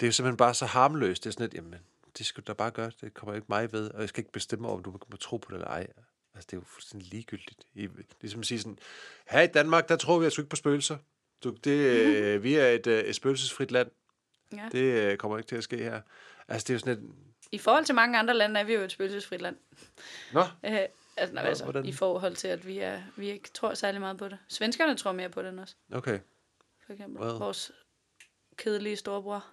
det 0.00 0.06
er 0.06 0.08
jo 0.08 0.12
simpelthen 0.12 0.36
bare 0.36 0.54
så 0.54 0.66
harmløst. 0.66 1.24
Det 1.24 1.30
er 1.30 1.32
sådan 1.32 1.44
lidt, 1.44 1.54
jamen, 1.54 1.74
det 2.18 2.26
skal 2.26 2.42
du 2.44 2.48
da 2.48 2.52
bare 2.52 2.70
gøre. 2.70 2.90
Det 3.00 3.14
kommer 3.14 3.34
ikke 3.34 3.46
mig 3.48 3.72
ved, 3.72 3.90
og 3.90 4.00
jeg 4.00 4.08
skal 4.08 4.20
ikke 4.20 4.32
bestemme, 4.32 4.68
om 4.68 4.82
du 4.82 4.90
må 5.10 5.16
tro 5.20 5.36
på 5.36 5.48
det 5.50 5.54
eller 5.54 5.68
ej. 5.68 5.86
Altså, 6.36 6.46
det 6.50 6.52
er 6.52 6.60
jo 6.60 6.64
fuldstændig 6.64 7.08
ligegyldigt. 7.08 7.66
I, 7.74 7.88
ligesom 8.20 8.40
at 8.40 8.46
sige 8.46 8.58
sådan, 8.58 8.78
her 9.26 9.40
i 9.40 9.46
Danmark, 9.46 9.88
der 9.88 9.96
tror 9.96 10.18
vi 10.18 10.24
altså 10.24 10.40
ikke 10.40 10.50
på 10.50 10.56
spøgelser. 10.56 10.96
Du, 11.44 11.50
det, 11.50 11.70
øh, 11.70 12.42
vi 12.42 12.54
er 12.54 12.66
et, 12.66 12.86
øh, 12.86 13.04
et 13.04 13.14
spøgelsesfrit 13.14 13.70
land. 13.70 13.90
Ja. 14.52 14.68
Det 14.72 14.82
øh, 14.82 15.16
kommer 15.16 15.38
ikke 15.38 15.48
til 15.48 15.56
at 15.56 15.64
ske 15.64 15.76
her. 15.76 16.00
Altså, 16.48 16.64
det 16.64 16.70
er 16.70 16.74
jo 16.74 16.78
sådan 16.78 17.04
et... 17.04 17.10
I 17.52 17.58
forhold 17.58 17.84
til 17.84 17.94
mange 17.94 18.18
andre 18.18 18.34
lande 18.34 18.60
er 18.60 18.64
vi 18.64 18.74
jo 18.74 18.80
et 18.80 18.92
spøgelsesfrit 18.92 19.42
land. 19.42 19.56
Nå, 20.32 20.40
Øh, 20.40 20.78
altså, 21.16 21.34
nej, 21.34 21.42
Nå, 21.42 21.48
altså 21.48 21.64
hvordan? 21.64 21.86
i 21.86 21.92
forhold 21.92 22.36
til, 22.36 22.48
at 22.48 22.66
vi, 22.66 22.78
er, 22.78 23.02
vi 23.16 23.30
ikke 23.30 23.48
tror 23.54 23.74
særlig 23.74 24.00
meget 24.00 24.18
på 24.18 24.28
det. 24.28 24.38
Svenskerne 24.48 24.96
tror 24.96 25.12
mere 25.12 25.28
på 25.28 25.42
det 25.42 25.48
end 25.48 25.60
os, 25.60 25.76
okay. 25.92 26.18
for 26.86 26.92
eksempel. 26.92 27.22
Hvad? 27.24 27.38
Vores 27.38 27.72
kedelige 28.56 28.96
storebror. 28.96 29.44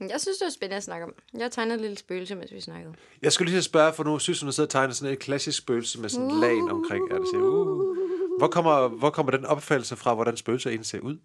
Jeg 0.00 0.20
synes, 0.20 0.38
det 0.38 0.44
var 0.44 0.50
spændende 0.50 0.76
at 0.76 0.82
snakke 0.82 1.04
om. 1.06 1.14
Jeg 1.38 1.50
tegnede 1.52 1.74
et 1.74 1.80
lille 1.80 1.98
spøgelse, 1.98 2.34
mens 2.34 2.52
vi 2.52 2.60
snakkede. 2.60 2.94
Jeg 3.22 3.32
skulle 3.32 3.50
lige 3.50 3.62
spørge, 3.62 3.92
for 3.92 4.04
nu 4.04 4.18
synes 4.18 4.40
hun, 4.40 4.48
at 4.48 4.54
sidder 4.54 4.66
og 4.66 4.70
tegner 4.70 4.94
sådan 4.94 5.12
et 5.12 5.18
klassisk 5.18 5.58
spøgelse 5.58 6.00
med 6.00 6.08
sådan 6.08 6.30
en 6.30 6.40
lagen 6.40 6.70
omkring. 6.70 7.10
Ja, 7.10 7.16
det 7.16 7.28
siger, 7.32 7.42
uh. 7.42 7.96
hvor, 8.38 8.48
kommer, 8.48 8.88
hvor 8.88 9.10
kommer 9.10 9.32
den 9.32 9.44
opfattelse 9.44 9.96
fra, 9.96 10.14
hvordan 10.14 10.36
spøgelser 10.36 10.70
egentlig 10.70 10.86
ser 10.86 11.00
ud? 11.00 11.16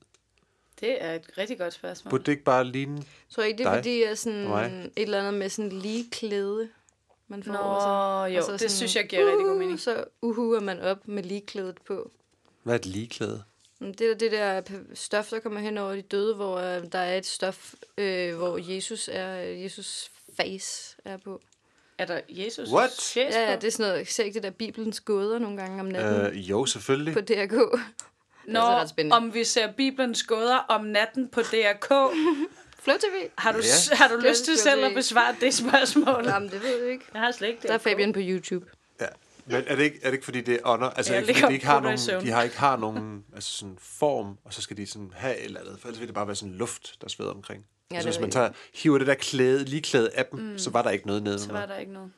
Det 0.80 1.04
er 1.04 1.14
et 1.14 1.30
rigtig 1.38 1.58
godt 1.58 1.74
spørgsmål. 1.74 2.10
Burde 2.10 2.24
det 2.24 2.32
ikke 2.32 2.44
bare 2.44 2.64
ligne... 2.64 3.04
Tror 3.30 3.44
I 3.44 3.48
ikke, 3.48 3.58
det 3.58 3.66
er 3.66 3.72
Dig 3.72 3.78
fordi, 3.80 4.04
at 4.04 4.18
sådan 4.18 4.44
og 4.44 4.50
mig. 4.50 4.92
et 4.96 5.02
eller 5.02 5.20
andet 5.20 5.34
med 5.34 5.50
sådan 5.50 5.72
lige 5.72 6.10
klæde, 6.12 6.70
man 7.28 7.44
får 7.44 7.52
Nå, 7.54 7.58
over 7.60 7.80
sig? 7.80 8.36
jo, 8.36 8.38
Og 8.40 8.44
så 8.46 8.52
det 8.52 8.60
sådan, 8.60 8.70
synes 8.70 8.96
jeg 8.96 9.08
giver 9.08 9.26
rigtig 9.32 9.46
god 9.46 9.58
mening. 9.58 9.80
Så 9.80 10.04
uhuer 10.22 10.60
man 10.60 10.80
op 10.80 11.08
med 11.08 11.24
ligeklædet 11.24 11.78
på. 11.88 12.12
Hvad 12.64 12.74
er 12.74 12.80
et 12.80 12.86
ligeklæde? 12.86 13.44
Det 13.80 14.02
er 14.02 14.16
det 14.16 14.32
der 14.32 14.62
stof, 14.94 15.30
der 15.30 15.40
kommer 15.40 15.60
hen 15.60 15.78
over 15.78 15.96
de 15.96 16.02
døde, 16.02 16.36
hvor 16.36 16.58
øh, 16.58 16.84
der 16.92 17.00
er 17.00 17.18
et 17.18 17.26
stof, 17.26 17.74
øh, 17.98 18.36
hvor 18.36 18.74
Jesus 18.74 19.10
er, 19.14 19.28
Jesus 19.36 20.12
face 20.38 20.96
er 21.06 21.18
på. 21.18 21.42
Er 21.98 22.06
der 22.06 22.20
Jesus? 22.30 22.70
What? 22.72 23.16
Ja, 23.16 23.50
ja, 23.50 23.56
det 23.56 23.64
er 23.64 23.72
sådan 23.72 23.92
noget, 23.92 24.08
ser 24.08 24.24
ikke 24.24 24.34
det 24.36 24.44
der 24.44 24.50
Bibelens 24.50 25.00
gåder 25.00 25.40
nogle 25.40 25.58
gange 25.58 25.80
om 25.80 25.86
natten 25.86 26.22
øh, 26.22 26.28
Øh, 26.28 26.50
jo, 26.50 26.66
selvfølgelig. 26.66 27.14
på 27.14 27.22
DRK? 27.22 27.52
Nå, 27.52 27.70
altså 28.60 28.62
ret 28.62 28.90
spændende. 28.90 29.16
om 29.16 29.34
vi 29.34 29.44
ser 29.44 29.72
Bibelens 29.72 30.24
gåder 30.24 30.56
om 30.58 30.86
natten 30.86 31.30
på 31.30 31.42
DRK. 31.42 31.88
Flow 32.84 32.96
TV? 32.98 33.30
Har 33.38 33.52
du, 33.52 33.58
Ja. 33.58 33.96
har 33.96 34.08
du 34.08 34.16
lyst 34.30 34.46
til 34.46 34.58
selv 34.58 34.80
se? 34.80 34.86
at 34.86 34.94
besvare 34.96 35.36
det 35.42 35.54
spørgsmål? 35.54 36.26
Jamen, 36.26 36.50
det 36.50 36.64
ved 36.64 36.82
jeg 36.84 36.92
ikke. 36.92 37.06
Jeg 37.14 37.22
har 37.22 37.32
slet 37.32 37.48
ikke 37.48 37.62
det. 37.62 37.68
Der 37.68 37.74
er 37.74 37.78
Fabian 37.78 38.14
på 38.14 38.20
YouTube. 38.24 38.66
Ja. 39.50 39.56
Men 39.56 39.64
er 39.68 39.76
det 39.76 39.84
ikke, 39.84 40.00
er 40.02 40.06
det 40.06 40.14
ikke 40.14 40.26
fordi 40.26 40.42
det 40.42 40.54
er 40.56 40.60
ånder? 40.64 40.90
Altså, 40.90 41.14
Jeg 41.14 41.22
ikke, 41.22 41.40
fordi 41.40 41.48
de 41.50 41.54
ikke 41.54 41.66
har 41.66 41.80
nogen, 41.82 41.98
de 42.22 42.32
har 42.32 42.44
ikke 42.44 42.58
har 42.60 42.78
nogen 42.78 43.24
altså 43.36 43.52
sådan 43.52 43.78
form, 43.82 44.38
og 44.46 44.54
så 44.54 44.62
skal 44.62 44.78
de 44.78 44.86
sådan 44.88 45.12
have 45.16 45.38
et 45.38 45.46
eller 45.46 45.60
andet, 45.60 45.80
for 45.80 45.88
ellers 45.88 46.00
vil 46.00 46.08
det 46.08 46.16
bare 46.16 46.28
være 46.28 46.36
sådan 46.36 46.54
luft, 46.54 47.02
der 47.02 47.08
sveder 47.10 47.32
omkring. 47.32 47.62
Ja, 47.62 47.96
Ja, 47.96 47.96
altså, 47.96 48.10
hvis 48.10 48.20
man 48.20 48.32
tager, 48.32 48.50
hiver 48.74 48.98
det 48.98 49.08
der 49.08 49.14
klæde, 49.14 49.66
lige 49.66 49.82
klæde 49.82 50.10
af 50.14 50.26
dem, 50.26 50.40
mm. 50.40 50.58
så 50.58 50.70
var 50.70 50.82
der 50.82 50.90
ikke 50.90 51.08
noget 51.08 51.24
nede. 51.24 51.40
Så 51.40 51.52
var 51.52 51.66
der 51.66 51.78
ikke 51.78 51.94
noget. 51.94 52.12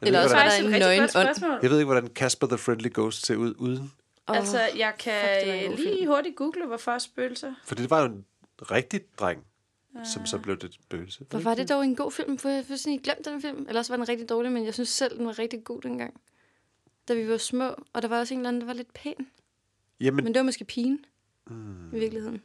Jeg, 0.00 0.06
Eller 0.06 0.18
ved, 0.18 0.24
også 0.24 0.36
var 0.36 0.44
der 0.44 0.52
en 0.52 0.60
et 0.64 0.64
rigtig 0.66 0.80
nøgen 0.80 1.00
godt 1.00 1.16
ånd. 1.16 1.26
spørgsmål. 1.36 1.58
jeg 1.62 1.70
ved 1.70 1.78
ikke, 1.78 1.92
hvordan 1.92 2.10
Casper 2.14 2.46
the 2.46 2.58
Friendly 2.58 2.88
Ghost 2.94 3.26
ser 3.26 3.36
ud 3.36 3.54
uden. 3.58 3.92
Oh, 4.26 4.36
Altså, 4.36 4.60
jeg 4.76 4.92
fuck, 4.94 5.04
kan 5.04 5.66
god 5.70 5.76
lige 5.76 6.06
hurtigt 6.06 6.36
google, 6.36 6.66
hvorfor 6.66 6.92
er 6.92 6.98
spøgelser. 6.98 7.52
For 7.64 7.74
det 7.74 7.90
var 7.90 8.00
jo 8.00 8.06
en 8.06 8.24
rigtig 8.62 9.00
dreng, 9.20 9.44
som 10.04 10.26
så 10.26 10.38
blev 10.38 10.56
det 10.56 10.64
et 10.64 10.74
spøgelse. 10.74 11.24
Hvor 11.30 11.40
var 11.40 11.54
det 11.54 11.68
dog 11.68 11.84
en 11.84 11.96
god 11.96 12.12
film? 12.12 12.38
For 12.38 12.48
jeg 12.48 12.58
har 12.58 12.64
fuldstændig 12.64 13.02
glemt 13.02 13.24
den 13.24 13.42
film. 13.42 13.66
Ellers 13.68 13.90
var 13.90 13.96
den 13.96 14.08
rigtig 14.08 14.28
dårlig, 14.28 14.52
men 14.52 14.64
jeg 14.64 14.74
synes 14.74 14.88
selv, 14.88 15.18
den 15.18 15.26
var 15.26 15.38
rigtig 15.38 15.64
god 15.64 15.82
dengang. 15.82 16.20
Da 17.08 17.14
vi 17.14 17.28
var 17.28 17.36
små, 17.36 17.74
og 17.92 18.02
der 18.02 18.08
var 18.08 18.18
også 18.18 18.34
en 18.34 18.40
eller 18.40 18.48
anden, 18.48 18.60
der 18.60 18.66
var 18.66 18.74
lidt 18.74 18.92
pæn. 18.94 19.26
Jamen, 20.00 20.24
Men 20.24 20.34
det 20.34 20.40
var 20.40 20.44
måske 20.44 20.64
pigen, 20.64 21.04
mm. 21.46 21.96
i 21.96 21.98
virkeligheden. 21.98 22.42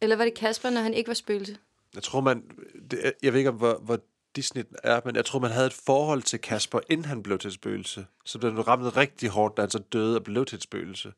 Eller 0.00 0.16
var 0.16 0.24
det 0.24 0.34
Kasper, 0.34 0.70
når 0.70 0.80
han 0.80 0.94
ikke 0.94 1.08
var 1.08 1.14
spøgelse? 1.14 1.56
jeg 1.94 2.02
tror 2.02 2.20
man, 2.20 2.42
det, 2.90 3.12
jeg 3.22 3.32
ved 3.32 3.40
ikke, 3.40 3.50
om 3.50 3.56
hvor, 3.56 3.78
hvor 3.78 3.98
Disney 4.36 4.62
er, 4.82 5.00
men 5.04 5.16
jeg 5.16 5.24
tror, 5.24 5.38
man 5.38 5.50
havde 5.50 5.66
et 5.66 5.72
forhold 5.72 6.22
til 6.22 6.38
Kasper, 6.38 6.80
inden 6.88 7.04
han 7.04 7.22
blev 7.22 7.38
til 7.38 7.52
spøgelse. 7.52 8.06
Så 8.24 8.38
blev 8.38 8.52
han 8.52 8.68
ramt 8.68 8.96
rigtig 8.96 9.28
hårdt, 9.28 9.56
da 9.56 9.62
han 9.62 9.70
så 9.70 9.78
døde 9.78 10.16
og 10.16 10.24
blev 10.24 10.44
til 10.44 10.56
et 10.56 10.62
spøgelse. 10.62 11.12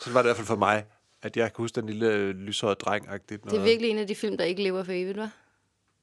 Så 0.00 0.12
var 0.12 0.22
det 0.22 0.26
i 0.26 0.28
hvert 0.28 0.36
fald 0.36 0.46
for 0.46 0.56
mig, 0.56 0.86
at 1.22 1.36
jeg 1.36 1.52
kan 1.52 1.62
huske 1.62 1.80
den 1.80 1.86
lille 1.88 2.12
øh, 2.12 2.30
lyshårede 2.34 2.74
dreng 2.74 3.08
-agtigt 3.08 3.50
Det 3.50 3.52
er 3.58 3.62
virkelig 3.62 3.90
en 3.90 3.98
af 3.98 4.06
de 4.06 4.14
film, 4.14 4.36
der 4.36 4.44
ikke 4.44 4.62
lever 4.62 4.82
for 4.82 4.92
evigt, 4.92 5.16
var? 5.18 5.30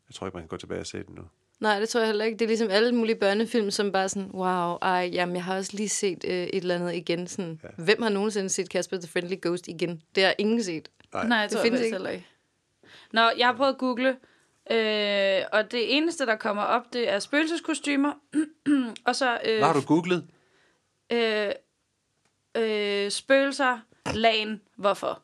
Jeg 0.10 0.16
tror 0.16 0.28
ikke, 0.28 0.36
man 0.38 0.44
kan 0.44 0.48
gå 0.48 0.58
tilbage 0.58 0.80
og 0.82 0.88
se 0.88 0.98
den 1.04 1.16
nu. 1.16 1.22
Nej, 1.60 1.80
det 1.80 1.90
tror 1.90 2.00
jeg 2.00 2.08
heller 2.08 2.26
ikke. 2.26 2.38
Det 2.38 2.46
er 2.46 2.48
ligesom 2.48 2.70
alle 2.70 2.92
mulige 2.96 3.16
børnefilm, 3.16 3.72
som 3.72 3.92
bare 3.92 4.10
sådan, 4.10 4.32
wow, 4.34 4.78
ej, 4.82 5.10
jamen, 5.14 5.36
jeg 5.36 5.44
har 5.44 5.58
også 5.58 5.72
lige 5.76 5.90
set 5.90 6.26
øh, 6.28 6.32
et 6.34 6.56
eller 6.56 6.76
andet 6.76 6.94
igen. 6.96 7.28
Sådan, 7.28 7.60
ja. 7.64 7.84
Hvem 7.84 8.02
har 8.02 8.10
nogensinde 8.10 8.50
set 8.50 8.68
Casper 8.68 8.98
the 8.98 9.08
Friendly 9.08 9.36
Ghost 9.42 9.68
igen? 9.68 10.02
Det 10.16 10.24
har 10.24 10.34
ingen 10.38 10.64
set. 10.64 10.90
Nej. 11.14 11.28
Nej, 11.28 11.38
jeg 11.38 11.50
Det 11.50 11.58
tror 11.58 11.64
findes 11.64 11.80
findes 11.80 11.86
ikke. 11.86 11.96
heller 11.96 12.10
ikke. 12.10 12.26
Nå, 13.12 13.22
jeg 13.38 13.48
har 13.48 13.54
prøvet 13.54 13.74
at 13.74 13.78
google, 13.78 14.10
øh, 14.72 15.44
og 15.52 15.72
det 15.72 15.98
eneste, 15.98 16.26
der 16.26 16.36
kommer 16.36 16.64
op, 16.64 16.94
det 16.94 17.10
er 17.10 17.20
spøgelseskostymer. 17.20 18.14
og 19.08 19.16
så 19.16 19.40
øh, 19.46 19.58
Hvad 19.58 19.68
har 19.68 19.74
du 19.74 19.82
googlet? 19.82 20.28
øh, 21.12 21.52
øh, 22.58 23.12
spøgelser, 23.12 23.80
lagen, 24.16 24.62
hvorfor? 24.76 25.22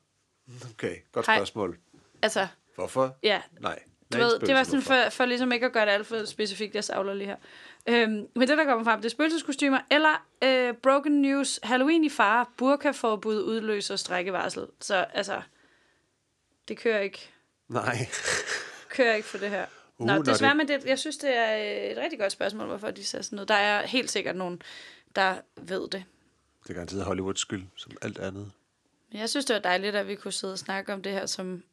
Okay, 0.73 0.95
godt 1.11 1.25
Hej. 1.25 1.37
spørgsmål. 1.37 1.77
Altså, 2.21 2.47
Hvorfor? 2.75 3.17
ja, 3.23 3.41
Nej. 3.59 3.79
du 4.13 4.17
ved, 4.17 4.39
det 4.39 4.55
var 4.55 4.63
sådan 4.63 4.81
for, 4.81 5.09
for 5.09 5.25
ligesom 5.25 5.51
ikke 5.51 5.65
at 5.65 5.73
gøre 5.73 5.85
det 5.85 5.91
alt 5.91 6.07
for 6.07 6.25
specifikt, 6.25 6.75
jeg 6.75 6.83
savler 6.83 7.13
lige 7.13 7.27
her. 7.27 7.35
Øhm, 7.89 8.27
men 8.35 8.47
det, 8.47 8.57
der 8.57 8.65
kommer 8.65 8.83
frem, 8.83 8.99
det 9.01 9.05
er 9.05 9.09
spøgelseskostymer, 9.09 9.79
eller 9.91 10.25
øh, 10.43 10.73
Broken 10.73 11.21
News, 11.21 11.59
Halloween 11.63 12.03
i 12.03 12.09
fare, 12.09 12.45
burkaforbud 12.57 13.41
udløser 13.43 13.95
strækkevarsel. 13.95 14.67
Så 14.81 14.95
altså, 14.95 15.41
det 16.67 16.77
kører 16.77 16.99
ikke, 16.99 17.29
Nej. 17.69 17.97
kører 18.95 19.15
ikke 19.15 19.27
for 19.27 19.37
det 19.37 19.49
her. 19.49 19.65
Uh, 19.97 20.07
Nå, 20.07 20.15
nå, 20.15 20.21
desværre, 20.21 20.49
det- 20.49 20.57
men 20.57 20.67
det, 20.67 20.85
jeg 20.85 20.99
synes, 20.99 21.17
det 21.17 21.37
er 21.37 21.55
øh, 21.57 21.91
et 21.91 21.97
rigtig 21.97 22.19
godt 22.19 22.31
spørgsmål, 22.31 22.67
hvorfor 22.67 22.91
de 22.91 23.03
ser 23.05 23.21
sådan 23.21 23.35
noget. 23.35 23.47
Der 23.47 23.55
er 23.55 23.87
helt 23.87 24.11
sikkert 24.11 24.35
nogen, 24.35 24.61
der 25.15 25.35
ved 25.61 25.81
det. 25.89 26.03
Det 26.63 26.69
er 26.69 26.73
garanteret 26.73 27.03
Hollywoods 27.05 27.39
skyld, 27.39 27.63
som 27.75 27.91
alt 28.01 28.19
andet. 28.19 28.51
Jeg 29.13 29.29
synes, 29.29 29.45
det 29.45 29.53
var 29.53 29.59
dejligt, 29.59 29.95
at 29.95 30.07
vi 30.07 30.15
kunne 30.15 30.31
sidde 30.31 30.53
og 30.53 30.59
snakke 30.59 30.93
om 30.93 31.01
det 31.01 31.11
her, 31.11 31.25
som... 31.25 31.63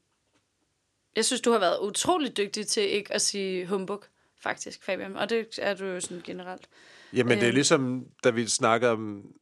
Jeg 1.16 1.24
synes, 1.24 1.40
du 1.40 1.50
har 1.52 1.58
været 1.58 1.78
utrolig 1.80 2.36
dygtig 2.36 2.66
til 2.66 2.82
ikke 2.82 3.12
at 3.12 3.22
sige 3.22 3.66
humbug, 3.66 4.04
faktisk, 4.42 4.82
Fabian. 4.84 5.16
Og 5.16 5.30
det 5.30 5.58
er 5.58 5.74
du 5.74 5.84
jo 5.84 6.00
sådan 6.00 6.22
generelt. 6.24 6.68
Jamen, 7.12 7.30
det 7.38 7.42
er 7.42 7.48
Øhm. 7.48 7.54
ligesom, 7.54 8.06
da 8.24 8.30
vi 8.30 8.46
snakker 8.46 8.88
om 8.88 9.32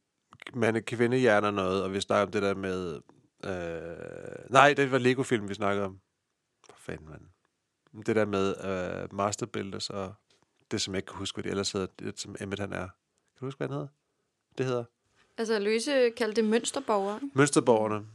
mande 0.53 0.81
kvindehjerner 0.81 1.47
og 1.47 1.53
noget, 1.53 1.83
og 1.83 1.93
vi 1.93 2.01
snakker 2.01 2.25
om 2.25 2.31
det 2.31 2.41
der 2.41 2.55
med... 2.55 3.01
Øh, 3.45 4.49
nej, 4.51 4.73
det 4.73 4.91
var 4.91 4.97
Lego-film, 4.97 5.49
vi 5.49 5.53
snakkede 5.53 5.85
om. 5.85 5.99
For 6.69 6.77
fanden, 6.79 7.09
mand. 7.09 7.21
Det 8.05 8.15
der 8.15 8.25
med 8.25 8.55
øh, 9.03 9.13
Master 9.13 9.45
Builders 9.45 9.89
og 9.89 10.13
det, 10.71 10.81
som 10.81 10.93
jeg 10.93 10.97
ikke 10.97 11.07
kan 11.07 11.17
huske, 11.17 11.35
hvad 11.35 11.43
de 11.43 11.49
ellers 11.49 11.71
hedder, 11.71 11.87
det, 11.99 12.19
som 12.19 12.35
Emmet 12.39 12.59
han 12.59 12.73
er. 12.73 12.87
Kan 12.87 13.39
du 13.39 13.45
huske, 13.45 13.57
hvad 13.57 13.67
han 13.67 13.73
hedder? 13.73 13.87
Det 14.57 14.65
hedder 14.65 14.83
Altså, 15.39 15.59
Løse 15.59 16.09
kaldte 16.17 16.41
det 16.41 16.49
mønsterborgere. 16.49 17.19
Mønsterborgerne. 17.33 18.05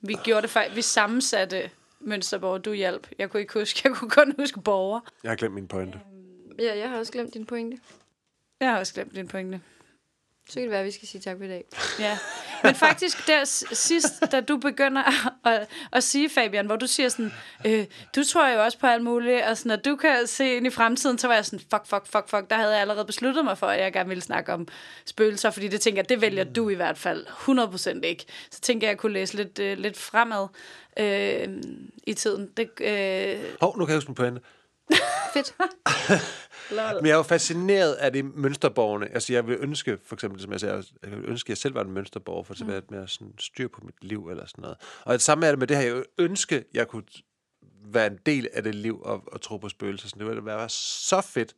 Vi 0.00 0.16
gjorde 0.24 0.42
det 0.42 0.50
faktisk... 0.50 0.76
Vi 0.76 0.82
sammensatte 0.82 1.70
mønsterborger, 2.00 2.58
du 2.58 2.72
hjalp. 2.72 3.06
Jeg 3.18 3.30
kunne 3.30 3.40
ikke 3.40 3.58
huske, 3.58 3.80
jeg 3.84 3.96
kunne 3.96 4.10
kun 4.10 4.34
huske 4.38 4.60
borger. 4.60 5.00
Jeg 5.22 5.30
har 5.30 5.36
glemt 5.36 5.54
min 5.54 5.68
pointe. 5.68 6.00
Ja, 6.58 6.78
jeg 6.78 6.90
har 6.90 6.98
også 6.98 7.12
glemt 7.12 7.34
din 7.34 7.46
pointe. 7.46 7.78
Jeg 8.60 8.70
har 8.70 8.78
også 8.78 8.94
glemt 8.94 9.14
din 9.14 9.28
pointe. 9.28 9.60
Så 10.48 10.54
kan 10.54 10.62
det 10.62 10.70
være, 10.70 10.80
at 10.80 10.86
vi 10.86 10.90
skal 10.90 11.08
sige 11.08 11.20
tak 11.20 11.36
for 11.36 11.44
i 11.44 11.48
dag. 11.48 11.64
Ja. 11.98 12.18
Men 12.62 12.74
faktisk 12.74 13.26
der 13.26 13.44
sidst, 13.72 14.22
da 14.32 14.40
du 14.40 14.56
begynder 14.56 15.02
at, 15.50 15.68
at 15.92 16.04
sige, 16.04 16.30
Fabian, 16.30 16.66
hvor 16.66 16.76
du 16.76 16.86
siger 16.86 17.08
sådan, 17.08 17.32
øh, 17.66 17.86
du 18.16 18.24
tror 18.24 18.48
jo 18.48 18.64
også 18.64 18.78
på 18.78 18.86
alt 18.86 19.04
muligt, 19.04 19.42
og 19.42 19.56
sådan, 19.56 19.72
at 19.72 19.84
du 19.84 19.96
kan 19.96 20.26
se 20.26 20.56
ind 20.56 20.66
i 20.66 20.70
fremtiden, 20.70 21.18
så 21.18 21.26
var 21.26 21.34
jeg 21.34 21.44
sådan, 21.44 21.58
fuck, 21.58 21.86
fuck, 21.86 22.06
fuck, 22.06 22.28
fuck, 22.28 22.50
der 22.50 22.56
havde 22.56 22.72
jeg 22.72 22.80
allerede 22.80 23.04
besluttet 23.04 23.44
mig 23.44 23.58
for, 23.58 23.66
at 23.66 23.80
jeg 23.80 23.92
gerne 23.92 24.08
ville 24.08 24.22
snakke 24.22 24.52
om 24.52 24.68
spøgelser, 25.04 25.50
fordi 25.50 25.68
det 25.68 25.80
tænker 25.80 25.98
jeg, 25.98 26.08
det 26.08 26.20
vælger 26.20 26.44
du 26.44 26.68
i 26.68 26.74
hvert 26.74 26.98
fald 26.98 27.26
100% 27.26 28.00
ikke. 28.02 28.24
Så 28.50 28.60
tænker 28.60 28.86
jeg, 28.86 28.90
at 28.90 28.94
jeg 28.94 28.98
kunne 28.98 29.12
læse 29.12 29.34
lidt, 29.34 29.58
øh, 29.58 29.78
lidt 29.78 29.98
fremad 29.98 30.46
øh, 30.96 31.48
i 32.06 32.14
tiden. 32.14 32.50
Det, 32.56 32.70
øh, 32.80 33.44
Hov, 33.60 33.78
nu 33.78 33.84
kan 33.84 33.92
jeg 33.92 33.96
huske 33.96 34.08
min 34.08 34.14
pointe. 34.14 34.40
Fedt. 35.34 35.56
Men 36.70 37.06
jeg 37.06 37.12
er 37.12 37.16
jo 37.16 37.22
fascineret 37.22 37.92
af 37.92 38.12
det 38.12 38.24
mønsterborgerne. 38.24 39.14
Altså, 39.14 39.32
jeg 39.32 39.46
vil 39.46 39.56
ønske, 39.60 39.98
for 40.04 40.14
eksempel, 40.14 40.40
som 40.40 40.52
jeg 40.52 40.60
siger, 40.60 40.82
jeg 41.02 41.10
vil 41.10 41.24
ønske, 41.24 41.46
at 41.46 41.48
jeg 41.48 41.56
selv 41.58 41.74
var 41.74 41.84
en 41.84 41.92
mønsterborger, 41.92 42.42
for 42.42 42.54
at 42.54 42.66
være 42.66 42.76
lidt 42.76 42.90
mere 42.90 43.08
sådan, 43.08 43.34
styr 43.38 43.68
på 43.68 43.80
mit 43.84 44.04
liv 44.04 44.28
eller 44.28 44.46
sådan 44.46 44.62
noget. 44.62 44.76
Og 45.04 45.12
det 45.12 45.22
samme 45.22 45.46
er 45.46 45.50
det 45.50 45.58
med 45.58 45.66
det 45.66 45.76
her. 45.76 45.94
Jeg 45.94 46.04
ønske, 46.18 46.56
at 46.56 46.64
jeg 46.74 46.88
kunne 46.88 47.04
være 47.84 48.06
en 48.06 48.18
del 48.26 48.48
af 48.52 48.62
det 48.62 48.74
liv 48.74 49.02
og, 49.02 49.22
og 49.32 49.40
tro 49.40 49.56
på 49.56 49.68
spøgelser. 49.68 50.08
Sådan, 50.08 50.20
det 50.20 50.28
ville 50.28 50.44
være 50.44 50.68
så 50.68 51.20
fedt 51.20 51.54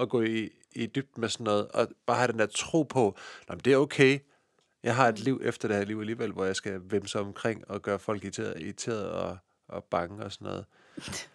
at 0.00 0.08
gå 0.08 0.22
i, 0.22 0.50
i 0.72 0.86
dybden 0.86 1.20
med 1.20 1.28
sådan 1.28 1.44
noget, 1.44 1.68
og 1.68 1.88
bare 2.06 2.16
have 2.16 2.32
den 2.32 2.38
der 2.38 2.46
tro 2.46 2.82
på, 2.82 3.16
at 3.48 3.64
det 3.64 3.72
er 3.72 3.76
okay. 3.76 4.18
Jeg 4.82 4.96
har 4.96 5.08
et 5.08 5.18
liv 5.18 5.40
efter 5.44 5.68
det 5.68 5.76
her 5.76 5.84
liv 5.84 6.00
alligevel, 6.00 6.32
hvor 6.32 6.44
jeg 6.44 6.56
skal 6.56 6.80
vemse 6.84 7.20
omkring 7.20 7.70
og 7.70 7.82
gøre 7.82 7.98
folk 7.98 8.24
irriteret, 8.24 8.60
irriteret 8.60 9.10
og, 9.10 9.38
og 9.68 9.84
bange 9.84 10.24
og 10.24 10.32
sådan 10.32 10.44
noget. 10.44 10.64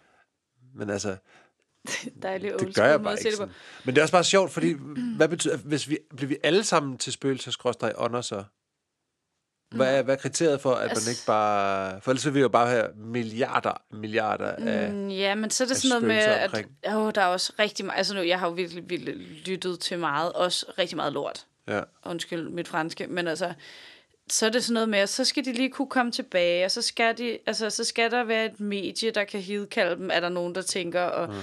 Men 0.74 0.90
altså, 0.90 1.16
dejligt 2.22 2.54
old 2.54 2.66
det 2.66 2.74
gør 2.74 2.86
jeg 2.86 3.02
bare 3.02 3.12
ikke 3.12 3.30
på. 3.30 3.36
sådan. 3.36 3.54
Men 3.84 3.94
det 3.94 4.00
er 4.00 4.04
også 4.04 4.12
bare 4.12 4.24
sjovt, 4.24 4.50
fordi 4.50 4.76
hvad 5.16 5.28
betyder, 5.28 5.56
hvis 5.56 5.88
vi, 5.88 5.98
bliver 6.16 6.28
vi 6.28 6.36
alle 6.42 6.64
sammen 6.64 6.98
til 6.98 7.12
spøgelser 7.12 7.94
ånder 7.98 8.20
så? 8.20 8.44
Hvad 9.74 9.98
er, 9.98 10.02
hvad 10.02 10.14
er 10.14 10.18
kriteriet 10.18 10.60
for, 10.60 10.70
at 10.72 10.80
man 10.80 10.90
Altså- 10.90 11.10
ikke 11.10 11.22
bare... 11.26 12.00
For 12.00 12.10
ellers 12.10 12.26
vil 12.26 12.34
vi 12.34 12.40
jo 12.40 12.48
bare 12.48 12.66
have 12.68 12.86
milliarder, 12.96 13.82
milliarder 13.90 14.46
af... 14.52 14.92
Mm, 14.92 15.08
Ja, 15.08 15.34
men 15.34 15.50
så 15.50 15.64
er 15.64 15.68
det 15.68 15.76
sådan 15.76 15.88
noget 15.88 16.06
med, 16.08 16.16
at 16.16 16.94
åh, 16.96 17.12
der 17.14 17.20
er 17.22 17.26
også 17.26 17.52
rigtig 17.58 17.84
meget... 17.84 17.98
Altså 17.98 18.14
nu, 18.14 18.20
jeg 18.20 18.38
har 18.38 18.46
jo 18.46 18.52
virkelig, 18.52 18.90
virkelig 18.90 19.14
lyttet 19.46 19.80
til 19.80 19.98
meget, 19.98 20.32
også 20.32 20.66
rigtig 20.78 20.96
meget 20.96 21.12
lort. 21.12 21.46
Ja. 21.68 21.80
Undskyld 22.06 22.48
mit 22.48 22.68
franske, 22.68 23.06
men 23.06 23.28
altså... 23.28 23.52
Så 24.30 24.46
er 24.46 24.50
det 24.50 24.64
sådan 24.64 24.74
noget 24.74 24.88
med, 24.88 24.98
at 24.98 25.08
så 25.08 25.24
skal 25.24 25.44
de 25.44 25.52
lige 25.52 25.70
kunne 25.70 25.88
komme 25.88 26.12
tilbage, 26.12 26.64
og 26.64 26.70
så 26.70 26.82
skal, 26.82 27.18
de, 27.18 27.38
altså, 27.46 27.70
så 27.70 27.84
skal 27.84 28.10
der 28.10 28.24
være 28.24 28.46
et 28.46 28.60
medie, 28.60 29.10
der 29.10 29.24
kan 29.24 29.40
hidkalde 29.40 29.96
dem, 29.96 30.10
er 30.12 30.20
der 30.20 30.28
nogen, 30.28 30.54
der 30.54 30.62
tænker, 30.62 31.00
og 31.00 31.28
mm. 31.28 31.40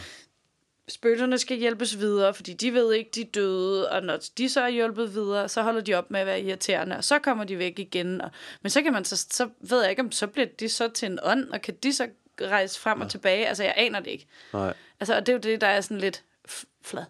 spøgelserne 0.88 1.38
skal 1.38 1.57
hjælpes 1.57 1.99
videre, 1.99 2.34
fordi 2.34 2.53
de 2.53 2.73
ved 2.73 2.93
ikke, 2.93 3.09
de 3.15 3.22
er 3.22 3.26
døde, 3.26 3.91
og 3.91 4.03
når 4.03 4.19
de 4.38 4.49
så 4.49 4.61
er 4.61 4.69
hjulpet 4.69 5.14
videre, 5.14 5.49
så 5.49 5.61
holder 5.61 5.81
de 5.81 5.93
op 5.93 6.11
med 6.11 6.19
at 6.19 6.26
være 6.26 6.41
irriterende, 6.41 6.97
og 6.97 7.03
så 7.03 7.19
kommer 7.19 7.43
de 7.43 7.57
væk 7.57 7.80
igen. 7.80 8.22
Og, 8.22 8.31
men 8.61 8.69
så 8.69 8.81
kan 8.81 8.93
man 8.93 9.05
så, 9.05 9.26
så 9.31 9.49
ved 9.59 9.81
jeg 9.81 9.89
ikke, 9.89 10.01
om 10.01 10.11
så 10.11 10.27
bliver 10.27 10.47
de 10.59 10.69
så 10.69 10.88
til 10.88 11.05
en 11.05 11.19
ånd, 11.23 11.49
og 11.49 11.61
kan 11.61 11.76
de 11.84 11.93
så 11.93 12.07
rejse 12.41 12.80
frem 12.80 13.01
og 13.01 13.09
tilbage? 13.09 13.47
Altså, 13.47 13.64
jeg 13.64 13.73
aner 13.77 13.99
det 13.99 14.11
ikke. 14.11 14.27
Nej. 14.53 14.73
Altså, 14.99 15.15
og 15.15 15.26
det 15.26 15.30
er 15.30 15.34
jo 15.34 15.39
det, 15.39 15.61
der 15.61 15.68
er 15.68 15.81
sådan 15.81 15.97
lidt 15.97 16.23
flad. 16.81 17.03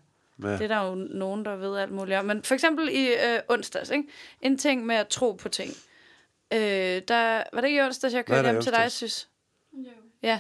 Ja. 0.43 0.51
Det 0.51 0.61
er 0.61 0.67
der 0.67 0.89
jo 0.89 0.95
nogen, 0.95 1.45
der 1.45 1.55
ved 1.55 1.77
alt 1.77 1.91
muligt 1.91 2.17
om. 2.17 2.25
Men 2.25 2.43
for 2.43 2.53
eksempel 2.53 2.89
i 2.89 3.07
øh, 3.07 3.39
onsdags, 3.47 3.89
ikke? 3.89 4.07
en 4.41 4.57
ting 4.57 4.85
med 4.85 4.95
at 4.95 5.07
tro 5.07 5.31
på 5.31 5.49
ting. 5.49 5.71
Øh, 6.53 6.59
der, 7.07 7.43
var 7.53 7.61
det 7.61 7.67
ikke 7.67 7.79
i 7.79 7.81
onsdags, 7.81 8.13
jeg 8.13 8.23
Hvad 8.27 8.37
kørte 8.37 8.51
hjem 8.51 8.61
til 8.61 8.71
dig, 8.71 8.83
onsdags? 8.83 9.13
Sys? 9.13 9.29
Ja. 10.23 10.39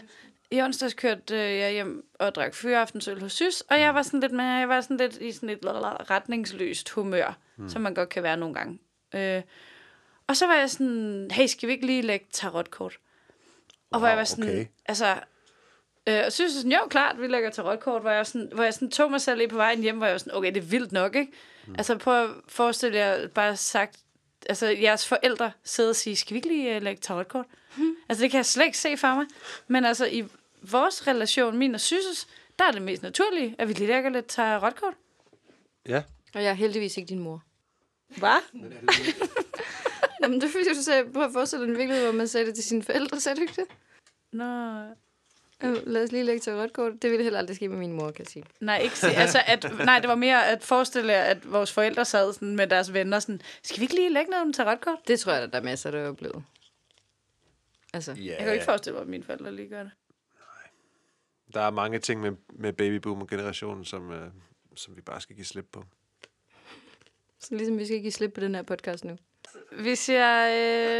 I 0.51 0.61
onsdags 0.61 0.93
kørte 0.93 1.35
øh, 1.35 1.57
jeg 1.57 1.71
hjem 1.71 2.09
og 2.19 2.35
drak 2.35 2.55
fyraftensøl 2.55 3.21
hos 3.21 3.33
Sys, 3.33 3.61
og 3.61 3.79
jeg 3.79 3.95
var 3.95 4.01
sådan 4.01 4.19
lidt, 4.19 4.31
med, 4.31 4.45
jeg 4.45 4.69
var 4.69 4.81
sådan 4.81 4.97
lidt 4.97 5.17
i 5.17 5.31
sådan 5.31 5.49
et 5.49 5.59
retningsløst 6.09 6.89
humør, 6.89 7.37
mm. 7.57 7.69
som 7.69 7.81
man 7.81 7.93
godt 7.93 8.09
kan 8.09 8.23
være 8.23 8.37
nogle 8.37 8.55
gange. 8.55 8.79
Øh, 9.15 9.41
og 10.27 10.37
så 10.37 10.47
var 10.47 10.55
jeg 10.55 10.69
sådan, 10.69 11.27
hey, 11.31 11.47
skal 11.47 11.67
vi 11.67 11.73
ikke 11.73 11.85
lige 11.85 12.01
lægge 12.01 12.25
tarotkort? 12.31 12.97
Og 13.91 13.99
hvor 13.99 14.07
Wow, 14.07 14.09
jeg 14.09 14.17
var 14.17 14.23
sådan, 14.23 14.43
okay. 14.43 14.65
altså... 14.85 15.15
Øh, 16.07 16.23
og 16.25 16.31
synes 16.31 16.53
jeg 16.53 16.57
sådan, 16.61 16.71
jo, 16.71 16.87
klart, 16.89 17.21
vi 17.21 17.27
lægger 17.27 17.49
tarotkort, 17.49 18.01
hvor 18.01 18.11
jeg, 18.11 18.27
sådan, 18.27 18.49
hvor 18.53 18.63
jeg 18.63 18.73
sådan 18.73 18.91
tog 18.91 19.11
mig 19.11 19.21
selv 19.21 19.37
lige 19.37 19.47
på 19.47 19.55
vejen 19.55 19.81
hjem, 19.81 19.97
hvor 19.97 20.05
jeg 20.05 20.13
var 20.13 20.17
sådan, 20.17 20.35
okay, 20.35 20.53
det 20.53 20.57
er 20.57 20.67
vildt 20.67 20.91
nok, 20.91 21.15
ikke? 21.15 21.31
Mm. 21.67 21.75
Altså 21.77 21.97
prøv 21.97 22.23
at 22.23 22.29
forestille 22.47 22.97
jer 22.97 23.27
bare 23.27 23.55
sagt, 23.55 23.99
altså 24.49 24.67
jeres 24.67 25.07
forældre 25.07 25.51
sidder 25.63 25.89
og 25.89 25.95
siger, 25.95 26.15
skal 26.15 26.33
vi 26.33 26.37
ikke 26.37 26.47
lige 26.47 26.75
uh, 26.75 26.81
lægge 26.81 27.01
tarotkort? 27.01 27.45
Mm. 27.77 27.95
Altså 28.09 28.23
det 28.23 28.31
kan 28.31 28.37
jeg 28.37 28.45
slet 28.45 28.65
ikke 28.65 28.77
se 28.77 28.97
for 28.97 29.15
mig. 29.15 29.25
Men 29.67 29.85
altså 29.85 30.07
i 30.07 30.25
vores 30.61 31.07
relation, 31.07 31.57
min 31.57 31.75
og 31.75 31.81
Sysses, 31.81 32.27
der 32.59 32.65
er 32.65 32.71
det 32.71 32.81
mest 32.81 33.03
naturlige, 33.03 33.55
at 33.57 33.67
vi 33.67 33.73
lige 33.73 33.87
lægger 33.87 34.09
lidt 34.09 34.27
tarotkort. 34.27 34.93
Ja. 35.87 36.03
Og 36.35 36.43
jeg 36.43 36.49
er 36.49 36.53
heldigvis 36.53 36.97
ikke 36.97 37.09
din 37.09 37.19
mor. 37.19 37.43
Hvad? 38.17 38.41
Jamen, 40.23 40.41
det 40.41 40.55
jeg, 40.55 40.75
du 40.75 40.81
sagde, 40.81 41.11
prøv 41.13 41.23
at 41.23 41.33
forestille 41.33 41.65
dig 41.65 41.71
en 41.71 41.77
virkelighed, 41.77 42.05
hvor 42.05 42.17
man 42.17 42.27
sagde 42.27 42.45
det 42.45 42.55
til 42.55 42.63
sine 42.63 42.83
forældre, 42.83 43.19
sagde 43.19 43.35
du 43.35 43.41
ikke 43.41 43.53
det? 43.55 43.65
Nå, 44.31 44.83
Øh, 45.63 45.87
Lad 45.87 46.03
os 46.03 46.11
lige 46.11 46.23
lægge 46.23 46.39
til 46.39 46.53
rødt 46.53 46.73
kort. 46.73 46.93
Det 47.01 47.11
ville 47.11 47.23
heller 47.23 47.39
aldrig 47.39 47.55
ske 47.55 47.67
med 47.67 47.77
min 47.77 47.91
mor, 47.91 48.11
kan 48.11 48.19
jeg 48.19 48.27
sige. 48.27 48.45
Nej, 48.59 48.77
ikke 48.77 48.99
se, 48.99 49.07
altså 49.07 49.39
at, 49.45 49.65
nej, 49.85 49.99
det 49.99 50.09
var 50.09 50.15
mere 50.15 50.47
at 50.47 50.63
forestille 50.63 51.13
jer, 51.13 51.21
at 51.23 51.51
vores 51.51 51.71
forældre 51.73 52.05
sad 52.05 52.33
sådan 52.33 52.55
med 52.55 52.67
deres 52.67 52.93
venner 52.93 53.19
sådan, 53.19 53.41
skal 53.63 53.79
vi 53.79 53.83
ikke 53.83 53.95
lige 53.95 54.13
lægge 54.13 54.31
noget 54.31 54.45
om 54.45 54.53
tarotkort? 54.53 55.07
Det 55.07 55.19
tror 55.19 55.31
jeg, 55.33 55.43
at 55.43 55.53
der 55.53 55.59
er 55.59 55.63
masser, 55.63 55.91
der 55.91 55.99
er 55.99 56.09
oplevet. 56.09 56.43
Altså, 57.93 58.11
ja. 58.11 58.25
Jeg 58.29 58.37
kan 58.37 58.47
jo 58.47 58.53
ikke 58.53 58.65
forestille 58.65 58.93
mig, 58.93 59.01
at 59.01 59.07
mine 59.07 59.23
forældre 59.23 59.55
lige 59.55 59.69
gør 59.69 59.83
det. 59.83 59.91
Der 61.53 61.61
er 61.61 61.69
mange 61.71 61.99
ting 61.99 62.21
med, 62.21 62.31
med 62.49 62.73
babyboomer-generationen, 62.73 63.85
som, 63.85 64.11
øh, 64.11 64.27
som 64.75 64.95
vi 64.95 65.01
bare 65.01 65.21
skal 65.21 65.35
give 65.35 65.45
slip 65.45 65.65
på. 65.71 65.83
så 67.39 67.55
ligesom 67.55 67.77
vi 67.77 67.85
skal 67.85 68.01
give 68.01 68.11
slip 68.11 68.33
på 68.33 68.39
den 68.41 68.55
her 68.55 68.61
podcast 68.61 69.05
nu. 69.05 69.17
Vi 69.71 69.95
siger 69.95 70.47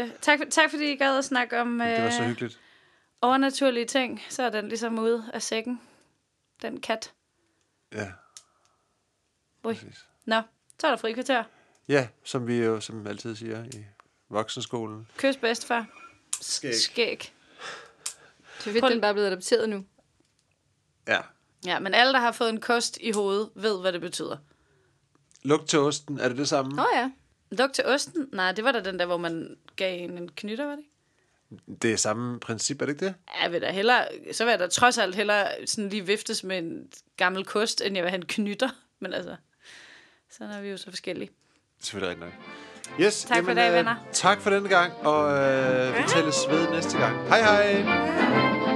øh, 0.02 0.10
tak, 0.20 0.38
tak, 0.50 0.70
fordi 0.70 0.92
I 0.92 0.96
gad 0.96 1.18
at 1.18 1.24
snakke 1.24 1.60
om 1.60 1.78
Det 1.78 2.02
var 2.02 2.10
så 2.10 2.22
øh, 2.22 2.28
hyggeligt. 2.28 2.60
Overnaturlige 3.22 3.86
ting. 3.86 4.22
Så 4.28 4.42
er 4.42 4.50
den 4.50 4.68
ligesom 4.68 4.98
ude 4.98 5.30
af 5.34 5.42
sækken. 5.42 5.80
Den 6.62 6.80
kat. 6.80 7.12
Ja, 7.92 8.06
Ui. 9.64 9.74
præcis. 9.74 10.06
Nå, 10.24 10.42
så 10.80 10.86
er 10.86 10.90
der 10.90 10.96
frikvarter. 10.96 11.44
Ja, 11.88 12.08
som 12.24 12.46
vi 12.46 12.56
jo 12.56 12.80
som 12.80 13.06
altid 13.06 13.36
siger 13.36 13.64
i 13.64 13.84
voksenskolen. 14.28 15.08
Kys 15.16 15.36
bedstefar. 15.36 15.86
Skæg. 16.40 16.74
Skæg. 16.74 17.32
Det 18.64 18.66
er 18.66 18.80
fedt, 18.80 18.92
den 18.92 19.00
bare 19.00 19.08
er 19.08 19.12
blevet 19.12 19.26
adopteret 19.26 19.68
nu. 19.68 19.84
Ja. 21.08 21.20
Ja, 21.66 21.78
men 21.78 21.94
alle, 21.94 22.12
der 22.12 22.18
har 22.18 22.32
fået 22.32 22.50
en 22.50 22.60
kost 22.60 22.98
i 23.00 23.10
hovedet, 23.12 23.50
ved, 23.54 23.80
hvad 23.80 23.92
det 23.92 24.00
betyder. 24.00 24.36
Lugt 25.42 25.68
til 25.68 25.78
osten, 25.78 26.20
er 26.20 26.28
det 26.28 26.38
det 26.38 26.48
samme? 26.48 26.80
Åh 26.80 26.86
oh, 26.86 26.90
ja. 26.94 27.10
Luk 27.50 27.72
til 27.72 27.86
osten? 27.86 28.28
Nej, 28.32 28.52
det 28.52 28.64
var 28.64 28.72
da 28.72 28.80
den 28.80 28.98
der, 28.98 29.06
hvor 29.06 29.16
man 29.16 29.56
gav 29.76 30.04
en 30.04 30.18
en 30.18 30.28
knytter, 30.28 30.64
var 30.64 30.70
det 30.72 30.78
ikke? 30.78 30.90
Det 31.82 31.92
er 31.92 31.96
samme 31.96 32.40
princip, 32.40 32.82
er 32.82 32.86
det 32.86 32.92
ikke 32.92 33.06
det? 33.06 33.14
Ja, 33.36 33.42
Jeg 33.42 33.52
vil 33.52 33.60
da 33.62 33.70
hellere, 33.70 34.04
så 34.32 34.44
vil 34.44 34.50
jeg 34.50 34.58
da 34.58 34.66
trods 34.66 34.98
alt 34.98 35.14
hellere 35.14 35.46
sådan 35.66 35.88
lige 35.88 36.06
viftes 36.06 36.44
med 36.44 36.58
en 36.58 36.82
gammel 37.16 37.44
kost, 37.44 37.80
end 37.80 37.94
jeg 37.96 38.04
vil 38.04 38.10
have 38.10 38.20
en 38.20 38.26
knytter. 38.26 38.68
Men 39.00 39.12
altså, 39.14 39.36
sådan 40.30 40.52
er 40.54 40.60
vi 40.60 40.68
jo 40.68 40.76
så 40.76 40.84
forskellige. 40.90 41.30
Selvfølgelig 41.80 42.10
rigtigt 42.10 42.38
nok. 42.40 43.00
Yes, 43.00 43.24
Tak 43.24 43.44
for 43.44 43.50
i 43.50 43.54
dag, 43.54 43.68
øh, 43.68 43.74
venner. 43.74 43.94
Tak 44.12 44.40
for 44.40 44.50
denne 44.50 44.68
gang, 44.68 44.92
og 44.92 45.30
øh, 45.38 45.98
vi 45.98 46.02
tælles 46.08 46.36
ved 46.50 46.70
næste 46.70 46.98
gang. 46.98 47.28
Hej 47.28 47.40
hej! 47.40 48.67